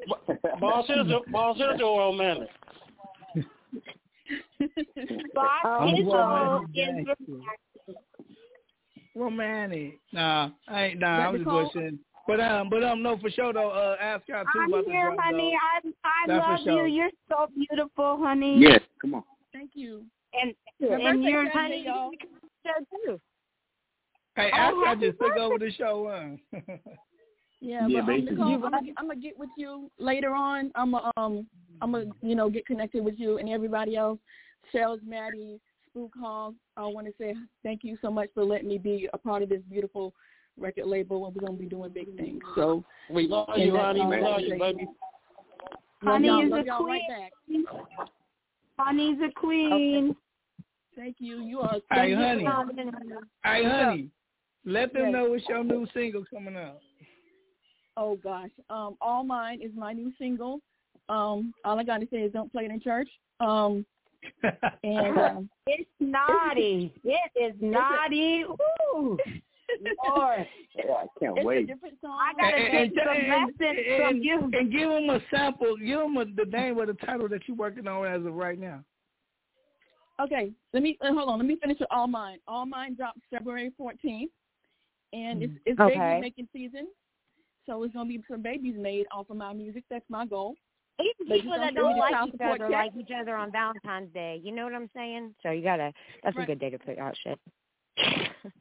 boss 0.59 0.85
is 0.89 1.11
a, 1.11 1.31
boss 1.31 1.57
is 1.57 1.81
a 1.81 1.83
romantic. 1.83 2.49
Boss 5.33 5.47
I'm 5.65 5.95
is 5.95 6.05
romantic 6.05 6.69
is 6.69 6.75
gangster. 6.75 7.95
Romantic. 9.15 9.99
Nah, 10.13 10.49
I 10.67 10.83
ain't. 10.85 10.99
Nah, 10.99 11.17
That 11.17 11.27
I'm 11.27 11.33
just 11.35 11.45
Nicole? 11.45 11.71
bullshitting. 11.75 11.99
But 12.27 12.39
um, 12.41 12.69
but 12.69 12.83
um, 12.83 13.01
no, 13.01 13.17
for 13.17 13.29
sure 13.31 13.51
though. 13.53 13.71
Uh, 13.71 13.95
Ascot 13.99 14.45
too 14.53 14.59
I'm 14.61 14.71
about 14.73 14.85
here, 14.85 15.07
drop, 15.07 15.17
honey. 15.19 15.53
though. 15.83 15.89
I 15.89 16.25
I 16.25 16.27
That's 16.27 16.47
love 16.47 16.59
sure. 16.63 16.87
you. 16.87 16.93
You're 16.95 17.09
so 17.27 17.47
beautiful, 17.55 18.17
honey. 18.21 18.59
Yes, 18.59 18.81
come 19.01 19.15
on. 19.15 19.23
thank 19.51 19.71
you. 19.73 20.05
And 20.39 20.53
My 20.79 21.09
and 21.09 21.23
you're 21.23 21.45
Saturday, 21.45 21.59
honey. 21.59 21.83
y'all. 21.85 22.11
Show 22.65 22.85
too. 23.05 23.19
Hey, 24.35 24.51
Oh, 24.53 24.57
Ascot 24.57 24.85
happy 24.85 25.07
just 25.07 25.19
took 25.19 25.37
over 25.37 25.57
the 25.57 25.71
show. 25.71 26.37
Huh? 26.53 26.67
Yeah, 27.61 27.87
Yeah, 27.87 28.01
but 28.01 28.07
basically. 28.07 28.35
Nicole, 28.35 28.53
I'm 28.53 28.61
gonna, 28.61 28.77
I'm 28.97 29.07
gonna 29.09 29.19
get 29.19 29.37
with 29.37 29.49
you 29.57 29.91
later 29.97 30.33
on. 30.33 30.71
I'm 30.75 30.91
gonna 30.91 31.11
um, 31.17 31.45
I'm 31.81 31.91
gonna 31.91 32.05
you 32.21 32.35
know 32.35 32.49
get 32.49 32.65
connected 32.65 33.03
with 33.03 33.15
you 33.17 33.37
and 33.37 33.49
everybody 33.49 33.95
else. 33.95 34.19
Shellz, 34.73 35.01
Matty, 35.05 35.59
Spook 35.89 36.13
Hall. 36.19 36.53
I 36.77 36.85
want 36.85 37.07
to 37.07 37.13
say 37.17 37.35
thank 37.63 37.83
you 37.83 37.97
so 38.01 38.11
much 38.11 38.29
for 38.33 38.43
letting 38.43 38.67
me 38.67 38.77
be 38.77 39.09
a 39.13 39.17
part 39.17 39.41
of 39.41 39.49
this 39.49 39.61
beautiful 39.69 40.13
record 40.57 40.85
label, 40.85 41.25
and 41.25 41.35
we're 41.35 41.45
gonna 41.45 41.57
be 41.57 41.65
doing 41.65 41.91
big 41.91 42.15
things. 42.17 42.43
So 42.55 42.83
We 43.09 43.27
love 43.27 43.47
you, 43.57 43.73
that, 43.73 43.79
honey. 43.85 44.05
We 44.05 44.21
love 44.21 44.41
you, 44.41 44.49
baby. 44.59 44.87
love 46.03 46.13
Honey 46.13 46.27
y'all, 46.27 46.45
is 46.45 46.51
a 46.53 46.65
y'all 46.65 46.85
right 46.85 47.01
queen. 47.47 47.63
back. 47.65 47.75
Honey's 48.77 49.19
a 49.21 49.31
queen. 49.39 50.15
Thank 50.95 51.17
you. 51.19 51.37
You 51.37 51.61
are. 51.61 51.77
Hey, 51.91 52.13
so 52.13 52.17
honey. 52.17 52.45
good. 52.45 53.17
Hey, 53.43 53.63
honey, 53.63 54.09
let 54.65 54.93
them 54.93 55.03
Yes. 55.03 55.13
know 55.13 55.29
what's 55.29 55.47
your 55.47 55.63
new 55.63 55.87
single 55.93 56.25
coming 56.33 56.57
out. 56.57 56.79
Oh 57.97 58.15
gosh. 58.17 58.51
Um, 58.69 58.97
All 59.01 59.23
Mine 59.23 59.61
is 59.61 59.71
my 59.75 59.93
new 59.93 60.11
single. 60.17 60.61
Um, 61.09 61.53
all 61.65 61.79
I 61.79 61.83
gotta 61.83 62.07
say 62.11 62.17
is 62.17 62.31
don't 62.31 62.51
play 62.51 62.65
it 62.65 62.71
in 62.71 62.79
church. 62.79 63.09
Um, 63.39 63.85
and 64.83 65.17
um, 65.19 65.49
It's 65.67 65.89
naughty. 65.99 66.93
It 67.03 67.31
is 67.35 67.55
naughty. 67.59 68.43
Ooh. 68.95 69.17
Lord. 70.07 70.47
Yeah, 70.75 70.93
I 70.93 71.07
can't 71.19 71.35
it's 71.35 71.43
a 71.43 71.47
wait. 71.47 71.67
different 71.67 71.95
song. 71.99 72.17
I 72.17 72.33
gotta 72.39 72.55
and, 72.55 72.71
take 72.71 72.91
and, 72.91 73.01
some 73.03 73.17
and, 73.17 73.27
lessons 73.27 73.85
from 73.97 74.17
you. 74.21 74.49
and 74.53 74.71
give 74.71 74.87
them 74.87 75.09
a 75.09 75.19
sample. 75.29 75.75
Give 75.77 75.99
them 75.99 76.15
a, 76.15 76.25
the 76.25 76.45
name 76.45 76.77
of 76.77 76.87
the 76.87 76.93
title 76.93 77.27
that 77.27 77.41
you're 77.47 77.57
working 77.57 77.87
on 77.87 78.05
as 78.05 78.25
of 78.25 78.33
right 78.33 78.57
now. 78.57 78.83
Okay, 80.21 80.51
let 80.71 80.83
me 80.83 80.97
uh, 81.01 81.11
hold 81.11 81.27
on. 81.27 81.39
Let 81.39 81.47
me 81.47 81.57
finish 81.59 81.79
with 81.79 81.89
All 81.91 82.07
Mine. 82.07 82.37
All 82.47 82.65
Mine 82.65 82.95
drops 82.95 83.19
February 83.31 83.71
14th, 83.81 84.29
and 85.11 85.43
it's 85.43 85.53
it's 85.65 85.79
Okay. 85.79 85.97
baby 85.97 86.21
making 86.21 86.47
season. 86.53 86.87
So 87.65 87.83
it's 87.83 87.93
gonna 87.93 88.07
be 88.07 88.21
some 88.29 88.41
babies 88.41 88.75
made 88.77 89.07
off 89.11 89.29
of 89.29 89.37
my 89.37 89.51
music. 89.53 89.83
That's 89.89 90.05
my 90.07 90.25
goal. 90.25 90.55
Even 90.99 91.27
But 91.27 91.35
people 91.35 91.51
that 91.57 91.73
don't 91.73 91.75
don't 91.75 91.87
give 91.89 91.95
me 91.95 92.01
the 92.09 92.17
like 92.17 92.27
each 92.27 92.41
other 92.41 92.57
check. 92.69 92.71
like 92.71 92.91
each 92.99 93.11
other 93.17 93.35
on 93.35 93.51
Valentine's 93.51 94.13
Day. 94.13 94.41
You 94.43 94.51
know 94.51 94.65
what 94.65 94.73
I'm 94.75 94.89
saying? 94.95 95.33
So 95.41 95.51
you 95.51 95.63
gotta. 95.63 95.93
That's 96.23 96.35
Right. 96.35 96.43
a 96.43 96.47
good 96.47 96.59
day 96.59 96.69
to 96.69 96.79
put 96.79 96.97
out 96.99 97.15
shit. 97.23 97.39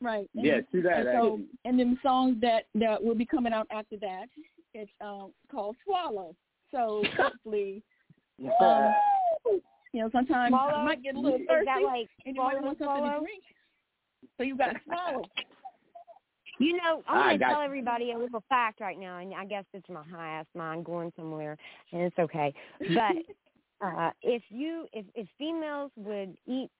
Right. 0.00 0.28
And, 0.34 0.44
Yeah, 0.44 0.60
see 0.72 0.80
that. 0.80 1.06
and 1.06 1.08
so 1.12 1.40
and 1.64 1.78
then 1.78 1.90
the 1.94 1.98
songs 2.02 2.40
that 2.40 2.64
that 2.74 3.02
will 3.02 3.14
be 3.14 3.26
coming 3.26 3.52
out 3.52 3.66
after 3.70 3.96
that, 3.98 4.26
it's 4.74 4.90
um 5.00 5.32
called 5.50 5.76
Swallow. 5.84 6.34
So 6.70 7.02
hopefully, 7.16 7.82
um, 8.60 8.94
you 9.92 10.02
know, 10.02 10.10
sometimes 10.12 10.50
Swallow? 10.50 10.72
I 10.72 10.84
might 10.84 11.02
get 11.02 11.14
a 11.16 11.20
little 11.20 11.38
Is 11.38 11.46
thirsty. 11.48 11.64
that 11.66 11.82
like 11.82 12.08
and 12.26 12.36
you 12.36 12.42
might 12.42 12.62
want 12.62 12.78
something 12.78 12.86
swallow? 12.86 13.14
to 13.14 13.20
drink. 13.20 13.42
So 14.36 14.42
you 14.44 14.56
got 14.56 14.72
to 14.74 14.80
swallow. 14.84 15.22
You 16.58 16.76
know, 16.76 17.02
I'm 17.06 17.28
going 17.28 17.38
to 17.38 17.44
tell 17.44 17.60
you. 17.60 17.64
everybody 17.64 18.12
a 18.12 18.18
little 18.18 18.42
fact 18.48 18.80
right 18.80 18.98
now, 18.98 19.18
and 19.18 19.32
I 19.34 19.44
guess 19.44 19.64
it's 19.72 19.88
my 19.88 20.02
high 20.10 20.40
ass 20.40 20.46
mind 20.54 20.84
going 20.84 21.12
somewhere, 21.16 21.56
and 21.92 22.02
it's 22.02 22.18
okay. 22.18 22.52
But 22.80 23.16
uh 23.86 24.10
if 24.22 24.42
you, 24.48 24.86
if 24.92 25.06
if 25.14 25.28
females 25.38 25.92
would 25.96 26.36
eat, 26.46 26.70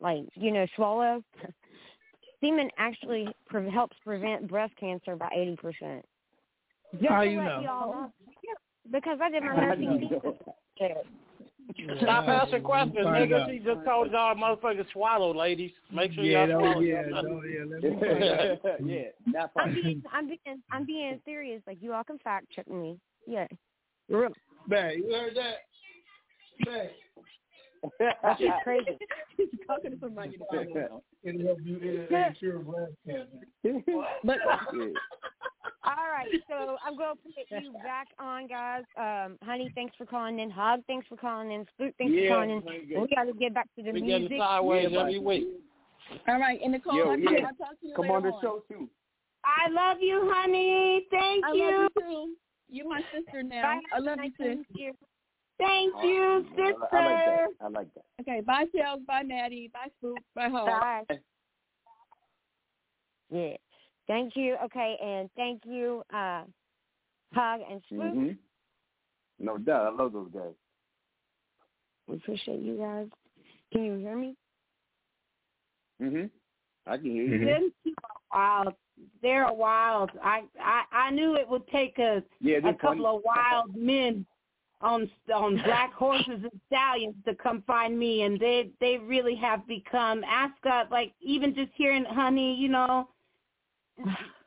like 0.00 0.24
you 0.34 0.52
know, 0.52 0.66
swallow, 0.74 1.22
semen 2.40 2.70
actually 2.78 3.28
pre- 3.46 3.70
helps 3.70 3.96
prevent 4.04 4.48
breast 4.48 4.72
cancer 4.80 5.16
by 5.16 5.28
eighty 5.34 5.56
percent. 5.56 6.04
How 7.06 7.22
you 7.22 7.42
know? 7.42 7.60
Y'all 7.62 7.92
know. 7.92 8.12
Because 8.90 9.18
I 9.20 9.30
did 9.30 9.42
my 9.42 9.56
nursing 9.56 10.00
know? 10.00 10.38
thesis. 10.78 10.96
Stop 12.00 12.28
asking 12.28 12.62
questions, 12.62 13.04
Find 13.04 13.30
nigga. 13.30 13.50
She 13.50 13.58
just 13.58 13.84
told 13.84 14.10
y'all 14.12 14.34
motherfuckers 14.34 14.86
swallow, 14.92 15.34
ladies. 15.34 15.72
Make 15.92 16.12
sure 16.12 16.24
Yeah, 16.24 16.46
y'all 16.46 16.60
don't, 16.60 16.72
swallow. 16.72 16.80
yeah, 16.80 17.02
don't, 17.22 17.42
yeah. 17.50 17.64
Let 17.68 17.82
me 17.82 17.90
find 18.00 18.24
out. 18.24 18.86
yeah, 18.86 19.02
that 19.32 19.50
I'm 19.56 19.74
being, 19.74 20.02
I'm 20.12 20.26
being, 20.26 20.62
I'm 20.70 20.86
being 20.86 21.20
serious. 21.24 21.62
Like 21.66 21.78
you 21.80 21.92
all 21.92 22.04
can 22.04 22.18
fact 22.18 22.46
check 22.54 22.68
me. 22.70 22.98
Yeah. 23.26 23.46
Real- 24.08 24.32
Bang, 24.68 25.02
you 25.04 25.12
heard 25.12 25.36
that? 25.36 25.56
Bang. 26.64 26.88
That's 28.22 28.42
crazy. 28.64 28.98
He's 29.36 29.48
talking 29.66 29.90
to 29.92 29.98
somebody. 30.00 30.38
that 30.38 30.46
don't 30.50 30.74
know. 30.74 31.02
It'll 31.22 31.46
help 31.46 31.58
you 31.64 32.06
it'll 32.10 32.32
cure 32.38 32.58
breast 32.60 32.92
cancer. 33.06 33.82
But 34.24 34.38
Yeah. 34.46 34.86
All 35.86 36.10
right, 36.10 36.28
so 36.48 36.76
I'm 36.84 36.96
going 36.96 37.14
to 37.14 37.22
put 37.22 37.62
you 37.62 37.72
back 37.74 38.08
on, 38.18 38.48
guys. 38.48 38.82
Um, 38.98 39.38
honey, 39.42 39.70
thanks 39.74 39.94
for 39.96 40.04
calling 40.04 40.40
in. 40.40 40.50
Hog, 40.50 40.80
thanks 40.88 41.06
for 41.06 41.16
calling 41.16 41.52
in. 41.52 41.64
Spook, 41.74 41.94
thanks 41.98 42.14
Yeah, 42.16 42.28
for 42.30 42.34
calling 42.34 42.50
in. 42.50 42.62
very 42.62 42.80
And 42.80 42.88
good. 42.88 43.02
we 43.02 43.08
got 43.14 43.24
to 43.24 43.32
get 43.34 43.54
back 43.54 43.68
to 43.76 43.82
the 43.84 43.92
We 43.92 44.00
music. 44.00 44.30
getting 44.30 44.38
sideways 44.38 44.88
Yeah, 44.90 44.98
every 45.00 45.18
week. 45.20 45.46
all 46.28 46.40
right, 46.40 46.58
and 46.62 46.72
Nicole, 46.72 46.96
Yo, 46.96 47.10
I'll, 47.10 47.18
yeah. 47.20 47.46
I'll 47.46 47.54
talk 47.54 47.80
to 47.80 47.86
you 47.86 47.94
Come 47.94 48.02
later 48.02 48.16
on 48.16 48.22
the 48.24 48.32
show 48.42 48.62
too. 48.68 48.88
I 49.44 49.70
love 49.70 49.98
you, 50.00 50.28
honey. 50.34 51.06
Thank 51.10 51.44
I 51.44 51.52
you. 51.52 51.62
love 51.64 51.90
you 51.96 52.02
too. 52.02 52.34
You're 52.68 52.88
my 52.88 53.02
sister 53.14 53.42
now. 53.44 53.62
Bye. 53.62 53.80
I 53.92 53.98
love 54.00 54.18
you, 54.24 54.30
sis. 54.30 54.46
Thank 54.46 54.66
you. 54.74 54.92
Thank 55.58 55.94
you, 56.02 56.44
I 56.92 57.00
like 57.00 57.24
that. 57.24 57.48
I 57.60 57.68
like 57.68 57.94
that. 57.94 58.04
Okay, 58.20 58.40
bye, 58.40 58.64
Shellz. 58.74 59.06
Bye, 59.06 59.22
Matty. 59.22 59.70
Bye, 59.72 59.88
Spook. 59.98 60.18
Bye, 60.34 60.48
Hog. 60.48 60.80
Bye. 61.08 61.18
Yeah. 63.30 63.56
Thank 64.06 64.36
you. 64.36 64.56
Okay, 64.64 64.96
and 65.02 65.28
thank 65.36 65.62
you, 65.64 66.02
uh, 66.12 66.42
Hog 67.34 67.60
and 67.68 67.82
Spook. 67.86 68.12
hmm 68.12 68.30
No 69.38 69.58
doubt. 69.58 69.86
I 69.86 69.90
love 69.96 70.12
those 70.12 70.30
guys. 70.32 70.54
We 72.08 72.16
appreciate 72.16 72.60
you 72.60 72.76
guys. 72.76 73.08
Can 73.72 73.84
you 73.84 73.96
hear 73.98 74.16
me? 74.16 74.36
hmm 75.98 76.24
I 76.86 76.96
can 76.96 77.06
hear 77.10 77.24
you. 77.24 77.38
Mhm. 77.38 77.46
Them 77.46 77.72
two 77.84 77.94
are 78.30 78.64
wild. 78.64 78.74
They're 79.22 79.52
wild. 79.52 80.10
I, 80.22 80.44
I 80.60 80.82
I 80.92 81.10
knew 81.10 81.34
it 81.36 81.48
would 81.48 81.66
take 81.68 81.98
a 81.98 82.22
Yeah, 82.40 82.58
a 82.58 82.72
couple 82.74 82.80
funny. 82.80 83.04
of 83.06 83.22
wild 83.24 83.76
men 83.76 84.24
on 84.80 85.10
on 85.34 85.60
black 85.64 85.92
horses 85.92 86.40
and 86.42 86.60
stallions 86.66 87.16
to 87.26 87.34
come 87.34 87.62
find 87.66 87.98
me, 87.98 88.22
and 88.22 88.38
they 88.38 88.70
they 88.80 88.98
really 88.98 89.34
have 89.36 89.66
become. 89.66 90.22
Ask 90.24 90.54
uh, 90.64 90.84
like 90.90 91.12
even 91.20 91.54
just 91.54 91.72
hearing 91.74 92.04
honey, 92.04 92.54
you 92.54 92.68
know, 92.68 93.08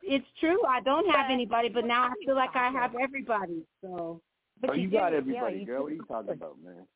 it's 0.02 0.26
true. 0.38 0.58
I 0.68 0.80
don't 0.80 1.06
have 1.10 1.26
But- 1.28 1.32
anybody, 1.32 1.68
but 1.68 1.84
now 1.84 2.04
I 2.04 2.12
feel 2.24 2.34
like 2.34 2.54
I 2.54 2.70
have 2.80 2.94
everybody. 3.00 3.62
So 3.82 4.20
But 4.60 4.70
oh, 4.70 4.72
you, 4.74 4.88
do. 4.88 4.96
got 4.96 5.12
Yeah, 5.12 5.18
everybody, 5.18 5.58
you 5.60 5.66
girl. 5.66 5.78
do. 5.78 5.82
What 5.84 5.92
are 5.92 5.94
you 5.94 6.04
talking 6.06 6.32
about, 6.32 6.56
man? 6.62 6.86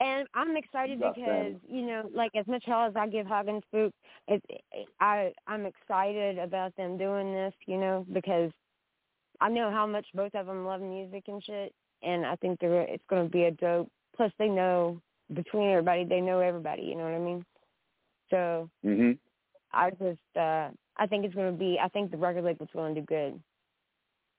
And 0.00 0.28
I'm 0.34 0.56
excited 0.56 1.00
You 1.00 1.08
because 1.08 1.24
family. 1.26 1.60
you 1.68 1.82
know, 1.82 2.08
like 2.14 2.30
as 2.36 2.46
much 2.46 2.62
hell 2.64 2.84
as 2.86 2.94
I 2.94 3.08
give 3.08 3.26
Hog 3.26 3.48
and 3.48 3.62
Spook, 3.66 3.92
it, 4.28 4.40
it, 4.48 4.86
I 5.00 5.32
I'm 5.48 5.66
excited 5.66 6.38
about 6.38 6.74
them 6.76 6.96
doing 6.96 7.32
this. 7.32 7.52
You 7.66 7.78
know, 7.78 8.06
because 8.12 8.52
I 9.40 9.48
know 9.48 9.70
how 9.72 9.86
much 9.88 10.06
both 10.14 10.34
of 10.36 10.46
them 10.46 10.64
love 10.64 10.80
music 10.82 11.24
and 11.26 11.42
shit, 11.42 11.74
and 12.04 12.24
I 12.24 12.36
think 12.36 12.60
they're 12.60 12.82
it's 12.82 13.02
going 13.10 13.24
to 13.24 13.30
be 13.30 13.44
a 13.44 13.50
dope. 13.50 13.88
Plus, 14.16 14.30
they 14.38 14.48
know 14.48 15.00
between 15.34 15.68
everybody, 15.70 16.04
they 16.04 16.20
know 16.20 16.38
everybody. 16.38 16.82
You 16.82 16.94
know 16.94 17.04
what 17.04 17.14
I 17.14 17.18
mean? 17.18 17.44
So 18.30 18.70
hmm 18.84 19.12
I 19.72 19.90
just 19.90 20.36
uh 20.36 20.68
I 20.98 21.06
think 21.06 21.24
it's 21.24 21.34
going 21.34 21.52
to 21.52 21.58
be. 21.58 21.78
I 21.82 21.88
think 21.88 22.10
the 22.10 22.16
record 22.16 22.44
label's 22.44 22.68
going 22.72 22.94
to 22.94 23.00
do 23.00 23.06
good, 23.06 23.40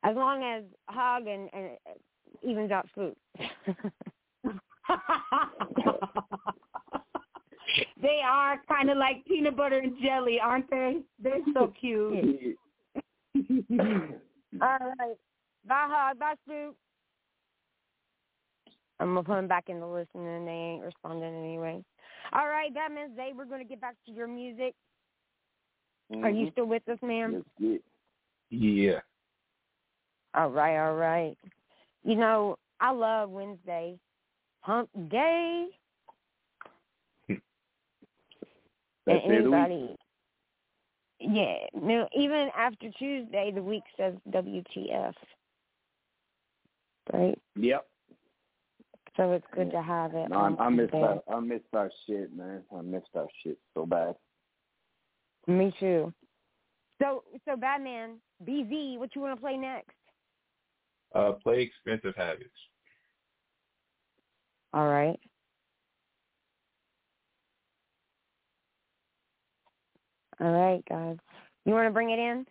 as 0.03 0.15
long 0.15 0.43
as 0.43 0.63
Hog 0.87 1.27
and, 1.27 1.49
and 1.53 1.69
evens 2.41 2.71
out 2.71 2.87
Spook. 2.89 3.15
they 8.01 8.21
are 8.25 8.61
kind 8.67 8.89
of 8.89 8.97
like 8.97 9.25
peanut 9.25 9.55
butter 9.55 9.79
and 9.79 9.93
jelly, 10.01 10.39
aren't 10.41 10.69
they? 10.69 10.97
They're 11.21 11.39
so 11.53 11.73
cute. 11.79 12.57
All 14.61 14.77
right. 14.99 15.17
Bye, 15.67 15.87
Hog. 15.89 16.19
Bye, 16.19 16.35
Spook. 16.45 16.75
I'm 18.99 19.13
going 19.13 19.23
to 19.23 19.29
put 19.29 19.35
them 19.35 19.47
back 19.47 19.69
in 19.69 19.79
the 19.79 19.87
list, 19.87 20.09
and 20.13 20.25
then 20.25 20.45
they 20.45 20.51
ain't 20.51 20.83
responding 20.83 21.33
anyway. 21.33 21.81
All 22.33 22.47
right, 22.47 22.73
that 22.73 22.91
means 22.91 23.11
they 23.15 23.31
we're 23.35 23.45
going 23.45 23.61
to 23.61 23.67
get 23.67 23.79
back 23.79 23.95
to 24.05 24.11
your 24.11 24.27
music. 24.27 24.75
Are 26.11 26.29
you 26.29 26.45
mm-hmm. 26.45 26.51
still 26.51 26.65
with 26.65 26.87
us, 26.89 26.97
ma'am? 27.01 27.45
Yes, 27.59 27.79
Yeah. 28.49 28.99
All 30.33 30.49
right, 30.49 30.77
all 30.77 30.95
right. 30.95 31.37
You 32.03 32.15
know, 32.15 32.57
I 32.79 32.91
love 32.91 33.29
Wednesday. 33.29 33.99
Hump 34.61 34.89
day. 35.09 35.67
That's 37.27 37.39
and 39.23 39.33
anybody. 39.33 39.95
Yeah. 41.19 41.57
No, 41.73 42.07
even 42.15 42.49
after 42.57 42.89
Tuesday, 42.97 43.51
the 43.53 43.61
week 43.61 43.83
says 43.95 44.15
WTF. 44.29 45.13
Right? 47.13 47.39
Yep. 47.55 47.85
So 49.17 49.33
it's 49.33 49.45
good 49.53 49.71
to 49.71 49.81
have 49.81 50.13
it. 50.15 50.29
No, 50.29 50.37
I, 50.37 50.63
I 50.63 50.69
missed 50.69 50.93
our, 50.93 51.21
I 51.31 51.39
missed 51.39 51.65
our 51.73 51.91
shit, 52.07 52.35
man. 52.35 52.63
I 52.75 52.81
missed 52.81 53.09
our 53.15 53.27
shit 53.43 53.57
so 53.73 53.85
bad. 53.85 54.15
Me 55.49 55.73
too. 55.79 56.13
So, 57.01 57.23
so 57.45 57.55
Badmon, 57.55 58.17
BZ, 58.47 58.99
what 58.99 59.15
you 59.15 59.21
want 59.21 59.35
to 59.35 59.41
play 59.41 59.57
next? 59.57 59.95
Uh, 61.15 61.31
play 61.31 61.61
expensive 61.61 62.15
habits. 62.15 62.49
All 64.75 64.87
right. 64.87 65.19
All 70.39 70.51
right, 70.51 70.83
guys. 70.87 71.17
You 71.65 71.73
want 71.73 71.87
to 71.87 71.91
bring 71.91 72.11
it 72.11 72.19
in? 72.19 72.45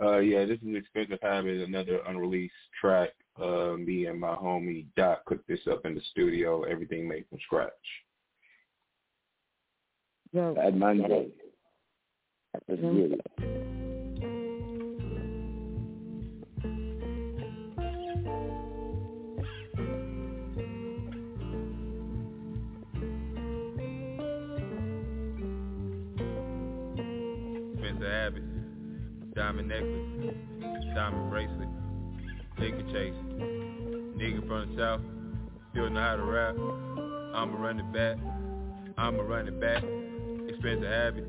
Uh, 0.00 0.18
yeah, 0.18 0.46
this 0.46 0.58
is 0.66 0.76
expensive 0.76 1.18
habits, 1.20 1.62
another 1.66 2.00
unreleased 2.08 2.54
track. 2.80 3.10
Uh, 3.38 3.74
me 3.76 4.06
and 4.06 4.18
my 4.18 4.34
homie 4.34 4.86
Doc 4.96 5.26
cooked 5.26 5.46
this 5.46 5.60
up 5.70 5.84
in 5.84 5.94
the 5.94 6.00
studio. 6.10 6.62
Everything 6.62 7.06
made 7.06 7.26
from 7.28 7.38
scratch. 7.44 7.72
Yo, 10.32 10.54
Bad 10.54 10.76
Monday. 10.76 11.32
Let's 12.52 12.82
Mhm. 12.82 13.08
get 13.08 13.12
it. 13.12 13.26
Expensive 27.72 28.42
diamond 29.34 29.68
necklace, 29.68 30.94
diamond 30.94 31.30
bracelet, 31.30 31.68
liquor 32.58 32.82
chase, 32.92 33.14
nigga 34.18 34.46
from 34.46 34.76
the 34.76 34.82
south, 34.82 35.00
still 35.70 35.88
know 35.88 36.00
how 36.00 36.16
to 36.16 36.22
rap. 36.22 36.54
I'ma 37.34 37.58
run 37.58 37.80
it 37.80 37.92
back, 37.92 38.18
I'ma 38.98 39.22
run 39.22 39.48
it 39.48 39.58
back. 39.58 39.97
Expensive 40.58 40.90
habits, 40.90 41.26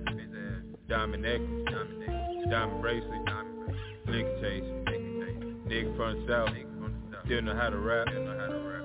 diamond 0.90 1.22
necklace, 1.22 2.50
diamond 2.50 2.82
bracelet, 2.82 3.22
liquor 4.08 4.42
chase, 4.42 4.64
nigga 5.68 5.96
from 5.96 6.26
the 6.26 6.28
south, 6.28 6.50
still 7.26 7.44
know 7.44 7.56
how 7.56 7.70
to 7.70 7.78
rap. 7.78 8.08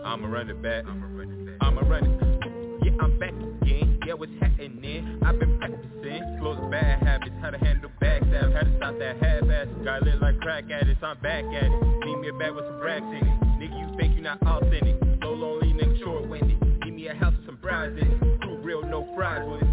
I'ma 0.04 0.26
run 0.28 0.50
it 0.50 0.60
back, 0.62 0.84
I'ma 0.86 1.06
run 1.06 1.30
it. 1.32 2.84
Yeah, 2.84 2.92
I'm 3.00 3.18
back 3.18 3.32
again. 3.62 3.98
Yeah, 4.06 4.12
what's 4.12 4.32
happening? 4.38 5.18
I've 5.24 5.38
been 5.38 5.56
practicing. 5.56 6.38
Close 6.40 6.58
bad 6.70 7.02
habits, 7.02 7.32
how 7.40 7.48
to 7.48 7.56
handle 7.56 7.90
backstab. 8.02 8.52
How 8.52 8.60
to 8.60 8.76
stop 8.76 8.98
that 8.98 9.16
half-ass. 9.22 9.68
Got 9.82 10.02
lit 10.02 10.20
like 10.20 10.38
crack 10.40 10.64
addicts, 10.70 11.02
I'm 11.02 11.18
back 11.20 11.44
at 11.44 11.64
it. 11.64 12.04
Need 12.04 12.16
me 12.16 12.28
a 12.28 12.34
bag 12.34 12.52
with 12.52 12.66
some 12.66 12.80
racks 12.80 13.06
in 13.06 13.26
it. 13.26 13.40
Nigga, 13.58 13.78
you 13.80 13.96
fake, 13.96 14.12
you 14.14 14.20
not 14.20 14.42
authentic. 14.42 14.96
So 15.22 15.30
lonely, 15.30 15.72
nigga, 15.72 15.98
short-winded. 16.04 16.60
Give 16.84 16.92
me 16.92 17.06
a 17.06 17.14
house 17.14 17.32
with 17.34 17.46
some 17.46 17.56
browse 17.56 17.96
in 17.96 18.06
it. 18.12 18.20
Real, 18.62 18.82
no 18.82 19.06
fries 19.14 19.46
with 19.48 19.62
it. 19.62 19.63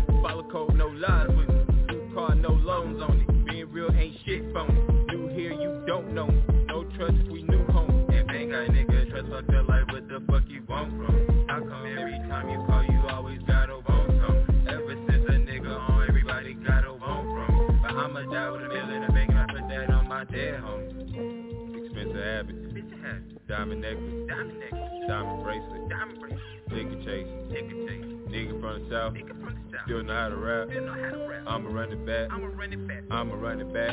Diamond 23.52 23.82
necklace, 23.82 24.28
diamond 24.30 24.60
necklace, 24.60 25.08
diamond 25.10 25.44
bracelet, 25.44 25.90
diamond 25.90 26.20
bracelet, 26.22 26.40
liquor 26.72 27.04
chase, 27.04 27.28
liquor 27.52 27.78
chase. 27.84 28.06
Nigga 28.32 28.56
from 28.62 28.80
the 28.80 28.90
south, 28.90 29.12
nigga 29.12 29.36
from 29.44 29.52
the 29.52 29.76
south, 29.76 29.84
still 29.84 30.04
know 30.08 30.16
how 30.16 30.30
to 30.30 30.38
rap. 30.38 30.68
Still 30.72 30.86
know 30.86 30.94
how 30.94 31.12
to 31.12 31.28
rap. 31.28 31.44
I'ma 31.48 31.70
run 31.70 31.92
it 31.92 32.06
back, 32.08 32.32
I'ma 32.32 32.48
run 32.48 32.72
it 32.72 32.88
back, 32.88 33.04
I'ma 33.12 33.36
run 33.36 33.60
it 33.60 33.74
back. 33.74 33.92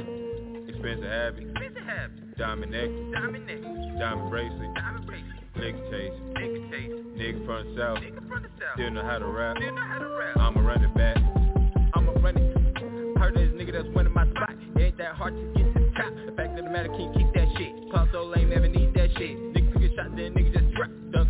Expensive 0.70 1.10
habit, 1.10 1.42
expensive 1.42 1.82
habit. 1.82 2.38
Diamond 2.38 2.70
necklace, 2.70 3.10
diamond 3.10 3.46
necklace, 3.50 3.98
diamond 3.98 4.30
bracelet, 4.30 4.74
diamond 4.78 5.06
bracelet. 5.10 5.42
Liquor 5.58 5.90
chase. 5.90 6.14
Nigga 7.18 7.42
from 7.44 7.58
the 7.66 7.74
south, 7.74 7.98
nigga 7.98 8.22
from 8.30 8.42
the 8.46 8.50
south, 8.62 8.78
still 8.78 8.90
know 8.94 9.02
how 9.02 9.18
to 9.18 9.26
rap. 9.26 9.56
Still 9.58 9.74
know 9.74 9.82
how 9.82 9.98
to 9.98 10.06
rap. 10.06 10.36
I'ma 10.38 10.60
run 10.62 10.84
it 10.84 10.94
back, 10.94 11.16
I'ma 11.98 12.12
run 12.22 12.38
it. 12.38 13.18
Heard 13.18 13.34
this 13.34 13.50
nigga 13.58 13.72
that's 13.72 13.90
winning 13.90 14.14
my 14.14 14.22
spot. 14.30 14.54
It 14.76 14.82
ain't 14.82 14.98
that 14.98 15.18
hard 15.18 15.34
to 15.34 15.42
get 15.58 15.66
to 15.74 15.80
the 15.82 15.90
top. 15.98 16.14
The 16.14 16.32
fact 16.38 16.56
of 16.56 16.64
the 16.64 16.70
matter, 16.70 16.94
can't 16.94 17.10
keep 17.18 17.26
that 17.34 17.37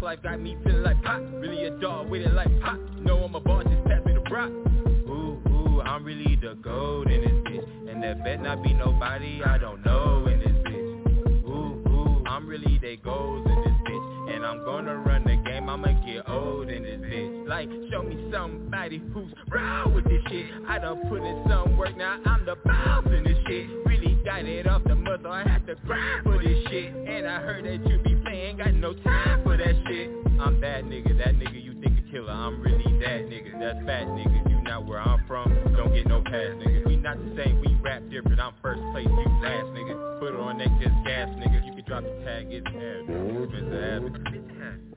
life 0.09 0.23
got 0.23 0.41
me 0.41 0.57
feeling 0.65 0.83
like 0.83 1.03
pop. 1.03 1.21
Really 1.35 1.65
a 1.67 1.71
dog 1.71 2.09
with 2.09 2.23
it 2.23 2.33
like 2.33 2.49
pop. 2.63 2.79
Know 3.03 3.25
I'm 3.25 3.35
a 3.35 3.41
boss, 3.41 3.65
just 3.65 3.85
pass 3.85 4.03
me 4.07 4.15
the 4.15 4.21
rock. 4.31 4.49
Ooh, 4.49 5.37
ooh, 5.51 5.83
I'm 5.83 6.03
really 6.03 6.35
the 6.41 6.55
gold 6.63 7.11
in 7.11 7.21
this 7.21 7.31
bitch. 7.31 7.91
And 7.91 8.03
there 8.03 8.15
bet 8.15 8.41
not 8.41 8.63
be 8.63 8.73
nobody 8.73 9.43
I 9.45 9.59
don't 9.59 9.85
know 9.85 10.27
in 10.27 10.39
this 10.39 10.49
bitch. 10.49 11.45
Ooh, 11.45 11.91
ooh, 11.91 12.25
I'm 12.27 12.47
really 12.49 12.79
they 12.81 12.97
goals 12.97 13.47
in 13.47 13.55
this 13.55 13.81
bitch. 13.87 14.35
And 14.35 14.47
I'm 14.47 14.65
gonna 14.65 14.97
run 14.97 15.25
the 15.25 15.37
game, 15.47 15.69
I'ma 15.69 15.89
get 16.07 16.27
old 16.27 16.71
in 16.71 16.85
this 16.85 17.01
bitch. 17.01 17.47
Like, 17.47 17.69
show 17.91 18.03
me 18.03 18.31
somebody 18.33 19.03
who's 19.13 19.31
proud 19.49 19.95
with 19.95 20.05
this 20.05 20.23
shit. 20.31 20.47
I 20.67 20.79
done 20.79 21.03
put 21.11 21.21
in 21.21 21.45
some 21.51 21.77
work, 21.77 21.95
now 21.99 22.19
I'm 22.25 22.47
the 22.47 22.57
boss 22.65 23.05
in 23.09 23.25
this 23.25 23.37
shit. 23.47 23.69
Really 23.85 24.17
got 24.25 24.47
it 24.47 24.67
off 24.67 24.85
the 24.85 24.97
so 25.23 25.31
I 25.31 25.43
had 25.43 25.67
to 25.67 25.75
grind 25.87 26.23
for 26.25 26.39
this 26.43 26.65
shit. 26.71 26.95
And 26.95 27.27
I 27.27 27.41
heard 27.41 27.65
that 27.65 27.87
you 27.89 27.99
be 27.99 28.18
playing, 28.39 28.56
got 28.56 28.74
no 28.74 28.94
time 28.94 29.43
for 29.43 29.56
that 29.56 29.74
shit. 29.89 30.10
I'm 30.40 30.60
that 30.60 30.85
nigga, 30.85 31.16
that 31.19 31.35
nigga 31.35 31.62
you 31.62 31.74
think 31.81 31.98
a 31.98 32.10
killer. 32.10 32.31
I'm 32.31 32.60
really 32.60 32.85
that 33.01 33.27
nigga, 33.27 33.59
that's 33.59 33.78
fat 33.86 34.06
nigga. 34.06 34.51
You 34.51 34.62
not 34.62 34.86
where 34.86 35.01
I'm 35.01 35.24
from, 35.27 35.52
don't 35.77 35.93
get 35.93 36.06
no 36.06 36.23
pass, 36.23 36.55
nigga. 36.62 36.86
We 36.86 36.97
not 36.97 37.19
the 37.19 37.43
same, 37.43 37.60
we 37.60 37.77
rap 37.82 38.02
different. 38.10 38.40
I'm 38.40 38.55
first 38.62 38.81
place, 38.93 39.06
you 39.06 39.27
last, 39.43 39.66
nigga. 39.74 40.20
Put 40.20 40.35
it 40.35 40.40
on 40.40 40.59
neck, 40.59 40.69
just 40.81 40.94
gas, 41.05 41.28
nigga. 41.31 41.66
You 41.66 41.73
can 41.74 41.85
drop 41.86 42.05
the 42.05 42.24
tag, 42.24 42.47
it's 42.51 42.66
ass, 42.66 42.74
nigga. 43.09 43.44
Expensive 43.44 43.82
habit. 43.82 44.12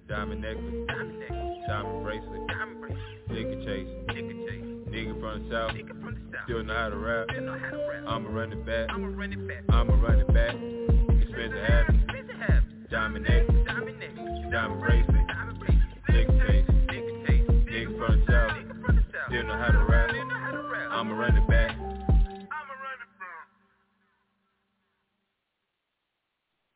Diamond 0.07 0.41
necklace, 0.41 0.75
diamond 0.87 1.19
necklace, 1.19 1.57
diamond 1.67 2.03
bracelet, 2.03 2.47
diamond 2.47 2.81
bracelet. 2.81 3.01
Liquor 3.29 3.63
chase, 3.65 3.87
liquor 4.13 4.37
chase. 4.45 4.65
Nigga 4.91 5.19
from 5.21 5.49
the 5.49 5.55
south, 5.55 5.71
nigga 5.71 6.01
from 6.01 6.13
the 6.15 6.21
south. 6.35 6.43
Still 6.45 6.63
know 6.65 6.75
how 6.75 6.89
to 6.89 6.97
rap. 6.97 7.27
Still 7.31 7.45
know 7.45 7.57
how 7.57 7.69
to 7.71 7.77
rap. 7.77 8.03
I'ma 8.07 8.29
run 8.29 8.51
it 8.51 8.65
back. 8.65 8.89
I'ma 8.89 9.07
run 9.07 9.31
it 9.31 9.47
back. 9.47 9.63
I'ma 9.69 9.93
run 9.95 10.19
it 10.19 10.27
back. 10.33 10.53
Expensive 11.21 11.63
habit. 11.63 11.95
Expensive 11.95 12.35
habit. 12.35 12.70
Diamond 12.91 13.23
necklace, 13.23 13.65
diamond 13.65 13.99
necklace, 13.99 14.51
diamond 14.51 14.81
bracelet, 14.81 15.27
diamond 15.27 15.59
bracelet. 15.59 15.79
Liquor 16.09 16.45
chase, 16.45 16.65
liquor 16.91 17.25
chase. 17.25 17.47
Nigga 17.71 17.97
from 17.97 18.19
the 18.19 18.25
south, 18.27 18.51
nigga 18.51 18.85
from 18.85 18.95
the 18.97 19.03
south. 19.13 19.27
Still 19.29 19.43
know 19.47 19.57
how 19.57 19.71
to 19.71 19.85
rap. 19.89 20.09
Still 20.09 20.25
know 20.25 20.39
how 20.39 20.51
to 20.51 20.57
rap. 20.57 20.91
I'ma 20.91 21.13
run 21.13 21.37
it 21.37 21.47
back. 21.47 21.77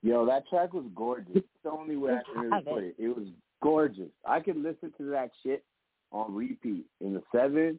Yo, 0.03 0.25
that 0.25 0.47
track 0.47 0.71
was 0.73 0.85
gorgeous. 0.95 1.31
It's 1.35 1.47
the 1.63 1.71
only 1.71 1.97
way 1.97 2.13
I 2.13 2.21
can 2.31 2.49
really 2.49 2.63
put 2.63 2.83
it. 2.83 2.95
It 2.97 3.09
was 3.09 3.27
gorgeous. 3.61 4.09
I 4.25 4.39
could 4.39 4.55
listen 4.55 4.93
to 4.97 5.09
that 5.09 5.31
shit 5.43 5.65
on 6.13 6.33
repeat 6.33 6.85
in 7.01 7.13
the 7.13 7.23
seven, 7.35 7.77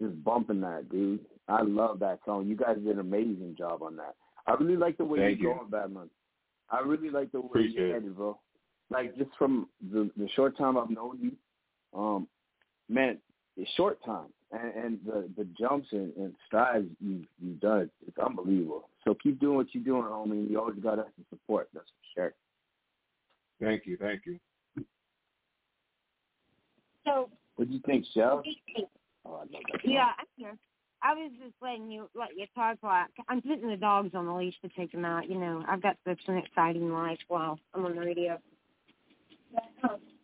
just 0.00 0.24
bumping 0.24 0.60
that, 0.62 0.88
dude. 0.88 1.20
I 1.48 1.60
love 1.62 1.98
that 1.98 2.20
song. 2.24 2.46
You 2.46 2.56
guys 2.56 2.76
did 2.76 2.94
an 2.94 3.00
amazing 3.00 3.56
job 3.58 3.82
on 3.82 3.96
that. 3.96 4.14
I 4.46 4.54
really 4.54 4.76
like 4.76 4.96
the 4.96 5.04
way 5.04 5.18
Thank 5.18 5.40
you're 5.40 5.52
you. 5.52 5.58
going, 5.58 5.70
Badmon. 5.70 6.08
I 6.70 6.80
really 6.80 7.10
like 7.10 7.32
the 7.32 7.40
way 7.40 7.46
Appreciate 7.50 7.76
you're 7.78 7.90
it. 7.90 7.94
headed, 7.94 8.16
bro. 8.16 8.38
Like 8.90 9.16
just 9.16 9.30
from 9.38 9.68
the 9.92 10.10
the 10.16 10.28
short 10.34 10.56
time 10.56 10.76
I've 10.76 10.90
known 10.90 11.18
you, 11.20 11.98
um, 11.98 12.28
man, 12.88 13.18
it's 13.56 13.70
short 13.76 13.98
time 14.04 14.26
and, 14.52 14.74
and 14.84 14.98
the 15.06 15.28
the 15.36 15.46
jumps 15.58 15.88
and, 15.92 16.12
and 16.16 16.34
strides 16.46 16.86
you 17.00 17.24
you've 17.42 17.60
done, 17.60 17.90
it's 18.06 18.18
unbelievable. 18.18 18.88
So 19.04 19.14
keep 19.22 19.40
doing 19.40 19.56
what 19.56 19.66
you're 19.72 19.84
doing, 19.84 20.02
homie. 20.04 20.48
You 20.50 20.60
always 20.60 20.78
got 20.78 20.98
us 20.98 21.06
to 21.18 21.24
support. 21.30 21.68
That's 21.74 21.86
for 21.86 22.20
sure. 22.20 22.34
Thank 23.60 23.86
you, 23.86 23.96
thank 23.96 24.22
you. 24.26 24.38
So 27.04 27.28
What 27.56 27.68
do 27.68 27.74
you 27.74 27.80
think, 27.86 28.04
Shell? 28.14 28.42
Oh, 29.26 29.34
I 29.34 29.38
love 29.38 29.48
that. 29.50 29.82
song. 29.82 29.92
yeah, 29.92 30.10
I'm 30.18 30.26
here. 30.36 30.56
I 31.04 31.12
was 31.12 31.30
just 31.38 31.54
letting 31.60 31.90
you 31.90 32.08
let 32.14 32.30
you 32.34 32.46
talk 32.54 32.78
while 32.80 33.06
I'm 33.28 33.42
putting 33.42 33.68
the 33.68 33.76
dogs 33.76 34.14
on 34.14 34.24
the 34.24 34.32
leash 34.32 34.54
to 34.62 34.70
take 34.70 34.90
them 34.90 35.04
out. 35.04 35.28
You 35.28 35.38
know, 35.38 35.62
I've 35.68 35.82
got 35.82 35.98
such 36.08 36.20
an 36.28 36.38
exciting 36.38 36.90
life 36.90 37.18
while 37.28 37.58
I'm 37.74 37.84
on 37.84 37.94
the 37.94 38.00
radio. 38.00 38.38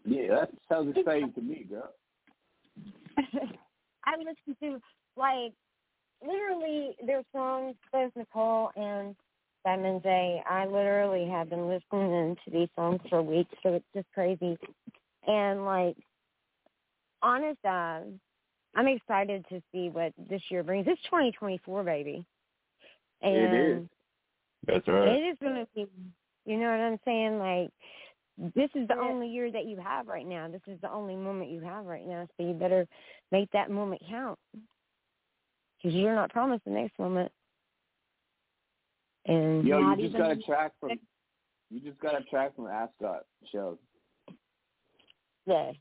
Yeah, 0.07 0.29
that 0.31 0.51
sounds 0.71 0.97
exciting 0.97 1.35
to 1.35 1.43
me, 1.43 1.67
girl. 1.69 1.91
I 3.19 4.17
listen 4.17 4.57
to 4.63 4.81
like 5.17 5.53
literally 6.27 6.97
their 7.07 7.23
songs, 7.31 7.77
both 7.93 8.13
Nicole 8.17 8.71
and 8.75 9.15
Diamond 9.67 10.03
J. 10.03 10.43
I 10.49 10.65
literally 10.65 11.29
have 11.29 11.51
been 11.51 11.69
listening 11.69 12.37
to 12.43 12.51
these 12.51 12.69
songs 12.75 13.01
for 13.11 13.23
weeks, 13.23 13.55
so 13.63 13.75
it's 13.75 13.85
just 13.95 14.07
crazy. 14.15 14.57
And 15.27 15.67
like, 15.67 15.97
honest, 17.23 17.63
uh, 17.69 18.01
I'm 18.75 18.87
excited 18.87 19.45
to 19.49 19.61
see 19.73 19.89
what 19.89 20.13
this 20.29 20.43
year 20.51 20.63
brings. 20.63 20.87
It's 20.89 21.03
2024, 21.05 21.83
baby. 21.83 22.25
And 23.23 23.35
It 23.35 23.55
is. 23.55 23.89
That's 24.67 24.89
right. 24.89 25.09
it 25.09 25.21
is 25.21 25.39
going 25.43 25.55
to 25.55 25.67
be, 25.75 25.87
you 26.45 26.59
know 26.59 26.71
what 26.71 26.81
I'm 26.81 27.01
saying? 27.05 27.39
Like, 27.39 27.71
this 28.55 28.71
is 28.75 28.89
the 28.89 28.97
only 28.97 29.29
year 29.29 29.51
that 29.51 29.67
you 29.67 29.79
have 29.79 30.07
right 30.07 30.27
now. 30.27 30.49
This 30.49 30.63
is 30.67 30.81
the 30.81 30.91
only 30.91 31.17
moment 31.17 31.51
you 31.51 31.61
have 31.61 31.85
right 31.85 32.07
now. 32.07 32.27
So 32.37 32.47
you 32.47 32.55
better 32.55 32.87
make 33.33 33.51
that 33.53 33.71
moment 33.71 34.03
count. 34.09 34.39
Because 35.77 35.97
you're 35.97 36.15
not 36.15 36.31
promised 36.31 36.65
the 36.65 36.71
next 36.71 36.99
moment. 36.99 37.33
And 39.27 39.67
Yo, 39.67 39.81
not 39.81 39.99
you 39.99 40.09
just 40.09 40.19
got 40.19 40.31
a 40.31 40.37
track 40.37 40.73
from 40.81 40.91
you 41.71 41.81
just 41.81 42.01
got 42.01 42.21
a 42.21 42.25
track 42.25 42.57
from 42.57 42.67
Ascot 42.67 43.25
show. 43.53 43.79
Yeah. 45.47 45.73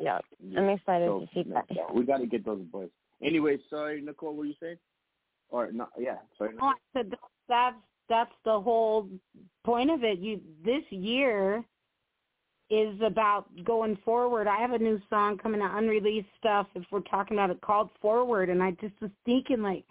Yeah. 0.00 0.18
I'm 0.56 0.68
excited 0.70 1.06
So, 1.08 1.20
to 1.20 1.26
see 1.34 1.50
that. 1.50 1.66
Yeah, 1.70 1.82
We 1.92 2.04
got 2.04 2.18
to 2.18 2.26
get 2.26 2.44
those 2.44 2.62
boys. 2.62 2.88
Anyway, 3.22 3.58
sorry, 3.68 4.00
Nicole, 4.00 4.30
what 4.30 4.38
were 4.38 4.44
you 4.46 4.54
saying? 4.60 4.78
Or 5.50 5.70
no? 5.72 5.88
Yeah, 5.98 6.16
sorry. 6.38 6.54
No, 6.54 6.58
oh, 6.62 6.66
I 6.68 6.74
said 6.92 7.12
that's 7.48 7.76
that's 8.08 8.32
the 8.44 8.60
whole 8.60 9.08
point 9.64 9.90
of 9.90 10.04
it. 10.04 10.18
You 10.18 10.40
this 10.64 10.82
year 10.90 11.64
is 12.70 13.00
about 13.04 13.46
going 13.64 13.98
forward. 14.04 14.46
I 14.46 14.58
have 14.60 14.72
a 14.72 14.78
new 14.78 15.00
song 15.10 15.38
coming 15.38 15.60
out, 15.60 15.76
unreleased 15.76 16.28
stuff. 16.38 16.68
If 16.74 16.84
we're 16.90 17.00
talking 17.00 17.36
about 17.36 17.50
it, 17.50 17.60
called 17.60 17.90
Forward, 18.00 18.48
and 18.48 18.62
I 18.62 18.70
just 18.80 18.94
was 19.00 19.10
thinking 19.26 19.60
like, 19.60 19.84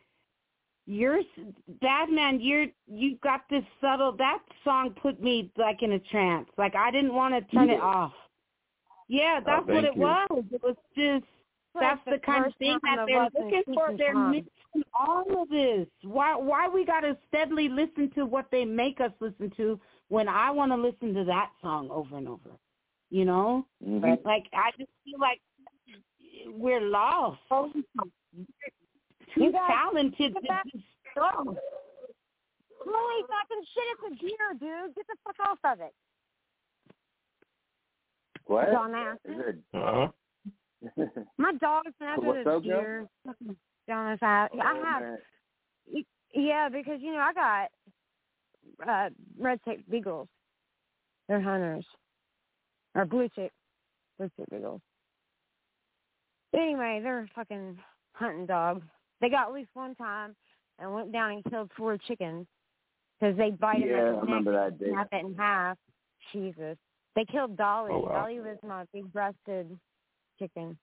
you're 0.86 1.22
bad 1.82 2.10
man. 2.10 2.40
You're 2.42 2.68
you 2.88 3.18
got 3.22 3.42
this 3.50 3.64
subtle. 3.80 4.16
That 4.18 4.40
song 4.64 4.96
put 5.02 5.22
me 5.22 5.52
like 5.58 5.84
in 5.84 5.92
a 5.92 6.00
trance. 6.00 6.48
Like 6.58 6.76
I 6.76 6.90
didn't 6.90 7.14
want 7.14 7.36
to 7.36 7.56
turn 7.56 7.70
it 7.70 7.82
off. 7.82 8.14
Yeah, 9.10 9.40
that's 9.46 9.68
what 9.68 9.84
it 9.84 9.96
you. 9.96 10.02
was. 10.02 10.44
It 10.52 10.62
was 10.64 10.76
just 10.96 11.26
that's 11.80 12.00
the 12.06 12.20
kind 12.26 12.46
of 12.46 12.54
thing 12.56 12.78
that 12.84 13.06
they're 13.08 13.24
looking 13.44 13.64
for. 13.74 13.96
They're 13.98 14.14
time. 14.14 14.32
mixing 14.32 14.84
all 14.98 15.42
of 15.44 15.50
this. 15.50 15.88
Why 16.04 16.36
why 16.36 16.68
we 16.68 16.86
gotta 16.86 17.18
steadily 17.28 17.70
listen 17.70 18.12
to 18.16 18.26
what 18.26 18.46
they 18.52 18.66
make 18.66 19.02
us 19.02 19.12
listen 19.20 19.52
to 19.58 19.80
when 20.10 20.28
I 20.28 20.52
wanna 20.52 20.78
listen 20.78 21.14
to 21.16 21.24
that 21.26 21.50
song 21.62 21.90
over 21.92 22.18
and 22.18 22.28
over. 22.28 22.52
You 23.10 23.26
know? 23.26 23.66
Mhm. 23.84 24.24
Like 24.24 24.48
I 24.54 24.72
just 24.78 24.92
feel 25.04 25.20
like 25.20 25.42
we're 26.48 26.82
lost. 26.82 27.40
Too 27.50 27.84
You 29.44 29.52
guys- 29.52 29.68
talented 29.70 30.34
to 30.36 30.42
back- 30.42 30.64
do 30.72 30.80
stuff. 31.12 31.36
Holy 32.82 33.24
fucking 33.28 33.64
shit, 33.74 33.84
it's 33.92 34.04
a 34.04 34.16
deer, 34.16 34.54
dude. 34.60 34.96
Get 34.96 35.08
the 35.08 35.16
fuck 35.24 35.36
off 35.48 35.60
of 35.66 35.82
it. 35.82 35.94
What? 38.50 38.68
Dumbass. 38.70 39.18
Is? 39.26 39.56
Uh-huh. 39.76 40.08
My 41.38 41.54
dog's 41.62 41.92
not 42.02 42.24
What's 42.24 42.38
a 42.48 42.50
up, 42.50 42.64
girl? 42.64 42.82
deer. 42.82 43.08
Fucking 43.28 43.56
Dumbass. 43.88 44.24
I, 44.24 44.26
I 44.26 44.48
Oh, 44.54 44.84
have, 44.84 45.02
man. 45.04 46.04
yeah, 46.34 46.68
because, 46.70 47.00
you 47.00 47.14
know, 47.14 47.20
I 47.20 47.34
got 47.34 47.70
uh 48.90 49.10
red 49.40 49.60
tick 49.66 49.80
beagles. 49.90 50.28
They're 51.28 51.42
hunters. 51.42 51.86
Or 52.96 53.06
blue 53.06 53.30
tape, 53.36 53.52
blue 54.18 54.32
tick 54.36 54.50
beagles. 54.50 54.82
Anyway, 56.56 57.02
they're 57.04 57.30
fucking 57.36 57.78
hunting 58.14 58.48
dogs. 58.48 58.84
They 59.22 59.30
got 59.30 59.54
loose 59.54 59.68
one 59.76 59.94
time 59.94 60.36
and 60.80 60.92
went 60.92 61.12
down 61.12 61.32
and 61.34 61.44
killed 61.52 61.70
four 61.78 62.00
chickens 62.00 62.48
because 63.20 63.38
they 63.38 63.52
bite 63.52 63.82
him 63.84 63.90
Yeah, 63.90 63.98
at 63.98 64.02
I 64.02 64.06
the 64.06 64.12
neck 64.14 64.22
remember 64.24 64.52
that 64.54 64.68
and 64.72 64.80
day. 64.80 64.90
snap 64.90 65.08
it 65.12 65.26
in 65.26 65.36
half. 65.36 65.78
Jesus. 66.34 66.78
They 67.20 67.26
killed 67.26 67.58
Dolly. 67.58 67.92
Oh, 67.94 68.00
wow. 68.00 68.22
Dolly 68.22 68.40
was 68.40 68.56
my 68.66 68.86
big 68.94 69.12
breasted 69.12 69.78
chicken. 70.40 70.78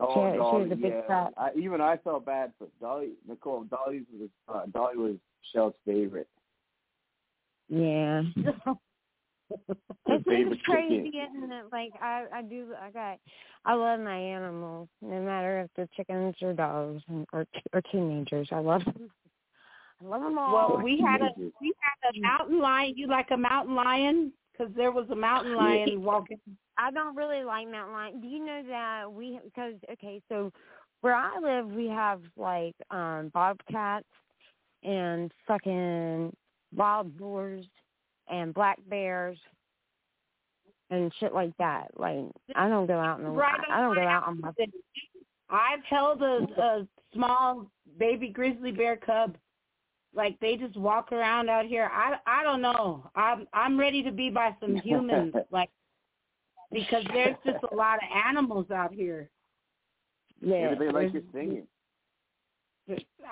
Oh, 0.00 0.08
She- 0.12 0.32
she 0.32 0.36
Dolly, 0.38 0.62
was 0.64 0.72
a 0.72 0.74
big 0.74 0.92
yeah. 0.92 1.06
fat- 1.06 1.34
I, 1.36 1.50
even 1.56 1.80
I 1.80 1.96
felt 1.98 2.26
bad 2.26 2.52
for 2.58 2.66
Dolly. 2.80 3.12
Nicole, 3.28 3.62
Dolly 3.64 4.02
was 4.12 4.28
uh, 4.52 4.66
Dolly 4.72 4.96
was 4.96 5.14
Shell's 5.52 5.74
favorite. 5.86 6.26
Yeah. 7.68 8.22
it's 9.50 10.24
favorite 10.24 10.54
just 10.54 10.64
crazy, 10.64 11.04
chicken. 11.04 11.20
isn't 11.36 11.52
it? 11.52 11.64
Like 11.70 11.92
I, 12.02 12.24
I 12.34 12.42
do, 12.42 12.74
I 12.82 12.90
got, 12.90 13.18
I 13.64 13.74
love 13.74 14.00
my 14.00 14.16
animals, 14.18 14.88
no 15.02 15.20
matter 15.22 15.60
if 15.60 15.70
they're 15.76 15.88
chickens 15.96 16.34
or 16.42 16.52
dogs 16.52 17.00
or 17.32 17.46
or 17.72 17.80
teenagers. 17.92 18.48
I 18.50 18.58
love 18.58 18.84
them. 18.84 19.08
I 20.02 20.04
love 20.04 20.22
them 20.22 20.36
all. 20.36 20.52
Well, 20.52 20.82
we 20.82 21.00
had 21.00 21.20
a 21.22 21.30
we 21.60 21.72
had 21.80 22.10
a 22.12 22.20
mountain 22.20 22.60
lion. 22.60 22.94
You 22.96 23.06
like 23.06 23.30
a 23.30 23.36
mountain 23.36 23.76
lion? 23.76 24.32
Because 24.56 24.72
there 24.74 24.92
was 24.92 25.06
a 25.10 25.16
mountain 25.16 25.54
lion 25.54 26.02
walking. 26.02 26.38
I 26.78 26.90
don't 26.90 27.16
really 27.16 27.44
like 27.44 27.70
mountain 27.70 27.94
lion. 27.94 28.20
Do 28.20 28.28
you 28.28 28.44
know 28.44 28.62
that 28.68 29.12
we 29.12 29.40
because 29.44 29.74
okay, 29.92 30.20
so 30.28 30.52
where 31.00 31.14
I 31.14 31.38
live 31.40 31.66
we 31.68 31.88
have 31.88 32.20
like 32.36 32.74
um 32.90 33.30
bobcats 33.34 34.06
and 34.82 35.32
fucking 35.46 36.34
wild 36.74 37.16
boars 37.16 37.64
and 38.28 38.54
black 38.54 38.78
bears 38.88 39.38
and 40.90 41.12
shit 41.18 41.34
like 41.34 41.56
that. 41.58 41.88
Like 41.96 42.24
I 42.54 42.68
don't 42.68 42.86
go 42.86 42.98
out 42.98 43.18
in 43.18 43.24
the 43.24 43.30
Right 43.30 43.60
I 43.70 43.80
don't 43.80 43.94
go 43.94 44.06
out 44.06 44.24
on 44.26 44.40
my 44.40 44.50
I've 45.50 45.84
held 45.88 46.22
a, 46.22 46.46
a 46.60 46.86
small 47.14 47.70
baby 47.98 48.28
grizzly 48.28 48.72
bear 48.72 48.96
cub. 48.96 49.36
Like 50.16 50.40
they 50.40 50.56
just 50.56 50.76
walk 50.76 51.12
around 51.12 51.50
out 51.50 51.66
here. 51.66 51.90
I 51.92 52.16
I 52.26 52.42
don't 52.42 52.62
know. 52.62 53.08
I'm 53.14 53.46
I'm 53.52 53.78
ready 53.78 54.02
to 54.02 54.10
be 54.10 54.30
by 54.30 54.56
some 54.60 54.76
humans. 54.84 55.34
like 55.50 55.70
because 56.72 57.04
there's 57.12 57.36
just 57.44 57.62
a 57.70 57.74
lot 57.74 57.96
of 57.96 58.08
animals 58.26 58.70
out 58.70 58.92
here. 58.92 59.30
Yeah, 60.40 60.74
they 60.74 60.90
like 60.90 61.12
your 61.12 61.22
singing. 61.32 61.66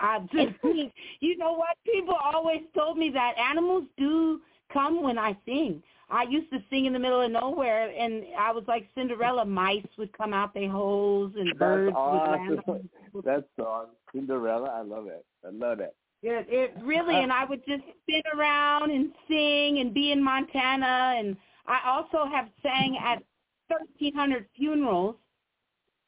I 0.00 0.18
just, 0.32 0.52
you 1.20 1.36
know 1.36 1.52
what? 1.52 1.76
People 1.84 2.14
always 2.14 2.62
told 2.74 2.98
me 2.98 3.10
that 3.10 3.34
animals 3.38 3.84
do 3.96 4.40
come 4.72 5.02
when 5.02 5.18
I 5.18 5.36
sing. 5.44 5.82
I 6.10 6.24
used 6.24 6.50
to 6.50 6.58
sing 6.70 6.84
in 6.84 6.92
the 6.92 6.98
middle 6.98 7.20
of 7.20 7.30
nowhere, 7.30 7.90
and 7.90 8.24
I 8.38 8.52
was 8.52 8.64
like 8.68 8.88
Cinderella. 8.94 9.44
Mice 9.44 9.86
would 9.96 10.16
come 10.16 10.34
out 10.34 10.52
their 10.54 10.70
holes, 10.70 11.32
and 11.36 11.48
That's 11.48 11.58
birds 11.58 11.96
would 11.96 12.30
land. 12.30 12.60
awesome. 12.68 12.90
That 13.24 13.44
song, 13.58 13.86
Cinderella, 14.12 14.68
I 14.68 14.82
love 14.82 15.06
it. 15.06 15.24
I 15.46 15.50
love 15.50 15.80
it. 15.80 15.94
It, 16.26 16.46
it 16.48 16.74
really, 16.82 17.16
and 17.16 17.30
I 17.30 17.44
would 17.44 17.60
just 17.66 17.82
spin 18.02 18.22
around 18.34 18.90
and 18.90 19.12
sing 19.28 19.80
and 19.80 19.92
be 19.92 20.10
in 20.10 20.22
Montana, 20.24 21.14
and 21.18 21.36
I 21.66 21.80
also 21.86 22.24
have 22.30 22.48
sang 22.62 22.96
at 22.96 23.22
1,300 23.68 24.46
funerals. 24.56 25.16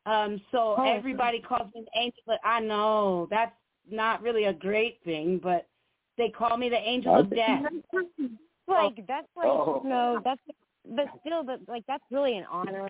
Um, 0.07 0.41
so 0.53 0.77
Oh. 0.79 0.85
everybody 0.85 1.41
calls 1.41 1.73
me 1.75 1.83
the 1.83 2.01
angel. 2.01 2.23
But 2.27 2.39
I 2.45 2.61
know 2.61 3.27
that's 3.31 3.55
not 3.91 4.23
really 4.23 4.45
a 4.45 4.53
great 4.55 5.03
thing, 5.05 5.39
but 5.43 5.67
they 6.17 6.31
call 6.31 6.57
me 6.57 6.69
the 6.71 6.79
angel 6.79 7.15
of 7.15 7.29
death. 7.29 7.63
like 8.69 8.97
that's 9.07 9.29
like 9.37 9.47
Oh. 9.47 9.83
no, 9.85 10.21
that's 10.25 10.41
but 10.89 11.07
still, 11.21 11.43
but 11.43 11.61
like 11.69 11.85
that's 11.87 12.05
really 12.11 12.39
an 12.39 12.47
honor. 12.51 12.89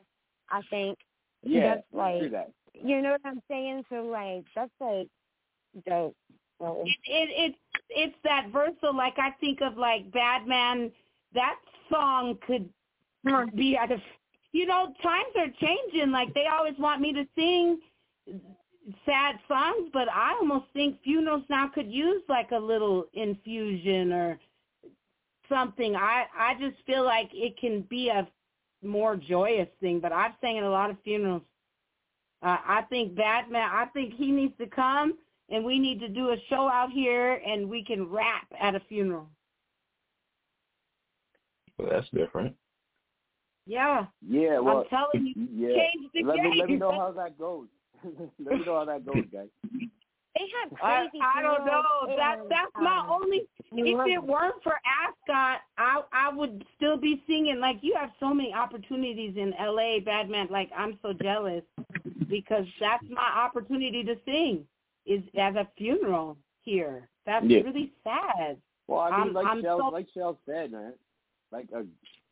I 0.50 0.60
think. 0.70 0.98
Yeah, 1.42 1.76
that's 1.76 1.86
like 1.92 2.30
that. 2.30 2.50
you 2.74 3.00
know 3.02 3.12
what 3.12 3.20
I'm 3.24 3.42
saying. 3.48 3.84
So 3.88 4.04
like 4.04 4.44
that's 4.54 4.70
like 4.80 5.08
dope. 5.88 6.14
So, 6.60 6.82
It, 6.86 6.96
it 7.04 7.28
it's 7.36 7.58
it's 7.90 8.16
that 8.24 8.48
versatile. 8.52 8.96
Like 8.96 9.14
I 9.18 9.30
think 9.40 9.60
of 9.60 9.76
like 9.76 10.10
Badmon. 10.10 10.90
That 11.34 11.56
song 11.90 12.38
could 12.46 12.68
be 13.54 13.76
out 13.76 13.92
of. 13.92 14.00
You 14.52 14.66
know, 14.66 14.94
times 15.02 15.34
are 15.36 15.48
changing. 15.60 16.12
Like 16.12 16.32
they 16.32 16.46
always 16.46 16.74
want 16.78 17.00
me 17.02 17.12
to 17.12 17.24
sing 17.36 17.78
sad 19.04 19.36
songs, 19.48 19.90
but 19.92 20.08
I 20.08 20.32
almost 20.40 20.66
think 20.72 21.02
funerals 21.02 21.42
now 21.50 21.68
could 21.68 21.90
use 21.90 22.22
like 22.28 22.52
a 22.52 22.58
little 22.58 23.04
infusion 23.12 24.12
or 24.12 24.38
something. 25.48 25.96
I 25.96 26.24
I 26.38 26.54
just 26.58 26.76
feel 26.86 27.04
like 27.04 27.28
it 27.32 27.58
can 27.58 27.82
be 27.82 28.08
a 28.08 28.26
more 28.82 29.16
joyous 29.16 29.68
thing. 29.80 30.00
But 30.00 30.12
I've 30.12 30.32
sang 30.40 30.58
at 30.58 30.64
a 30.64 30.70
lot 30.70 30.90
of 30.90 30.96
funerals. 31.04 31.42
Uh, 32.42 32.58
I 32.66 32.82
think 32.88 33.14
Badmon. 33.14 33.56
I 33.56 33.86
think 33.92 34.14
he 34.14 34.30
needs 34.30 34.54
to 34.58 34.66
come, 34.66 35.18
and 35.48 35.64
we 35.64 35.78
need 35.78 36.00
to 36.00 36.08
do 36.08 36.30
a 36.30 36.36
show 36.48 36.68
out 36.68 36.90
here, 36.90 37.40
and 37.46 37.68
we 37.68 37.84
can 37.84 38.08
rap 38.08 38.46
at 38.60 38.74
a 38.74 38.80
funeral. 38.80 39.28
Well, 41.78 41.88
that's 41.90 42.08
different. 42.10 42.54
Yeah, 43.66 44.06
Yeah, 44.26 44.60
well, 44.60 44.78
I'm 44.78 44.84
telling 44.88 45.34
you, 45.34 45.48
yeah. 45.52 45.76
change 45.76 46.10
the 46.14 46.22
let 46.22 46.36
game. 46.36 46.50
me 46.50 46.58
let 46.60 46.68
me 46.68 46.76
know 46.76 46.92
how 46.92 47.10
that 47.12 47.36
goes. 47.36 47.66
let 48.04 48.58
me 48.60 48.64
know 48.64 48.78
how 48.78 48.84
that 48.84 49.04
goes, 49.04 49.24
guys. 49.32 49.48
they 49.72 50.46
have 50.62 50.78
crazy. 50.78 51.18
I 51.20 51.42
don't 51.42 51.66
know. 51.66 51.82
funerals 52.04 52.16
That 52.16 52.38
and, 52.42 52.50
that's 52.50 52.70
my 52.76 53.04
only. 53.10 53.42
If 53.72 54.06
it 54.06 54.22
weren't 54.22 54.62
for 54.62 54.74
Ascot, 54.86 55.62
I 55.78 56.00
I 56.12 56.32
would 56.32 56.64
still 56.76 56.96
be 56.96 57.24
singing. 57.26 57.58
Like 57.58 57.78
you 57.80 57.96
have 57.98 58.10
so 58.20 58.32
many 58.32 58.54
opportunities 58.54 59.34
in 59.36 59.52
L.A. 59.54 60.00
Badmon. 60.06 60.48
Like 60.48 60.70
I'm 60.76 60.96
so 61.02 61.12
jealous 61.12 61.64
because 62.28 62.66
that's 62.78 63.04
my 63.10 63.32
opportunity 63.36 64.04
to 64.04 64.14
sing 64.24 64.64
is 65.06 65.22
at 65.38 65.56
a 65.56 65.66
funeral 65.76 66.36
here. 66.62 67.08
That's 67.24 67.44
Yeah. 67.46 67.60
really 67.60 67.92
sad. 68.04 68.60
Well, 68.88 69.00
I 69.00 69.10
mean, 69.10 69.20
I'm- 69.20 69.32
like 69.32 69.46
I'm 69.46 69.62
Shell, 69.62 69.78
so- 69.78 69.88
like 69.88 70.08
Shell 70.10 70.38
said, 70.46 70.72
man. 70.72 70.94
Like 71.52 71.70
a, 71.72 71.86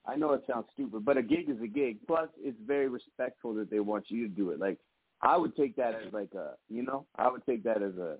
I 0.06 0.16
know 0.16 0.32
it 0.32 0.44
sounds 0.46 0.70
stupid, 0.72 1.04
but 1.04 1.16
a 1.16 1.22
gig 1.22 1.48
is 1.48 1.60
a 1.62 1.66
gig. 1.66 2.04
Plus, 2.06 2.28
it's 2.38 2.58
very 2.60 2.88
respectful 2.88 3.54
that 3.54 3.70
they 3.70 3.80
want 3.80 4.10
you 4.10 4.28
to 4.28 4.34
do 4.34 4.50
it. 4.50 4.58
Like, 4.58 4.78
I 5.22 5.36
would 5.36 5.56
take 5.56 5.76
that 5.76 5.94
as 5.94 6.12
like 6.12 6.34
a, 6.34 6.56
you 6.68 6.82
know, 6.82 7.06
I 7.16 7.28
would 7.30 7.44
take 7.46 7.62
that 7.64 7.82
as 7.82 7.96
a, 7.96 8.18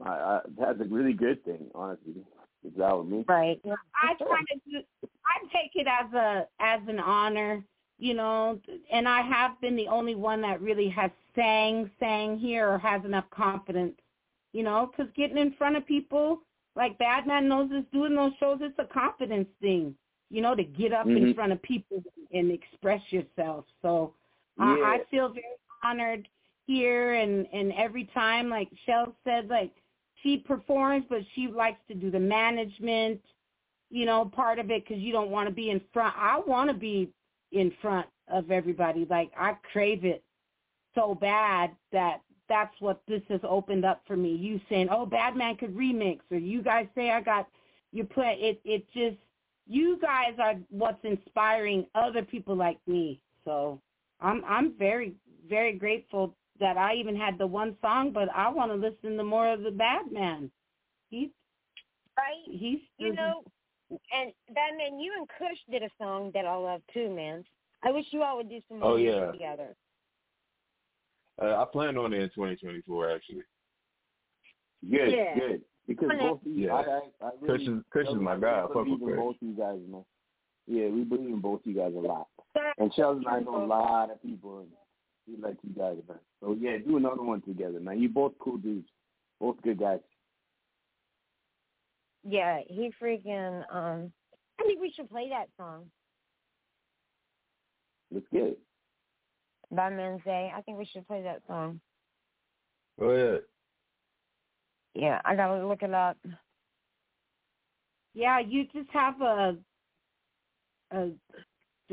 I, 0.00 0.10
I, 0.10 0.40
that's 0.58 0.80
a 0.80 0.84
really 0.84 1.12
good 1.12 1.44
thing, 1.44 1.70
honestly. 1.74 2.24
If 2.64 2.74
that 2.76 2.96
were 2.96 3.04
me. 3.04 3.24
Right. 3.28 3.60
I 3.64 4.14
try 4.14 4.40
to 4.40 4.60
do, 4.70 4.78
I 5.24 5.46
take 5.52 5.72
it 5.74 5.86
as 5.86 6.12
a 6.12 6.48
as 6.58 6.80
an 6.88 6.98
honor, 6.98 7.64
you 7.98 8.14
know, 8.14 8.60
and 8.92 9.08
I 9.08 9.22
have 9.22 9.60
been 9.60 9.76
the 9.76 9.88
only 9.88 10.14
one 10.14 10.42
that 10.42 10.60
really 10.60 10.88
has 10.90 11.10
sang 11.34 11.90
sang 11.98 12.38
here 12.38 12.68
or 12.68 12.78
has 12.78 13.04
enough 13.04 13.28
confidence, 13.30 13.94
you 14.52 14.62
know, 14.62 14.90
because 14.90 15.12
getting 15.14 15.38
in 15.38 15.52
front 15.54 15.76
of 15.76 15.86
people 15.86 16.40
like 16.74 16.98
Badmon 16.98 17.44
knows 17.44 17.70
is 17.72 17.84
doing 17.92 18.14
those 18.14 18.32
shows. 18.38 18.58
It's 18.60 18.78
a 18.78 18.84
confidence 18.84 19.48
thing, 19.60 19.94
you 20.30 20.42
know, 20.42 20.54
to 20.54 20.62
get 20.62 20.92
up 20.92 21.06
in 21.06 21.14
Mhm. 21.14 21.34
front 21.34 21.52
of 21.52 21.62
people 21.62 22.02
and 22.32 22.52
express 22.52 23.00
yourself. 23.10 23.64
So 23.80 24.14
I, 24.58 24.76
Yeah. 24.76 24.84
I 24.84 25.04
feel 25.10 25.28
very 25.30 25.44
honored 25.82 26.28
here, 26.66 27.14
and 27.14 27.46
and 27.52 27.72
every 27.72 28.04
time, 28.04 28.50
like 28.50 28.68
Shell 28.84 29.16
said, 29.24 29.48
like 29.48 29.72
she 30.22 30.38
performs, 30.38 31.06
but 31.08 31.22
she 31.34 31.48
likes 31.48 31.80
to 31.88 31.94
do 31.94 32.10
the 32.10 32.20
management, 32.20 33.22
you 33.90 34.04
know, 34.04 34.26
part 34.26 34.58
of 34.58 34.70
it 34.70 34.84
because 34.84 35.02
you 35.02 35.12
don't 35.12 35.30
want 35.30 35.48
to 35.48 35.54
be 35.54 35.70
in 35.70 35.80
front. 35.92 36.14
I 36.16 36.38
want 36.40 36.68
to 36.68 36.74
be 36.74 37.10
in 37.56 37.72
front 37.80 38.06
of 38.28 38.50
everybody. 38.50 39.06
Like 39.08 39.30
I 39.38 39.54
crave 39.72 40.04
it 40.04 40.22
so 40.94 41.14
bad 41.14 41.70
that 41.92 42.20
that's 42.48 42.74
what 42.80 43.02
this 43.08 43.22
has 43.28 43.40
opened 43.42 43.84
up 43.84 44.02
for 44.06 44.16
me. 44.16 44.34
You 44.34 44.60
saying, 44.68 44.88
"Oh, 44.90 45.06
Badmon 45.06 45.58
could 45.58 45.74
remix," 45.74 46.20
or 46.30 46.38
you 46.38 46.62
guys 46.62 46.86
say, 46.94 47.10
"I 47.10 47.20
got 47.20 47.48
you 47.92 48.04
play." 48.04 48.36
It 48.40 48.60
it 48.64 48.86
just 48.92 49.16
you 49.66 49.98
guys 50.00 50.34
are 50.38 50.54
what's 50.70 51.04
inspiring 51.04 51.86
other 51.94 52.22
people 52.22 52.54
like 52.54 52.78
me. 52.86 53.20
So 53.44 53.80
I'm 54.20 54.44
I'm 54.46 54.74
very 54.78 55.14
very 55.48 55.72
grateful 55.72 56.34
that 56.60 56.76
I 56.76 56.94
even 56.94 57.16
had 57.16 57.38
the 57.38 57.46
one 57.46 57.76
song, 57.82 58.12
but 58.12 58.28
I 58.34 58.48
want 58.48 58.70
to 58.70 58.76
listen 58.76 59.16
to 59.16 59.24
more 59.24 59.52
of 59.52 59.62
the 59.62 59.70
Badmon. 59.70 60.50
He's 61.10 61.30
right. 62.16 62.44
he's 62.46 62.80
You 62.98 63.14
know, 63.14 63.42
and 63.90 64.32
Badmon, 64.50 65.02
you 65.02 65.12
and 65.16 65.28
Kush 65.38 65.58
did 65.70 65.82
a 65.82 65.90
song 65.98 66.30
that 66.34 66.44
I 66.46 66.54
love 66.56 66.82
too, 66.92 67.08
man. 67.14 67.44
I 67.84 67.92
wish 67.92 68.06
you 68.10 68.22
all 68.22 68.36
would 68.38 68.48
do 68.48 68.60
some 68.68 68.80
more 68.80 68.92
Oh, 68.92 68.96
yeah. 68.96 69.30
together. 69.30 69.76
Uh, 71.40 71.56
I 71.62 71.64
plan 71.70 71.96
on 71.98 72.12
it 72.12 72.22
in 72.22 72.28
2024, 72.30 73.10
actually. 73.10 73.42
Good, 74.88 75.12
Yeah. 75.12 75.38
good. 75.38 75.62
Because 75.86 76.08
both 76.18 76.40
of 76.40 76.46
you, 76.46 76.66
Yeah. 76.66 76.74
I, 76.74 76.80
I, 76.80 77.00
I 77.26 77.30
really, 77.40 77.58
Kush 77.58 77.68
is- 77.68 77.82
Kush 77.92 78.08
is 78.08 78.14
my 78.20 78.36
guy. 78.36 78.60
I 78.64 78.66
fuck 78.66 78.86
with 78.86 79.00
Kush. 79.00 79.16
both 79.16 79.36
you 79.40 79.52
guys, 79.52 79.78
man. 79.88 80.04
Yeah, 80.66 80.88
we 80.88 81.04
believe 81.04 81.28
in 81.28 81.40
both 81.40 81.60
you 81.64 81.74
guys 81.74 81.92
a 81.94 81.98
lot. 82.00 82.26
And 82.78 82.92
Sheldon 82.94 83.24
and 83.26 83.36
I 83.36 83.40
know 83.40 83.64
a 83.64 83.66
lot 83.66 84.10
of 84.10 84.20
people, 84.20 84.60
and 84.60 84.68
we 85.28 85.36
like 85.40 85.56
you 85.62 85.70
guys, 85.78 85.98
man. 86.08 86.18
So 86.40 86.56
yeah, 86.58 86.78
do 86.78 86.96
another 86.96 87.22
one 87.22 87.40
together, 87.42 87.78
man. 87.78 88.00
You 88.00 88.08
both 88.08 88.32
cool 88.40 88.56
dudes, 88.56 88.88
both 89.40 89.60
good 89.62 89.78
guys. 89.78 90.00
Yeah, 92.28 92.60
he 92.66 92.90
freaking. 93.00 93.62
Um, 93.72 94.12
I 94.58 94.64
think 94.64 94.80
we 94.80 94.90
should 94.90 95.08
play 95.10 95.28
that 95.30 95.48
song, 95.56 95.86
Let's 98.10 98.26
get 98.32 98.42
it. 98.42 98.58
Badmon 99.72 100.22
Zae. 100.24 100.50
I 100.56 100.60
think 100.62 100.78
we 100.78 100.84
should 100.86 101.06
play 101.06 101.22
that 101.22 101.42
song. 101.46 101.80
Go 102.98 103.10
ahead. 103.10 103.40
Yeah, 104.94 105.20
I 105.24 105.36
gotta 105.36 105.66
look 105.66 105.82
it 105.82 105.92
up. 105.92 106.16
Yeah, 108.14 108.40
you 108.40 108.64
just 108.74 108.88
have 108.90 109.20
a, 109.20 109.56
a 110.92 111.10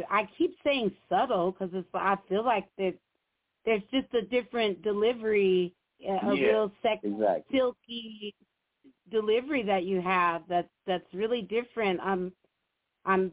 I 0.09 0.27
keep 0.37 0.55
saying 0.63 0.91
subtle 1.09 1.51
because 1.51 1.69
it's 1.73 1.87
I 1.93 2.15
feel 2.29 2.45
like 2.45 2.65
that 2.77 2.93
there's 3.65 3.83
just 3.91 4.13
a 4.13 4.21
different 4.21 4.81
delivery, 4.81 5.73
a, 6.07 6.11
a 6.11 6.35
Yeah, 6.35 6.47
real 6.47 6.71
sex, 6.81 7.01
exactly. 7.03 7.57
silky 7.57 8.35
delivery 9.11 9.63
that 9.63 9.83
you 9.83 10.01
have 10.01 10.43
that 10.49 10.69
that's 10.87 11.13
really 11.13 11.41
different. 11.41 11.99
I'm 12.01 12.31
I'm 13.05 13.31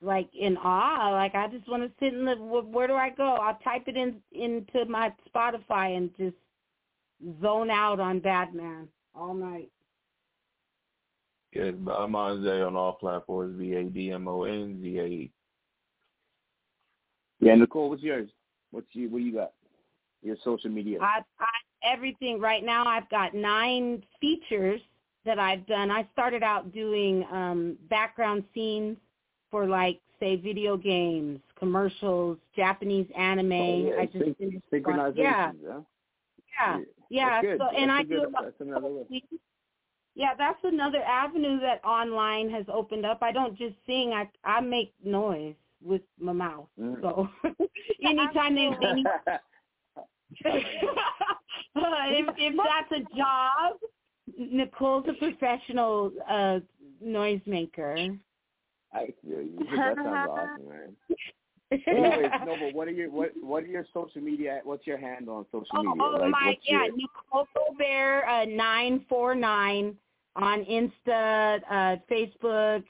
like 0.00 0.28
in 0.38 0.56
awe. 0.56 1.12
Like 1.12 1.34
I 1.34 1.48
just 1.48 1.68
want 1.68 1.82
to 1.82 1.90
sit 2.00 2.12
in 2.14 2.24
the 2.24 2.34
where 2.36 2.86
do 2.86 2.94
I 2.94 3.10
go? 3.10 3.34
I'll 3.34 3.58
type 3.64 3.84
it 3.86 3.96
in 3.96 4.16
into 4.32 4.84
my 4.86 5.12
Spotify 5.34 5.96
and 5.96 6.10
just 6.16 6.36
zone 7.40 7.70
out 7.70 8.00
on 8.00 8.20
Badmon 8.20 8.88
all 9.14 9.34
night. 9.34 9.70
Yeah, 11.52 11.70
Amonze 11.72 12.66
on 12.66 12.76
all 12.76 12.94
platforms, 12.94 13.58
V 13.58 13.74
A 13.74 13.84
D 13.84 14.10
M 14.10 14.26
O 14.26 14.44
N 14.44 14.80
Z 14.82 14.98
A 14.98 15.04
E. 15.04 15.32
Yeah, 17.40 17.56
Nicole, 17.56 17.90
what's 17.90 18.02
yours? 18.02 18.30
What's 18.70 18.86
you? 18.92 19.10
What 19.10 19.22
you 19.22 19.34
got? 19.34 19.52
Your 20.22 20.36
social 20.44 20.70
media. 20.70 20.98
I, 21.00 21.20
I 21.40 21.92
everything 21.92 22.40
right 22.40 22.64
now. 22.64 22.86
I've 22.86 23.08
got 23.10 23.34
nine 23.34 24.02
features 24.20 24.80
that 25.24 25.38
I've 25.38 25.66
done. 25.66 25.90
I 25.90 26.06
started 26.12 26.42
out 26.42 26.72
doing 26.72 27.24
um 27.32 27.76
background 27.88 28.44
scenes 28.54 28.96
for 29.50 29.66
like 29.66 30.00
say 30.20 30.36
video 30.36 30.76
games, 30.76 31.40
commercials, 31.58 32.38
Japanese 32.54 33.06
anime. 33.16 33.52
Oh, 33.52 33.88
yeah. 33.88 34.00
I 34.02 34.06
just 34.06 34.18
Syn- 34.24 34.34
finished 34.38 34.70
synchronizations, 34.72 35.16
one. 35.16 35.16
Yeah, 35.16 35.52
huh? 35.68 36.78
yeah, 37.10 37.40
yeah. 37.42 37.56
So 37.58 37.68
and 37.76 37.90
That's 37.90 37.98
I 37.98 38.00
a 38.00 38.04
do 38.04 38.20
good- 38.20 38.34
that's 38.34 38.60
another 38.60 38.86
way. 38.88 39.22
Yeah, 40.14 40.34
that's 40.36 40.58
another 40.62 41.02
avenue 41.02 41.58
that 41.60 41.82
online 41.84 42.50
has 42.50 42.66
opened 42.72 43.06
up. 43.06 43.22
I 43.22 43.32
don't 43.32 43.56
just 43.56 43.74
sing; 43.86 44.12
I 44.12 44.28
I 44.44 44.60
make 44.60 44.92
noise 45.02 45.54
with 45.82 46.02
my 46.20 46.32
mouth. 46.32 46.68
Mm. 46.78 47.00
So 47.00 47.28
anytime 48.04 48.54
they, 48.54 48.70
they 48.80 48.92
need, 48.92 49.06
if 50.44 52.26
if 52.38 52.54
that's 52.56 52.92
a 52.92 53.16
job, 53.16 53.78
Nicole's 54.38 55.06
a 55.08 55.14
professional 55.14 56.12
uh 56.28 56.60
noisemaker. 57.04 58.18
I 58.92 59.06
feel 59.24 59.40
you. 59.40 59.58
That 59.76 59.96
sounds 59.96 60.30
awesome, 60.30 60.68
man. 60.68 60.96
Anyways, 61.88 62.30
no, 62.44 62.56
but 62.60 62.74
what 62.74 62.88
are 62.88 62.92
your 62.92 63.10
what 63.10 63.30
what 63.40 63.62
are 63.62 63.66
your 63.66 63.86
social 63.94 64.20
media? 64.20 64.60
What's 64.64 64.86
your 64.86 64.98
handle 64.98 65.36
on 65.36 65.46
social 65.46 65.66
Oh, 65.74 65.82
media? 65.82 66.02
oh 66.02 66.16
like, 66.20 66.30
my, 66.30 66.46
what's 66.48 66.60
yeah, 66.64 66.84
your, 66.84 66.96
Nicole 66.96 67.46
Gobert 67.54 68.24
uh, 68.28 68.44
nine 68.44 69.04
four 69.08 69.34
nine 69.34 69.96
on 70.36 70.64
Insta, 70.64 71.60
uh, 71.70 71.96
Facebook, 72.10 72.84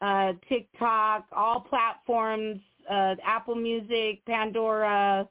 uh, 0.00 0.32
TikTok, 0.48 1.26
all 1.32 1.60
platforms, 1.60 2.60
uh, 2.90 3.14
Apple 3.24 3.56
Music, 3.56 4.24
Pandora, 4.24 5.28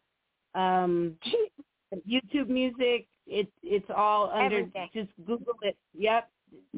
um, 0.54 1.16
YouTube 2.10 2.48
Music. 2.50 3.08
It's 3.28 3.52
it's 3.64 3.86
all 3.96 4.30
under. 4.32 4.60
Everything. 4.60 4.90
Just 4.94 5.10
Google 5.26 5.56
it. 5.62 5.78
Yep. 5.98 6.30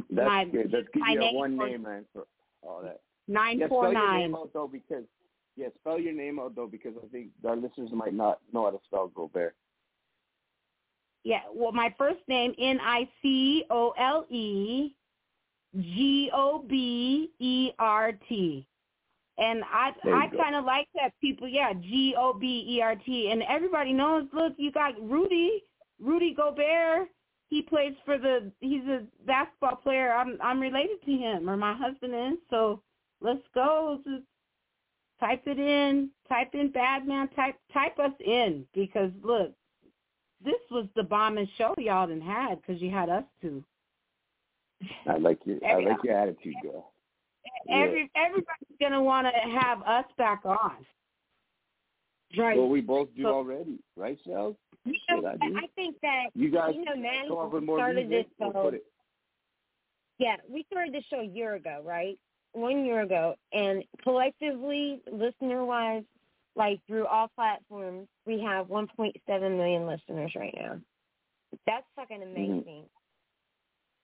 That's 0.09 0.27
my, 0.27 0.45
good. 0.45 0.71
That's 0.71 0.87
good. 0.93 0.99
my 1.01 1.11
You 1.11 1.21
have 1.21 1.25
name 1.31 1.35
one 1.35 1.57
for- 1.57 1.67
name, 1.67 1.81
man, 1.83 2.05
for 2.13 2.25
all 2.63 2.81
that. 2.83 3.01
Nine 3.27 3.59
yeah, 3.59 3.67
four 3.67 3.83
spell 3.83 3.93
your 3.93 4.01
nine. 4.07 4.19
name 4.21 4.35
out 4.35 4.51
though, 4.53 4.67
because 4.71 5.03
yeah, 5.57 5.67
spell 5.81 5.99
your 5.99 6.13
name 6.13 6.39
out 6.39 6.55
though, 6.55 6.67
because 6.67 6.93
I 7.03 7.07
think 7.07 7.27
our 7.45 7.55
listeners 7.57 7.89
might 7.91 8.13
not 8.13 8.39
know 8.53 8.63
how 8.65 8.71
to 8.71 8.79
spell 8.85 9.09
Gobert. 9.13 9.55
Yeah, 11.23 11.41
well, 11.53 11.73
my 11.73 11.93
first 11.97 12.19
name 12.29 12.53
N 12.57 12.79
I 12.81 13.09
C 13.21 13.65
O 13.69 13.93
L 13.99 14.25
E 14.29 14.95
G 15.77 16.29
O 16.33 16.63
B 16.67 17.31
E 17.39 17.71
R 17.79 18.13
T, 18.29 18.65
and 19.37 19.61
I 19.65 19.91
I 20.05 20.27
kind 20.37 20.55
of 20.55 20.63
like 20.63 20.87
that 20.95 21.11
people. 21.19 21.47
Yeah, 21.49 21.73
G 21.73 22.15
O 22.17 22.33
B 22.33 22.65
E 22.69 22.81
R 22.81 22.95
T, 22.95 23.29
and 23.31 23.43
everybody 23.49 23.91
knows. 23.91 24.23
Look, 24.31 24.53
you 24.55 24.71
got 24.71 24.93
Rudy, 25.01 25.63
Rudy 26.01 26.33
Gobert. 26.33 27.09
He 27.49 27.61
plays 27.61 27.93
for 28.05 28.17
the. 28.17 28.51
He's 28.59 28.83
a 28.83 29.03
basketball 29.25 29.77
player. 29.77 30.11
I'm 30.11 30.37
I'm 30.41 30.59
related 30.59 31.01
to 31.05 31.11
him, 31.11 31.49
or 31.49 31.55
my 31.55 31.73
husband 31.73 32.13
is. 32.13 32.39
So 32.49 32.81
let's 33.21 33.43
go. 33.53 33.99
Just 34.03 34.23
type 35.19 35.43
it 35.45 35.59
in. 35.59 36.09
Type 36.27 36.53
in 36.53 36.71
Badmon. 36.71 37.33
Type 37.35 37.55
type 37.73 37.97
us 37.99 38.11
in 38.25 38.65
because 38.73 39.11
look, 39.23 39.53
this 40.43 40.59
was 40.69 40.87
the 40.95 41.03
bombing 41.03 41.47
show 41.57 41.73
y'all 41.77 42.07
didn't 42.07 42.23
had 42.23 42.61
because 42.61 42.81
you 42.81 42.91
had 42.91 43.09
us 43.09 43.23
too. 43.41 43.63
I 45.07 45.17
like 45.17 45.39
your 45.45 45.57
I 45.65 45.79
like 45.79 46.03
your 46.03 46.17
attitude, 46.17 46.53
girl. 46.61 46.91
Yeah. 47.65 47.75
Every 47.77 48.11
everybody's 48.15 48.77
gonna 48.79 49.01
want 49.01 49.27
to 49.27 49.59
have 49.59 49.81
us 49.83 50.05
back 50.17 50.41
on. 50.45 50.85
Right. 52.35 52.57
Well, 52.57 52.67
we 52.69 52.81
both 52.81 53.13
do 53.15 53.23
So- 53.23 53.33
already, 53.35 53.79
right, 53.95 54.17
Shellz? 54.25 54.57
You 54.85 54.93
Shit, 55.09 55.21
know, 55.23 55.29
I 55.29 55.37
do. 55.37 55.57
I 55.57 55.67
think 55.75 55.99
that 56.01 56.27
You 56.33 56.49
guys 56.49 56.75
you 56.75 56.83
know, 56.83 56.95
Matty 56.95 57.27
come 57.27 57.37
up 57.37 57.51
with 57.53 57.63
more 57.63 57.77
started 57.77 58.09
music, 58.09 58.27
this 58.29 58.35
we'll 58.53 58.71
show. 58.71 58.79
Yeah, 60.19 60.37
we 60.49 60.63
started 60.71 60.93
this 60.93 61.03
show 61.05 61.19
a 61.19 61.23
year 61.25 61.55
ago, 61.55 61.81
right? 61.85 62.17
One 62.53 62.85
year 62.85 63.01
ago, 63.01 63.35
and 63.53 63.83
collectively, 64.01 65.01
listener-wise, 65.11 66.03
like 66.55 66.79
through 66.87 67.05
all 67.05 67.27
platforms, 67.35 68.07
we 68.25 68.41
have 68.41 68.67
1.7 68.67 69.57
million 69.57 69.85
listeners 69.85 70.33
right 70.35 70.55
now. 70.59 70.79
That's 71.65 71.85
fucking 71.95 72.23
amazing 72.23 72.85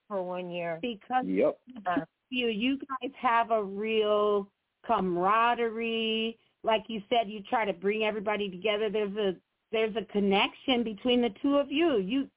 for 0.08 0.22
one 0.22 0.50
year. 0.50 0.78
Because 0.80 1.26
Yep. 1.26 1.58
uh, 1.86 2.04
you 2.30 2.48
you 2.48 2.78
guys 2.78 3.10
have 3.16 3.50
a 3.50 3.62
real 3.62 4.48
camaraderie. 4.86 6.38
Like 6.64 6.84
you 6.88 7.02
said, 7.10 7.28
you 7.28 7.42
try 7.42 7.64
to 7.64 7.72
bring 7.72 8.04
everybody 8.04 8.50
together. 8.50 8.88
There's 8.90 9.16
a 9.16 9.36
there's 9.70 9.94
a 9.96 10.04
connection 10.12 10.82
between 10.82 11.20
the 11.20 11.30
two 11.42 11.56
of 11.56 11.70
you. 11.70 11.98
You 11.98 12.28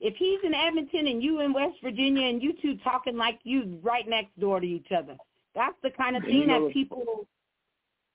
if 0.00 0.14
he's 0.16 0.38
in 0.42 0.54
Edmonton 0.54 1.06
and 1.06 1.22
you 1.22 1.40
in 1.40 1.52
West 1.52 1.76
Virginia 1.82 2.26
and 2.28 2.42
you 2.42 2.54
two 2.60 2.76
talking 2.78 3.16
like 3.16 3.38
you 3.44 3.78
right 3.82 4.08
next 4.08 4.38
door 4.40 4.60
to 4.60 4.66
each 4.66 4.88
other. 4.96 5.16
That's 5.54 5.76
the 5.82 5.90
kind 5.90 6.16
of 6.16 6.24
And 6.24 6.32
you 6.32 6.40
thing 6.40 6.48
know 6.48 6.64
that 6.66 6.72
people 6.72 7.26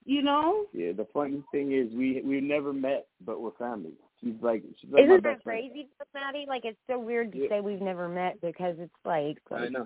you 0.06 0.24
know? 0.24 0.66
Yeah, 0.74 0.94
the 0.94 1.08
funny 1.14 1.44
thing 1.52 1.74
is 1.74 1.94
we 1.94 2.22
we 2.26 2.42
never 2.42 2.74
met, 2.74 3.08
but 3.26 3.40
we're 3.40 3.52
family. 3.52 3.92
She's 4.20 4.34
like 4.42 4.64
she's 4.80 4.92
like 4.92 5.04
Isn't 5.04 5.24
that 5.24 5.44
crazy, 5.44 5.90
Matty? 6.14 6.46
Like 6.48 6.66
it's 6.66 6.80
so 6.88 7.00
weird 7.00 7.32
to 7.34 7.38
Yeah. 7.38 7.50
say 7.50 7.62
we've 7.62 7.82
never 7.82 8.08
met 8.08 8.40
because 8.42 8.76
it's 8.80 8.94
like, 9.06 9.38
I 9.52 9.70
know. 9.70 9.86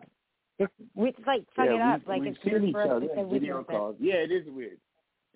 it's, 0.60 0.74
it's 0.96 1.20
like 1.28 1.44
fuck 1.56 1.66
yeah, 1.66 1.76
it 1.76 1.82
up. 1.82 2.02
we, 2.08 2.14
like 2.14 2.22
we've 2.22 2.32
it's 2.32 2.44
seen 2.44 2.52
weird 2.54 2.64
each 2.66 2.74
for 2.74 2.84
us 2.84 2.90
other 2.92 3.08
to 3.08 3.16
say 3.16 3.24
we've 3.24 3.42
video 3.42 3.56
never 3.58 3.60
met. 3.72 3.78
calls. 3.78 3.96
Yeah, 4.00 4.16
it 4.16 4.32
is 4.32 4.46
weird. 4.48 4.78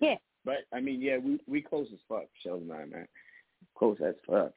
Yeah. 0.00 0.16
But 0.44 0.58
I 0.72 0.80
mean, 0.80 1.00
yeah, 1.00 1.18
we 1.18 1.38
we 1.46 1.60
close 1.60 1.88
as 1.92 1.98
fuck, 2.08 2.24
Shells 2.42 2.62
and 2.62 2.72
I, 2.72 2.84
man. 2.84 3.06
Close 3.76 3.98
as 4.04 4.14
fuck. 4.26 4.52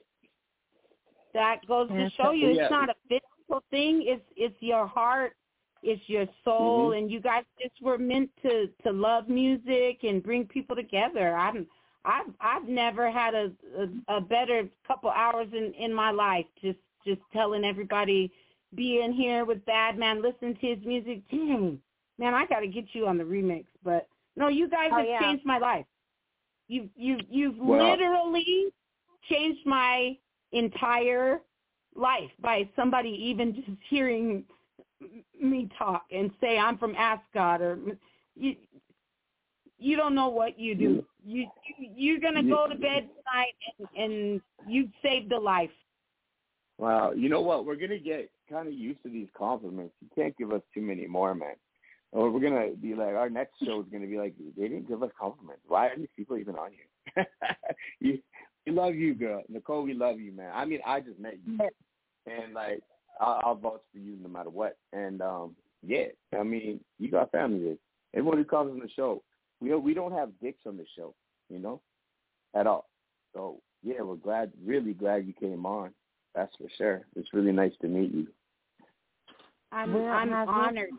That 1.34 1.66
goes 1.68 1.90
to 1.90 2.10
show 2.12 2.32
you 2.32 2.50
Yeah. 2.50 2.64
it's 2.64 2.72
not 2.72 2.90
a 2.90 2.96
physical 3.10 3.64
thing. 3.70 4.04
It's 4.04 4.24
it's 4.36 4.62
your 4.62 4.86
heart, 4.88 5.36
it's 5.82 6.08
your 6.08 6.28
soul, 6.44 6.92
Mhm. 6.92 6.98
and 6.98 7.12
you 7.12 7.20
guys 7.20 7.44
just 7.62 7.82
were 7.82 7.98
meant 7.98 8.30
to 8.44 8.68
to 8.84 8.92
love 8.92 9.28
music 9.30 10.04
and 10.04 10.22
bring 10.24 10.48
people 10.48 10.76
together. 10.76 11.36
I'm 11.36 11.68
I've 12.06 12.34
I've 12.40 12.68
never 12.68 13.10
had 13.10 13.34
a 13.34 13.52
a, 13.78 14.18
a 14.18 14.22
better 14.22 14.70
couple 14.88 15.10
hours 15.10 15.52
in 15.54 15.74
in 15.74 15.94
my 15.94 16.12
life. 16.12 16.46
Just 16.62 16.80
just 17.06 17.22
telling 17.34 17.66
everybody, 17.66 18.32
be 18.76 19.02
in 19.02 19.12
here 19.12 19.44
with 19.44 19.66
Badmon, 19.66 20.22
listen 20.22 20.56
to 20.56 20.68
his 20.76 20.84
music. 20.86 21.28
Dang, 21.30 21.82
man, 22.18 22.34
I 22.34 22.46
got 22.46 22.62
to 22.62 22.68
get 22.68 22.94
you 22.94 23.08
on 23.08 23.18
the 23.18 23.24
remix. 23.26 23.66
But 23.84 24.08
no, 24.36 24.48
you 24.48 24.68
guys 24.70 24.90
Oh, 24.92 24.98
have 24.98 25.06
yeah. 25.08 25.20
changed 25.20 25.46
my 25.46 25.58
life. 25.58 25.86
You've 26.68 26.90
you've 26.96 27.22
you've 27.30 27.58
Well- 27.58 27.90
literally 27.92 28.66
changed 29.30 29.66
my 29.66 30.18
entire 30.52 31.42
life 31.96 32.32
by 32.40 32.68
somebody 32.76 33.10
even 33.10 33.54
just 33.56 33.68
hearing 33.90 34.44
me 35.42 35.70
talk 35.78 36.06
and 36.12 36.32
say 36.42 36.58
I'm 36.58 36.78
from 36.78 36.96
Ascot 36.96 37.62
or 37.62 37.78
you 38.36 38.56
you 39.78 39.98
don't 39.98 40.16
know 40.16 40.30
what 40.30 40.58
you 40.58 40.76
do. 40.76 41.06
You, 41.26 41.48
you 41.78 41.88
you're 41.96 42.20
gonna 42.20 42.44
go 42.44 42.68
to 42.68 42.76
bed 42.76 43.10
tonight 43.10 43.54
and, 43.78 44.12
and 44.14 44.42
you 44.68 44.90
saved 45.02 45.32
a 45.34 45.40
life. 45.40 45.70
Wow, 46.78 47.12
you 47.12 47.30
know 47.30 47.42
what? 47.42 47.66
We're 47.66 47.76
gonna 47.76 48.00
get 48.00 48.32
kind 48.50 48.68
of 48.68 48.74
used 48.74 49.04
to 49.04 49.10
these 49.10 49.28
compliments. 49.38 49.94
You 50.02 50.08
can't 50.16 50.36
give 50.38 50.52
us 50.54 50.62
too 50.74 50.82
many 50.82 51.06
more, 51.06 51.36
man. 51.36 51.56
Or 52.14 52.30
we're 52.30 52.42
gonna 52.42 52.76
be 52.80 52.94
like, 52.94 53.16
our 53.16 53.30
next 53.30 53.56
show 53.66 53.82
is 53.82 53.88
gonna 53.92 54.06
be 54.06 54.20
like, 54.20 54.36
they 54.56 54.68
didn't 54.68 54.88
give 54.88 55.02
us 55.02 55.10
compliments. 55.20 55.64
Why 55.68 55.88
are 55.88 55.98
these 55.98 56.08
people 56.16 56.38
even 56.38 56.56
on 56.56 56.70
here? 56.72 57.26
you, 58.00 58.20
we 58.66 58.72
love 58.72 58.94
you, 58.94 59.16
girl, 59.16 59.42
Nicole. 59.50 59.82
We 59.82 59.96
love 59.96 60.20
you, 60.20 60.32
man. 60.32 60.52
I 60.54 60.64
mean, 60.64 60.80
I 60.86 61.00
just 61.00 61.20
met 61.20 61.38
you, 61.46 61.58
and 62.28 62.54
like, 62.54 62.82
I'll, 63.20 63.42
I'll 63.44 63.56
vouch 63.56 63.82
for 63.92 63.98
you 63.98 64.16
no 64.22 64.30
matter 64.30 64.52
what. 64.52 64.78
And 64.94 65.24
um, 65.24 65.56
yeah, 65.86 66.06
I 66.40 66.44
mean, 66.44 66.80
you 67.00 67.10
got 67.10 67.32
family 67.32 67.64
there. 67.64 67.76
Everyone 68.14 68.38
who 68.38 68.46
comes 68.46 68.72
on 68.72 68.80
the 68.80 68.90
show, 68.96 69.24
we 69.60 69.74
we 69.76 69.96
don't 69.96 70.14
have 70.14 70.30
dicks 70.40 70.62
on 70.68 70.78
the 70.78 70.86
show, 70.96 71.16
you 71.50 71.58
know, 71.58 71.82
at 72.56 72.68
all. 72.68 72.88
So 73.34 73.60
yeah, 73.82 74.02
we're 74.02 74.16
glad, 74.16 74.52
really 74.64 74.94
glad 74.94 75.26
you 75.26 75.34
came 75.34 75.66
on. 75.66 75.92
That's 76.36 76.56
for 76.58 76.68
sure. 76.78 77.02
It's 77.16 77.34
really 77.34 77.52
nice 77.52 77.74
to 77.82 77.88
meet 77.88 78.14
you. 78.14 78.28
I'm 79.72 79.96
I'm 79.96 80.30
has 80.30 80.48
honored. 80.48 80.90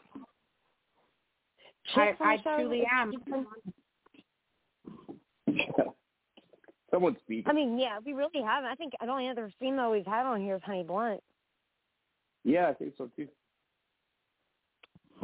I, 1.96 2.14
I 2.20 2.36
truly 2.38 2.84
am. 2.90 3.12
Someone 6.90 7.16
speak. 7.24 7.44
I 7.48 7.52
mean, 7.52 7.78
yeah, 7.78 7.98
we 8.04 8.12
really 8.12 8.42
haven't. 8.44 8.70
I 8.70 8.74
think 8.74 8.92
the 9.00 9.10
only 9.10 9.28
other 9.28 9.50
female 9.58 9.90
we've 9.90 10.06
had 10.06 10.26
on 10.26 10.40
here 10.40 10.56
is 10.56 10.62
Honey 10.64 10.84
Blunt. 10.84 11.20
Yeah, 12.44 12.68
I 12.68 12.74
think 12.74 12.94
so 12.96 13.10
too. 13.16 13.26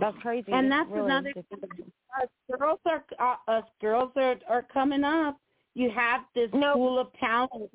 That's 0.01 0.17
crazy. 0.19 0.51
And 0.53 0.71
That's 0.71 0.89
that's 0.89 0.97
really 0.97 1.07
another. 1.07 1.33
Us 2.21 2.29
girls 2.59 2.81
are 2.87 3.05
uh, 3.21 3.51
us 3.51 3.65
girls 3.81 4.11
are 4.17 4.37
are 4.49 4.63
coming 4.63 5.05
up. 5.05 5.39
You 5.75 5.91
have 5.91 6.23
this 6.35 6.51
pool 6.51 6.99
of 6.99 7.09
talent, 7.21 7.71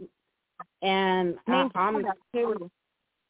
and 0.82 1.36
uh, 1.48 1.70
I'm 1.76 2.06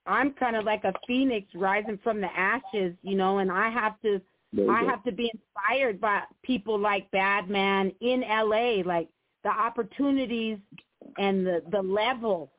I'm 0.07 0.31
kind 0.33 0.55
of 0.55 0.65
like 0.65 0.83
a 0.83 0.93
phoenix 1.05 1.47
rising 1.53 1.99
from 2.03 2.21
the 2.21 2.29
ashes, 2.35 2.95
you 3.03 3.15
know, 3.15 3.39
and 3.39 3.51
I 3.51 3.69
have 3.69 4.01
to 4.01 4.09
There 4.09 4.19
you 4.19 4.34
I 4.63 4.81
go. 4.81 4.89
have 4.89 5.03
to 5.03 5.11
be 5.11 5.31
inspired 5.33 5.99
by 5.99 6.21
people 6.43 6.79
like 6.79 7.09
Badmon 7.11 7.93
in 8.01 8.21
LA, 8.21 8.81
like 8.85 9.09
the 9.43 9.49
opportunities 9.49 10.57
and 11.17 11.45
the 11.45 11.61
the 11.71 11.81
level 11.81 12.51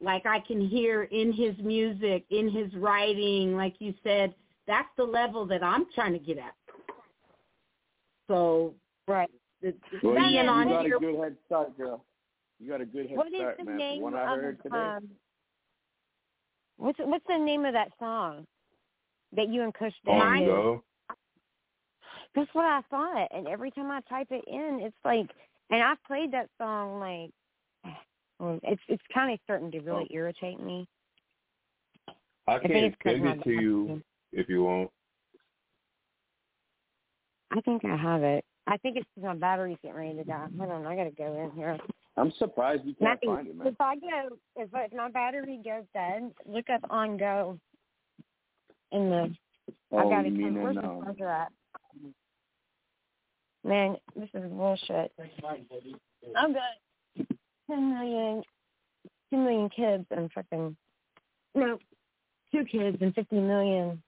like 0.00 0.26
I 0.26 0.40
can 0.40 0.60
hear 0.60 1.04
in 1.04 1.32
his 1.32 1.54
music, 1.58 2.24
in 2.30 2.50
his 2.50 2.72
writing, 2.74 3.56
like 3.56 3.74
you 3.78 3.94
said, 4.04 4.34
that's 4.66 4.88
the 4.96 5.04
level 5.04 5.46
that 5.46 5.62
I'm 5.62 5.86
trying 5.94 6.12
to 6.12 6.18
get 6.18 6.38
at. 6.38 6.54
So 8.28 8.74
right. 9.06 9.30
The, 9.60 9.74
Well, 10.02 10.14
you, 10.14 10.20
being 10.20 10.32
you 10.44 10.50
on 10.50 10.68
got 10.68 10.84
here 10.84 10.96
a 10.96 11.00
good 11.00 11.18
head 11.18 11.36
start, 11.46 11.76
girl. 11.76 12.04
You 12.60 12.70
got 12.70 12.80
a 12.80 12.86
good 12.86 13.08
head 13.08 13.16
What 13.16 13.28
is 13.28 13.40
start, 13.40 13.56
the 13.58 13.64
man. 13.64 13.76
name 13.76 14.02
From 14.02 14.12
what 14.12 14.20
I 14.22 14.34
of 14.34 14.40
heard 14.40 14.62
today. 14.62 14.76
um? 14.76 15.08
What's 16.76 16.98
what's 17.00 17.24
the 17.28 17.38
name 17.38 17.64
of 17.64 17.72
that 17.72 17.90
song 17.98 18.46
that 19.34 19.48
you 19.48 19.62
and 19.62 19.74
Kush 19.74 19.92
did? 20.04 20.12
On 20.12 20.44
go. 20.44 20.84
That's 22.38 22.54
what 22.54 22.66
I 22.66 22.82
thought, 22.88 23.26
and 23.32 23.48
every 23.48 23.72
time 23.72 23.90
I 23.90 24.00
type 24.08 24.28
it 24.30 24.44
in, 24.46 24.78
it's 24.80 24.96
like, 25.04 25.28
and 25.70 25.82
I've 25.82 26.02
played 26.04 26.32
that 26.32 26.48
song 26.56 27.00
like, 27.00 27.30
it's 28.62 28.82
it's 28.86 29.02
kind 29.12 29.32
of 29.32 29.40
starting 29.42 29.72
to 29.72 29.80
really 29.80 30.06
irritate 30.12 30.60
me. 30.60 30.86
I 32.46 32.60
can 32.60 32.70
send 32.70 33.24
it 33.24 33.42
to 33.42 33.50
you 33.50 34.00
if 34.32 34.48
you 34.48 34.62
want. 34.62 34.90
I 37.50 37.60
think 37.62 37.84
I 37.84 37.96
have 37.96 38.22
it. 38.22 38.44
I 38.68 38.76
think 38.76 38.98
it's 38.98 39.06
'cause 39.16 39.24
my 39.24 39.34
battery's 39.34 39.78
getting 39.82 39.96
ready 39.96 40.14
to 40.14 40.24
die. 40.24 40.46
Hold 40.58 40.70
on, 40.70 40.86
I 40.86 40.94
gotta 40.94 41.10
go 41.10 41.42
in 41.42 41.50
here. 41.52 41.76
I'm 42.16 42.30
surprised 42.38 42.84
you 42.84 42.94
can't 42.94 43.10
Matthew, 43.14 43.34
find 43.34 43.48
it, 43.48 43.56
man. 43.56 43.66
if 43.66 43.80
I 43.80 43.96
go, 43.96 44.36
if, 44.54 44.68
if 44.72 44.92
my 44.92 45.10
battery 45.10 45.58
goes 45.64 45.84
dead, 45.92 46.32
look 46.46 46.70
up 46.70 46.84
on 46.88 47.16
go. 47.16 47.58
In 48.92 49.10
the, 49.10 49.36
I 49.92 50.02
Oh, 50.02 50.10
gotta 50.10 50.28
you 50.28 50.36
mean 50.36 50.54
come. 50.54 50.62
Where's 50.62 50.76
the 50.76 50.84
um, 50.84 51.02
charger 51.02 51.28
at? 51.28 51.52
Man, 53.64 53.96
this 54.16 54.28
is 54.34 54.50
bullshit. 54.50 55.12
I've 56.36 56.54
got 56.54 57.26
ten 57.68 57.94
million, 57.94 58.42
two 59.30 59.36
million 59.36 59.68
kids 59.68 60.06
and 60.10 60.30
fucking 60.32 60.76
no, 61.54 61.78
two 62.52 62.64
kids 62.64 62.98
and 63.00 63.14
fifty 63.14 63.36
million 63.36 64.02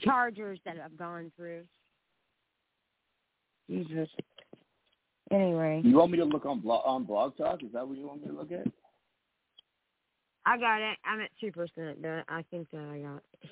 chargers 0.00 0.58
that 0.64 0.76
I've 0.82 0.96
gone 0.96 1.32
through. 1.36 1.64
Jesus. 3.68 4.08
Anyway, 5.30 5.82
You 5.84 5.98
want 5.98 6.10
me 6.12 6.18
to 6.18 6.24
look 6.24 6.46
on 6.46 6.60
blog 6.60 6.82
on 6.86 7.04
Blog 7.04 7.36
Talk? 7.36 7.62
Is 7.62 7.72
that 7.74 7.86
what 7.86 7.98
you 7.98 8.06
want 8.06 8.22
me 8.22 8.28
to 8.28 8.34
look 8.34 8.50
at? 8.50 8.66
I 10.46 10.56
got 10.56 10.80
it. 10.80 10.96
I'm 11.04 11.20
at 11.20 11.30
two 11.38 11.52
percent, 11.52 12.00
but 12.00 12.24
I 12.28 12.44
think 12.50 12.68
that 12.72 12.88
I 12.90 12.98
got. 13.00 13.22
It. 13.42 13.50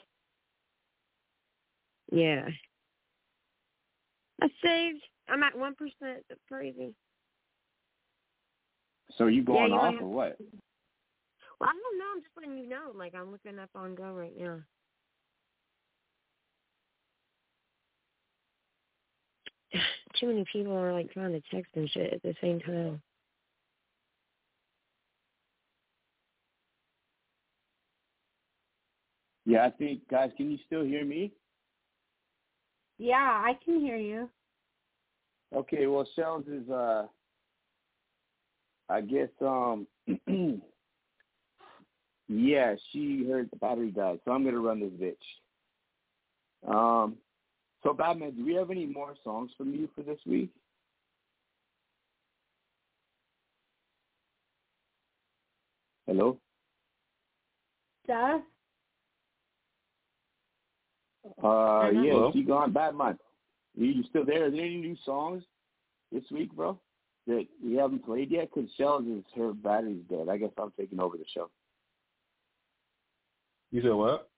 Yeah. 2.13 2.49
I 4.43 4.49
saved. 4.63 5.03
I'm 5.29 5.43
at 5.43 5.59
one 5.59 5.75
percent. 5.75 6.25
That's 6.29 6.41
crazy. 6.49 6.95
So 9.17 9.27
you 9.27 9.43
going 9.43 9.71
you 9.71 9.79
off 9.79 9.95
or 10.01 10.09
what? 10.09 10.37
Well, 11.61 11.71
I 11.71 11.73
don't 11.73 11.99
know. 11.99 12.05
I'm 12.15 12.21
just 12.21 12.37
letting 12.37 12.59
you 12.59 12.69
know. 12.69 12.93
Like 12.95 13.15
I'm 13.15 13.33
looking 13.33 13.59
up 13.59 13.71
on 13.75 13.95
Go 13.95 14.13
right 14.13 14.39
now. 14.39 14.59
Too 20.21 20.27
many 20.27 20.45
people 20.53 20.77
are 20.77 20.93
like 20.93 21.13
trying 21.13 21.33
to 21.33 21.43
text 21.53 21.73
and 21.75 21.89
shit 21.91 22.13
at 22.13 22.23
the 22.23 22.35
same 22.41 22.61
time. 22.61 23.01
Yeah, 29.47 29.65
I 29.65 29.71
think 29.71 30.01
guys, 30.11 30.33
can 30.37 30.51
you 30.51 30.59
still 30.67 30.85
hear 30.85 31.05
me? 31.05 31.33
Yeah, 32.99 33.17
I 33.17 33.59
can 33.65 33.81
hear 33.81 33.97
you. 33.97 34.29
Okay, 35.55 35.87
well 35.87 36.09
Shellz 36.17 36.49
is 36.49 36.69
uh 36.71 37.07
I 38.89 39.01
guess 39.01 39.29
um 39.41 39.87
yeah, 42.29 42.75
she 42.91 43.27
heard 43.29 43.49
the 43.51 43.57
battery 43.57 43.91
died, 43.91 44.21
so 44.25 44.33
I'm 44.33 44.45
gonna 44.45 44.61
run 44.61 44.81
this 44.81 44.91
bitch. 44.93 45.15
Um 46.73 47.17
so 47.83 47.93
Badmon, 47.93 48.37
do 48.37 48.45
we 48.45 48.55
have 48.55 48.71
any 48.71 48.87
more 48.87 49.15
songs 49.23 49.53
from 49.57 49.73
you 49.73 49.89
for 49.95 50.03
this 50.03 50.19
week? 50.27 50.51
Hello? 56.07 56.39
Duh. 58.07 58.39
Uh 61.43 61.91
yeah, 61.93 62.13
Hello? 62.13 62.31
she 62.33 62.43
gone 62.43 62.73
Badmon. 62.73 63.19
You 63.77 63.87
you 63.89 64.03
still 64.09 64.25
there? 64.25 64.47
Are 64.47 64.51
there 64.51 64.61
any 64.65 64.77
new 64.79 64.97
songs 65.05 65.43
this 66.13 66.25
week, 66.31 66.53
bro? 66.53 66.79
That 67.27 67.47
we 67.63 67.75
haven't 67.75 68.05
played 68.05 68.31
yet? 68.31 68.49
Because 68.55 68.71
Shellz 68.79 69.19
is 69.19 69.25
her 69.37 69.53
battery's 69.53 70.03
dead. 70.09 70.29
I 70.31 70.37
guess 70.37 70.51
I'm 70.59 70.73
taking 70.79 71.01
over 71.01 71.17
the 71.17 71.25
show. 71.35 71.51
You 73.73 73.83
said 73.83 73.93
what? 73.93 74.29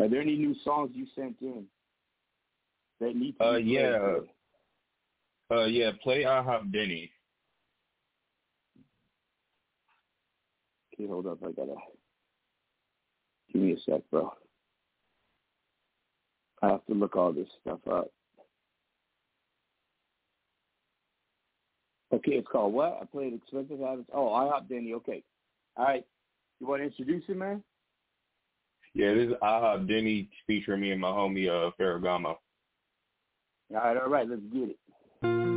Are 0.00 0.08
there 0.08 0.22
any 0.22 0.36
new 0.36 0.54
songs 0.64 0.90
you 0.94 1.06
sent 1.14 1.36
in 1.42 1.66
that 3.00 3.14
need 3.14 3.36
to 3.38 3.44
Uh, 3.44 3.56
be 3.58 3.62
played 3.64 3.66
yeah. 3.68 3.98
today? 3.98 4.30
Uh, 5.50 5.64
yeah. 5.66 5.90
Play 6.02 6.24
I 6.24 6.42
Hop 6.42 6.62
Denny. 6.72 7.10
Okay, 10.94 11.06
hold 11.06 11.26
up. 11.26 11.38
I 11.44 11.52
gotta 11.52 11.74
give 13.52 13.62
me 13.62 13.72
a 13.74 13.80
sec, 13.80 14.00
bro. 14.10 14.32
I 16.66 16.70
have 16.72 16.86
to 16.86 16.94
look 16.94 17.14
all 17.14 17.32
this 17.32 17.46
stuff 17.60 17.78
up. 17.90 18.10
Okay, 22.12 22.32
it's 22.32 22.48
called 22.48 22.72
what? 22.72 22.98
I 23.00 23.04
played 23.04 23.34
Expensive 23.34 23.78
Habits. 23.78 24.08
Oh, 24.12 24.32
I 24.32 24.48
Hop 24.48 24.68
Denny. 24.68 24.94
Okay. 24.94 25.22
All 25.76 25.84
right. 25.84 26.04
You 26.60 26.66
want 26.66 26.80
to 26.80 26.86
introduce 26.86 27.24
it, 27.28 27.36
man? 27.36 27.62
Yeah, 28.94 29.14
this 29.14 29.28
is 29.28 29.34
I 29.42 29.60
Hop 29.60 29.86
Denny 29.86 30.28
featuring 30.46 30.80
me 30.80 30.90
and 30.90 31.00
my 31.00 31.08
homie 31.08 31.48
uh 31.48 31.70
Ferragamo. 31.78 32.34
All 32.34 32.36
right, 33.70 33.96
all 33.96 34.08
right. 34.08 34.28
Let's 34.28 34.42
get 34.52 34.70
it. 34.70 35.55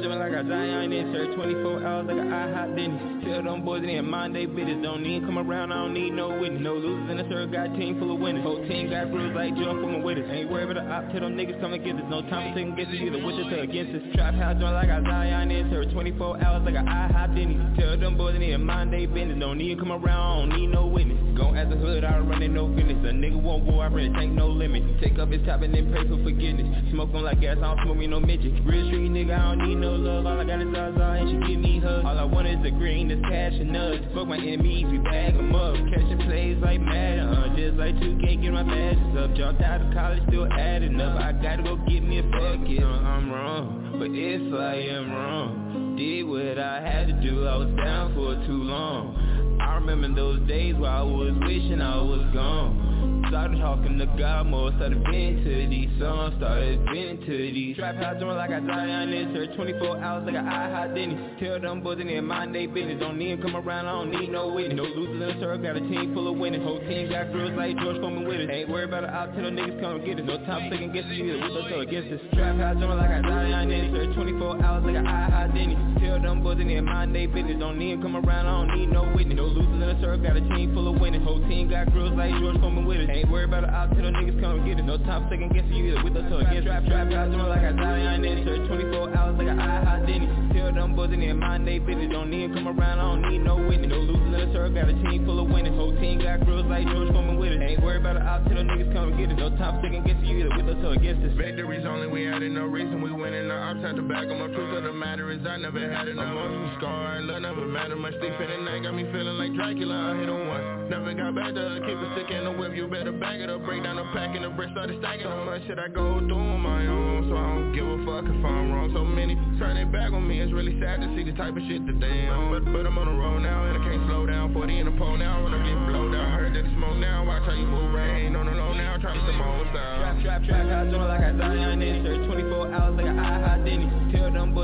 Trap 0.00 0.18
like 0.18 0.32
a 0.32 0.48
giant 0.48 0.94
in 0.94 1.12
sir 1.12 1.34
24 1.36 1.84
hours 1.84 2.06
like 2.08 2.16
a 2.16 2.24
IHOP 2.24 2.76
Denny's 2.76 3.24
Tell 3.24 3.42
them 3.44 3.64
boys 3.64 3.82
they 3.82 3.96
in 3.96 4.08
mind 4.08 4.34
they 4.34 4.46
business. 4.46 4.80
Don't 4.82 5.02
need 5.02 5.24
come 5.26 5.38
around, 5.38 5.72
I 5.72 5.84
don't 5.84 5.92
need 5.92 6.12
no 6.14 6.40
witness. 6.40 6.62
No 6.62 6.74
losers 6.74 7.10
in 7.10 7.16
the 7.18 7.26
sir, 7.28 7.46
got 7.46 7.76
team 7.76 7.98
full 8.00 8.14
of 8.14 8.18
winners. 8.18 8.42
Whole 8.42 8.64
team 8.66 8.88
got 8.88 9.12
rules 9.12 9.36
like 9.36 9.54
jump 9.56 9.80
from 9.80 9.96
a 9.96 9.98
witness 10.00 10.24
Ain't 10.32 10.50
worried 10.50 10.70
about 10.72 10.80
the 10.80 10.90
op, 10.90 11.12
tell 11.12 11.20
them 11.20 11.36
niggas 11.36 11.60
come 11.60 11.74
and 11.74 11.84
get 11.84 11.96
us. 11.96 12.08
No 12.08 12.22
time 12.32 12.48
for 12.48 12.56
taking 12.56 12.74
guesses, 12.76 12.96
either 12.96 13.20
with 13.20 13.44
us 13.44 13.52
or 13.52 13.60
against 13.60 13.92
us. 13.92 14.02
Trap 14.16 14.34
house 14.34 14.56
jumping 14.56 14.72
like 14.72 14.88
a 14.88 15.04
Zion 15.04 15.50
in 15.50 15.68
sir 15.68 15.84
24 15.92 16.42
hours 16.42 16.62
like 16.64 16.80
a 16.80 16.84
IHOP 16.84 17.34
Denny's 17.36 17.60
Tell 17.76 17.98
them 18.00 18.16
boys 18.16 18.40
they 18.40 18.56
in 18.56 18.64
mind 18.64 18.92
they 18.92 19.04
business. 19.04 19.36
Don't 19.38 19.58
need 19.58 19.78
come 19.78 19.92
around, 19.92 20.08
I 20.08 20.36
don't 20.40 20.56
need 20.56 20.72
no 20.72 20.86
witness. 20.86 21.20
Gon' 21.36 21.56
as 21.56 21.68
a 21.68 21.76
hood, 21.76 22.04
I 22.04 22.18
run 22.18 22.42
it 22.42 22.48
no 22.48 22.66
business 22.66 22.98
A 23.04 23.12
nigga 23.12 23.40
won't 23.40 23.64
war, 23.64 23.84
I 23.84 23.86
really 23.86 24.12
take 24.16 24.30
no 24.30 24.48
limit 24.48 24.82
Take 25.00 25.18
up 25.18 25.30
his 25.30 25.44
top 25.46 25.62
and 25.62 25.72
then 25.72 25.92
pray 25.92 26.08
for 26.08 26.16
forgiveness. 26.22 26.66
Smoke 26.90 27.10
'em 27.14 27.22
like 27.22 27.40
gas, 27.40 27.56
I 27.58 27.74
don't 27.74 27.80
smoke 27.84 27.96
me 27.96 28.06
no 28.06 28.20
midget. 28.20 28.52
Real 28.64 28.86
street 28.88 29.10
nigga, 29.10 29.38
I 29.38 29.54
don't 29.54 29.68
need 29.68 29.76
no 29.76 29.89
love 29.96 30.26
All 30.26 30.40
I 30.40 30.44
got 30.44 30.60
is 30.60 30.72
Zaza 30.74 31.02
and 31.20 31.30
she 31.30 31.52
give 31.52 31.60
me 31.60 31.80
hugs. 31.80 32.04
All 32.04 32.18
I 32.18 32.24
want 32.24 32.46
is 32.46 32.62
the 32.62 32.70
green, 32.70 33.08
this 33.08 33.20
cash 33.28 33.54
and 33.54 33.72
nuts. 33.72 34.04
Fuck 34.14 34.28
my 34.28 34.36
enemies, 34.36 34.86
we 34.90 34.98
bag 34.98 35.34
'em 35.34 35.54
up. 35.54 35.74
Catching 35.92 36.18
plays 36.26 36.58
like 36.62 36.80
Madden, 36.80 37.28
uh, 37.28 37.56
just 37.56 37.76
like 37.76 37.98
2K, 38.00 38.36
get 38.36 38.52
my 38.52 38.62
badges 38.62 39.16
up. 39.16 39.34
Dropped 39.36 39.62
out 39.62 39.80
of 39.80 39.92
college, 39.94 40.22
still 40.28 40.46
adding 40.52 41.00
up. 41.00 41.20
I 41.20 41.32
gotta 41.32 41.62
go 41.62 41.76
get 41.76 42.02
me 42.02 42.18
a 42.18 42.22
bucket, 42.22 42.82
uh, 42.82 42.86
I'm 42.86 43.30
wrong 43.30 43.96
But 43.98 44.10
if 44.12 44.54
I 44.54 44.74
am 44.74 45.12
wrong 45.12 45.96
Did 45.96 46.24
what 46.24 46.58
I 46.58 46.80
had 46.80 47.08
to 47.08 47.14
do, 47.14 47.46
I 47.46 47.56
was 47.56 47.70
down 47.76 48.14
for 48.14 48.34
too 48.46 48.62
long. 48.62 49.58
I 49.60 49.74
remember 49.74 50.14
those 50.14 50.40
days 50.48 50.74
where 50.74 50.90
I 50.90 51.02
was 51.02 51.34
wishing 51.40 51.80
I 51.80 51.96
was 52.00 52.24
gone 52.32 52.89
Started 53.30 53.60
talking 53.60 53.96
to 53.96 54.06
God 54.18 54.48
more, 54.48 54.72
started 54.74 55.04
being 55.08 55.44
to 55.44 55.68
these 55.70 55.88
songs, 56.00 56.34
started 56.38 56.84
being 56.90 57.20
to 57.20 57.30
these. 57.30 57.76
Trap 57.76 57.94
house 58.02 58.18
doing 58.18 58.34
like 58.34 58.50
I 58.50 58.58
Zion 58.58 59.12
in 59.12 59.32
her 59.32 59.46
24 59.54 59.98
hours 60.02 60.26
like 60.26 60.34
a 60.34 60.42
IHOP 60.42 60.94
Denny. 60.96 61.14
Tell 61.38 61.60
them 61.60 61.80
boys 61.80 62.00
in 62.00 62.08
there 62.08 62.22
mind 62.22 62.52
they 62.52 62.66
business, 62.66 62.98
don't 62.98 63.16
need 63.16 63.38
them 63.38 63.42
come 63.42 63.54
around, 63.54 63.86
I 63.86 63.92
don't 63.92 64.10
need 64.10 64.32
no 64.32 64.48
witness. 64.48 64.74
No 64.74 64.82
losers 64.82 65.14
in 65.14 65.20
the 65.20 65.32
circle, 65.38 65.62
got 65.62 65.76
a 65.76 65.80
team 65.80 66.12
full 66.12 66.26
of 66.26 66.38
winners. 66.38 66.64
Whole 66.64 66.80
team 66.80 67.08
got 67.08 67.30
girls 67.30 67.52
like 67.56 67.78
George 67.78 68.00
Foreman 68.00 68.26
with 68.26 68.40
us. 68.40 68.48
Ain't 68.50 68.68
worried 68.68 68.88
about 68.88 69.04
it, 69.04 69.10
I'll 69.14 69.30
tell 69.30 69.46
them 69.46 69.54
niggas 69.54 69.80
come 69.80 70.04
get 70.04 70.18
us. 70.18 70.26
No 70.26 70.38
time 70.42 70.66
second 70.66 70.92
guessing 70.92 71.14
you, 71.14 71.34
we 71.34 71.54
don't 71.54 71.70
tell 71.70 71.80
against 71.86 72.10
us. 72.10 72.20
Trap 72.34 72.58
house 72.58 72.82
doing 72.82 72.98
like 72.98 73.14
I 73.14 73.22
Zion 73.22 73.70
in 73.70 73.94
her 73.94 74.12
24 74.12 74.64
hours 74.64 74.82
like 74.82 74.98
a 74.98 75.06
IHOP 75.06 75.54
Denny. 75.54 75.78
Tell 76.02 76.18
them 76.18 76.42
boys 76.42 76.58
in 76.58 76.66
there 76.66 76.82
mind 76.82 77.14
they 77.14 77.26
business, 77.26 77.62
don't 77.62 77.78
need 77.78 77.94
them 77.94 78.02
come 78.02 78.16
around, 78.18 78.46
I 78.50 78.66
don't 78.66 78.74
need 78.74 78.90
no 78.90 79.06
witness. 79.14 79.38
No 79.38 79.46
losers 79.46 79.70
in 79.70 79.78
the 79.78 79.94
circle, 80.02 80.18
got 80.18 80.34
a 80.34 80.42
team 80.50 80.74
full 80.74 80.90
of 80.90 80.98
winners. 81.00 81.22
Whole 81.22 81.38
team 81.46 81.70
got 81.70 81.94
girls 81.94 82.18
like 82.18 82.34
George 82.42 82.58
Foreman 82.58 82.86
with 82.86 83.06
us 83.06 83.19
Ain't 83.20 83.28
worried 83.28 83.52
about 83.52 83.64
it, 83.64 83.70
I'll 83.76 83.84
tell 83.92 84.00
them 84.00 84.16
niggas 84.16 84.40
come 84.40 84.56
and 84.56 84.64
get 84.64 84.80
it. 84.80 84.88
No 84.88 84.96
time 84.96 85.28
for 85.28 85.36
second 85.36 85.52
guessing 85.52 85.76
you, 85.76 85.92
either 85.92 86.00
with 86.00 86.16
us 86.16 86.24
or 86.32 86.40
against 86.40 86.64
Trap, 86.64 86.88
trap 86.88 87.12
house 87.12 87.28
doing 87.28 87.52
like 87.52 87.60
I 87.60 87.76
Zion 87.76 88.24
in 88.24 88.48
her 88.48 88.64
24 88.64 89.12
hours 89.12 89.36
like 89.36 89.52
a 89.52 89.56
IHOP 89.60 90.06
Denny. 90.08 90.28
Tell 90.56 90.72
them 90.72 90.96
boys 90.96 91.12
in 91.12 91.20
there 91.20 91.36
mind 91.36 91.68
they 91.68 91.76
business, 91.84 92.08
don't 92.08 92.32
need 92.32 92.48
them 92.48 92.64
come 92.64 92.80
around, 92.80 92.96
I 92.96 93.04
don't 93.12 93.28
need 93.28 93.44
no 93.44 93.60
witness. 93.60 93.92
No 93.92 94.00
losers 94.00 94.24
in 94.24 94.32
the 94.32 94.48
circle, 94.56 94.72
got 94.72 94.88
a 94.88 94.96
team 95.04 95.28
full 95.28 95.36
of 95.36 95.52
winners. 95.52 95.76
Whole 95.76 95.92
team 96.00 96.24
got 96.24 96.48
girls 96.48 96.64
like 96.72 96.88
George 96.88 97.12
Foreman 97.12 97.36
with 97.36 97.52
us 97.52 97.60
Ain't 97.60 97.84
worried 97.84 98.00
about 98.00 98.16
it, 98.16 98.24
I'll 98.24 98.40
tell 98.48 98.56
them 98.56 98.72
niggas 98.72 98.88
come 98.96 99.12
and 99.12 99.20
get 99.20 99.28
it. 99.28 99.36
No 99.36 99.52
time 99.60 99.76
for 99.76 99.84
second 99.84 100.00
guessing 100.08 100.24
you, 100.24 100.40
either 100.40 100.56
with 100.56 100.72
us 100.72 100.80
or 100.80 100.96
against 100.96 101.20
us. 101.20 101.36
Victories 101.36 101.84
only, 101.84 102.08
we 102.08 102.24
had 102.24 102.40
it, 102.40 102.48
no 102.48 102.64
reason 102.64 103.04
we 103.04 103.12
winning 103.12 103.52
The 103.52 103.54
had 103.80 103.96
to 103.96 104.02
back 104.02 104.28
them 104.28 104.42
up, 104.42 104.52
truth 104.52 104.76
of 104.76 104.84
the 104.84 104.92
matter 104.92 105.32
is 105.32 105.40
I 105.48 105.56
never 105.56 105.80
had 105.80 106.08
enough. 106.08 106.36
I'm 106.36 106.76
scar, 106.76 107.20
love 107.22 107.40
never 107.40 107.64
matter 107.64 107.96
much. 107.96 108.12
Deep 108.20 108.36
in 108.36 108.48
the 108.50 108.58
night, 108.60 108.82
got 108.84 108.94
me 108.94 109.04
feeling 109.08 109.40
like 109.40 109.54
Dracula, 109.54 110.12
I 110.12 110.20
hit 110.20 110.28
on 110.28 110.48
one 110.48 110.90
Never 110.90 111.14
got 111.14 111.34
back 111.34 111.54
to 111.54 111.80
keep 111.88 111.96
a 111.96 112.08
stick 112.12 112.28
in 112.28 112.44
the 112.44 112.52
whip. 112.52 112.76
You 112.76 112.88
better 112.88 113.12
back 113.12 113.40
it 113.40 113.48
up, 113.48 113.64
break 113.64 113.82
down 113.84 113.96
the 113.96 114.04
pack 114.12 114.36
and 114.36 114.44
the 114.44 114.50
brick 114.50 114.68
Started 114.76 115.00
stacking 115.00 115.24
so 115.24 115.44
much 115.48 115.64
shit 115.66 115.78
I 115.78 115.88
go 115.88 116.20
through 116.20 116.36
on 116.36 116.60
my 116.60 116.84
own 116.86 117.30
So 117.30 117.36
I 117.40 117.46
don't 117.56 117.72
give 117.72 117.88
a 117.88 117.98
fuck 118.04 118.28
if 118.28 118.44
I'm 118.44 118.68
wrong. 118.68 118.92
So 118.92 119.00
many 119.04 119.38
turn 119.56 119.78
it 119.78 119.88
back 119.90 120.12
on 120.12 120.28
me, 120.28 120.40
it's 120.40 120.52
really 120.52 120.76
sad 120.76 121.00
to 121.00 121.08
see 121.16 121.24
the 121.24 121.32
type 121.32 121.56
of 121.56 121.62
shit 121.64 121.86
that 121.86 121.96
they 121.96 122.28
on 122.28 122.52
But, 122.52 122.68
but 122.68 122.84
I'm 122.84 122.98
on 122.98 123.08
the 123.08 123.16
road 123.16 123.40
now 123.40 123.64
and 123.64 123.80
I 123.80 123.80
can't 123.80 124.04
slow 124.12 124.26
down. 124.26 124.52
40 124.52 124.76
in 124.76 124.86
the 124.92 124.96
pole 125.00 125.16
now 125.16 125.40
when 125.40 125.54
I 125.56 125.60
get 125.64 125.78
blowed 125.88 126.12
out. 126.12 126.36
Heard 126.36 126.52
that 126.52 126.68
the 126.68 126.72
smoke 126.76 127.00
now, 127.00 127.24
watch 127.24 127.48
how 127.48 127.56
you 127.56 127.64
move 127.64 127.94
rain 127.94 128.36
On 128.36 128.44
the 128.44 128.52
low 128.52 128.69
trying 129.00 129.18
to 129.18 129.26
some 129.32 129.40
old 129.40 129.66
style 129.72 130.00
Trap, 130.00 130.22
trap, 130.22 130.44
trap, 130.44 130.68
house 130.68 130.90
doing 130.92 131.08
like 131.08 131.24
I 131.24 131.32
Zion 131.36 131.80
in 131.80 132.04
Search 132.04 132.26
24 132.26 132.74
hours 132.74 132.96
like 132.96 133.06
a 133.06 133.16
IHOP 133.16 133.64
Denny 133.64 133.86
Tell 133.88 134.09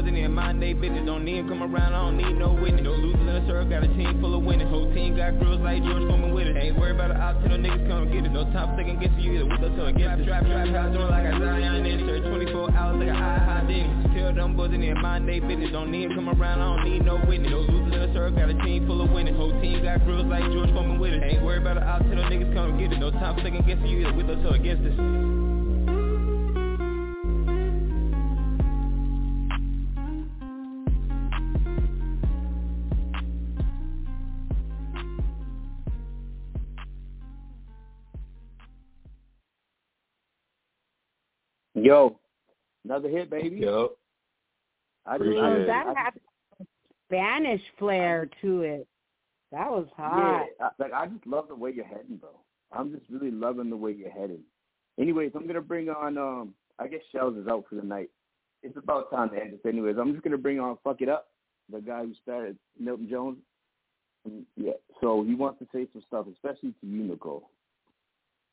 boys 0.07 0.25
in 0.25 0.33
mind 0.33 0.63
they 0.63 0.73
business 0.73 1.05
Don't 1.07 1.25
need 1.25 1.39
them 1.39 1.49
come 1.49 1.63
around, 1.63 1.93
I 1.93 2.05
don't 2.07 2.17
need 2.17 2.39
no 2.39 2.53
witness. 2.53 2.83
No 2.85 2.93
losers 2.93 3.21
in 3.21 3.27
the 3.27 3.43
circle, 3.47 3.69
got 3.69 3.85
a 3.85 3.89
team 3.89 4.21
full 4.21 4.35
of 4.35 4.45
winners. 4.45 4.69
Whole 4.69 4.93
team 4.95 5.17
got 5.17 5.39
girls 5.41 5.61
like 5.61 5.83
George 5.83 6.07
Foreman 6.07 6.35
with 6.35 6.47
it. 6.47 6.57
Ain't 6.57 6.79
worried 6.79 6.95
about 6.95 7.11
it, 7.11 7.17
I'll 7.17 7.35
tell 7.41 7.51
them 7.51 7.63
niggas 7.63 7.89
come 7.89 8.11
get 8.13 8.25
it. 8.25 8.31
No 8.31 8.45
time 8.53 8.77
second 8.79 9.01
guessing 9.01 9.21
you 9.21 9.33
either 9.35 9.47
with 9.47 9.63
us 9.63 9.75
or 9.79 9.89
against 9.89 10.23
it? 10.23 10.27
Trap, 10.27 10.47
trap, 10.47 10.69
house 10.69 10.93
doing 10.95 11.11
like 11.11 11.27
I 11.27 11.39
Zion 11.39 11.87
in 11.87 12.07
Search 12.07 12.23
24 12.23 12.71
hours 12.77 12.97
like 12.99 13.11
a 13.11 13.19
IHOP 13.19 13.67
Denny 13.67 14.15
Tell 14.15 14.35
them 14.35 14.57
boys 14.57 14.73
in 14.73 14.81
there 14.81 14.95
mind 14.95 15.29
they 15.29 15.41
Don't 15.41 15.91
need 15.91 16.11
them 16.11 16.15
come 16.15 16.31
around, 16.31 16.61
I 16.61 16.77
don't 16.77 16.85
need 16.87 17.05
no 17.05 17.17
witness. 17.27 17.51
No 17.51 17.61
losers 17.67 17.93
in 17.93 18.01
the 18.01 18.11
circle, 18.15 18.39
got 18.39 18.51
a 18.51 18.59
team 18.63 18.87
full 18.87 19.03
of 19.03 19.11
winners. 19.11 19.37
Whole 19.37 19.55
team 19.61 19.83
got 19.83 20.05
girls 20.07 20.27
like 20.27 20.45
George 20.53 20.71
Foreman 20.71 20.99
with 20.99 21.15
it. 21.15 21.23
Ain't 21.23 21.43
worried 21.43 21.63
about 21.63 21.79
it, 21.79 21.85
I'll 21.85 22.01
tell 22.01 22.17
them 22.17 22.31
niggas 22.31 22.55
come 22.55 22.79
get 22.79 22.93
it. 22.93 22.99
No 22.99 23.11
time 23.11 23.37
second 23.43 23.67
guessing 23.67 23.87
you 23.87 24.07
either 24.07 24.15
with 24.15 24.31
us 24.31 24.39
or 24.47 24.55
against 24.55 24.87
us 24.87 25.56
Yo, 41.77 42.19
another 42.85 43.09
hit, 43.09 43.29
baby. 43.31 43.57
Yo. 43.57 43.93
I 45.05 45.19
just, 45.19 45.29
Appreciate 45.29 45.45
Oh, 45.45 45.67
that 45.67 45.87
I, 45.87 46.03
had 46.03 46.67
Spanish 47.07 47.61
flair 47.79 48.29
to 48.41 48.63
it. 48.63 48.89
That 49.53 49.71
was 49.71 49.87
hot. 49.97 50.47
Yeah, 50.59 50.67
I, 50.67 50.83
like 50.83 50.93
I 50.93 51.07
just 51.07 51.27
love 51.27 51.49
the 51.49 51.55
way 51.55 51.73
you're 51.73 51.85
heading, 51.85 52.17
bro. 52.17 52.31
I'm 52.73 52.93
just 52.93 53.05
really 53.11 53.31
loving 53.31 53.71
the 53.71 53.77
way 53.77 53.93
you're 53.93 54.11
heading. 54.11 54.41
Anyways, 54.99 55.33
I'm 55.35 55.47
gonna 55.47 55.61
bring 55.61 55.89
on. 55.89 56.19
um 56.19 56.55
I 56.79 56.89
guess 56.89 57.01
Shellz 57.15 57.41
is 57.41 57.47
out 57.47 57.65
for 57.69 57.77
the 57.77 57.83
night. 57.83 58.11
It's 58.63 58.77
about 58.77 59.11
time 59.11 59.31
to 59.31 59.41
end 59.41 59.53
this. 59.53 59.61
Anyways, 59.67 59.97
I'm 59.99 60.13
just 60.13 60.25
gonna 60.25 60.39
bring 60.39 60.59
on 60.59 60.79
Fuck 60.83 61.03
It 61.03 61.09
Up, 61.09 61.29
the 61.71 61.81
guy 61.81 62.03
who 62.03 62.15
started 62.23 62.57
Milton 62.79 63.09
Jones. 63.09 63.39
Yeah, 64.57 64.73
so 65.01 65.23
he 65.23 65.35
wants 65.35 65.61
to 65.61 65.69
say 65.73 65.87
some 65.93 66.03
stuff, 66.09 66.27
especially 66.33 66.75
to 66.81 66.87
you, 66.87 67.05
Nicole. 67.05 67.49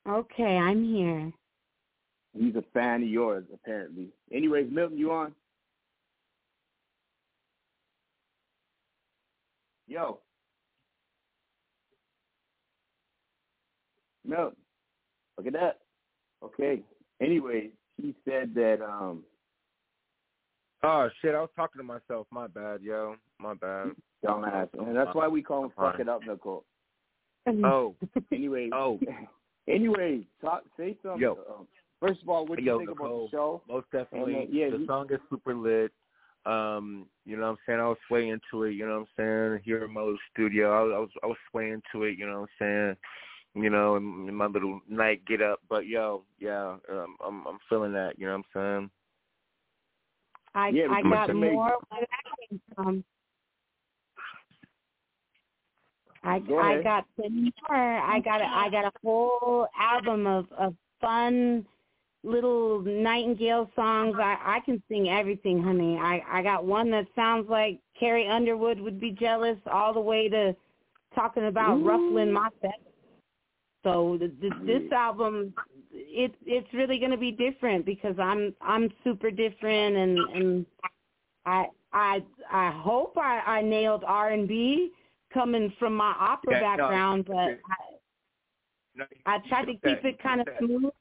Okay, 0.08 0.58
I'm 0.58 0.84
here. 0.84 1.32
He's 2.38 2.56
a 2.56 2.64
fan 2.74 3.04
of 3.04 3.10
yours, 3.10 3.46
apparently. 3.54 4.08
Anyways, 4.32 4.68
Milton, 4.72 4.98
you 4.98 5.12
on? 5.12 5.34
Yo. 9.88 10.20
Milton. 14.26 14.58
Look 15.38 15.48
at 15.48 15.54
that. 15.54 15.80
Okay. 16.44 16.82
Anyways, 17.22 17.72
he 17.98 18.16
said 18.28 18.54
that 18.56 18.80
um 18.82 19.24
Oh 20.86 21.10
shit, 21.22 21.34
I 21.34 21.40
was 21.40 21.50
talking 21.56 21.80
to 21.80 21.84
myself. 21.84 22.28
My 22.32 22.48
bad, 22.48 22.82
yo. 22.82 23.16
My 23.40 23.54
bad. 23.54 23.92
dumbass. 24.26 24.68
And 24.74 24.96
that's 24.96 25.14
why 25.16 25.28
we 25.28 25.42
call 25.42 25.66
him 25.66 25.72
fuck 25.76 25.94
Fine. 25.94 26.02
it 26.02 26.10
up, 26.10 26.22
Nicole. 26.28 26.66
Oh, 27.64 27.94
Anyway. 28.32 28.70
oh, 28.74 29.00
anyway, 29.68 30.22
talk 30.42 30.64
say 30.78 30.98
something. 31.04 31.22
Yo. 31.22 31.38
Um, 31.50 31.68
first 32.04 32.22
of 32.22 32.30
all, 32.30 32.46
what 32.46 32.58
do 32.58 32.64
you 32.64 32.72
yo, 32.72 32.78
think 32.80 32.92
about 32.92 33.08
the 33.08 33.28
show? 33.32 33.62
Most 33.68 33.86
definitely. 33.92 34.34
And, 34.34 34.50
uh, 34.50 34.52
yeah, 34.52 34.70
the 34.70 34.78
you- 34.80 34.86
song 34.86 35.08
is 35.12 35.20
super 35.30 35.56
lit. 35.56 35.92
Um, 36.46 37.08
you 37.26 37.38
know 37.38 37.44
what 37.44 37.50
I'm 37.52 37.58
saying? 37.66 37.80
I 37.80 37.88
was 37.88 37.98
swaying 38.08 38.30
into 38.30 38.64
it, 38.66 38.74
you 38.74 38.86
know 38.86 39.00
what 39.00 39.08
I'm 39.18 39.52
saying? 39.54 39.62
Here 39.64 39.86
in 39.86 39.94
my 39.94 40.02
little 40.02 40.18
studio. 40.34 40.78
I 40.78 40.84
was 40.84 40.92
I 40.94 41.00
was 41.00 41.10
I 41.24 41.28
was 41.28 41.38
swaying 41.50 41.82
to 41.94 42.04
it, 42.04 42.18
you 42.18 42.28
know 42.28 42.42
what 42.42 42.50
I'm 42.60 42.96
saying? 43.56 43.64
You 43.64 43.70
know, 43.70 43.96
in, 43.96 44.28
in 44.28 44.36
my 44.36 44.48
little 44.48 44.82
night 44.90 45.24
get 45.26 45.42
up. 45.42 45.62
But 45.70 45.88
yo, 45.88 46.24
yeah, 46.40 46.76
um, 46.92 47.16
I'm 47.26 47.48
I'm 47.48 47.60
feeling 47.70 47.94
that, 47.94 48.20
you 48.20 48.26
know 48.26 48.34
what 48.34 48.46
I'm 48.56 48.80
saying? 48.82 48.92
I 50.54 50.68
Yeah, 50.70 50.88
I 50.92 51.02
got 51.02 51.34
more 51.34 51.78
where 51.90 52.02
that 52.02 52.50
came 52.50 52.62
from. 52.76 53.04
I 56.26 56.40
Go 56.40 56.60
I 56.60 56.84
got 56.84 57.06
some 57.16 57.52
more. 57.70 57.78
I 57.78 58.20
got 58.20 58.42
a, 58.42 58.46
I 58.46 58.70
got 58.70 58.86
a 58.86 58.92
whole 59.02 59.68
album 59.80 60.28
of 60.28 60.46
of 60.58 60.76
fun 61.00 61.66
little 62.24 62.82
nightingale 62.82 63.70
songs. 63.76 64.16
I 64.20 64.38
I 64.42 64.60
can 64.66 64.82
sing 64.90 65.10
everything, 65.10 65.62
honey. 65.62 65.98
I 65.98 66.22
I 66.30 66.42
got 66.42 66.66
one 66.66 66.90
that 66.92 67.06
sounds 67.16 67.50
like 67.50 67.80
Carrie 68.00 68.28
Underwood 68.28 68.80
would 68.80 69.00
be 69.00 69.12
jealous, 69.12 69.58
all 69.72 69.94
the 69.94 70.00
way 70.00 70.30
to 70.30 70.56
talking 71.16 71.46
about 71.46 71.78
Ooh. 71.80 71.84
ruffling 71.86 72.32
my 72.32 72.50
feathers. 72.62 72.78
So 73.84 74.18
the, 74.18 74.50
this 74.66 74.90
album, 74.94 75.54
it 75.92 76.34
it's 76.46 76.74
really 76.74 76.98
going 77.00 77.12
to 77.12 77.18
be 77.18 77.32
different 77.32 77.86
because 77.86 78.16
I'm 78.18 78.56
I'm 78.62 78.90
super 79.04 79.30
different 79.30 79.98
and 79.98 80.18
and 80.34 80.66
I 81.46 81.66
I 81.92 82.24
I 82.50 82.72
hope 82.72 83.18
I 83.18 83.42
I 83.46 83.62
nailed 83.62 84.06
R 84.06 84.30
and 84.32 84.48
B 84.48 84.92
coming 85.34 85.74
from 85.78 85.96
my 85.98 86.14
opera 86.18 86.54
Yeah, 86.54 86.60
no, 86.60 86.66
background, 86.78 87.26
but 87.26 87.36
okay. 87.36 87.60
I, 87.70 87.76
No, 88.96 89.06
I 89.26 89.40
tried 89.50 89.66
to 89.66 89.74
keep 89.74 89.82
said- 89.84 90.06
it 90.06 90.20
kind 90.24 90.40
of 90.42 90.48
smooth. 90.60 90.92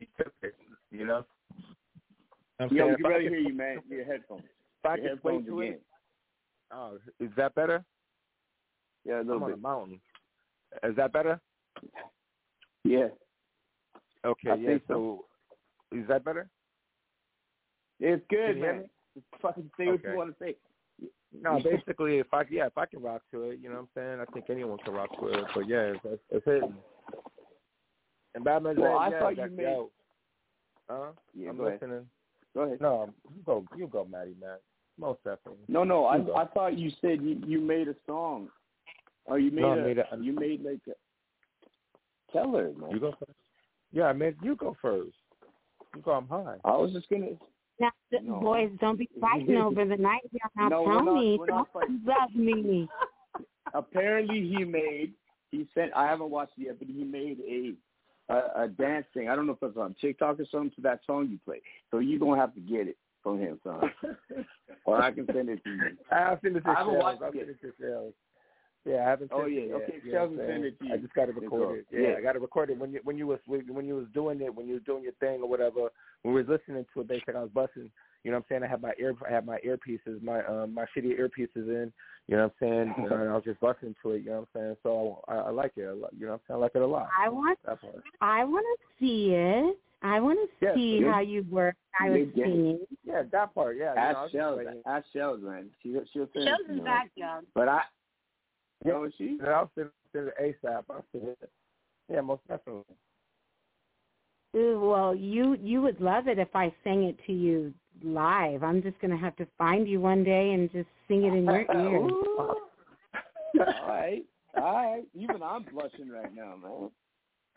You 0.00 0.06
said 0.16 0.26
it, 0.42 0.54
You 0.90 1.06
know? 1.06 1.24
I'm 2.58 2.68
Yo, 2.68 2.84
saying 2.84 2.88
we 2.88 2.92
if 2.94 2.96
can 2.98 3.06
I 3.06 3.08
barely 3.10 3.28
hear 3.28 3.38
you, 3.38 3.54
man. 3.54 3.78
Your 3.88 4.04
headphones. 4.04 4.42
If 4.44 4.90
I 4.90 4.96
Your 4.96 5.08
headphones 5.10 5.46
to 5.46 5.60
again. 5.60 5.72
it, 5.74 5.82
oh, 6.72 6.98
is 7.18 7.30
that 7.36 7.54
better? 7.54 7.84
Yeah, 9.04 9.14
a 9.14 9.20
I'm 9.20 9.26
little 9.28 9.44
on 9.44 9.50
a 9.50 9.54
bit. 9.54 9.62
mountain. 9.62 10.00
Is 10.84 10.96
that 10.96 11.12
better? 11.12 11.40
Yeah. 12.84 13.08
Okay, 14.24 14.50
I 14.50 14.54
yeah. 14.56 14.68
think 14.68 14.82
So, 14.88 15.24
is 15.92 16.06
that 16.08 16.24
better? 16.24 16.48
It's 17.98 18.22
good, 18.28 18.56
you 18.56 18.62
man. 18.62 18.78
me? 18.80 18.84
Just 19.14 19.26
fucking 19.42 19.70
say 19.76 19.86
what 19.86 20.04
you 20.04 20.16
want 20.16 20.38
to 20.38 20.44
say. 20.44 20.56
No, 21.42 21.60
basically, 21.62 22.18
if 22.18 22.32
I 22.32 22.42
yeah, 22.50 22.66
if 22.66 22.76
I 22.76 22.86
can 22.86 23.02
rock 23.02 23.22
to 23.32 23.44
it, 23.50 23.60
you 23.62 23.68
know 23.68 23.76
what 23.76 23.82
I'm 23.82 23.88
saying. 23.94 24.20
I 24.20 24.32
think 24.32 24.46
anyone 24.50 24.78
can 24.84 24.94
rock 24.94 25.10
to 25.20 25.26
it. 25.28 25.44
But 25.54 25.68
yeah, 25.68 25.92
it's, 25.94 26.00
it's, 26.04 26.22
it's 26.30 26.44
hitting. 26.44 26.74
And 28.34 28.44
Badmon's 28.44 28.78
Well, 28.78 28.92
Red, 28.92 28.96
I 28.96 29.10
yeah, 29.10 29.18
thought 29.20 29.36
you 29.36 29.50
made- 29.50 29.62
yo. 29.62 29.90
Huh? 30.88 31.12
Yeah, 31.34 31.50
I'm 31.50 31.56
go 31.56 31.66
ahead. 31.66 31.80
Go 32.54 32.60
ahead. 32.62 32.80
No, 32.80 33.12
you 33.34 33.42
go, 33.44 33.64
you 33.76 33.86
go, 33.86 34.04
Matty, 34.04 34.34
man. 34.40 34.58
Most 34.98 35.22
definitely. 35.24 35.62
No, 35.68 35.84
no. 35.84 36.06
I 36.06 36.18
go. 36.18 36.34
I 36.34 36.46
thought 36.46 36.76
you 36.76 36.90
said 37.00 37.22
you 37.22 37.40
you 37.46 37.60
made 37.60 37.88
a 37.88 37.94
song, 38.06 38.48
or 39.24 39.38
you 39.38 39.50
made 39.50 39.62
No, 39.62 39.70
I 39.72 39.76
a 39.78 39.82
made 39.84 39.98
a- 39.98 40.18
you 40.20 40.32
made 40.32 40.62
like 40.64 40.80
a. 40.88 42.32
Tell 42.32 42.50
her, 42.52 42.72
man. 42.76 42.90
You 42.90 43.00
go 43.00 43.12
first. 43.12 43.38
Yeah, 43.92 44.04
I 44.04 44.12
mean, 44.12 44.36
you 44.42 44.56
go 44.56 44.76
first. 44.82 45.16
You 45.94 46.02
go. 46.02 46.12
I'm 46.12 46.28
high. 46.28 46.56
I 46.64 46.76
was 46.76 46.92
just 46.92 47.08
gonna. 47.08 47.30
Now, 47.78 47.90
No. 48.20 48.40
boys, 48.40 48.70
don't 48.80 48.98
be 48.98 49.08
fighting 49.20 49.56
over 49.56 49.84
the 49.86 49.96
night 49.96 50.20
here. 50.30 50.40
Now 50.54 50.68
No, 50.68 50.82
we're 50.82 50.92
tell 51.02 51.14
me, 51.14 51.36
we're 51.38 51.46
not 51.46 51.72
talk 51.72 51.82
about 51.88 52.34
me. 52.34 52.88
Apparently, 53.74 54.40
he 54.54 54.64
made 54.64 55.14
he 55.50 55.66
sent. 55.74 55.92
I 55.94 56.06
haven't 56.06 56.30
watched 56.30 56.58
it 56.58 56.64
yet, 56.66 56.78
but 56.78 56.88
he 56.88 57.04
made 57.04 57.38
a 57.40 57.74
a, 58.30 58.62
a 58.62 58.68
dance 58.68 59.06
thing. 59.12 59.28
I 59.28 59.36
don't 59.36 59.46
know 59.46 59.52
if 59.60 59.62
it's 59.62 59.76
on 59.76 59.94
TikTok 60.00 60.40
or 60.40 60.46
something 60.50 60.70
to 60.76 60.80
that 60.82 61.00
song 61.06 61.28
you 61.30 61.38
play. 61.44 61.60
So 61.90 61.98
you're 61.98 62.20
gonna 62.20 62.40
have 62.40 62.54
to 62.54 62.60
get 62.60 62.88
it 62.88 62.96
from 63.22 63.38
him, 63.38 63.60
son. 63.64 63.80
or 64.84 65.02
I 65.02 65.10
can 65.10 65.26
send 65.26 65.48
it 65.48 65.62
to 65.64 65.70
you. 65.70 65.96
I'll 66.10 66.38
send 66.42 66.56
it 66.56 66.60
to 66.60 66.70
I 66.70 66.74
haven't 66.78 66.94
Shellz. 66.94 67.02
watched 67.02 67.22
I'll 67.22 67.28
it 67.28 67.34
send 67.34 67.46
yet. 67.48 67.56
it 67.62 67.76
to 67.78 67.84
Shellz. 67.84 68.12
Yeah, 68.86 69.04
I 69.04 69.10
haven't. 69.10 69.30
Oh, 69.34 69.46
yeah. 69.46 69.60
it 69.60 69.68
yet. 69.68 69.76
Okay, 69.76 69.94
you 70.04 70.12
Shellz 70.12 70.36
know 70.36 70.42
I'm 70.42 70.48
send 70.48 70.64
it 70.64 70.78
to 70.78 70.84
saying? 70.86 70.92
I 70.92 70.96
just 70.96 71.14
got 71.14 71.26
to 71.26 71.32
record 71.32 71.78
it. 71.78 71.86
Yeah, 71.90 72.00
yeah. 72.00 72.14
I 72.18 72.22
got 72.22 72.32
to 72.32 72.40
record 72.40 72.70
it 72.70 72.78
when 72.78 72.92
you 72.92 73.00
when 73.04 73.18
you 73.18 73.26
was 73.26 73.38
when 73.46 73.86
you 73.86 73.96
was 73.96 74.06
doing 74.14 74.40
it 74.40 74.54
when 74.54 74.66
you 74.66 74.74
was 74.74 74.82
doing 74.84 75.02
your 75.02 75.12
thing 75.20 75.42
or 75.42 75.48
whatever. 75.48 75.88
When 76.22 76.34
we 76.34 76.42
was 76.42 76.48
listening 76.48 76.86
to 76.94 77.00
it, 77.00 77.08
basically 77.08 77.34
I 77.34 77.42
was 77.42 77.50
busting. 77.52 77.90
You 78.24 78.30
know 78.30 78.36
what 78.38 78.44
I'm 78.50 78.60
saying? 78.60 78.62
I 78.64 78.68
had 78.68 78.82
my 78.82 78.92
ear 79.00 79.14
I 79.28 79.32
had 79.32 79.46
my 79.46 79.58
earpieces, 79.66 80.22
my 80.22 80.44
um 80.44 80.74
my 80.74 80.84
shitty 80.96 81.18
earpieces 81.18 81.68
in. 81.68 81.92
You 82.28 82.36
know 82.36 82.44
what 82.60 82.68
I'm 82.68 82.94
saying? 82.96 83.10
and 83.10 83.30
I 83.30 83.34
was 83.34 83.44
just 83.44 83.60
busting 83.60 83.94
to 84.02 84.10
it. 84.12 84.22
You 84.22 84.30
know 84.30 84.46
what 84.52 84.60
I'm 84.60 84.60
saying? 84.62 84.76
So 84.82 85.24
I, 85.26 85.34
I 85.36 85.50
like 85.50 85.72
it. 85.76 85.82
a 85.84 85.94
lot, 85.94 86.10
You 86.16 86.26
know 86.26 86.32
what 86.32 86.34
I'm 86.34 86.40
saying? 86.48 86.58
I 86.58 86.60
like 86.60 86.72
it 86.74 86.82
a 86.82 86.86
lot. 86.86 87.08
I 87.18 87.28
want 87.28 87.58
I 88.20 88.44
want 88.44 88.66
to 88.78 88.86
see 88.98 89.32
it. 89.34 89.76
I 90.02 90.20
want 90.20 90.38
to 90.38 90.66
Yeah, 90.66 90.74
see 90.74 91.00
so 91.02 91.10
how 91.10 91.20
you 91.20 91.44
work. 91.50 91.74
I 92.00 92.10
was 92.10 92.20
you 92.20 92.26
get 92.26 92.46
it. 92.48 92.88
Yeah, 93.04 93.22
that 93.32 93.54
part. 93.54 93.76
Yeah. 93.76 93.90
you 93.90 93.96
know, 93.96 94.00
I 94.02 94.04
Ask 94.10 94.16
was 94.16 94.30
just 94.32 94.42
Shellz. 94.42 94.56
waiting. 94.56 94.82
Ask 94.86 95.06
Shellz, 95.14 95.42
man. 95.42 95.70
She 95.82 95.92
she'll 96.12 96.28
send 96.32 96.48
Shellz 96.48 96.64
it 96.64 96.68
to 96.68 96.74
you. 96.74 96.84
back, 96.84 97.10
young. 97.16 97.42
But 97.54 97.68
I. 97.68 97.80
Yeah. 98.84 98.92
Oh, 98.94 99.04
is 99.04 99.12
she? 99.18 99.38
I'll 99.46 99.70
send 99.74 99.90
send 100.12 100.28
it 100.28 100.34
ASAP. 100.64 100.84
I'll 100.90 101.04
send 101.12 101.28
it. 101.28 101.50
Yeah, 102.10 102.20
most 102.22 102.42
definitely. 102.48 102.84
Ooh, 104.56 104.80
well, 104.80 105.14
you 105.14 105.56
you 105.62 105.80
would 105.82 106.00
love 106.00 106.26
it 106.28 106.38
if 106.38 106.54
I 106.54 106.72
sang 106.82 107.04
it 107.04 107.16
to 107.26 107.32
you 107.32 107.72
live. 108.02 108.62
I'm 108.62 108.82
just 108.82 108.98
gonna 109.00 109.18
have 109.18 109.36
to 109.36 109.46
find 109.58 109.88
you 109.88 110.00
one 110.00 110.24
day 110.24 110.52
and 110.52 110.70
just 110.72 110.88
sing 111.08 111.24
it 111.24 111.34
in 111.34 111.44
your 111.44 111.60
ear. 111.74 112.08
All 113.58 113.88
right, 113.88 114.24
all 114.56 114.74
right. 114.74 115.04
Even 115.14 115.42
I'm 115.42 115.64
blushing 115.64 116.08
right 116.10 116.34
now, 116.34 116.54
man. 116.62 116.90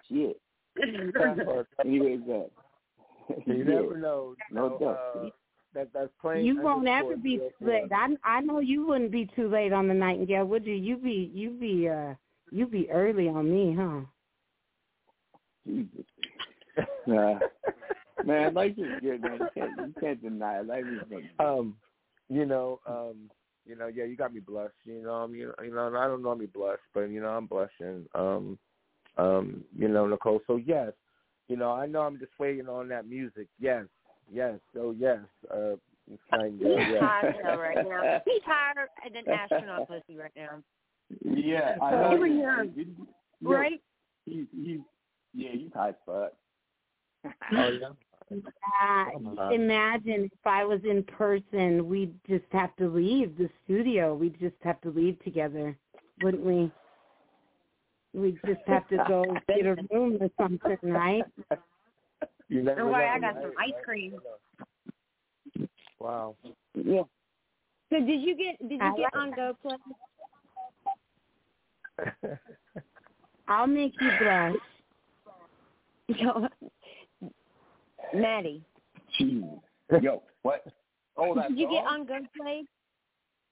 Shit. 0.10 0.40
Anyways, 0.82 1.14
uh, 1.48 1.64
You 1.86 2.24
yeah. 3.48 3.64
never 3.64 3.98
know. 3.98 4.36
You 4.50 4.56
No 4.56 4.78
know, 4.80 4.86
uh, 4.86 5.30
that 5.74 5.90
that's 5.94 6.10
plain. 6.22 6.46
You 6.46 6.62
won't 6.62 6.88
ever 6.88 7.16
be 7.18 7.38
zero 7.38 7.50
too 7.50 7.66
four. 7.66 7.70
late. 7.70 7.92
I 7.92 8.16
I 8.24 8.42
know 8.42 8.60
you 8.60 8.88
wouldn't 8.88 9.12
be 9.12 9.30
too 9.36 9.48
late 9.50 9.74
on 9.74 9.88
the 9.88 9.94
Nightingale, 9.94 10.46
would 10.46 10.66
you? 10.66 10.76
You 10.76 10.98
be 10.98 11.32
you 11.34 11.52
be 11.52 11.90
uh 11.90 12.14
you 12.52 12.68
be 12.68 12.90
early 12.92 13.28
on 13.28 13.52
me, 13.52 13.76
huh? 13.78 14.02
Jesus. 15.66 16.06
Nah. 17.08 17.40
man, 18.28 18.54
life 18.54 18.74
is 18.78 19.02
good, 19.02 19.22
man. 19.22 19.40
You 19.40 19.48
can't, 19.54 19.72
you 19.78 19.94
can't 20.00 20.22
deny 20.22 20.60
it. 20.60 20.68
Life 20.68 20.86
is 20.86 21.00
good. 21.10 21.30
Um, 21.46 21.76
you 22.30 22.46
know, 22.46 22.80
um, 22.88 23.30
you 23.66 23.76
know, 23.76 23.88
yeah, 23.88 24.04
you 24.06 24.16
got 24.16 24.34
me 24.34 24.40
blushed. 24.40 24.74
You 24.84 25.04
know, 25.04 25.14
um, 25.14 25.36
you 25.36 25.48
know, 25.48 25.64
you 25.64 25.74
know, 25.74 25.96
I 25.96 26.08
don't 26.08 26.22
normally 26.22 26.48
blush, 26.48 26.80
but 26.94 27.02
you 27.10 27.22
know, 27.22 27.30
I'm 27.30 27.46
blushing. 27.48 28.06
Um, 28.16 28.58
um, 29.18 29.64
you 29.78 29.88
know, 29.88 30.08
Nicole. 30.08 30.42
So 30.48 30.58
yes, 30.58 30.92
you 31.48 31.56
know, 31.58 31.72
I 31.72 31.86
know 31.86 32.02
I'm 32.02 32.20
just 32.20 32.32
waiting 32.40 32.68
on 32.68 32.88
that 32.90 33.08
music. 33.08 33.48
Yes, 33.60 33.86
yes. 34.32 34.56
So 34.74 34.96
yes, 34.98 35.20
uh, 35.54 35.76
it's 36.12 36.22
Nightingale. 36.32 36.78
He's 36.80 36.88
Yeah. 36.94 37.00
hot 37.00 37.26
though 37.44 37.60
right 37.60 37.78
now. 37.88 38.22
He's 38.26 38.42
hotter 38.46 38.90
than 39.14 39.30
astronaut 39.30 39.88
pussy 39.88 40.18
right 40.18 40.32
now. 40.36 40.62
Yeah, 41.24 41.76
I 41.82 41.92
know. 41.92 42.04
Over 42.14 42.28
you- 42.28 42.36
here. 42.36 42.64
you- 42.64 42.74
you- 42.86 43.08
Right? 43.42 43.82
He's, 44.26 44.46
he's, 44.56 44.80
yeah, 45.34 45.50
he's 45.52 45.74
high 45.74 45.90
as 45.90 45.96
fuck. 46.06 46.32
Oh 47.26 47.70
yeah. 47.70 47.90
Uh, 48.32 49.06
imagine 49.52 50.26
if 50.26 50.46
I 50.46 50.64
was 50.64 50.80
in 50.84 51.04
person, 51.04 51.88
we'd 51.88 52.16
just 52.28 52.46
have 52.52 52.76
to 52.78 52.88
leave 52.88 53.38
the 53.38 53.50
studio. 53.66 54.16
We'd 54.16 54.40
just 54.40 54.56
have 54.64 54.80
to 54.82 54.90
leave 54.90 55.22
together, 55.24 55.78
wouldn't 56.22 56.44
we? 56.44 56.72
We'd 58.14 58.40
just 58.46 58.62
have 58.68 58.88
to 58.90 58.98
go 59.08 59.36
get 59.48 59.66
a 59.66 59.76
room 59.92 60.18
or 60.22 60.30
something, 60.38 60.78
right? 60.84 61.24
You 62.50 62.64
never 62.64 62.82
Don't 62.82 62.92
know, 62.92 62.98
I 62.98 63.20
got 63.20 63.36
some 63.42 63.54
ice 63.60 63.74
cream. 63.84 64.20
Wow. 66.00 66.36
Yeah. 66.76 67.04
So 67.90 68.00
did 68.00 68.22
you 68.22 68.36
get 68.36 68.60
did 68.68 68.80
you 68.82 68.88
I 68.88 68.96
get 68.96 69.04
like 69.04 69.16
on 69.16 69.32
Go 69.32 69.54
Play? 69.62 69.78
I'll 73.48 73.68
make 73.68 73.94
you 74.00 74.12
blush. 74.20 74.56
Yo, 78.12 78.20
Matty, 78.20 78.64
Jesus. 79.18 79.48
Yo, 80.02 80.24
what? 80.42 80.66
Oh, 81.16 81.36
that's 81.36 81.50
did 81.50 81.60
you 81.60 81.70
get 81.70 81.86
on 81.86 82.08
Go 82.08 82.18
Play? 82.36 82.64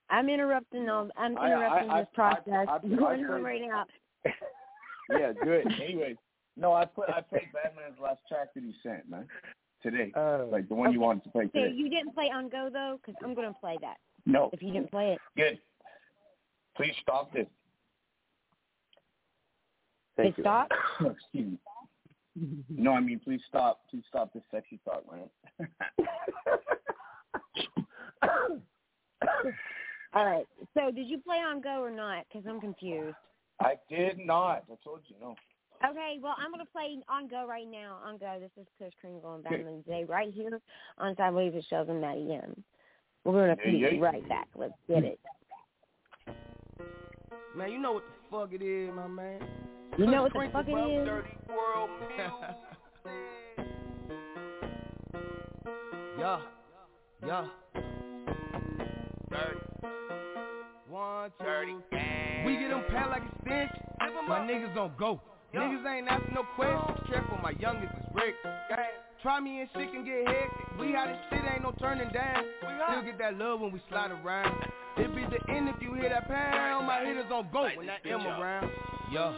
I'm 0.10 0.30
interrupting 0.30 0.90
all. 0.90 1.10
I'm 1.16 1.38
I- 1.38 1.42
I- 1.42 1.46
interrupting 1.54 1.90
I- 1.92 2.00
this 2.02 2.10
process. 2.16 2.44
I- 2.48 2.64
I- 2.72 2.76
I 2.76 2.80
going 2.80 3.24
on 3.24 3.28
played- 3.28 3.44
right 3.44 3.62
now. 3.62 3.86
Yeah, 5.12 5.34
good. 5.44 5.68
Anyways, 5.80 6.16
no, 6.58 6.74
I 6.74 6.86
put 6.86 7.08
I 7.10 7.22
played 7.22 7.50
Badmon's 7.54 8.00
last 8.00 8.22
track 8.28 8.48
that 8.56 8.64
he 8.64 8.74
sent, 8.82 9.08
man. 9.10 9.28
Today, 9.84 10.12
Oh. 10.16 10.48
like 10.52 10.68
the 10.70 10.74
one 10.74 10.92
you 10.92 11.00
wanted 11.02 11.24
to 11.26 11.30
play 11.30 11.44
Okay, 11.46 11.62
today. 11.66 11.76
you 11.76 11.88
didn't 11.90 12.14
play 12.16 12.32
on 12.34 12.50
Go 12.50 12.70
though, 12.74 12.98
because 13.06 13.14
I'm 13.24 13.36
gonna 13.36 13.54
play 13.54 13.78
that. 13.82 13.98
No, 14.26 14.50
If 14.54 14.64
you 14.64 14.72
didn't 14.74 14.90
play 14.90 15.14
it, 15.14 15.20
good. 15.38 15.60
Please 16.76 16.96
stop 17.04 17.32
this. 17.32 17.46
Thank 20.18 20.36
Hey, 20.36 20.38
you. 20.38 20.44
stop. 20.44 20.70
Excuse 21.00 21.52
me. 21.52 21.58
No, 22.70 22.94
I 22.94 23.00
mean, 23.02 23.20
please 23.20 23.42
stop. 23.48 23.82
Please 23.90 24.04
stop 24.08 24.34
this 24.34 24.44
sexy 24.52 24.80
talk, 24.86 25.04
man. 25.12 25.30
all 30.14 30.26
right. 30.26 30.48
So 30.74 30.92
did 30.92 31.08
you 31.08 31.18
play 31.20 31.38
on 31.38 31.62
Go 31.62 31.82
or 31.82 31.92
not? 31.92 32.26
Because 32.32 32.48
I'm 32.48 32.62
confused. 32.62 33.16
I 33.60 33.76
did 33.90 34.18
not. 34.18 34.64
I 34.72 34.76
told 34.84 35.02
you 35.08 35.16
no. 35.22 35.36
Okay, 35.84 36.20
well, 36.22 36.36
I'm 36.38 36.52
going 36.52 36.64
to 36.64 36.72
play 36.72 37.00
on 37.10 37.28
Go 37.28 37.48
right 37.48 37.68
now. 37.68 38.00
On 38.06 38.18
Go, 38.18 38.38
this 38.40 38.52
is 38.60 38.68
Chris 38.78 38.94
Kringle 39.02 39.36
and 39.36 39.44
Badmon 39.44 39.84
Zae 39.88 40.06
right 40.08 40.32
here 40.32 40.62
on 41.00 41.16
Sidewayz 41.16 41.54
with 41.56 41.66
Shellz 41.72 41.90
and 41.90 42.00
Matty 42.00 42.34
M. 42.34 42.64
We're 43.24 43.34
going 43.34 43.58
to 43.58 43.64
be 43.64 44.00
right 44.00 44.28
back. 44.30 44.48
Let's 44.56 44.74
get 44.88 45.04
it. 45.04 45.20
Man, 47.56 47.72
you 47.72 47.80
know 47.80 47.94
what 47.94 48.04
the 48.04 48.21
fuck 48.32 48.54
it 48.54 48.62
is, 48.62 48.90
my 48.96 49.08
man. 49.08 49.42
You 49.98 50.08
know 50.08 50.24
what 50.24 50.34
the 50.34 50.50
fuck 50.52 50.66
it 50.68 50.72
is? 50.72 51.08
Yeah, 56.20 56.40
yeah. 57.26 57.46
Dirty. 59.32 59.60
One, 60.88 61.32
two. 61.40 61.46
Dirty. 61.46 61.76
We 62.46 62.58
get 62.58 62.70
them 62.70 62.84
pat 62.92 63.10
like 63.10 63.24
a 63.24 63.32
stench. 63.42 63.72
My 64.28 64.40
niggas 64.42 64.76
don't 64.76 64.96
go. 65.00 65.20
Niggas 65.52 65.84
ain't 65.92 66.08
asking 66.08 66.36
no 66.36 66.44
questions. 66.56 66.80
Oh. 66.88 67.10
Careful, 67.10 67.40
my 67.42 67.54
youngest 67.60 67.92
is 67.98 68.06
Rick. 68.14 68.36
Try 69.24 69.40
me 69.40 69.62
and 69.62 69.70
shit 69.74 69.92
can 69.92 70.06
get 70.06 70.28
hectic. 70.28 70.80
We 70.80 70.92
how 70.92 71.08
this 71.08 71.18
shit 71.32 71.42
ain't 71.52 71.64
no 71.64 71.74
turning 71.80 72.10
down. 72.10 72.44
Still 72.60 73.04
get 73.04 73.18
that 73.18 73.38
love 73.40 73.62
when 73.62 73.72
we 73.72 73.82
slide 73.90 74.12
around. 74.12 74.56
It 75.02 75.16
be 75.16 75.26
the 75.26 75.52
end 75.52 75.68
if 75.68 75.82
you 75.82 75.96
hear 75.96 76.10
that 76.10 76.28
pound. 76.28 76.86
My 76.86 77.04
hitters 77.04 77.26
on 77.34 77.48
go 77.52 77.68
when 77.76 77.88
that 77.88 78.06
M 78.06 78.22
around. 78.22 78.70
Yeah. 79.12 79.34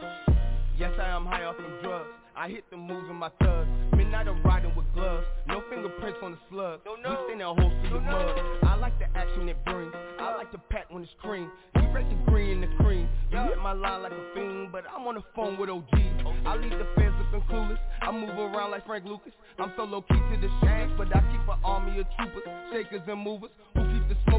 Yes, 0.77 0.91
I 0.99 1.07
am 1.07 1.25
high 1.25 1.43
off 1.45 1.55
some 1.55 1.79
drugs. 1.81 2.09
I 2.35 2.49
hit 2.49 2.65
the 2.71 2.75
moves 2.75 3.07
with 3.07 3.15
my 3.15 3.29
thugs. 3.39 3.69
Midnight 3.95 4.27
I'm 4.27 4.43
riding 4.43 4.75
with 4.75 4.91
gloves. 4.93 5.25
No 5.47 5.61
fingerprints 5.69 6.19
on 6.21 6.31
the 6.31 6.37
slug. 6.49 6.81
We 6.83 7.15
send 7.29 7.41
a 7.41 7.53
host 7.53 7.75
to 7.83 7.93
the 7.93 7.99
mud. 8.01 8.39
I 8.63 8.75
like 8.75 8.97
the 8.99 9.05
action 9.15 9.47
it 9.47 9.63
brings. 9.63 9.93
I 10.19 10.35
like 10.35 10.51
the 10.51 10.57
pack 10.57 10.91
when 10.91 11.03
it's 11.03 11.11
cream. 11.21 11.49
You 11.75 11.87
read 11.93 12.09
the 12.09 12.31
green 12.31 12.61
and 12.61 12.63
the 12.63 12.83
cream. 12.83 13.07
You 13.31 13.37
hit 13.37 13.59
my 13.59 13.73
line 13.73 14.01
like 14.01 14.11
a 14.11 14.33
fiend, 14.33 14.71
but 14.71 14.83
I'm 14.93 15.07
on 15.07 15.15
the 15.15 15.23
phone 15.35 15.57
with 15.59 15.69
OGs. 15.69 15.93
I 16.45 16.57
leave 16.57 16.71
the 16.71 16.87
feds 16.95 17.13
looking 17.19 17.47
clueless. 17.47 17.77
I 18.01 18.11
move 18.11 18.31
around 18.31 18.71
like 18.71 18.85
Frank 18.85 19.05
Lucas. 19.05 19.33
I'm 19.59 19.71
so 19.77 19.83
low 19.83 20.01
key 20.01 20.17
to 20.17 20.37
the 20.41 20.49
shooters, 20.59 20.91
but 20.97 21.15
I 21.15 21.21
keep 21.31 21.47
an 21.47 21.59
army 21.63 21.99
of 21.99 22.07
troopers, 22.17 22.43
shakers 22.73 23.01
and 23.07 23.21
movers 23.21 23.51
who 23.75 23.81
keep 23.81 23.92
the 23.92 23.92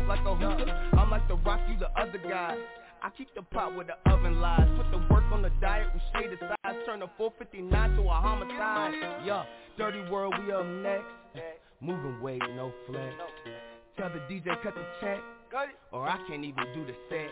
smoke 0.05 0.09
like 0.09 0.27
a 0.27 0.37
hookah. 0.37 0.97
I'm 0.99 1.11
like 1.11 1.27
the 1.29 1.37
rock, 1.37 1.61
you 1.69 1.79
the 1.79 1.91
other 2.01 2.19
guy. 2.19 2.57
I 3.03 3.11
keep 3.17 3.35
the 3.35 3.43
pot 3.43 3.77
with 3.77 3.89
the 3.89 4.11
oven 4.11 4.41
lies. 4.41 4.69
Put 4.77 4.91
the 4.91 4.99
work 5.13 5.25
on 5.33 5.43
the 5.43 5.51
diet, 5.61 5.89
we 5.95 6.01
shade 6.15 6.33
aside. 6.33 6.77
Turn 6.87 7.03
a 7.03 7.11
459 7.19 7.97
to 7.97 8.03
a 8.03 8.09
homicide. 8.09 8.95
Yeah, 9.25 9.45
dirty 9.77 10.09
world, 10.11 10.35
we 10.45 10.53
up 10.53 10.65
next. 10.65 11.13
Moving 11.81 12.21
weight, 12.23 12.41
no 12.57 12.73
flex. 12.87 13.15
Tell 13.99 14.11
the 14.11 14.21
DJ 14.33 14.61
cut 14.63 14.75
the 14.75 14.85
check. 15.01 15.21
Or 15.93 16.09
I 16.09 16.17
can't 16.27 16.45
even 16.45 16.65
do 16.75 16.85
the 16.85 16.95
set. 17.09 17.31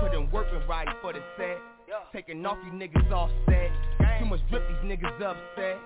Put 0.00 0.14
in 0.14 0.30
work 0.30 0.46
and 0.52 0.68
riding 0.68 0.94
for 1.00 1.12
the 1.12 1.22
set. 1.36 1.58
Taking 2.12 2.44
off 2.46 2.58
you 2.64 2.72
niggas 2.72 3.10
off 3.10 3.30
set. 3.46 3.70
Too 4.20 4.26
much 4.26 4.40
drip, 4.50 4.62
these 4.68 4.90
niggas 4.90 5.20
upset. 5.22 5.78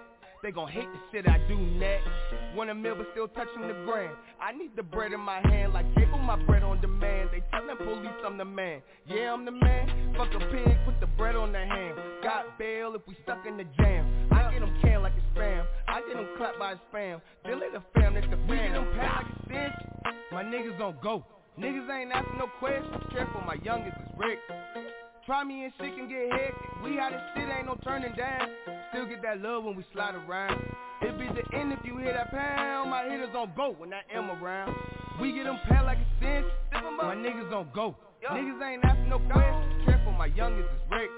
They 0.43 0.53
gon' 0.53 0.69
hate 0.69 0.87
the 0.87 1.01
shit 1.11 1.29
I 1.29 1.39
do 1.49 1.59
next. 1.59 2.07
Want 2.55 2.71
a 2.71 2.75
meal 2.75 2.95
but 2.97 3.09
still 3.13 3.27
touching 3.29 3.67
the 3.67 3.75
grand. 3.85 4.15
I 4.41 4.53
need 4.53 4.71
the 4.77 4.85
bread 4.85 5.13
in 5.13 5.21
my 5.21 5.41
hand 5.49 5.73
like 5.73 5.87
cable, 5.97 6.19
my 6.19 6.37
bread 6.45 6.63
on 6.63 6.81
demand. 6.81 7.31
They 7.33 7.43
tellin' 7.51 7.77
police 7.77 8.15
I'm 8.25 8.39
the 8.39 8.45
man. 8.45 8.81
Yeah, 9.07 9.33
I'm 9.33 9.45
the 9.45 9.51
man. 9.51 10.15
Fuck 10.17 10.29
a 10.35 10.39
pig, 10.39 10.77
put 10.85 11.01
the 11.01 11.07
bread 11.19 11.35
on 11.35 11.51
the 11.51 11.59
ham. 11.59 11.97
Got 12.23 12.57
bail 12.59 12.95
if 12.95 13.03
we 13.09 13.17
stuck 13.25 13.47
in 13.47 13.57
the 13.57 13.65
jam. 13.79 14.29
I 14.31 14.53
get 14.53 14.61
them 14.61 14.79
canned 14.81 15.03
like 15.03 15.15
a 15.15 15.39
spam. 15.39 15.67
I 15.89 16.03
get 16.07 16.15
them 16.15 16.29
clapped 16.37 16.59
by 16.59 16.73
a 16.73 16.77
spam. 16.93 17.21
Then 17.45 17.59
let 17.59 17.73
the 17.73 17.83
fam, 17.95 18.15
that's 18.15 18.27
the 18.27 18.37
fam. 18.37 18.49
We 18.49 18.57
get 18.57 18.73
them 18.75 18.87
packed 18.97 19.25
like 19.25 19.35
a 19.35 19.45
stench. 19.47 19.75
My 20.31 20.45
niggas 20.45 20.79
don't 20.79 21.01
go. 21.03 21.25
Niggas 21.59 21.91
ain't 21.91 22.13
asking 22.13 22.39
no 22.39 22.47
questions. 22.61 23.03
Careful, 23.11 23.41
my 23.41 23.57
youngest 23.65 23.97
is 23.97 24.13
Rick. 24.17 24.39
Try 25.29 25.45
me 25.45 25.65
and 25.65 25.73
shit 25.77 25.95
can 25.95 26.09
get 26.09 26.33
hectic. 26.33 26.57
We 26.83 26.97
had 26.97 27.13
this 27.13 27.21
shit, 27.37 27.45
ain't 27.53 27.67
no 27.67 27.77
turning 27.85 28.17
down. 28.17 28.49
Still 28.89 29.05
get 29.05 29.21
that 29.21 29.43
love 29.43 29.63
when 29.63 29.77
we 29.77 29.85
slide 29.93 30.15
around. 30.15 30.57
It 31.03 31.19
be 31.19 31.29
the 31.29 31.45
end 31.55 31.71
if 31.71 31.81
you 31.85 31.99
hear 31.99 32.15
that 32.15 32.31
pound. 32.31 32.89
My 32.89 33.05
hitters 33.05 33.37
on 33.37 33.53
go 33.55 33.75
when 33.77 33.93
I 33.93 34.01
am 34.11 34.31
around. 34.31 34.75
We 35.21 35.33
get 35.33 35.45
them 35.45 35.59
pat 35.69 35.85
like 35.85 35.99
a 35.99 36.09
cinch. 36.25 36.47
My 36.73 37.15
niggas 37.15 37.53
on 37.53 37.69
go. 37.75 37.95
Niggas 38.25 38.73
ain't 38.73 38.83
asking 38.83 39.11
no 39.11 39.19
questions. 39.19 39.85
Careful, 39.85 40.13
my 40.13 40.33
youngest 40.33 40.65
is 40.65 40.81
Rick. 40.91 41.11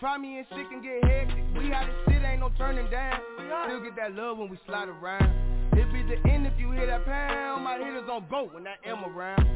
Try 0.00 0.18
me 0.18 0.38
and 0.38 0.46
shit 0.50 0.68
can 0.68 0.82
get 0.82 1.04
hectic. 1.04 1.44
We 1.54 1.70
had 1.70 1.86
this 1.86 1.94
shit, 2.08 2.22
ain't 2.24 2.40
no 2.40 2.50
turning 2.58 2.90
down. 2.90 3.20
Still 3.38 3.80
get 3.80 3.94
that 3.94 4.12
love 4.16 4.38
when 4.38 4.50
we 4.50 4.58
slide 4.66 4.88
around. 4.88 5.30
It 5.78 5.86
be 5.92 6.02
the 6.02 6.18
end 6.28 6.48
if 6.48 6.58
you 6.58 6.72
hear 6.72 6.86
that 6.88 7.04
pound. 7.04 7.62
My 7.62 7.78
hitters 7.78 8.10
on 8.10 8.26
go 8.28 8.50
when 8.52 8.66
I 8.66 8.74
am 8.84 9.04
around. 9.04 9.46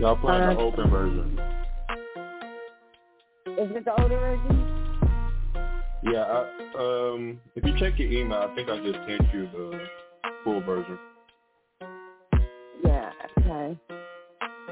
Y'all 0.00 0.16
playing 0.16 0.42
Uh, 0.42 0.54
the 0.54 0.60
open 0.60 0.90
version. 0.90 1.40
Is 3.58 3.70
it 3.74 3.84
the 3.84 4.00
older 4.00 4.16
version? 4.16 4.64
Yeah, 6.04 6.22
I, 6.22 6.78
um, 6.78 7.40
if 7.56 7.64
you 7.64 7.76
check 7.80 7.98
your 7.98 8.08
email, 8.08 8.38
I 8.38 8.54
think 8.54 8.70
I 8.70 8.76
just 8.78 8.98
sent 9.08 9.34
you 9.34 9.48
the 9.52 9.88
full 10.44 10.60
version. 10.60 10.96
Yeah, 12.84 13.10
okay. 13.40 13.76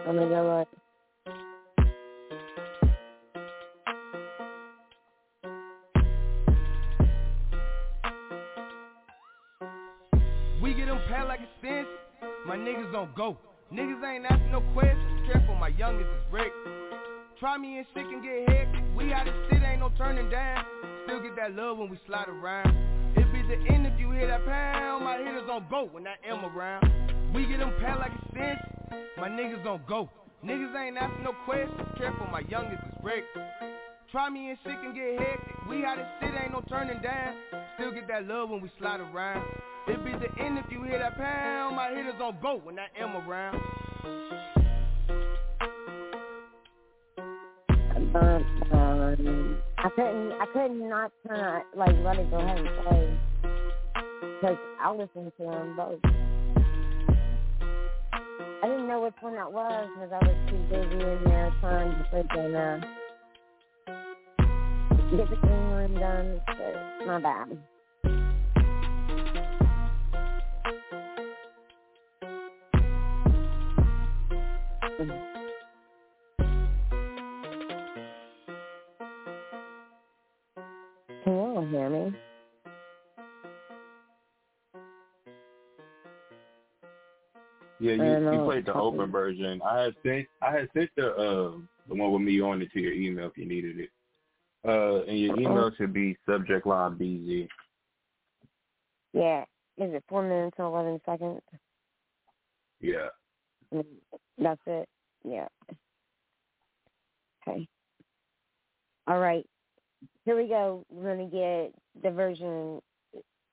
Let 0.07 0.15
me 0.15 0.29
go 0.29 0.65
look. 0.65 0.69
We 10.63 10.73
get 10.75 10.87
them 10.87 11.01
pat 11.09 11.27
like 11.27 11.41
a 11.41 11.49
cinch. 11.61 11.89
My 12.47 12.57
niggas 12.57 12.93
don't 12.93 13.13
go. 13.17 13.37
Niggas 13.73 14.05
ain't 14.05 14.25
asking 14.27 14.53
no 14.53 14.61
questions. 14.73 15.16
Careful, 15.27 15.57
my 15.57 15.69
youngest 15.69 16.07
is 16.07 16.33
Rick. 16.33 16.53
Try 17.41 17.59
me 17.59 17.79
and 17.79 17.87
shit 17.93 18.05
can 18.07 18.23
get 18.23 18.49
hectic. 18.49 18.85
We 18.97 19.13
out 19.13 19.27
of 19.27 19.35
shit, 19.51 19.61
ain't 19.61 19.81
no 19.81 19.91
turning 19.99 20.31
down. 20.31 20.65
Still 21.05 21.21
get 21.21 21.35
that 21.35 21.53
love 21.55 21.79
when 21.79 21.91
we 21.91 21.99
slide 22.07 22.29
around. 22.29 22.71
It 23.17 23.27
be 23.33 23.43
the 23.43 23.59
end 23.75 23.87
if 23.89 23.99
you 23.99 24.13
hear 24.13 24.29
that 24.29 24.47
pound. 24.47 25.05
My 25.05 25.19
hitters 25.19 25.49
on 25.51 25.67
go 25.69 25.89
when 25.91 26.07
I 26.07 26.15
am 26.31 26.45
around. 26.45 26.87
We 27.35 27.45
get 27.45 27.59
them 27.59 27.73
pat 27.81 27.99
like 27.99 28.13
a 28.13 28.23
cinch. 28.33 29.01
My 29.19 29.29
niggas 29.29 29.67
on 29.67 29.81
go. 29.89 30.09
Niggas 30.45 30.75
ain't 30.77 30.97
asking 30.97 31.25
no 31.25 31.33
questions. 31.45 31.89
Careful, 31.99 32.27
my 32.31 32.43
youngest 32.49 32.85
is 32.87 32.95
Rick. 33.03 33.25
Try 34.13 34.31
me 34.31 34.51
and 34.51 34.59
shit 34.63 34.81
can 34.81 34.95
get 34.95 35.19
hectic. 35.19 35.69
We 35.69 35.85
out 35.85 35.99
of 35.99 36.07
shit, 36.21 36.31
ain't 36.41 36.53
no 36.53 36.63
turning 36.69 37.03
down. 37.03 37.35
Still 37.75 37.91
get 37.91 38.07
that 38.07 38.29
love 38.29 38.51
when 38.51 38.61
we 38.61 38.71
slide 38.79 39.01
around. 39.01 39.45
It 39.89 40.05
be 40.05 40.13
the 40.13 40.31
end 40.41 40.59
if 40.59 40.71
you 40.71 40.85
hear 40.85 41.01
that 41.01 41.17
pound. 41.17 41.75
My 41.75 41.89
hitters 41.91 42.21
on 42.23 42.37
go 42.41 42.61
when 42.63 42.79
I 42.79 42.87
am 42.97 43.17
around. 43.17 43.61
Um, 48.17 49.61
I 49.77 49.91
couldn't, 49.91 50.33
I 50.33 50.47
couldn't 50.53 50.89
not 50.89 51.13
kind 51.29 51.41
of 51.41 51.63
like 51.77 51.95
let 52.03 52.19
it 52.19 52.31
go 52.31 52.39
ahead 52.39 52.59
and 52.59 52.69
play 52.83 53.19
because 54.21 54.57
I 54.81 54.91
listened 54.91 55.33
to 55.39 55.45
them 55.45 55.77
both. 55.77 56.01
I 58.63 58.69
didn't 58.69 58.89
know 58.89 59.03
which 59.03 59.15
one 59.21 59.35
that 59.35 59.53
was 59.53 59.89
because 59.95 60.13
I 60.13 60.19
was 60.27 60.37
too 60.49 60.57
busy 60.71 61.05
in 61.05 61.25
there 61.25 61.53
trying 61.61 61.91
to 61.91 62.05
freaking 62.11 62.57
uh, 62.57 62.81
get 65.15 65.31
the 65.31 65.37
clean 65.37 65.71
room 65.71 65.95
done. 65.99 66.41
So 66.57 67.07
my 67.07 67.21
bad. 67.21 67.59
Can 74.97 75.36
played 88.47 88.67
the 88.67 88.75
open 88.75 89.11
version. 89.11 89.61
I 89.63 89.83
had 89.83 89.95
sent 90.05 90.27
I 90.43 90.53
had 90.53 90.69
sent 90.75 90.91
the 90.97 91.09
uh, 91.09 91.53
the 91.89 91.95
one 91.95 92.13
with 92.13 92.23
me 92.23 92.41
on 92.41 92.63
it 92.63 92.73
to 92.73 92.81
your 92.81 92.93
email 92.93 93.27
if 93.27 93.37
you 93.37 93.47
needed 93.47 93.79
it. 93.81 93.91
Uh, 94.67 95.03
and 95.05 95.19
your 95.19 95.39
email 95.39 95.71
should 95.77 95.93
be 95.93 96.17
subject 96.29 96.67
line 96.67 96.97
BZ. 96.97 97.47
Yeah. 99.13 99.43
Is 99.79 99.93
it 99.93 100.05
four 100.09 100.23
minutes 100.23 100.57
and 100.59 100.67
eleven 100.67 101.01
seconds? 101.05 101.41
Yeah. 102.81 103.09
That's 104.39 104.61
it. 104.67 104.89
Yeah. 105.25 105.47
Okay. 107.47 107.67
All 109.07 109.19
right. 109.19 109.47
Here 110.25 110.37
we 110.37 110.49
go. 110.49 110.85
We're 110.91 111.15
gonna 111.15 111.29
get 111.29 111.73
the 112.03 112.11
version. 112.11 112.81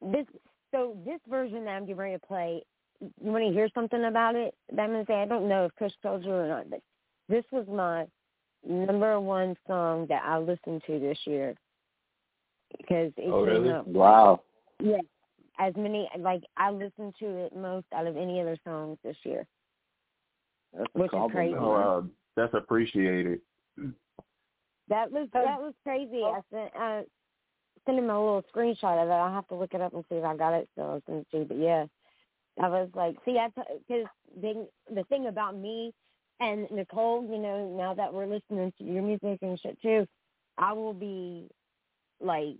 This 0.02 0.26
so 0.72 0.98
this 1.06 1.20
version 1.30 1.66
that 1.66 1.72
I'm 1.72 1.84
getting 1.84 1.98
ready 1.98 2.16
to 2.16 2.26
play. 2.26 2.64
You 3.22 3.32
want 3.32 3.46
to 3.46 3.54
hear 3.54 3.70
something 3.74 4.06
about 4.06 4.36
it? 4.36 4.54
That 4.72 4.84
I'm 4.84 4.92
gonna 4.92 5.06
say 5.08 5.22
I 5.22 5.26
don't 5.26 5.50
know 5.50 5.66
if 5.66 5.76
Chris 5.76 5.94
told 6.02 6.24
you 6.24 6.32
or 6.32 6.48
not, 6.48 6.70
but 6.70 6.82
this 7.30 7.44
was 7.52 7.66
my 7.68 8.06
number 8.66 9.20
one 9.20 9.56
song 9.68 10.06
that 10.10 10.24
I 10.24 10.38
listened 10.38 10.84
to 10.88 11.00
this 11.00 11.18
year 11.26 11.56
because 12.78 13.12
it 13.18 13.32
Oh, 13.32 13.46
came 13.46 13.66
really? 13.66 13.70
up. 13.70 13.88
Wow. 13.88 14.42
Yeah, 14.80 15.02
as 15.60 15.74
many 15.76 16.10
like 16.20 16.44
I 16.58 16.72
listened 16.72 17.16
to 17.20 17.26
it 17.26 17.56
most 17.56 17.86
out 17.94 18.08
of 18.08 18.18
any 18.18 18.40
other 18.40 18.58
songs 18.64 18.98
this 19.04 19.18
year. 19.24 19.46
That's 20.74 20.90
Which 20.94 21.06
is 21.06 21.12
compliment. 21.12 21.52
crazy. 21.52 21.58
Oh, 21.60 21.70
wow. 21.72 22.06
That's 22.36 22.54
appreciated. 22.54 23.42
That 24.90 25.12
was 25.12 25.28
that 25.34 25.60
was 25.60 25.74
crazy. 25.84 26.22
I 26.24 26.42
sent 26.52 26.76
uh 26.76 27.02
sent 27.86 28.00
him 28.00 28.10
a 28.10 28.20
little 28.20 28.44
screenshot 28.54 29.02
of 29.02 29.10
it. 29.10 29.12
I'll 29.12 29.34
have 29.34 29.48
to 29.50 29.56
look 29.56 29.74
it 29.74 29.82
up 29.82 29.94
and 29.94 30.04
see 30.10 30.16
if 30.16 30.24
I 30.24 30.36
got 30.36 30.54
it 30.54 30.68
still. 30.74 31.02
I 31.08 31.12
was 31.12 31.26
see, 31.32 31.44
but 31.44 31.58
yeah, 31.58 31.86
I 32.62 32.68
was 32.70 32.90
like, 32.94 33.16
see, 33.26 33.38
I 33.40 33.48
because 33.48 34.06
the 34.40 34.68
the 34.94 35.04
thing 35.06 35.28
about 35.28 35.58
me 35.58 35.94
and 36.40 36.70
Nicole, 36.72 37.24
you 37.24 37.40
know, 37.40 37.76
now 37.76 37.94
that 37.94 38.14
we're 38.14 38.28
listening 38.28 38.72
to 38.78 38.84
your 38.84 39.02
music 39.04 39.40
and 39.42 39.60
shit 39.60 39.82
too, 39.82 40.06
I 40.58 40.74
will 40.74 40.94
be 40.94 41.48
like, 42.20 42.58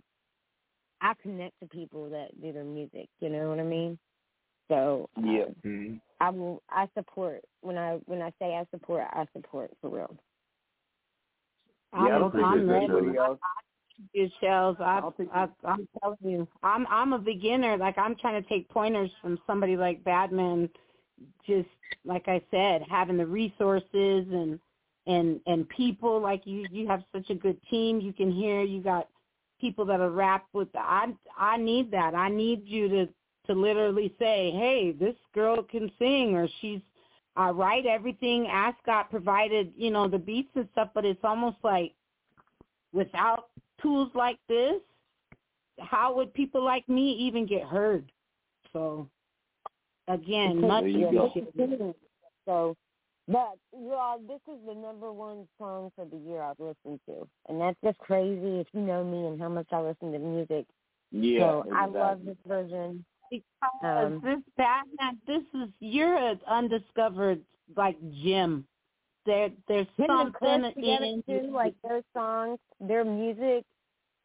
I 1.00 1.14
connect 1.22 1.58
to 1.60 1.68
people 1.68 2.10
that 2.10 2.40
do 2.40 2.52
their 2.52 2.64
music. 2.64 3.08
You 3.20 3.28
know 3.28 3.48
what 3.50 3.60
I 3.60 3.64
mean? 3.64 3.98
So 4.68 5.08
uh, 5.16 5.20
Yeah. 5.22 5.44
Mhm. 5.64 6.00
I 6.20 6.30
will. 6.30 6.62
I 6.70 6.88
support 6.96 7.42
when 7.60 7.76
I 7.76 7.94
when 8.06 8.22
I 8.22 8.30
say 8.40 8.56
I 8.56 8.64
support, 8.70 9.04
I 9.12 9.26
support 9.32 9.70
for 9.80 9.90
real. 9.90 10.16
Yeah, 11.92 12.16
I 12.16 12.18
don't 12.18 12.32
think 12.32 12.44
I'm 12.44 12.66
there's 12.66 12.82
anybody 12.90 13.18
else. 13.18 13.38
Good 14.14 14.32
shells. 14.40 14.76
I, 14.80 15.00
I, 15.32 15.48
I'm 15.64 15.88
telling 16.00 16.18
you, 16.22 16.48
I'm 16.62 16.86
I'm 16.88 17.12
a 17.12 17.18
beginner. 17.18 17.76
Like 17.76 17.96
I'm 17.96 18.16
trying 18.16 18.42
to 18.42 18.48
take 18.48 18.68
pointers 18.68 19.10
from 19.22 19.38
somebody 19.46 19.76
like 19.76 20.02
Badmon. 20.02 20.68
Just 21.46 21.68
like 22.04 22.26
I 22.26 22.42
said, 22.50 22.82
having 22.90 23.16
the 23.16 23.26
resources 23.26 24.26
and 24.32 24.58
and 25.06 25.40
and 25.46 25.68
people 25.68 26.20
like 26.20 26.42
you. 26.44 26.66
You 26.70 26.88
have 26.88 27.04
such 27.14 27.30
a 27.30 27.34
good 27.34 27.58
team. 27.70 28.00
You 28.00 28.12
can 28.12 28.32
hear. 28.32 28.62
You 28.62 28.82
got 28.82 29.08
people 29.60 29.84
that 29.86 30.00
are 30.00 30.10
rap 30.10 30.46
with. 30.52 30.68
I 30.74 31.14
I 31.38 31.56
need 31.56 31.90
that. 31.92 32.14
I 32.14 32.28
need 32.28 32.62
you 32.66 32.88
to 32.88 33.08
to 33.46 33.52
literally 33.52 34.14
say, 34.18 34.50
hey, 34.52 34.92
this 34.98 35.16
girl 35.34 35.62
can 35.62 35.90
sing, 35.98 36.34
or 36.34 36.48
she's. 36.60 36.80
I 37.36 37.50
write 37.50 37.86
everything. 37.86 38.46
Ascot 38.46 39.10
provided, 39.10 39.72
you 39.76 39.90
know, 39.90 40.08
the 40.08 40.18
beats 40.18 40.50
and 40.54 40.68
stuff, 40.72 40.90
but 40.94 41.04
it's 41.04 41.24
almost 41.24 41.56
like 41.64 41.92
without 42.94 43.48
tools 43.82 44.10
like 44.14 44.38
this, 44.48 44.80
how 45.80 46.14
would 46.16 46.32
people 46.32 46.64
like 46.64 46.88
me 46.88 47.12
even 47.12 47.44
get 47.44 47.64
heard? 47.64 48.10
So 48.72 49.08
again, 50.08 50.60
much 50.60 50.84
There 50.84 50.88
you 50.88 51.12
go. 51.12 51.26
appreciated. 51.26 51.94
So, 52.46 52.76
but 53.26 53.56
well, 53.72 54.20
this 54.26 54.40
is 54.52 54.60
the 54.66 54.74
number 54.74 55.12
one 55.12 55.48
song 55.58 55.90
for 55.96 56.04
the 56.04 56.16
year 56.16 56.42
I've 56.42 56.60
listened 56.60 57.00
to, 57.06 57.26
and 57.48 57.60
that's 57.60 57.78
just 57.82 57.98
crazy 57.98 58.60
if 58.60 58.66
you 58.72 58.80
know 58.80 59.02
me 59.02 59.26
and 59.26 59.40
how 59.40 59.48
much 59.48 59.66
I 59.72 59.80
listen 59.80 60.12
to 60.12 60.18
music. 60.18 60.66
Yeah. 61.10 61.40
so 61.40 61.66
I 61.74 61.86
love 61.86 62.24
this 62.24 62.36
version. 62.46 63.04
Because 63.30 63.44
Um, 63.82 64.20
this 64.22 64.40
Badmon, 64.58 65.16
this 65.26 65.42
is 65.54 65.70
you're 65.80 66.16
an 66.16 66.40
undiscovered 66.46 67.42
like 67.76 67.96
gem. 68.22 68.66
There, 69.26 69.48
there's 69.68 69.86
Him 69.96 70.06
and 70.10 70.34
something 70.34 70.60
Chris 70.60 70.74
together 70.74 71.04
in 71.04 71.22
too, 71.26 71.50
like 71.52 71.74
their 71.82 72.02
songs, 72.14 72.58
their 72.80 73.04
music, 73.04 73.64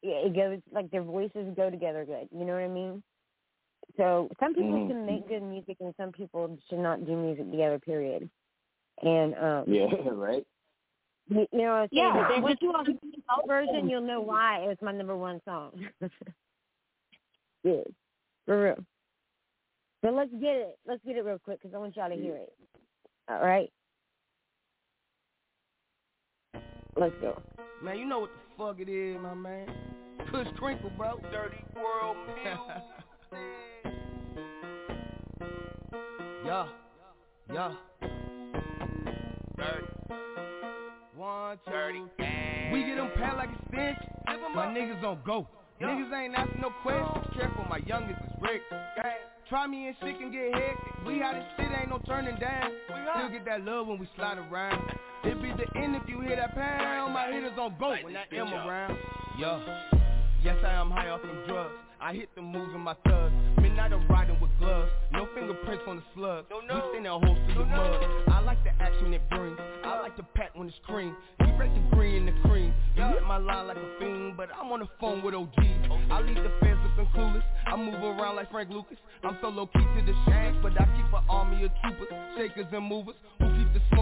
it 0.03 0.35
goes 0.35 0.59
like 0.71 0.89
their 0.91 1.03
voices 1.03 1.53
go 1.55 1.69
together 1.69 2.05
good. 2.05 2.27
You 2.37 2.45
know 2.45 2.53
what 2.53 2.63
I 2.63 2.67
mean? 2.67 3.01
So 3.97 4.29
some 4.39 4.53
people 4.53 4.71
Mhm. 4.71 4.87
can 4.89 5.05
make 5.05 5.27
good 5.27 5.41
music, 5.43 5.77
and 5.79 5.93
some 5.97 6.11
people 6.11 6.57
should 6.69 6.79
not 6.79 7.05
do 7.05 7.15
music 7.15 7.49
together. 7.49 7.79
Period. 7.79 8.29
And 9.01 9.35
um, 9.35 9.63
Yeah. 9.67 9.87
Right. 10.11 10.45
You, 11.27 11.47
you 11.51 11.59
know 11.59 11.65
what 11.65 11.71
I'm 11.71 11.89
saying? 11.93 12.03
Yeah, 12.15 12.27
But 12.29 12.41
once 12.41 12.53
just- 12.53 12.61
you 12.63 12.73
listen 12.77 12.99
to 12.99 13.07
the 13.17 13.47
version, 13.47 13.89
you'll 13.89 14.01
know 14.01 14.19
why 14.21 14.59
it 14.63 14.67
was 14.67 14.77
my 14.81 14.91
number 14.91 15.15
one 15.15 15.39
song. 15.45 15.71
yeah, 17.63 17.81
for 18.45 18.63
real. 18.63 18.85
So 20.03 20.11
let's 20.11 20.31
get 20.33 20.55
it. 20.55 20.79
Let's 20.87 21.03
get 21.05 21.17
it 21.17 21.25
real 21.25 21.39
quick 21.39 21.61
because 21.61 21.75
I 21.75 21.77
want 21.77 21.95
y'all 21.97 22.09
to 22.09 22.15
hear 22.15 22.35
it. 22.35 22.53
All 23.27 23.41
right. 23.45 23.71
Let's 26.95 27.15
go. 27.21 27.41
Man, 27.83 27.97
you 27.97 28.05
know 28.05 28.19
what 28.19 28.31
the 28.31 28.39
fuck 28.57 28.79
it 28.79 28.89
is, 28.89 29.17
my 29.21 29.33
man. 29.33 29.67
Push 30.31 30.47
Crinkle, 30.57 30.91
bro. 30.97 31.19
Dirty 31.31 31.57
world 31.75 32.17
Yeah. 36.45 36.67
Yeah. 37.51 37.73
Dirty. 39.57 39.87
One, 41.15 41.57
two. 41.65 41.71
Dirty. 41.71 42.03
We 42.73 42.83
get 42.83 42.95
them 42.95 43.11
pat 43.15 43.37
like 43.37 43.49
a 43.49 43.57
stench. 43.71 43.97
My 44.55 44.67
niggas 44.67 45.03
on 45.03 45.19
go. 45.25 45.47
Niggas 45.81 46.11
ain't 46.13 46.35
asking 46.35 46.61
no 46.61 46.71
questions. 46.83 47.25
Careful, 47.35 47.65
my 47.69 47.79
youngest 47.85 48.19
is 48.19 48.33
Rick. 48.41 48.61
Try 49.47 49.67
me 49.67 49.87
and 49.87 49.95
shit 50.01 50.19
can 50.19 50.31
get 50.31 50.53
hectic. 50.53 51.05
We 51.07 51.19
how 51.19 51.33
this 51.33 51.43
shit 51.57 51.71
ain't 51.79 51.89
no 51.89 51.99
turning 52.05 52.37
down. 52.39 52.71
Still 52.87 53.29
get 53.29 53.45
that 53.45 53.63
love 53.63 53.87
when 53.87 53.97
we 53.99 54.07
slide 54.15 54.37
around. 54.37 54.91
It 55.23 55.41
be 55.41 55.51
the 55.51 55.77
end 55.77 55.95
if 55.95 56.03
you 56.07 56.21
hear 56.21 56.35
that 56.35 56.55
pound. 56.55 57.13
My 57.13 57.27
hitters 57.31 57.57
on 57.59 57.75
go 57.79 57.95
when 58.03 58.13
that 58.13 58.27
M 58.31 58.53
around. 58.53 58.97
Yeah. 59.37 59.59
Yes, 60.43 60.55
I 60.65 60.73
am 60.73 60.89
high 60.89 61.09
off 61.09 61.21
some 61.21 61.43
drugs. 61.47 61.73
I 62.01 62.13
hit 62.13 62.29
the 62.33 62.41
moves 62.41 62.71
with 62.71 62.81
my 62.81 62.95
thugs. 63.05 63.33
Midnight 63.61 63.91
I'm 63.91 64.07
riding 64.07 64.39
with 64.39 64.51
gloves. 64.57 64.89
No 65.11 65.27
fingerprints 65.35 65.83
on 65.85 65.97
the 65.97 66.03
slug. 66.15 66.45
No, 66.49 66.61
no. 66.61 66.75
We 66.75 66.95
send 66.95 67.07
our 67.07 67.19
hoes 67.19 67.37
to 67.49 67.59
the 67.59 67.65
mud. 67.65 68.03
I 68.29 68.39
like 68.39 68.63
the 68.63 68.71
action 68.81 69.13
it 69.13 69.21
brings. 69.29 69.59
I 69.83 69.99
like 69.99 70.15
the 70.15 70.23
pat 70.23 70.55
when 70.55 70.69
it's 70.69 70.77
cream. 70.87 71.13
Keep 71.43 71.57
break 71.57 71.73
the 71.73 71.95
green 71.95 72.25
and 72.25 72.27
the 72.29 72.47
cream. 72.47 72.73
You 72.95 73.03
hit 73.03 73.23
my 73.23 73.37
line 73.37 73.67
like 73.67 73.75
a 73.75 73.99
fiend, 73.99 74.37
but 74.37 74.47
I'm 74.55 74.71
on 74.71 74.79
the 74.79 74.87
phone 75.01 75.21
with 75.21 75.35
OGs. 75.35 75.59
I 76.09 76.21
leave 76.21 76.35
the 76.35 76.51
feds 76.61 76.79
looking 76.87 77.11
clueless. 77.13 77.43
I 77.67 77.75
move 77.75 78.01
around 78.01 78.37
like 78.37 78.49
Frank 78.49 78.69
Lucas. 78.69 78.97
I'm 79.23 79.37
so 79.41 79.49
low 79.49 79.67
key 79.67 79.83
to 79.83 80.05
the 80.05 80.15
shanks, 80.25 80.57
but 80.63 80.71
I 80.79 80.85
keep 80.95 81.11
an 81.11 81.23
army 81.27 81.65
of 81.65 81.71
troopers, 81.83 82.07
shakers 82.37 82.67
and 82.71 82.85
movers 82.85 83.15
who 83.39 83.58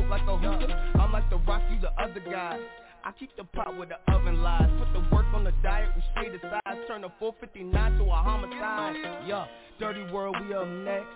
like 0.10 0.22
a 0.24 0.38
hookah. 0.38 1.00
I'm 1.00 1.12
like 1.12 1.30
the 1.30 1.38
rock, 1.38 1.62
you 1.72 1.80
the 1.80 1.92
other 2.02 2.20
guy. 2.20 2.58
I 3.04 3.12
keep 3.18 3.36
the 3.38 3.44
pot 3.44 3.78
with 3.78 3.90
the 3.90 4.14
oven 4.14 4.42
lies. 4.42 4.70
Put 4.80 4.94
the 4.94 5.16
work 5.16 5.26
on 5.34 5.44
the 5.44 5.54
diet, 5.64 5.90
we 5.96 6.04
stay 6.12 6.30
the 6.30 6.40
size. 6.42 6.78
Turn 6.88 7.04
a 7.04 7.10
459 7.20 7.98
to 8.00 8.04
a 8.04 8.10
homicide. 8.10 8.96
Yeah, 9.26 9.46
dirty 9.80 10.12
world, 10.12 10.36
we 10.42 10.54
up 10.54 10.68
next. 10.68 11.08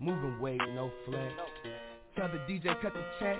Moving 0.00 0.40
weight, 0.40 0.60
no 0.74 0.90
flex. 1.06 1.32
Tell 2.16 2.28
the 2.28 2.38
DJ 2.50 2.80
cut 2.82 2.92
the 2.92 3.04
check. 3.18 3.38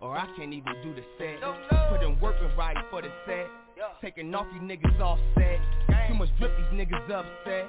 Or 0.00 0.16
I 0.16 0.26
can't 0.36 0.52
even 0.52 0.74
do 0.82 0.94
the 0.94 1.04
set. 1.18 1.40
Put 1.88 2.02
in 2.02 2.18
work 2.20 2.36
and 2.40 2.56
riding 2.58 2.82
for 2.90 3.02
the 3.02 3.10
set. 3.26 3.46
Taking 4.00 4.34
off 4.34 4.46
you 4.54 4.60
niggas 4.60 5.00
off 5.00 5.18
set. 5.34 5.60
Too 6.08 6.14
much 6.14 6.28
drip, 6.38 6.52
these 6.56 6.78
niggas 6.78 7.10
upset 7.10 7.66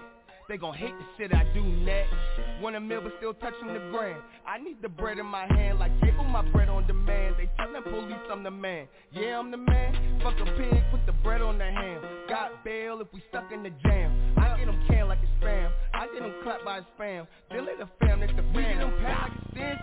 they 0.48 0.58
gon' 0.58 0.74
hate 0.76 0.94
the 0.94 1.06
shit 1.18 1.34
I 1.34 1.44
do 1.54 1.64
next. 1.64 2.14
Want 2.62 2.76
a 2.76 2.80
meal 2.80 3.02
but 3.02 3.14
still 3.18 3.34
touching 3.34 3.74
the 3.74 3.80
grand. 3.92 4.22
I 4.48 4.58
need 4.58 4.82
the 4.82 4.90
bread 4.90 5.18
in 5.18 5.26
my 5.26 5.46
hand 5.48 5.80
like 5.80 5.92
cable 6.02 6.24
my 6.24 6.44
bread 6.52 6.70
on 6.70 6.86
demand. 6.86 7.36
They 7.38 7.50
tellin' 7.58 7.84
police 7.84 8.16
I'm 8.32 8.44
the 8.44 8.52
man. 8.52 8.88
Yeah, 9.12 9.40
I'm 9.40 9.50
the 9.50 9.58
man. 9.58 10.20
Fuck 10.22 10.36
a 10.40 10.46
pig, 10.46 10.84
put 10.92 11.06
the 11.06 11.14
bread 11.24 11.42
on 11.42 11.58
the 11.58 11.66
ham. 11.66 12.02
Got 12.30 12.64
bail 12.64 13.02
if 13.02 13.08
we 13.14 13.24
stuck 13.30 13.52
in 13.52 13.64
the 13.64 13.72
jam. 13.84 14.36
I 14.38 14.58
get 14.58 14.68
them 14.68 14.80
canned 14.88 15.10
like 15.10 15.20
it's 15.24 15.44
spam. 15.44 15.72
I 15.94 16.08
get 16.14 16.22
them 16.22 16.34
clapped 16.44 16.66
by 16.66 16.78
his 16.78 16.86
fam. 16.98 17.28
They 17.50 17.62
let 17.62 17.80
the 17.80 17.90
fam, 18.00 18.20
let 18.20 18.30
the 18.30 18.36
fam. 18.36 18.54
We 18.54 18.62
get 18.64 18.80
them 18.80 18.94
packed 19.02 19.34
like 19.34 19.40
a 19.40 19.52
stench. 19.52 19.80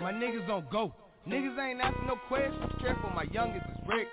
My 0.00 0.12
niggas 0.12 0.48
on 0.48 0.64
go. 0.70 0.94
Niggas 1.26 1.58
ain't 1.58 1.80
asking 1.80 2.06
no 2.06 2.16
questions. 2.28 2.72
Careful, 2.80 3.10
my 3.10 3.24
youngest 3.32 3.66
is 3.66 3.88
Rick. 3.88 4.08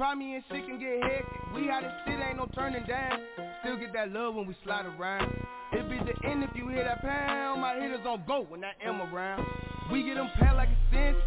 Try 0.00 0.14
me 0.14 0.34
and 0.34 0.44
shit 0.48 0.64
can 0.64 0.80
get 0.80 0.96
hectic. 1.04 1.26
We 1.54 1.68
how 1.68 1.82
this 1.82 1.92
shit 2.06 2.18
ain't 2.24 2.38
no 2.38 2.48
turning 2.54 2.86
down. 2.88 3.20
Still 3.60 3.76
get 3.76 3.92
that 3.92 4.10
love 4.10 4.34
when 4.34 4.46
we 4.46 4.56
slide 4.64 4.86
around. 4.86 5.28
It 5.72 5.90
be 5.90 5.98
the 6.00 6.16
end 6.26 6.42
if 6.42 6.48
you 6.56 6.68
hear 6.68 6.84
that 6.84 7.02
pound. 7.02 7.60
My 7.60 7.74
hitters 7.74 8.00
on 8.08 8.24
go 8.26 8.46
when 8.48 8.64
I 8.64 8.72
am 8.82 9.02
around. 9.02 9.44
We 9.92 10.02
get 10.02 10.14
them 10.14 10.30
pat 10.40 10.56
like 10.56 10.70
a 10.70 10.78
cinch. 10.90 11.18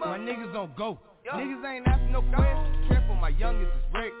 My 0.00 0.16
niggas 0.16 0.56
on 0.56 0.72
go. 0.78 0.98
Niggas 1.28 1.62
ain't 1.62 1.86
asking 1.86 2.12
no 2.12 2.22
questions. 2.22 2.88
Careful, 2.88 3.16
my 3.16 3.28
youngest 3.28 3.68
is 3.68 3.84
Rick. 3.92 4.14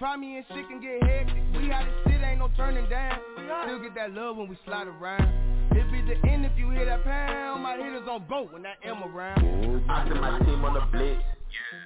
Try 0.00 0.16
me 0.16 0.38
and 0.38 0.46
shit 0.48 0.66
can 0.66 0.80
get 0.80 1.00
hectic. 1.04 1.36
We 1.54 1.68
how 1.68 1.84
this 1.84 1.94
shit 2.10 2.20
ain't 2.20 2.40
no 2.40 2.50
turning 2.56 2.90
down. 2.90 3.16
Still 3.62 3.78
get 3.78 3.94
that 3.94 4.10
love 4.10 4.38
when 4.38 4.48
we 4.48 4.58
slide 4.66 4.88
around. 4.88 5.70
It 5.70 5.86
be 5.92 6.02
the 6.02 6.18
end 6.28 6.46
if 6.46 6.58
you 6.58 6.70
hear 6.70 6.84
that 6.84 7.04
pound. 7.04 7.62
My 7.62 7.76
hitters 7.76 8.08
on 8.10 8.26
go 8.28 8.48
when 8.50 8.66
I 8.66 8.74
am 8.84 9.04
around. 9.04 9.86
I 9.88 10.08
send 10.08 10.20
my 10.20 10.36
team 10.40 10.64
on 10.64 10.74
the 10.74 10.80
blitz. 10.90 11.22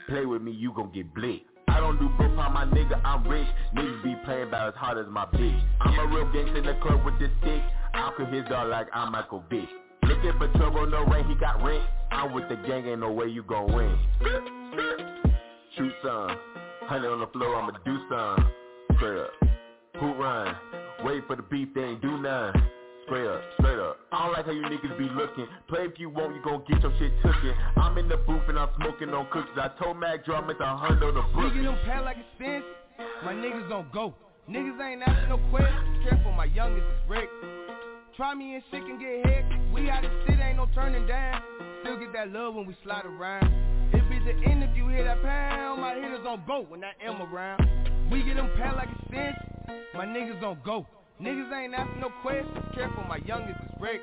Play 0.09 0.27
with 0.27 0.43
me, 0.43 0.53
you 0.53 0.73
gon' 0.73 0.93
get 0.93 1.15
blicked. 1.15 1.47
I 1.69 1.81
don't 1.81 1.99
do 1.99 2.09
broke 2.17 2.39
on 2.39 2.53
my 2.53 2.65
nigga, 2.67 3.01
I'm 3.05 3.27
rich. 3.27 3.49
Niggas 3.75 4.05
be 4.05 4.15
playing 4.25 4.49
about 4.49 4.69
as 4.69 4.75
hard 4.77 4.99
as 4.99 5.07
my 5.11 5.27
bitch. 5.27 5.63
I'm 5.81 5.99
a 5.99 6.07
real 6.07 6.31
gangster 6.33 6.59
in 6.59 6.67
the 6.67 6.75
club 6.83 7.05
with 7.05 7.19
this 7.19 7.31
stick. 7.41 7.63
I'll 7.95 8.13
kill 8.17 8.27
his 8.27 8.45
dog 8.49 8.69
like 8.69 8.87
I'm 8.93 9.13
Michael 9.13 9.43
Vick. 9.51 9.69
Looking 10.05 10.33
for 10.39 10.49
trouble, 10.59 10.87
no 10.87 11.05
rain, 11.05 11.25
he 11.27 11.35
got 11.35 11.63
rent. 11.65 11.83
I'm 12.11 12.33
with 12.33 12.49
the 12.49 12.57
gang, 12.57 12.87
ain't 12.87 13.01
no 13.01 13.11
way 13.11 13.27
you 13.27 13.43
gon' 13.43 13.73
win. 13.75 13.99
Shoot 15.77 15.93
some, 16.03 16.39
honey 16.83 17.09
on 17.09 17.21
the 17.21 17.27
floor, 17.29 17.57
I'ma 17.57 17.73
do 17.85 17.99
some. 18.09 18.51
Straight 18.97 19.19
up, 19.19 19.31
who 19.99 20.15
run? 20.15 20.55
Wait 21.05 21.27
for 21.27 21.37
the 21.37 21.43
beef, 21.43 21.69
they 21.75 21.83
ain't 21.83 22.03
do 22.03 22.19
none. 22.19 22.53
Straight 23.05 23.27
up, 23.27 23.41
straight 23.59 23.79
up. 23.79 23.99
I 24.13 24.25
don't 24.25 24.33
like 24.33 24.47
how 24.47 24.53
you 24.53 24.63
niggas 24.63 24.97
be 24.99 25.09
looking. 25.13 25.47
Play 25.69 25.85
if 25.85 25.99
you 25.99 26.09
want, 26.09 26.35
you 26.35 26.43
gon' 26.43 26.65
get 26.69 26.81
your 26.81 26.93
shit 26.99 27.13
tookin'. 27.23 27.55
I'm 27.77 27.99
in 27.99 28.09
the 28.09 28.17
booth 28.17 28.49
and 28.49 28.59
I'm 28.59 28.71
smoking 28.81 29.11
on 29.11 29.27
cookies. 29.31 29.53
I 29.57 29.69
told 29.83 29.99
Mack 29.99 30.25
Drama 30.25 30.53
it's 30.53 30.61
a 30.61 30.77
hundred 30.77 31.09
on 31.09 31.15
the 31.15 31.23
We 31.37 31.43
brook. 31.43 31.55
get 31.55 31.63
them 31.65 31.79
pat 31.85 32.05
like 32.05 32.17
a. 32.17 32.63
My 33.25 33.35
niggas 33.35 33.71
on 33.71 33.89
go. 33.93 34.15
Niggas 34.49 34.81
ain't 34.81 35.03
asking 35.03 35.29
no 35.29 35.39
questions. 35.51 36.05
Careful, 36.09 36.33
my 36.33 36.47
youngest 36.47 36.87
is 36.87 37.09
Rick. 37.11 37.29
Try 38.17 38.35
me 38.35 38.55
and 38.55 38.63
shit 38.71 38.83
can 38.87 38.99
get 38.99 39.27
hectic. 39.27 39.59
We 39.75 39.87
how 39.87 40.01
this 40.01 40.11
shit 40.27 40.39
ain't 40.41 40.57
no 40.57 40.67
turning 40.75 41.07
down. 41.07 41.43
Still 41.83 41.99
get 41.99 42.13
that 42.15 42.31
love 42.33 42.55
when 42.55 42.67
we 42.67 42.77
slide 42.85 43.05
around. 43.05 43.45
It 43.93 44.09
be 44.09 44.19
the 44.21 44.33
end 44.49 44.63
if 44.65 44.77
you 44.77 44.89
hear 44.89 45.05
that 45.05 45.21
pound. 45.23 45.81
My 45.81 45.95
hitters 45.95 46.25
on 46.27 46.43
go 46.47 46.63
when 46.69 46.83
I 46.85 46.93
am 47.05 47.21
around. 47.21 47.61
We 48.11 48.23
get 48.23 48.37
them 48.37 48.51
pat 48.57 48.77
like 48.77 48.89
a. 48.89 49.35
My 49.95 50.07
niggas 50.07 50.43
on 50.43 50.59
go. 50.65 50.87
Niggas 51.21 51.53
ain't 51.53 51.75
asking 51.75 52.01
no 52.01 52.11
questions. 52.23 52.59
Careful, 52.75 53.05
my 53.05 53.19
youngest 53.25 53.61
is 53.61 53.81
Rick. 53.81 54.01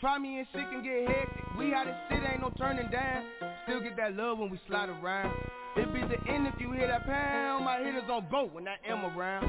Try 0.00 0.18
me 0.18 0.38
and 0.38 0.46
shit 0.52 0.68
can 0.70 0.82
get 0.82 1.08
hectic. 1.08 1.44
We 1.56 1.70
how 1.70 1.84
this 1.84 1.94
shit 2.10 2.22
ain't 2.30 2.40
no 2.40 2.50
turning 2.58 2.90
down. 2.90 3.24
Still 3.64 3.80
get 3.80 3.96
that 3.96 4.14
love 4.14 4.38
when 4.38 4.50
we 4.50 4.60
slide 4.68 4.88
around. 4.88 5.32
It 5.76 5.92
be 5.94 6.00
the 6.00 6.30
end 6.30 6.46
if 6.46 6.60
you 6.60 6.72
hear 6.72 6.88
that 6.88 7.06
pound. 7.06 7.64
My 7.64 7.78
hitters 7.78 8.02
on 8.10 8.26
go 8.30 8.48
when 8.52 8.66
I 8.66 8.76
am 8.88 9.04
around. 9.04 9.48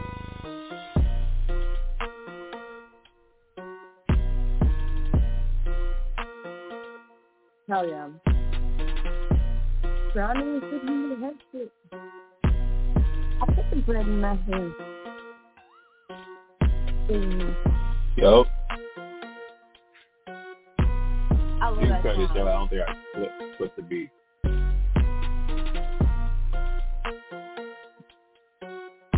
Hell 7.70 7.88
yeah. 7.90 8.08
Brownie 10.14 10.58
is 10.58 10.62
good 10.62 10.90
in 10.90 11.10
the 11.10 11.16
headset. 11.26 11.72
I 13.41 13.45
put 13.45 13.70
the 13.70 13.82
bread 13.86 14.08
in 14.08 14.22
my 14.22 14.36
hand. 14.36 14.74
Mm. 17.10 17.56
Yo, 18.18 18.46
I 21.62 21.70
love 21.70 21.82
you 21.82 21.88
that 21.88 22.04
song. 22.04 22.30
I 22.34 22.44
don't 22.44 22.70
think 22.70 22.82
I 22.86 22.94
flip, 23.16 23.32
flip 23.58 23.76
the 23.78 23.82
beat. 23.82 24.10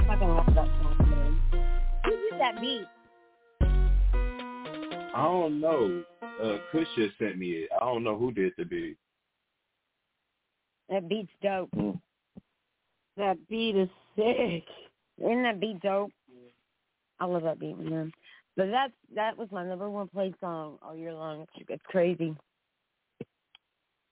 Fucking 0.05 0.27
love 0.27 0.45
that 0.53 0.67
song, 0.67 0.97
man. 0.99 1.39
Who 2.05 2.11
did 2.11 2.39
that 2.39 2.61
beat? 2.61 2.87
I 5.15 5.23
don't 5.23 5.59
know. 5.59 6.03
Uh, 6.21 6.57
Kush 6.71 6.87
just 6.95 7.17
sent 7.17 7.39
me 7.39 7.47
it. 7.53 7.69
I 7.75 7.79
don't 7.85 8.03
know 8.03 8.15
who 8.15 8.31
did 8.31 8.53
the 8.55 8.65
beat. 8.65 8.97
That 10.89 11.09
beat's 11.09 11.31
dope. 11.41 11.71
That 13.17 13.37
beat 13.49 13.75
is 13.75 13.89
sick. 14.15 14.65
Isn't 15.17 15.41
that 15.41 15.59
beat 15.59 15.81
dope? 15.81 16.11
I 17.19 17.25
love 17.25 17.43
that 17.43 17.59
beat, 17.59 17.77
man. 17.77 18.11
But 18.55 18.71
that's 18.71 18.93
that 19.15 19.37
was 19.37 19.47
my 19.51 19.65
number 19.65 19.89
one 19.89 20.07
played 20.07 20.35
song 20.39 20.77
all 20.81 20.95
year 20.95 21.13
long. 21.13 21.41
It's, 21.41 21.65
it's 21.69 21.83
crazy. 21.87 22.35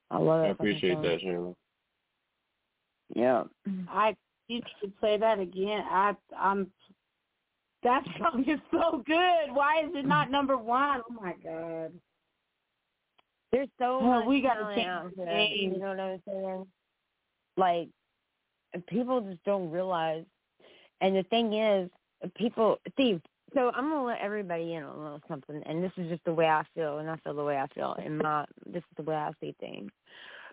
I 0.09 0.17
love 0.17 0.43
it. 0.43 0.47
I 0.47 0.49
appreciate 0.51 1.01
that, 1.01 1.19
Shayla. 1.21 1.53
Yeah. 3.13 3.43
I 3.89 4.15
you 4.47 4.61
should 4.79 4.97
play 4.99 5.17
that 5.17 5.39
again. 5.39 5.83
I 5.89 6.15
I'm 6.37 6.71
that 7.83 8.03
song 8.19 8.43
is 8.47 8.59
so 8.71 9.03
good. 9.05 9.53
Why 9.53 9.83
is 9.83 9.91
it 9.93 10.05
not 10.05 10.31
number 10.31 10.57
one? 10.57 11.01
Oh 11.09 11.13
my 11.13 11.33
god. 11.43 11.91
There's 13.51 13.69
so 13.79 13.99
Well, 13.99 14.19
much 14.19 14.27
we 14.27 14.41
gotta 14.41 14.59
talent 14.59 14.77
change 14.77 14.87
out 14.87 15.09
the 15.17 15.25
there. 15.25 15.47
You 15.47 15.79
know 15.79 15.87
what 15.87 15.99
I'm 15.99 16.21
saying? 16.27 16.67
Like 17.57 17.89
people 18.87 19.21
just 19.21 19.43
don't 19.43 19.71
realize. 19.71 20.23
And 21.01 21.15
the 21.15 21.23
thing 21.23 21.53
is, 21.53 21.89
people 22.35 22.79
see. 22.97 23.21
So 23.53 23.71
I'm 23.73 23.89
gonna 23.89 24.03
let 24.03 24.19
everybody 24.19 24.73
in 24.73 24.83
on 24.83 24.97
a 24.97 25.01
little 25.01 25.21
something, 25.27 25.61
and 25.65 25.83
this 25.83 25.91
is 25.97 26.09
just 26.09 26.23
the 26.25 26.33
way 26.33 26.47
I 26.47 26.63
feel, 26.75 26.99
and 26.99 27.09
I 27.09 27.15
feel 27.17 27.33
the 27.33 27.43
way 27.43 27.57
I 27.57 27.67
feel, 27.67 27.95
and 28.03 28.17
my 28.19 28.45
this 28.65 28.83
is 28.83 28.97
the 28.97 29.03
way 29.03 29.15
I 29.15 29.31
see 29.39 29.55
things. 29.59 29.91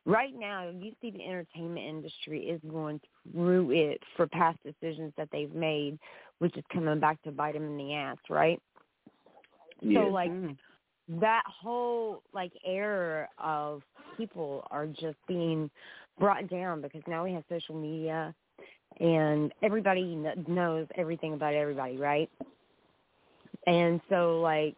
Right 0.06 0.34
now, 0.36 0.68
you 0.68 0.92
see 1.00 1.10
the 1.10 1.24
entertainment 1.24 1.86
industry 1.86 2.42
is 2.42 2.60
going 2.70 3.00
through 3.32 3.70
it 3.70 4.02
for 4.16 4.26
past 4.26 4.58
decisions 4.62 5.14
that 5.16 5.28
they've 5.32 5.54
made, 5.54 5.98
which 6.40 6.56
is 6.58 6.64
coming 6.72 7.00
back 7.00 7.22
to 7.22 7.32
bite 7.32 7.54
them 7.54 7.64
in 7.64 7.76
the 7.78 7.94
ass, 7.94 8.18
right? 8.28 8.60
So 9.82 10.00
like 10.00 10.30
mm. 10.30 10.56
that 11.20 11.42
whole 11.46 12.22
like 12.32 12.52
era 12.64 13.28
of 13.38 13.82
people 14.16 14.66
are 14.70 14.86
just 14.86 15.16
being 15.26 15.70
brought 16.18 16.48
down 16.48 16.80
because 16.80 17.02
now 17.06 17.24
we 17.24 17.32
have 17.32 17.44
social 17.48 17.74
media 17.74 18.34
and 19.00 19.52
everybody 19.62 20.18
kn- 20.22 20.44
knows 20.48 20.86
everything 20.96 21.34
about 21.34 21.54
everybody, 21.54 21.96
right? 21.96 22.30
And 23.66 24.00
so 24.08 24.40
like 24.40 24.76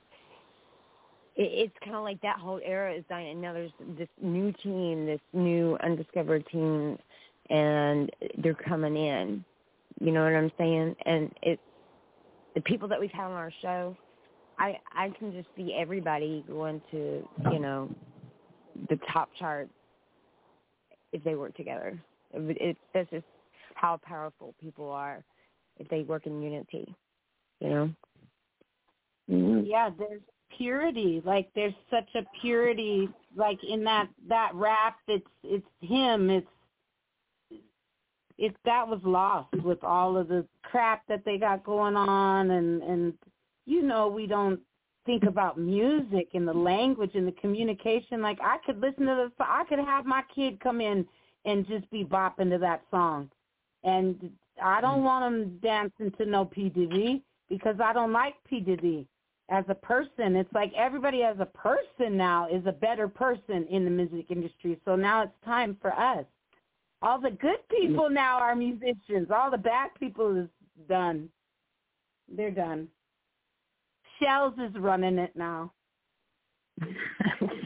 it, 1.37 1.43
it's 1.43 1.75
kind 1.85 1.97
of 1.97 2.03
like 2.03 2.21
that 2.23 2.39
whole 2.39 2.61
era 2.65 2.95
is 2.95 3.05
dying, 3.09 3.33
and 3.33 3.43
now 3.43 3.53
there's 3.53 3.73
this 3.99 4.09
new 4.21 4.53
team, 4.63 5.07
this 5.07 5.21
new 5.33 5.77
undiscovered 5.83 6.47
team, 6.51 6.99
and 7.51 8.11
they're 8.39 8.55
coming 8.55 8.97
in. 8.97 9.45
You 10.01 10.13
know 10.13 10.25
what 10.25 10.35
I'm 10.35 10.53
saying? 10.59 10.97
And 11.07 11.31
it, 11.43 11.61
the 12.55 12.61
people 12.63 12.89
that 12.89 13.01
we've 13.01 13.11
had 13.11 13.27
on 13.27 13.33
our 13.33 13.53
show, 13.63 13.97
I 14.59 14.79
I 14.93 15.11
can 15.19 15.33
just 15.33 15.49
see 15.57 15.75
everybody 15.79 16.45
going 16.49 16.81
to 16.91 17.27
you 17.53 17.59
know 17.59 17.95
the 18.89 18.99
top 19.13 19.31
chart 19.39 19.69
if 21.13 21.23
they 21.25 21.35
work 21.35 21.57
together. 21.57 21.99
It, 22.33 22.57
it, 22.61 22.77
that's 22.93 23.11
just 23.11 23.25
how 23.77 23.99
powerful 24.03 24.55
people 24.61 24.91
are 24.91 25.25
if 25.79 25.89
they 25.89 26.03
work 26.03 26.27
in 26.27 26.43
unity. 26.43 26.95
You 27.61 27.69
know. 27.69 27.91
Mm-hmm. 29.31 29.67
Yeah, 29.67 29.91
there's 29.99 30.23
purity. 30.57 31.23
Like 31.25 31.49
there's 31.55 31.75
such 31.91 32.09
a 32.15 32.23
purity 32.41 33.09
like 33.37 33.59
in 33.69 33.85
that 33.85 34.09
that 34.29 34.51
rap 34.55 34.97
it's 35.09 35.27
it's 35.45 35.67
him. 35.81 36.31
It's 36.31 36.47
it 38.39 38.55
that 38.65 38.87
was 38.87 39.01
lost 39.05 39.55
with 39.63 39.83
all 39.83 40.17
of 40.17 40.29
the 40.29 40.47
crap 40.63 41.03
that 41.09 41.25
they 41.25 41.39
got 41.39 41.65
going 41.65 41.97
on 41.97 42.51
and 42.51 42.83
and 42.83 43.15
you 43.65 43.83
know 43.83 44.09
we 44.09 44.27
don't 44.27 44.61
think 45.07 45.23
about 45.25 45.59
music 45.59 46.29
and 46.35 46.47
the 46.47 46.53
language 46.53 47.13
and 47.15 47.27
the 47.27 47.33
communication 47.33 48.21
like 48.21 48.39
I 48.43 48.59
could 48.67 48.81
listen 48.81 49.07
to 49.07 49.31
the 49.39 49.45
I 49.45 49.65
could 49.69 49.79
have 49.79 50.05
my 50.05 50.23
kid 50.35 50.61
come 50.61 50.81
in 50.81 51.07
and 51.45 51.67
just 51.67 51.89
be 51.91 52.05
bopping 52.05 52.51
to 52.51 52.59
that 52.59 52.83
song 52.91 53.31
and 53.85 54.31
I 54.63 54.81
don't 54.81 55.01
mm. 55.01 55.05
want 55.05 55.25
them 55.25 55.59
dancing 55.63 56.13
to 56.19 56.27
no 56.27 56.45
P 56.45 56.69
Diddy 56.69 57.23
because 57.49 57.77
I 57.83 57.93
don't 57.93 58.13
like 58.13 58.35
P 58.49 58.61
Diddy 58.61 59.07
as 59.51 59.65
a 59.69 59.75
person. 59.75 60.37
It's 60.37 60.53
like 60.53 60.73
everybody 60.77 61.23
as 61.23 61.37
a 61.39 61.47
person 61.47 62.17
now 62.17 62.49
is 62.49 62.65
a 62.67 62.73
better 62.73 63.09
person 63.09 63.67
in 63.71 63.85
the 63.85 63.91
music 63.91 64.27
industry. 64.31 64.81
So 64.85 64.97
now 64.97 65.23
it's 65.23 65.45
time 65.45 65.77
for 65.81 65.93
us. 65.93 66.25
All 67.03 67.21
the 67.21 67.31
good 67.31 67.59
mm. 67.73 67.81
people 67.81 68.11
now 68.11 68.39
are 68.39 68.57
musicians. 68.57 69.29
All 69.35 69.51
the 69.51 69.59
bad 69.59 69.91
people 69.99 70.37
is 70.37 70.49
done. 70.89 71.29
They're 72.29 72.51
done. 72.51 72.89
Shellz 74.21 74.55
is 74.59 74.75
running 74.79 75.19
it 75.19 75.35
now. 75.37 75.73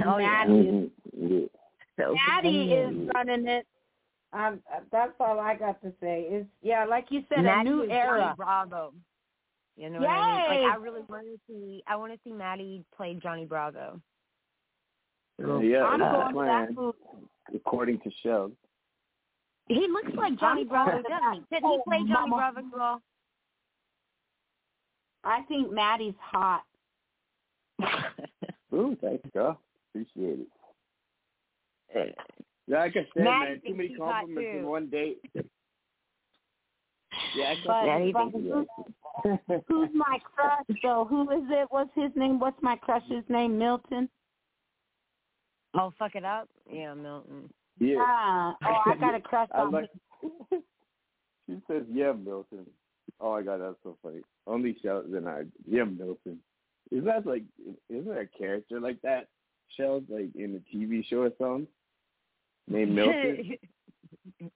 Oh, 0.07 0.17
yeah. 0.17 0.45
Matty, 0.47 0.91
is, 1.13 1.51
So 2.01 2.15
Matty 2.15 2.73
is 2.73 3.11
running 3.15 3.47
it. 3.47 3.67
Um, 4.33 4.61
that's 4.93 5.13
all 5.19 5.41
I 5.41 5.57
got 5.57 5.83
to 5.83 5.93
say. 6.01 6.23
Is 6.23 6.47
yeah, 6.63 6.85
like 6.85 7.07
you 7.11 7.25
said, 7.29 7.45
Matty 7.45 7.69
a 7.69 7.73
new 7.73 7.91
era. 7.91 8.21
Johnny 8.21 8.35
Bravo. 8.37 8.93
You 9.77 9.91
know 9.91 10.01
what 10.01 10.09
I 10.09 10.51
mean? 10.53 10.63
Like 10.63 10.73
I 10.73 10.77
really 10.77 11.01
want 11.09 11.27
to 11.27 11.39
see. 11.49 11.83
I 11.87 11.97
want 11.97 12.13
to 12.13 12.19
see 12.23 12.33
Matty 12.33 12.85
play 12.97 13.19
Johnny 13.21 13.45
Bravo. 13.45 14.01
yeah, 15.39 15.85
I'm 15.85 16.01
that's 16.01 16.33
going 16.33 16.35
the 16.35 16.41
to 16.41 16.47
that 16.47 16.75
movie. 16.75 16.99
according 17.55 17.99
to 18.01 18.11
show. 18.23 18.53
He 19.69 19.87
looks 19.89 20.13
like 20.17 20.39
Johnny 20.39 20.65
Bravo, 20.65 21.03
doesn't 21.03 21.33
he? 21.33 21.55
Didn't 21.55 21.71
he 21.71 21.79
play 21.87 21.99
Johnny 21.99 22.31
Mama. 22.31 22.53
Bravo 22.53 22.69
girl? 22.69 23.03
I 25.25 25.43
think 25.49 25.73
Matty's 25.73 26.15
hot. 26.21 26.63
Ooh, 28.75 28.97
thanks, 29.01 29.29
girl. 29.33 29.61
Appreciate 29.91 30.41
it. 31.95 32.17
Yeah, 32.71 32.79
like 32.79 32.93
I 32.93 33.07
said, 33.15 33.25
Matty 33.25 33.25
man, 33.25 33.55
too 33.55 33.61
thinks 33.63 33.77
many 33.77 33.89
she's 33.89 33.99
compliments 33.99 34.51
in 34.55 34.67
one 34.67 34.87
date. 34.91 35.19
Yeah, 37.35 37.55
I 37.69 38.13
But, 38.13 38.31
but 38.33 38.41
who's, 38.41 38.67
who's 39.67 39.89
my 39.93 40.19
crush 40.23 40.79
though? 40.81 41.05
Who 41.11 41.23
is 41.33 41.43
it? 41.51 41.67
What's 41.71 41.91
his 41.97 42.13
name? 42.15 42.39
What's 42.39 42.63
my 42.63 42.77
crush's 42.77 43.25
name? 43.29 43.59
Milton. 43.59 44.09
Oh, 45.75 45.93
fuck 45.99 46.15
it 46.15 46.25
up. 46.25 46.49
Yeah, 46.71 46.95
Milton. 46.95 47.51
yeah. 47.81 47.97
Ah, 47.99 48.57
oh, 48.65 48.91
I 48.93 48.97
got 48.97 49.17
a 49.17 49.21
crush 49.21 49.49
on 49.55 49.73
like. 49.73 49.91
him. 50.23 50.31
she 51.47 51.57
says, 51.67 51.83
"Yeah, 51.91 52.13
Milton." 52.13 52.67
Oh 53.21 53.33
my 53.33 53.43
god, 53.43 53.63
that's 53.63 53.83
so 53.83 53.97
funny. 54.01 54.21
Only 54.47 54.77
Shell 54.81 55.07
and 55.13 55.29
I. 55.29 55.43
Yeah, 55.69 55.85
Milton. 55.85 56.39
Is 56.93 57.03
that 57.05 57.27
like? 57.27 57.43
Isn't 57.89 58.07
there 58.07 58.21
a 58.21 58.27
character 58.29 58.79
like 58.79 59.03
that? 59.03 59.27
Shell's 59.77 60.05
like 60.09 60.29
in 60.37 60.53
the 60.53 60.63
TV 60.73 61.05
show 61.05 61.23
or 61.23 61.33
something 61.37 61.67
named 62.71 62.95
Milton. 62.95 63.57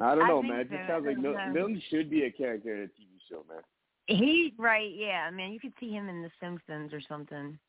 I 0.00 0.14
don't 0.14 0.28
know, 0.28 0.40
think 0.40 0.52
man. 0.52 0.60
It 0.60 0.70
just 0.70 0.82
so. 0.82 0.92
sounds 0.94 1.06
like 1.06 1.16
don't 1.16 1.22
Mil- 1.22 1.52
Milton 1.52 1.82
should 1.90 2.08
be 2.08 2.22
a 2.24 2.30
character 2.30 2.74
in 2.74 2.82
a 2.82 2.84
TV 2.84 3.18
show, 3.28 3.44
man. 3.48 3.62
He 4.06 4.54
right, 4.56 4.90
yeah, 4.94 5.28
man. 5.30 5.52
You 5.52 5.60
could 5.60 5.74
see 5.80 5.90
him 5.90 6.08
in 6.08 6.22
The 6.22 6.30
Simpsons 6.40 6.92
or 6.92 7.00
something. 7.08 7.58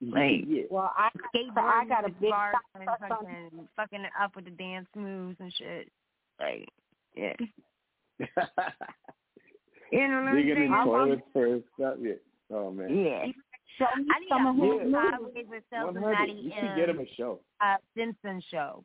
Like 0.00 0.44
yeah. 0.48 0.62
Well, 0.70 0.90
I 0.96 1.10
I 1.58 1.84
got 1.86 2.06
a 2.06 2.08
big 2.08 2.30
bars 2.30 2.54
and 2.74 2.86
crush 2.86 3.00
fucking 3.06 3.68
fucking 3.76 4.00
it 4.00 4.12
up 4.18 4.34
with 4.34 4.46
the 4.46 4.50
dance 4.52 4.86
moves 4.96 5.36
and 5.40 5.52
shit. 5.58 5.90
Like, 6.40 6.66
yeah. 7.14 7.34
You 9.92 10.08
know 10.08 10.22
what 10.22 10.28
I'm 10.28 10.36
Digging 10.36 10.56
in 10.56 10.56
saying? 10.72 10.84
toilets 10.84 11.22
for 11.32 11.60
stuff. 11.78 11.94
Yeah. 12.00 12.14
Oh 12.50 12.70
man. 12.70 12.96
Yeah. 12.96 13.26
Show 13.78 13.84
me 13.96 14.06
I 14.14 14.20
need 14.20 14.28
some 14.28 14.46
of 14.46 14.56
a 14.56 14.60
his 14.60 14.70
whole 14.70 14.78
movies. 14.78 14.94
sideways 14.94 15.46
with 15.48 15.62
Sales 15.70 15.86
One 15.86 15.96
and 15.96 16.04
hundred. 16.04 16.18
Matty 16.28 16.32
You 16.40 16.52
should 16.60 16.76
get 16.76 16.88
him 16.88 17.00
a 17.00 17.06
show. 17.16 17.40
uh 17.60 17.76
Simpson 17.96 18.42
show. 18.50 18.84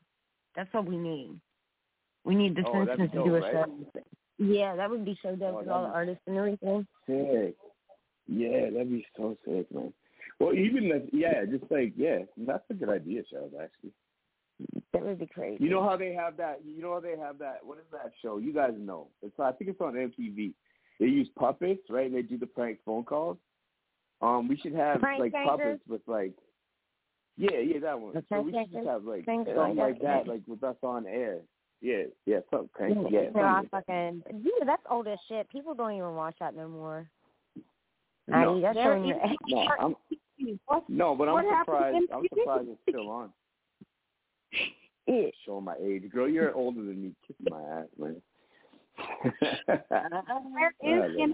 That's 0.55 0.73
what 0.73 0.85
we 0.85 0.97
need. 0.97 1.39
We 2.25 2.35
need 2.35 2.55
the 2.55 2.63
Oh, 2.67 2.85
Simpsons 2.85 3.11
to 3.11 3.23
do 3.23 3.35
a 3.35 3.39
dope, 3.41 3.51
show. 3.51 4.01
Yeah, 4.39 4.75
that 4.75 4.89
would 4.89 5.05
be 5.05 5.17
so 5.21 5.35
dope 5.35 5.53
Oh, 5.55 5.59
with 5.59 5.67
all 5.69 5.83
the 5.83 5.89
artists 5.89 6.23
and 6.27 6.37
everything. 6.37 6.87
Sick. 7.05 7.55
Yeah, 8.27 8.69
that'd 8.71 8.89
be 8.89 9.05
so 9.17 9.35
sick, 9.45 9.71
man. 9.73 9.93
Well, 10.39 10.53
even 10.53 10.85
if 10.85 11.03
yeah, 11.13 11.45
just 11.45 11.69
like 11.71 11.93
yeah, 11.97 12.19
that's 12.37 12.63
a 12.69 12.73
good 12.73 12.89
idea, 12.89 13.23
Charles. 13.29 13.51
Actually, 13.61 13.91
That 14.93 15.03
would 15.05 15.19
be 15.19 15.27
crazy. 15.27 15.63
you 15.63 15.69
know 15.69 15.83
how 15.83 15.97
they 15.97 16.13
have 16.13 16.37
that. 16.37 16.61
You 16.65 16.81
know 16.81 16.93
how 16.93 16.99
they 16.99 17.17
have 17.17 17.37
that. 17.39 17.59
What 17.63 17.77
is 17.79 17.85
that 17.91 18.11
show? 18.21 18.37
You 18.37 18.53
guys 18.53 18.73
know. 18.77 19.07
It's 19.21 19.37
I 19.39 19.51
think 19.51 19.69
it's 19.71 19.81
on 19.81 19.93
MTV. 19.93 20.53
They 20.99 21.05
use 21.07 21.29
puppets, 21.37 21.81
right? 21.89 22.05
And 22.07 22.15
they 22.15 22.21
do 22.21 22.37
the 22.37 22.45
prank 22.47 22.79
phone 22.85 23.03
calls. 23.03 23.37
Um, 24.21 24.47
we 24.47 24.57
should 24.57 24.73
have 24.73 24.99
Prank 24.99 25.19
like 25.19 25.31
Bankers? 25.31 25.57
puppets 25.57 25.81
with 25.87 26.01
like. 26.07 26.33
Yeah, 27.37 27.59
yeah, 27.59 27.79
that 27.79 27.99
one. 27.99 28.13
The 28.13 28.23
So 28.27 28.41
we 28.41 28.51
should 28.51 28.71
just 28.71 28.87
have 28.87 29.05
like 29.05 29.23
Prank 29.23 29.47
something 29.47 29.55
like 29.55 29.75
like 29.77 30.01
that? 30.01 30.25
that, 30.25 30.27
like 30.27 30.41
with 30.47 30.63
us 30.63 30.75
on 30.83 31.05
air. 31.07 31.39
Yeah, 31.81 32.03
yeah, 32.25 32.39
something 32.51 32.69
crank. 32.73 32.97
Yeah, 33.09 33.29
No, 33.33 33.41
I 33.41 33.61
fucking 33.71 34.23
yeah, 34.43 34.65
that's 34.65 34.83
old 34.89 35.07
as 35.07 35.17
shit. 35.29 35.49
People 35.49 35.73
don't 35.73 35.93
even 35.93 36.13
watch 36.15 36.35
that 36.41 36.53
no 36.53 36.67
more. 36.67 37.09
No. 38.27 38.55
Matty, 38.55 38.61
that's 38.61 38.75
There 38.75 38.83
showing 38.83 39.05
your 39.05 39.17
age. 39.21 39.37
No, 39.47 39.67
I'm 39.79 39.95
no, 40.89 41.15
but 41.15 41.29
I'm 41.29 41.45
happened 41.45 41.65
surprised. 41.65 41.97
I'm 42.13 42.23
surprised 42.37 42.67
it's 42.69 42.79
still 42.89 43.09
on. 43.09 43.29
Yeah. 45.07 45.29
Showing 45.43 45.65
my 45.65 45.73
age, 45.83 46.03
girl. 46.11 46.29
You're 46.29 46.53
older 46.53 46.81
than 46.83 47.01
me. 47.01 47.11
Kiss 47.25 47.35
my 47.49 47.59
ass, 47.63 47.87
man. 47.97 48.21
where 50.51 50.71
Yeah. 50.83 51.25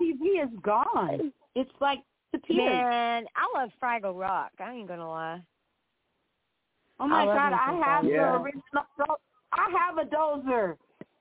TV 0.00 0.42
is 0.42 0.48
gone. 0.62 1.30
It's 1.54 1.70
like 1.80 2.00
the 2.32 2.38
disappeared. 2.38 2.72
Man, 2.72 3.24
I 3.36 3.60
love 3.60 3.70
Fraggle 3.82 4.18
Rock. 4.18 4.52
I 4.60 4.72
ain't 4.72 4.88
gonna 4.88 5.08
lie. 5.08 5.40
Oh 7.00 7.06
my 7.08 7.22
I 7.22 7.26
God! 7.26 7.52
I 7.52 7.72
have 7.84 8.04
Fraggle 8.04 8.08
the 8.08 8.42
original. 8.42 9.16
I 9.52 9.70
have 9.78 9.98
a 9.98 10.08
Doozer. 10.10 10.76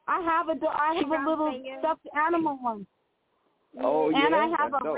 I 0.08 0.22
have 0.22 0.50
a 0.50 0.56
do- 0.56 0.68
I 0.68 0.96
have 0.96 1.26
a 1.26 1.30
little 1.30 1.52
Figure? 1.52 1.78
stuffed 1.80 2.08
animal 2.16 2.58
one. 2.62 2.86
oh 3.82 4.10
yeah, 4.10 4.26
and 4.26 4.36
I 4.36 4.48
have 4.48 4.72
that's 4.72 4.82
a 4.82 4.84
dope. 4.84 4.98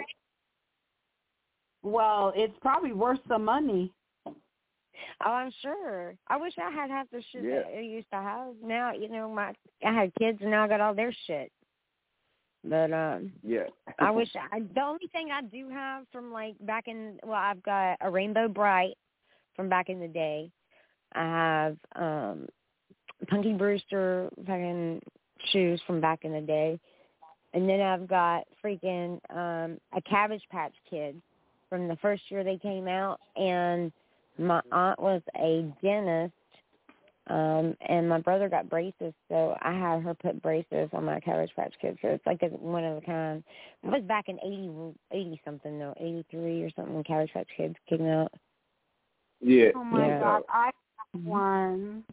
Well, 1.81 2.33
it's 2.35 2.53
probably 2.61 2.91
worth 2.93 3.19
some 3.27 3.45
money. 3.45 3.91
Oh, 5.25 5.31
I'm 5.31 5.51
sure. 5.61 6.15
I 6.27 6.37
wish 6.37 6.53
I 6.57 6.69
had 6.71 6.89
half 6.89 7.09
the 7.11 7.23
shit 7.31 7.43
Yeah. 7.43 7.59
that 7.63 7.77
I 7.77 7.79
used 7.81 8.09
to 8.11 8.17
have. 8.17 8.55
Now, 8.63 8.91
you 8.93 9.09
know, 9.09 9.29
my 9.29 9.53
I 9.85 9.93
had 9.93 10.11
kids 10.15 10.39
and 10.41 10.51
now 10.51 10.63
I 10.63 10.67
got 10.67 10.81
all 10.81 10.93
their 10.93 11.13
shit. 11.25 11.51
But 12.63 12.91
um 12.91 13.31
Yeah. 13.43 13.67
I 13.99 14.11
wish 14.11 14.29
I 14.35 14.59
the 14.59 14.81
only 14.81 15.07
thing 15.11 15.29
I 15.31 15.41
do 15.41 15.69
have 15.69 16.05
from 16.11 16.31
like 16.31 16.55
back 16.61 16.87
in 16.87 17.19
well, 17.23 17.33
I've 17.33 17.63
got 17.63 17.97
a 18.01 18.09
Rainbow 18.09 18.47
Brite 18.47 18.97
from 19.55 19.69
back 19.69 19.89
in 19.89 19.99
the 19.99 20.07
day. 20.07 20.51
I 21.13 21.21
have 21.21 21.77
um 21.95 22.47
Punky 23.27 23.53
Brewster 23.53 24.29
fucking 24.45 25.01
shoes 25.51 25.81
from 25.87 26.01
back 26.01 26.23
in 26.23 26.33
the 26.33 26.41
day. 26.41 26.79
And 27.53 27.67
then 27.67 27.81
I've 27.81 28.07
got 28.07 28.45
freaking 28.63 29.19
um 29.35 29.79
a 29.95 30.01
Cabbage 30.07 30.43
Patch 30.51 30.73
Kid 30.89 31.21
from 31.69 31.87
the 31.87 31.95
first 31.97 32.23
year 32.29 32.43
they 32.43 32.57
came 32.57 32.87
out 32.87 33.19
and 33.35 33.91
my 34.37 34.61
aunt 34.71 34.99
was 34.99 35.21
a 35.37 35.71
dentist 35.81 36.33
Um, 37.29 37.77
and 37.87 38.09
my 38.09 38.19
brother 38.19 38.49
got 38.49 38.69
braces, 38.69 39.13
so 39.29 39.55
I 39.61 39.71
had 39.71 40.01
her 40.01 40.15
put 40.15 40.41
braces 40.41 40.89
on 40.93 41.05
my 41.05 41.19
Cabbage 41.19 41.51
Patch 41.55 41.73
Kids. 41.79 41.99
So 42.01 42.07
it's 42.07 42.25
like 42.25 42.41
a 42.41 42.47
one 42.47 42.83
of 42.83 42.97
a 42.97 43.01
kind. 43.01 43.43
It 43.83 43.87
was 43.87 44.01
back 44.07 44.29
in 44.29 44.39
eighty, 44.39 44.69
eighty 45.11 45.39
something 45.45 45.77
though, 45.77 45.93
eighty 45.99 46.25
three 46.31 46.63
or 46.63 46.71
something. 46.75 46.95
When 46.95 47.03
Cabbage 47.03 47.31
Patch 47.31 47.47
Kids 47.55 47.75
came 47.87 48.07
out. 48.07 48.33
Yeah. 49.41 49.69
Oh 49.75 49.83
my 49.83 50.07
Yeah. 50.07 50.19
god, 50.19 50.43
I 50.49 50.65
have 50.65 51.23
one. 51.23 52.03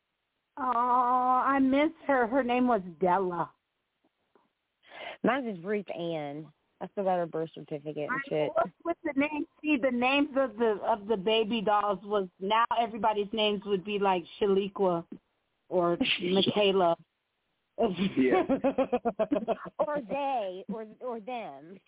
Oh, 0.59 1.43
I 1.45 1.59
miss 1.61 1.93
her. 2.07 2.27
Her 2.27 2.43
name 2.43 2.69
was 2.69 2.83
Della. 3.01 3.51
Mine 5.23 5.47
is 5.47 5.65
Ruth 5.65 5.87
Ann. 5.99 6.47
I 6.81 6.87
still 6.93 7.05
got 7.05 7.17
her 7.19 7.27
birth 7.27 7.51
certificate 7.55 8.09
and 8.11 8.21
shit. 8.29 8.51
What's 8.55 8.71
with 8.85 8.97
the 9.05 9.19
names? 9.19 9.47
See, 9.63 9.79
the 9.79 9.91
names 9.91 10.29
of 10.37 10.57
the 10.59 10.79
of 10.87 11.07
the 11.07 11.17
baby 11.17 11.63
dolls 11.63 11.99
was 12.05 12.29
now 12.41 12.65
everybody's 12.79 13.33
names 13.33 13.63
would 13.65 13.85
be 13.85 13.99
like 13.99 14.25
Shaliqua 14.41 15.05
or 15.69 15.97
Michaela. 16.23 16.97
Yeah. 18.17 18.43
or 19.87 19.99
they, 20.09 20.65
or 20.73 20.87
or 21.01 21.21
them. 21.21 21.79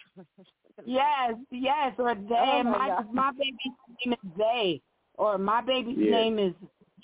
yes, 0.85 1.35
yes, 1.51 1.94
or 1.98 2.15
they. 2.15 2.35
Oh 2.35 2.62
my 2.62 2.89
my 2.89 3.02
my 3.12 3.31
baby's 3.32 3.56
name 4.05 4.12
is 4.12 4.31
they, 4.36 4.82
or 5.15 5.39
my 5.39 5.62
baby's 5.62 5.97
Yeah. 5.98 6.10
name 6.10 6.39
is 6.39 6.52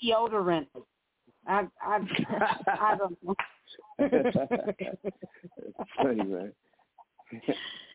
deodorant. 0.03 0.67
I 1.47 1.67
I 1.81 1.99
I 2.67 2.95
don't 2.97 3.17
know. 3.23 3.35
That's 3.99 5.89
funny, 5.97 6.23
man. 6.23 6.53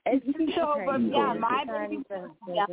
It's 0.07 0.27
so, 0.57 0.75
but 0.87 1.01
yeah, 1.01 1.35
my 1.39 1.65
It's 1.67 2.09
baby. 2.09 2.25
Yeah, 2.49 2.65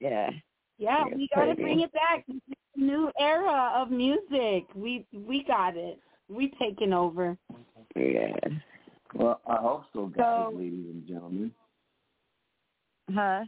Yeah. 0.00 0.30
yeah, 0.78 1.04
It's 1.06 1.16
we 1.16 1.28
gotta 1.34 1.54
bring 1.54 1.80
it 1.80 1.92
back. 1.92 2.24
This 2.26 2.36
is 2.48 2.54
a 2.76 2.80
New 2.80 3.10
era 3.18 3.72
of 3.74 3.90
music. 3.90 4.66
We 4.74 5.06
we 5.12 5.44
got 5.44 5.76
it. 5.76 5.98
We 6.28 6.52
taking 6.60 6.92
over. 6.92 7.36
Yeah. 7.94 8.32
Well, 9.14 9.40
I 9.46 9.56
hope 9.56 9.84
so, 9.92 10.06
guys, 10.06 10.24
So- 10.24 10.52
ladies 10.56 10.86
and 10.90 11.06
gentlemen. 11.06 11.52
Huh? 13.14 13.44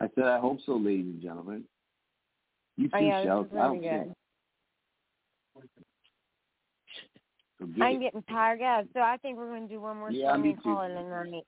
I 0.00 0.08
said 0.14 0.24
I 0.24 0.38
hope 0.38 0.58
so, 0.64 0.76
ladies 0.76 1.06
and 1.06 1.20
gentlemen. 1.22 1.64
You 2.76 2.88
too, 2.88 2.96
Oh 2.96 3.00
yeah, 3.00 3.24
Shellz. 3.24 3.52
I 3.52 3.66
really 3.66 3.80
don't 3.80 3.82
care. 3.82 4.14
So 7.78 7.84
I'm 7.84 7.96
it. 7.96 8.00
getting 8.00 8.22
tired, 8.24 8.60
yeah. 8.60 8.82
So 8.94 9.00
I 9.00 9.16
think 9.18 9.38
we're 9.38 9.48
going 9.48 9.68
to 9.68 9.74
do 9.74 9.80
one 9.80 9.98
more 9.98 10.12
Yeah, 10.12 10.32
song 10.32 10.42
me 10.42 10.50
and 10.50 10.62
call 10.62 10.82
it 10.82 10.90
a 10.90 11.02
night. 11.02 11.46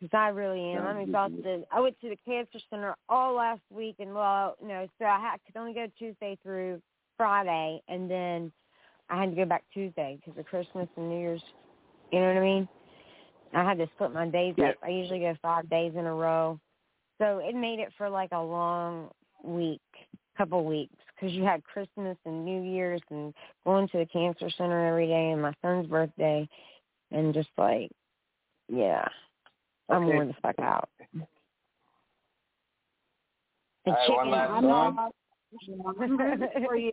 Because 0.00 0.16
I 0.16 0.28
really 0.28 0.60
am. 0.72 0.84
I'm 0.84 0.98
exhausted. 0.98 1.64
I 1.72 1.80
went 1.80 1.98
to 2.00 2.10
the 2.10 2.18
cancer 2.26 2.58
center 2.68 2.94
all 3.08 3.34
last 3.34 3.62
week, 3.70 3.96
and 3.98 4.14
well, 4.14 4.56
no, 4.62 4.86
so 4.98 5.06
I 5.06 5.18
had, 5.18 5.38
could 5.46 5.58
only 5.58 5.72
go 5.72 5.86
Tuesday 5.98 6.38
through 6.42 6.82
Friday, 7.16 7.80
and 7.88 8.10
then 8.10 8.52
I 9.08 9.20
had 9.20 9.30
to 9.30 9.36
go 9.36 9.46
back 9.46 9.64
Tuesday 9.72 10.18
because 10.20 10.38
of 10.38 10.44
Christmas 10.46 10.88
and 10.96 11.08
New 11.08 11.18
Year's. 11.18 11.42
You 12.12 12.20
know 12.20 12.26
what 12.28 12.36
I 12.36 12.40
mean? 12.40 12.68
I 13.54 13.64
had 13.64 13.78
to 13.78 13.88
split 13.94 14.12
my 14.12 14.28
days 14.28 14.54
Yeah. 14.58 14.70
up. 14.70 14.74
I 14.82 14.88
usually 14.88 15.20
go 15.20 15.34
five 15.40 15.68
days 15.70 15.92
in 15.96 16.04
a 16.04 16.14
row, 16.14 16.60
so 17.18 17.38
it 17.38 17.54
made 17.54 17.78
it 17.78 17.92
for 17.96 18.10
like 18.10 18.32
a 18.32 18.42
long 18.42 19.08
week, 19.42 19.80
couple 20.36 20.64
weeks, 20.64 20.94
because 21.16 21.34
you 21.34 21.44
had 21.44 21.64
Christmas 21.64 22.16
and 22.24 22.44
New 22.44 22.62
Year's 22.62 23.00
and 23.10 23.32
going 23.64 23.88
to 23.88 23.98
the 23.98 24.06
cancer 24.06 24.50
center 24.56 24.86
every 24.86 25.06
day, 25.06 25.30
and 25.30 25.42
my 25.42 25.54
son's 25.62 25.86
birthday, 25.86 26.48
and 27.10 27.32
just 27.34 27.48
like, 27.56 27.90
yeah, 28.68 29.04
I'm 29.88 30.04
Okay. 30.04 30.12
worn 30.12 30.28
the 30.28 30.34
fuck 30.42 30.58
out. 30.58 30.88
The 33.84 33.92
All 33.92 33.92
right, 33.92 34.10
one 34.10 34.26
chicken. 34.26 34.32
last 34.32 34.50
I 34.50 34.60
know. 34.60 34.96
I'm 35.86 36.18
rooting 36.18 36.48
for 36.64 36.76
you. 36.76 36.92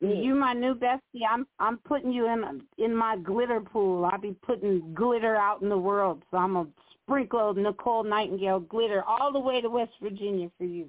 You 0.00 0.34
my 0.34 0.52
new 0.52 0.74
bestie. 0.74 1.22
I'm 1.28 1.46
I'm 1.58 1.78
putting 1.78 2.12
you 2.12 2.26
in 2.26 2.62
in 2.76 2.94
my 2.94 3.16
glitter 3.16 3.60
pool. 3.60 4.04
I'll 4.04 4.20
be 4.20 4.36
putting 4.42 4.92
glitter 4.92 5.34
out 5.34 5.62
in 5.62 5.70
the 5.70 5.78
world. 5.78 6.22
So 6.30 6.36
I'm 6.36 6.52
gonna 6.54 6.68
sprinkle 7.02 7.54
Nicole 7.54 8.04
Nightingale 8.04 8.60
glitter 8.60 9.02
all 9.04 9.32
the 9.32 9.38
way 9.38 9.62
to 9.62 9.70
West 9.70 9.92
Virginia 10.02 10.50
for 10.58 10.64
you. 10.64 10.88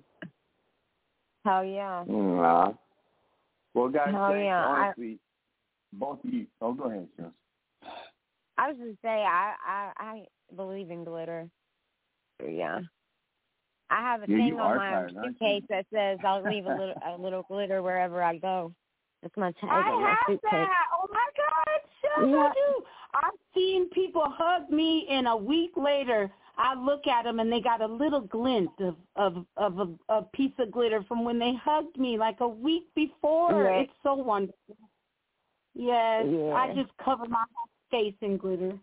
Hell 1.46 1.64
yeah. 1.64 2.04
Aw. 2.10 2.74
Well, 3.74 3.90
guys, 3.90 4.12
Hell 4.12 4.30
thanks. 4.32 4.44
yeah, 4.46 4.66
I- 4.66 4.82
honestly, 4.88 5.20
both 5.94 6.24
of 6.26 6.34
you. 6.34 6.48
Oh, 6.62 6.74
go 6.74 6.86
ahead, 6.90 7.08
Shellz. 7.20 7.32
I 8.58 8.70
was 8.70 8.78
just 8.78 9.02
say 9.02 9.10
I 9.28 9.54
I 9.66 9.92
I 9.98 10.26
believe 10.56 10.90
in 10.90 11.04
glitter. 11.04 11.48
Yeah. 12.46 12.80
I 13.90 14.02
have 14.02 14.24
a 14.24 14.26
Yeah, 14.28 14.38
thing 14.38 14.60
on 14.60 14.78
my 14.78 14.90
tired, 14.90 15.14
suitcase 15.24 15.64
that 15.70 15.86
says 15.94 16.18
I'll 16.26 16.42
leave 16.42 16.66
a 16.66 16.70
little 16.76 16.96
a 17.06 17.16
little 17.22 17.44
glitter 17.44 17.84
wherever 17.84 18.24
I 18.24 18.38
go. 18.38 18.74
That's 19.22 19.36
my 19.38 19.52
tag 19.54 19.70
I 19.70 19.90
on 19.92 20.02
my 20.02 20.10
have 20.10 20.18
suitcase. 20.28 20.50
that. 20.52 20.86
Oh 21.00 21.08
my 21.12 21.30
God, 21.38 21.82
Shellz, 22.02 22.32
Yeah. 22.32 22.50
I 22.50 22.54
do. 22.54 22.84
I've 23.24 23.40
seen 23.54 23.90
people 23.90 24.24
hug 24.26 24.70
me, 24.70 25.06
and 25.10 25.28
a 25.28 25.36
week 25.38 25.72
later, 25.78 26.32
I 26.58 26.76
look 26.76 27.08
at 27.08 27.24
them, 27.24 27.40
and 27.40 27.52
they 27.52 27.62
got 27.62 27.82
a 27.82 27.88
little 27.88 28.22
glint 28.22 28.70
of 28.80 28.96
of 29.16 29.46
of 29.58 29.80
a, 29.80 30.14
a 30.14 30.22
piece 30.34 30.54
of 30.60 30.72
glitter 30.72 31.04
from 31.08 31.24
when 31.24 31.40
they 31.40 31.54
hugged 31.64 31.98
me, 31.98 32.18
like 32.18 32.40
a 32.40 32.48
week 32.48 32.84
before. 32.96 33.64
Yeah. 33.64 33.82
It's 33.82 33.94
so 34.04 34.16
wonderful. 34.16 34.78
Yes, 35.74 36.26
Yeah. 36.30 36.54
I 36.54 36.74
just 36.74 36.92
cover 37.04 37.26
my 37.28 37.44
face 37.92 38.16
in 38.22 38.38
glitter. 38.38 38.78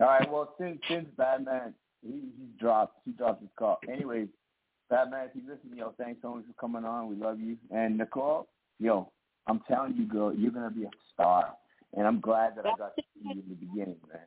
All 0.00 0.06
right. 0.06 0.30
Well, 0.30 0.54
since 0.58 0.78
since 0.88 1.06
Badmon 1.18 1.74
he 2.02 2.12
he 2.38 2.46
dropped 2.58 3.00
he 3.04 3.12
dropped 3.12 3.42
his 3.42 3.50
call. 3.58 3.78
Anyways, 3.92 4.28
Badmon, 4.90 5.26
if 5.26 5.34
you 5.34 5.42
listen, 5.42 5.76
yo, 5.76 5.94
thanks 5.98 6.22
so 6.22 6.34
much 6.34 6.44
for 6.46 6.54
coming 6.60 6.84
on. 6.84 7.08
We 7.08 7.16
love 7.16 7.40
you. 7.40 7.56
And 7.70 7.98
Nicole, 7.98 8.48
yo, 8.78 9.10
I'm 9.46 9.60
telling 9.68 9.96
you, 9.96 10.06
girl, 10.06 10.34
you're 10.34 10.52
gonna 10.52 10.70
be 10.70 10.84
a 10.84 10.90
star. 11.12 11.54
And 11.96 12.06
I'm 12.06 12.20
glad 12.20 12.56
that 12.56 12.66
I 12.66 12.70
got 12.78 12.94
to 12.94 13.02
see 13.02 13.20
you 13.24 13.32
in 13.32 13.48
the 13.48 13.54
beginning, 13.54 13.96
man. 14.08 14.22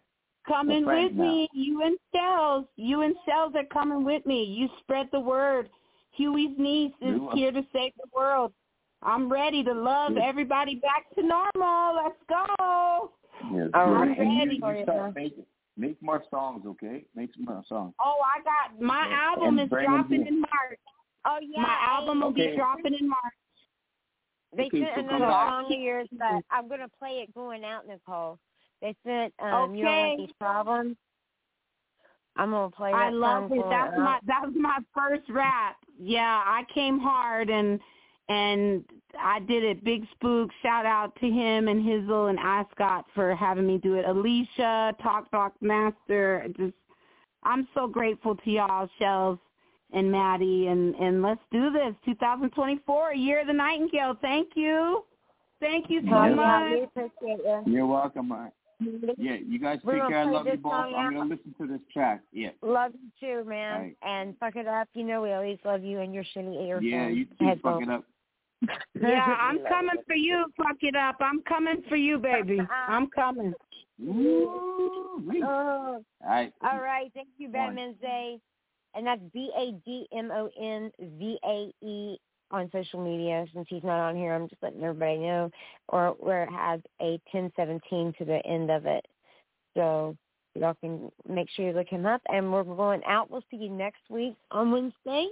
Coming 0.47 0.85
We're 0.85 1.03
with 1.03 1.13
now. 1.13 1.23
me, 1.23 1.49
you 1.53 1.83
and 1.83 1.97
Shellz. 2.13 2.67
You 2.75 3.01
and 3.01 3.15
Shellz 3.27 3.55
are 3.55 3.63
coming 3.71 4.03
with 4.03 4.25
me. 4.25 4.43
You 4.43 4.67
spread 4.79 5.07
the 5.11 5.19
word. 5.19 5.69
Huey's 6.11 6.57
niece 6.57 6.91
is 7.01 7.15
You 7.15 7.29
are- 7.29 7.35
here 7.35 7.51
to 7.51 7.65
save 7.71 7.93
the 7.95 8.09
world. 8.13 8.53
I'm 9.01 9.31
ready 9.31 9.63
to 9.63 9.73
love 9.73 10.13
Yeah. 10.15 10.23
everybody 10.25 10.75
back 10.75 11.09
to 11.15 11.23
normal. 11.23 11.95
Let's 11.95 12.21
go. 12.27 13.11
Yes, 13.51 13.69
All 13.73 13.87
good. 13.87 13.93
right. 13.93 14.17
And 14.19 14.31
you, 14.33 14.39
ready 14.39 14.55
you 14.55 14.61
for 14.61 14.75
you, 15.07 15.13
making 15.15 15.45
make 15.75 16.01
more 16.01 16.23
songs, 16.29 16.65
okay? 16.65 17.05
Make 17.15 17.33
some 17.33 17.45
more 17.45 17.63
songs. 17.67 17.93
Oh, 17.99 18.21
I 18.23 18.41
got 18.43 18.79
my 18.79 19.07
Yeah, 19.09 19.29
album 19.29 19.59
and 19.59 19.71
is 19.71 19.73
oh, 19.77 19.81
dropping 19.83 20.27
in 20.27 20.39
March. 20.41 20.79
Oh 21.25 21.39
yeah. 21.41 21.61
My 21.61 21.77
album 21.81 22.19
will 22.21 22.27
Okay. 22.29 22.51
be 22.51 22.55
dropping 22.57 22.93
in 22.93 23.07
March. 23.09 23.33
They 24.55 24.65
Okay, 24.67 24.81
sent 24.81 24.89
so 24.95 25.01
come 25.01 25.09
another 25.09 25.25
back. 25.25 25.49
song 25.49 25.73
of 25.73 25.79
yours 25.79 26.07
that 26.19 26.43
I'm 26.51 26.67
gonna 26.67 26.89
play 26.99 27.21
it 27.21 27.33
going 27.33 27.63
out, 27.65 27.87
Nicole. 27.87 28.37
They 28.83 28.93
sent 29.05 29.33
um 29.39 29.73
you 29.73 29.85
don't 29.85 29.97
want 29.97 30.13
Okay. 30.13 30.25
these 30.25 30.35
problems. 30.39 30.97
I'm 32.35 32.51
gonna 32.51 32.69
play 32.69 32.91
that 32.91 32.97
I 32.97 33.09
love 33.11 33.49
song 33.49 33.59
it. 33.59 33.65
That's 33.69 33.93
out. 33.93 33.99
my 33.99 34.19
that 34.25 34.41
was 34.43 34.53
my 34.55 34.77
first 34.93 35.23
rap. 35.29 35.77
Yeah, 35.97 36.43
I 36.45 36.63
came 36.73 36.99
hard 36.99 37.49
and 37.49 37.79
and 38.27 38.83
I 39.17 39.39
did 39.39 39.63
it. 39.63 39.83
Big 39.85 40.05
Spook, 40.11 40.49
shout 40.61 40.85
out 40.85 41.15
to 41.21 41.29
him 41.29 41.69
and 41.69 41.81
Hizzle 41.85 42.29
and 42.29 42.39
Ascot 42.39 43.05
for 43.15 43.35
having 43.35 43.65
me 43.65 43.77
do 43.77 43.95
it. 43.95 44.05
Alicia, 44.05 44.95
Talk 45.01 45.31
Talk 45.31 45.53
Master, 45.61 46.47
just 46.57 46.73
I'm 47.43 47.67
so 47.73 47.87
grateful 47.87 48.35
to 48.35 48.51
y'all, 48.51 48.89
Shellz 48.99 49.39
and 49.93 50.11
Matty, 50.11 50.67
and 50.67 50.93
and 50.95 51.21
let's 51.21 51.41
do 51.51 51.71
this. 51.71 51.95
2024, 52.03 53.13
year 53.13 53.39
of 53.39 53.47
the 53.47 53.53
Nightingale. 53.53 54.17
Thank 54.21 54.49
you, 54.55 55.05
thank 55.61 55.89
you 55.89 56.01
so 56.01 56.25
yeah, 56.25 56.35
much. 56.35 56.71
we 56.71 56.83
appreciate 56.83 57.45
you. 57.45 57.63
You're 57.65 57.85
welcome. 57.85 58.27
man. 58.27 58.51
Yeah, 58.79 59.35
you 59.45 59.59
guys 59.59 59.79
take 59.85 60.07
care. 60.07 60.19
I 60.19 60.23
love 60.25 60.45
you 60.45 60.53
this 60.53 60.61
both. 60.61 60.73
I'm 60.73 61.13
gonna 61.13 61.29
listen 61.29 61.55
to 61.59 61.67
this 61.67 61.81
track. 61.91 62.21
Yeah. 62.31 62.49
Love 62.61 62.91
you 62.93 63.09
too, 63.19 63.49
man. 63.49 63.79
Right. 63.79 63.97
And 64.01 64.37
fuck 64.39 64.55
it 64.55 64.67
up. 64.67 64.87
You 64.93 65.03
know 65.03 65.21
we 65.21 65.31
always 65.33 65.59
love 65.63 65.83
you 65.83 65.99
and 65.99 66.13
your 66.13 66.23
shitty 66.35 66.67
earphones. 66.67 66.91
Yeah, 66.91 67.07
you 67.07 67.25
too. 67.39 67.59
Fuck 67.61 67.81
it 67.81 67.89
up. 67.89 68.03
Yeah, 69.01 69.25
I'm 69.41 69.59
coming 69.67 70.01
for 70.07 70.15
you. 70.15 70.45
Fuck 70.55 70.77
it 70.81 70.95
up. 70.95 71.17
I'm 71.19 71.41
coming 71.41 71.83
for 71.89 71.97
you, 71.97 72.17
baby. 72.17 72.59
I'm 72.87 73.09
coming. 73.09 73.53
Ooh-wee. 74.01 75.43
Oh. 75.45 76.01
All 76.23 76.29
right. 76.29 76.53
All 76.61 76.79
right. 76.79 77.11
Thank 77.13 77.27
you, 77.37 77.49
One. 77.49 77.75
Badmon 77.75 77.95
Zae. 78.01 78.39
And 78.95 79.07
that's 79.07 79.21
B 79.33 79.51
A 79.57 79.71
D 79.85 80.07
M 80.15 80.31
O 80.31 80.49
N 80.57 80.91
Z 81.19 81.39
A 81.43 81.73
E 81.85 82.17
on 82.53 82.69
social 82.71 83.03
media. 83.03 83.45
Since 83.53 83.67
he's 83.69 83.83
not 83.83 83.99
on 83.99 84.15
here, 84.15 84.33
I'm 84.33 84.47
just 84.47 84.63
letting 84.63 84.83
everybody 84.83 85.17
know. 85.17 85.49
Or 85.89 86.15
where 86.19 86.43
it 86.43 86.51
has 86.51 86.79
a 87.01 87.19
1017 87.31 88.13
to 88.19 88.25
the 88.25 88.45
end 88.45 88.71
of 88.71 88.85
it. 88.85 89.05
So 89.75 90.15
y'all 90.55 90.77
can 90.79 91.11
make 91.27 91.49
sure 91.49 91.67
you 91.67 91.73
look 91.73 91.89
him 91.89 92.05
up. 92.05 92.21
And 92.29 92.53
we're 92.53 92.63
going 92.63 93.01
out. 93.05 93.29
We'll 93.29 93.43
see 93.51 93.57
you 93.57 93.69
next 93.69 94.01
week 94.09 94.35
on 94.51 94.71
Wednesday, 94.71 95.27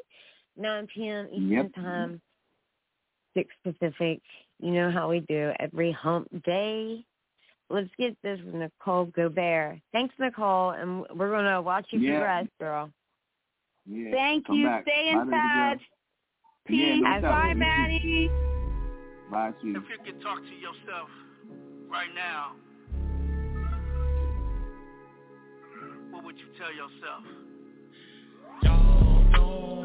9 0.58 0.88
p.m. 0.94 1.28
Eastern 1.28 1.50
Yep. 1.50 1.76
Time, 1.76 2.22
6 3.38 3.50
Pacific. 3.64 4.22
You 4.60 4.72
know 4.72 4.92
how 4.92 5.10
we 5.10 5.22
do 5.22 5.52
every 5.60 5.92
hump 5.92 6.28
day. 6.44 7.06
Let's 7.70 7.90
get 7.98 8.18
this 8.22 8.40
with 8.44 8.56
Nicole 8.56 9.06
Gobert. 9.06 9.80
Thanks, 9.94 10.14
Nicole, 10.20 10.72
and 10.72 11.06
we're 11.16 11.30
going 11.30 11.46
to 11.46 11.62
watch 11.62 11.88
you 11.92 12.00
Yeah. 12.00 12.20
progress, 12.20 12.48
girl. 12.60 12.92
Yeah. 13.86 14.12
Thank 14.12 14.48
come 14.48 14.58
you. 14.58 14.68
Back. 14.68 14.84
Stay 14.84 15.10
in 15.10 15.18
Bye, 15.20 15.24
baby 15.26 15.38
touch. 15.38 15.82
Girl. 16.68 16.78
Peace. 16.78 17.02
Yeah, 17.04 17.20
no. 17.20 17.30
Bye, 17.30 17.54
Matty. 17.54 18.30
Bye, 19.32 19.52
sweetie. 19.62 19.78
If 19.78 19.84
you 19.90 19.98
could 20.06 20.22
talk 20.22 20.40
to 20.40 20.56
yourself 20.56 21.10
right 21.90 22.10
now, 22.14 22.54
what 26.12 26.24
would 26.24 26.38
you 26.38 26.46
tell 26.58 26.74
yourself? 26.74 27.24
Y'all 28.64 29.32
don't 29.32 29.81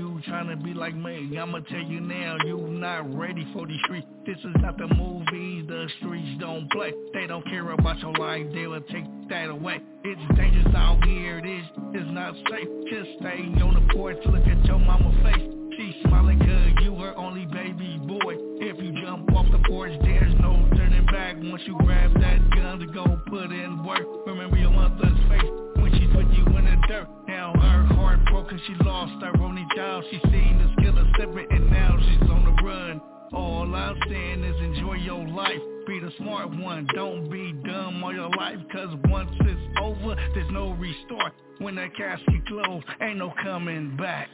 you 0.00 0.20
tryna 0.26 0.62
be 0.64 0.72
like 0.72 0.94
me. 0.94 1.36
I'ma 1.38 1.58
tell 1.68 1.82
you 1.82 2.00
now, 2.00 2.36
you 2.46 2.56
not 2.56 3.14
ready 3.14 3.46
for 3.52 3.66
the 3.66 3.76
street. 3.84 4.04
This 4.24 4.38
is 4.38 4.56
not 4.60 4.78
the 4.78 4.88
movies, 4.88 5.66
the 5.68 5.88
streets 5.98 6.40
don't 6.40 6.70
play. 6.70 6.92
They 7.12 7.26
don't 7.26 7.44
care 7.44 7.70
about 7.70 7.98
your 7.98 8.14
life, 8.14 8.46
they 8.54 8.66
will 8.66 8.80
take 8.90 9.04
that 9.28 9.50
away. 9.50 9.80
It's 10.02 10.36
dangerous 10.36 10.74
out 10.74 11.04
here, 11.04 11.42
this 11.42 12.00
is 12.00 12.08
not 12.12 12.34
safe. 12.48 12.68
Just 12.90 13.10
stay 13.20 13.44
on 13.60 13.74
the 13.74 13.94
porch, 13.94 14.16
look 14.24 14.46
at 14.46 14.64
your 14.64 14.78
mama 14.78 15.12
face. 15.22 15.48
She 15.76 16.00
smiling 16.04 16.38
cause 16.38 16.84
you 16.84 16.94
her 16.96 17.14
only 17.18 17.44
baby 17.44 18.00
boy. 18.00 18.36
If 18.56 18.82
you 18.82 18.92
jump 19.04 19.30
off 19.34 19.46
the 19.52 19.60
porch, 19.68 19.92
there's 20.02 20.34
no 20.40 20.66
turning 20.76 21.06
back. 21.06 21.36
Once 21.38 21.62
you 21.66 21.76
grab 21.84 22.12
that 22.20 22.50
gun 22.50 22.80
to 22.80 22.86
go 22.86 23.20
put 23.28 23.52
in 23.52 23.84
work, 23.84 24.06
remember 24.26 24.56
your 24.56 24.70
mother's 24.70 25.18
face 25.28 25.50
when 25.76 25.92
she 25.92 26.06
put 26.08 26.26
you 26.32 26.46
in 26.56 26.64
the 26.64 26.76
dirt. 26.88 27.08
Now 27.28 27.52
her 27.54 27.84
heart 27.94 28.24
broke 28.26 28.50
cause 28.50 28.60
she 28.66 28.74
lost 28.84 29.22
her 29.22 29.32
child. 29.74 30.04
She 30.10 30.18
seen 30.30 30.58
the 30.58 30.82
killer 30.82 31.06
slipping 31.16 31.46
and 31.50 31.70
now 31.70 31.96
she's 31.98 32.30
on 32.30 32.44
the 32.44 32.62
run. 32.62 33.00
All 33.32 33.74
I'm 33.74 33.96
saying 34.08 34.44
is 34.44 34.56
enjoy 34.60 34.94
your 34.94 35.26
life. 35.28 35.60
Be 35.86 36.00
the 36.00 36.10
smart 36.18 36.50
one. 36.56 36.86
Don't 36.94 37.30
be 37.30 37.52
dumb 37.64 38.02
all 38.02 38.12
your 38.12 38.30
life. 38.30 38.58
Cause 38.72 38.88
once 39.04 39.30
it's 39.40 39.78
over, 39.82 40.16
there's 40.34 40.50
no 40.50 40.72
restart. 40.72 41.32
When 41.58 41.76
that 41.76 41.94
casket 41.96 42.46
closed, 42.46 42.86
ain't 43.00 43.18
no 43.18 43.32
coming 43.42 43.96
back. 43.96 44.28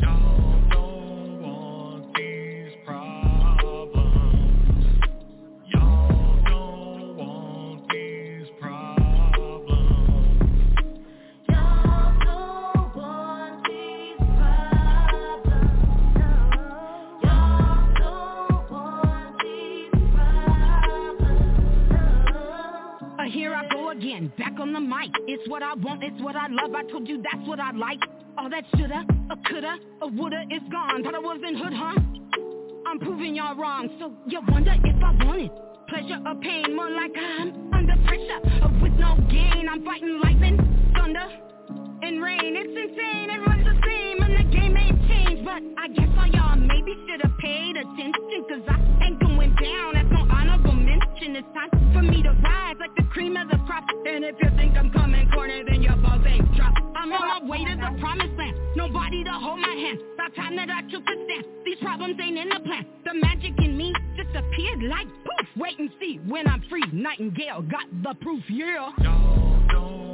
Y'all 0.00 0.68
don't 0.70 0.89
again, 24.20 24.32
back 24.38 24.58
on 24.60 24.72
the 24.72 24.80
mic. 24.80 25.10
It's 25.26 25.48
what 25.48 25.62
I 25.62 25.74
want, 25.74 26.02
it's 26.02 26.20
what 26.22 26.36
I 26.36 26.46
love. 26.48 26.74
I 26.74 26.82
told 26.90 27.08
you 27.08 27.22
that's 27.22 27.46
what 27.48 27.60
I 27.60 27.72
like. 27.72 28.00
All 28.38 28.48
that 28.50 28.64
shoulda, 28.76 29.04
a 29.30 29.36
coulda, 29.48 29.76
a 30.02 30.06
woulda 30.06 30.42
is 30.50 30.62
gone. 30.70 31.02
Thought 31.02 31.14
I 31.14 31.18
was 31.18 31.40
in 31.46 31.56
hood, 31.56 31.72
huh? 31.72 31.94
I'm 32.86 32.98
proving 32.98 33.34
y'all 33.36 33.56
wrong, 33.56 33.88
so 33.98 34.12
you 34.26 34.40
wonder 34.48 34.72
if 34.72 35.04
I 35.04 35.24
want 35.24 35.42
it. 35.42 35.52
Pleasure 35.88 36.18
or 36.24 36.34
pain, 36.36 36.74
more 36.74 36.90
like 36.90 37.12
I'm 37.16 37.72
under 37.72 37.96
pressure. 38.06 38.40
With 38.82 38.92
no 38.94 39.16
gain, 39.30 39.68
I'm 39.68 39.84
fighting 39.84 40.20
lightning, 40.22 40.56
thunder, 40.96 41.26
and 42.02 42.22
rain. 42.22 42.56
It's 42.56 42.70
insane, 42.70 43.30
everyone's 43.30 43.64
the 43.64 43.76
same, 43.84 44.22
and 44.22 44.34
the 44.38 44.56
game 44.56 44.76
ain't 44.76 44.98
changed. 45.08 45.44
But 45.44 45.62
I 45.76 45.88
guess 45.88 46.08
all 46.18 46.26
y'all 46.28 46.56
maybe 46.56 46.94
should've 47.06 47.36
paid 47.38 47.76
attention, 47.76 48.44
cause 48.48 48.62
I 48.68 49.04
ain't 49.04 49.20
going 49.20 49.54
down. 49.60 49.94
That's 49.94 50.10
no 50.10 50.26
honorable 50.30 50.69
It's 51.22 51.46
time 51.52 51.68
for 51.92 52.00
me 52.00 52.22
to 52.22 52.30
rise 52.42 52.76
like 52.80 52.96
the 52.96 53.02
cream 53.12 53.36
of 53.36 53.46
the 53.50 53.58
crop. 53.66 53.84
And 54.06 54.24
if 54.24 54.36
you 54.42 54.48
think 54.56 54.74
I'm 54.74 54.90
coming 54.90 55.30
corner, 55.30 55.62
then 55.68 55.82
your 55.82 55.96
balls 55.96 56.24
ain't 56.26 56.50
dropped. 56.56 56.80
I'm 56.96 57.12
on 57.12 57.44
my 57.44 57.46
way 57.46 57.58
to 57.58 57.76
the 57.76 58.00
promised 58.00 58.32
land. 58.38 58.56
Nobody 58.74 59.22
to 59.24 59.30
hold 59.30 59.60
my 59.60 59.68
hand. 59.68 59.98
About 60.14 60.34
time 60.34 60.56
that 60.56 60.70
I 60.70 60.80
took 60.90 61.02
a 61.02 61.24
stand. 61.24 61.44
These 61.66 61.76
problems 61.82 62.16
ain't 62.22 62.38
in 62.38 62.48
the 62.48 62.60
plan. 62.64 62.86
The 63.04 63.14
magic 63.14 63.52
in 63.58 63.76
me 63.76 63.92
just 64.16 64.34
appeared 64.34 64.82
like 64.82 65.06
poof. 65.06 65.46
Wait 65.58 65.78
and 65.78 65.90
see 66.00 66.20
when 66.26 66.48
I'm 66.48 66.64
free. 66.70 66.84
Nightingale 66.90 67.62
got 67.62 67.84
the 68.02 68.14
proof, 68.22 68.42
yeah. 68.48 68.90
These 68.96 69.06
problems. 69.68 70.09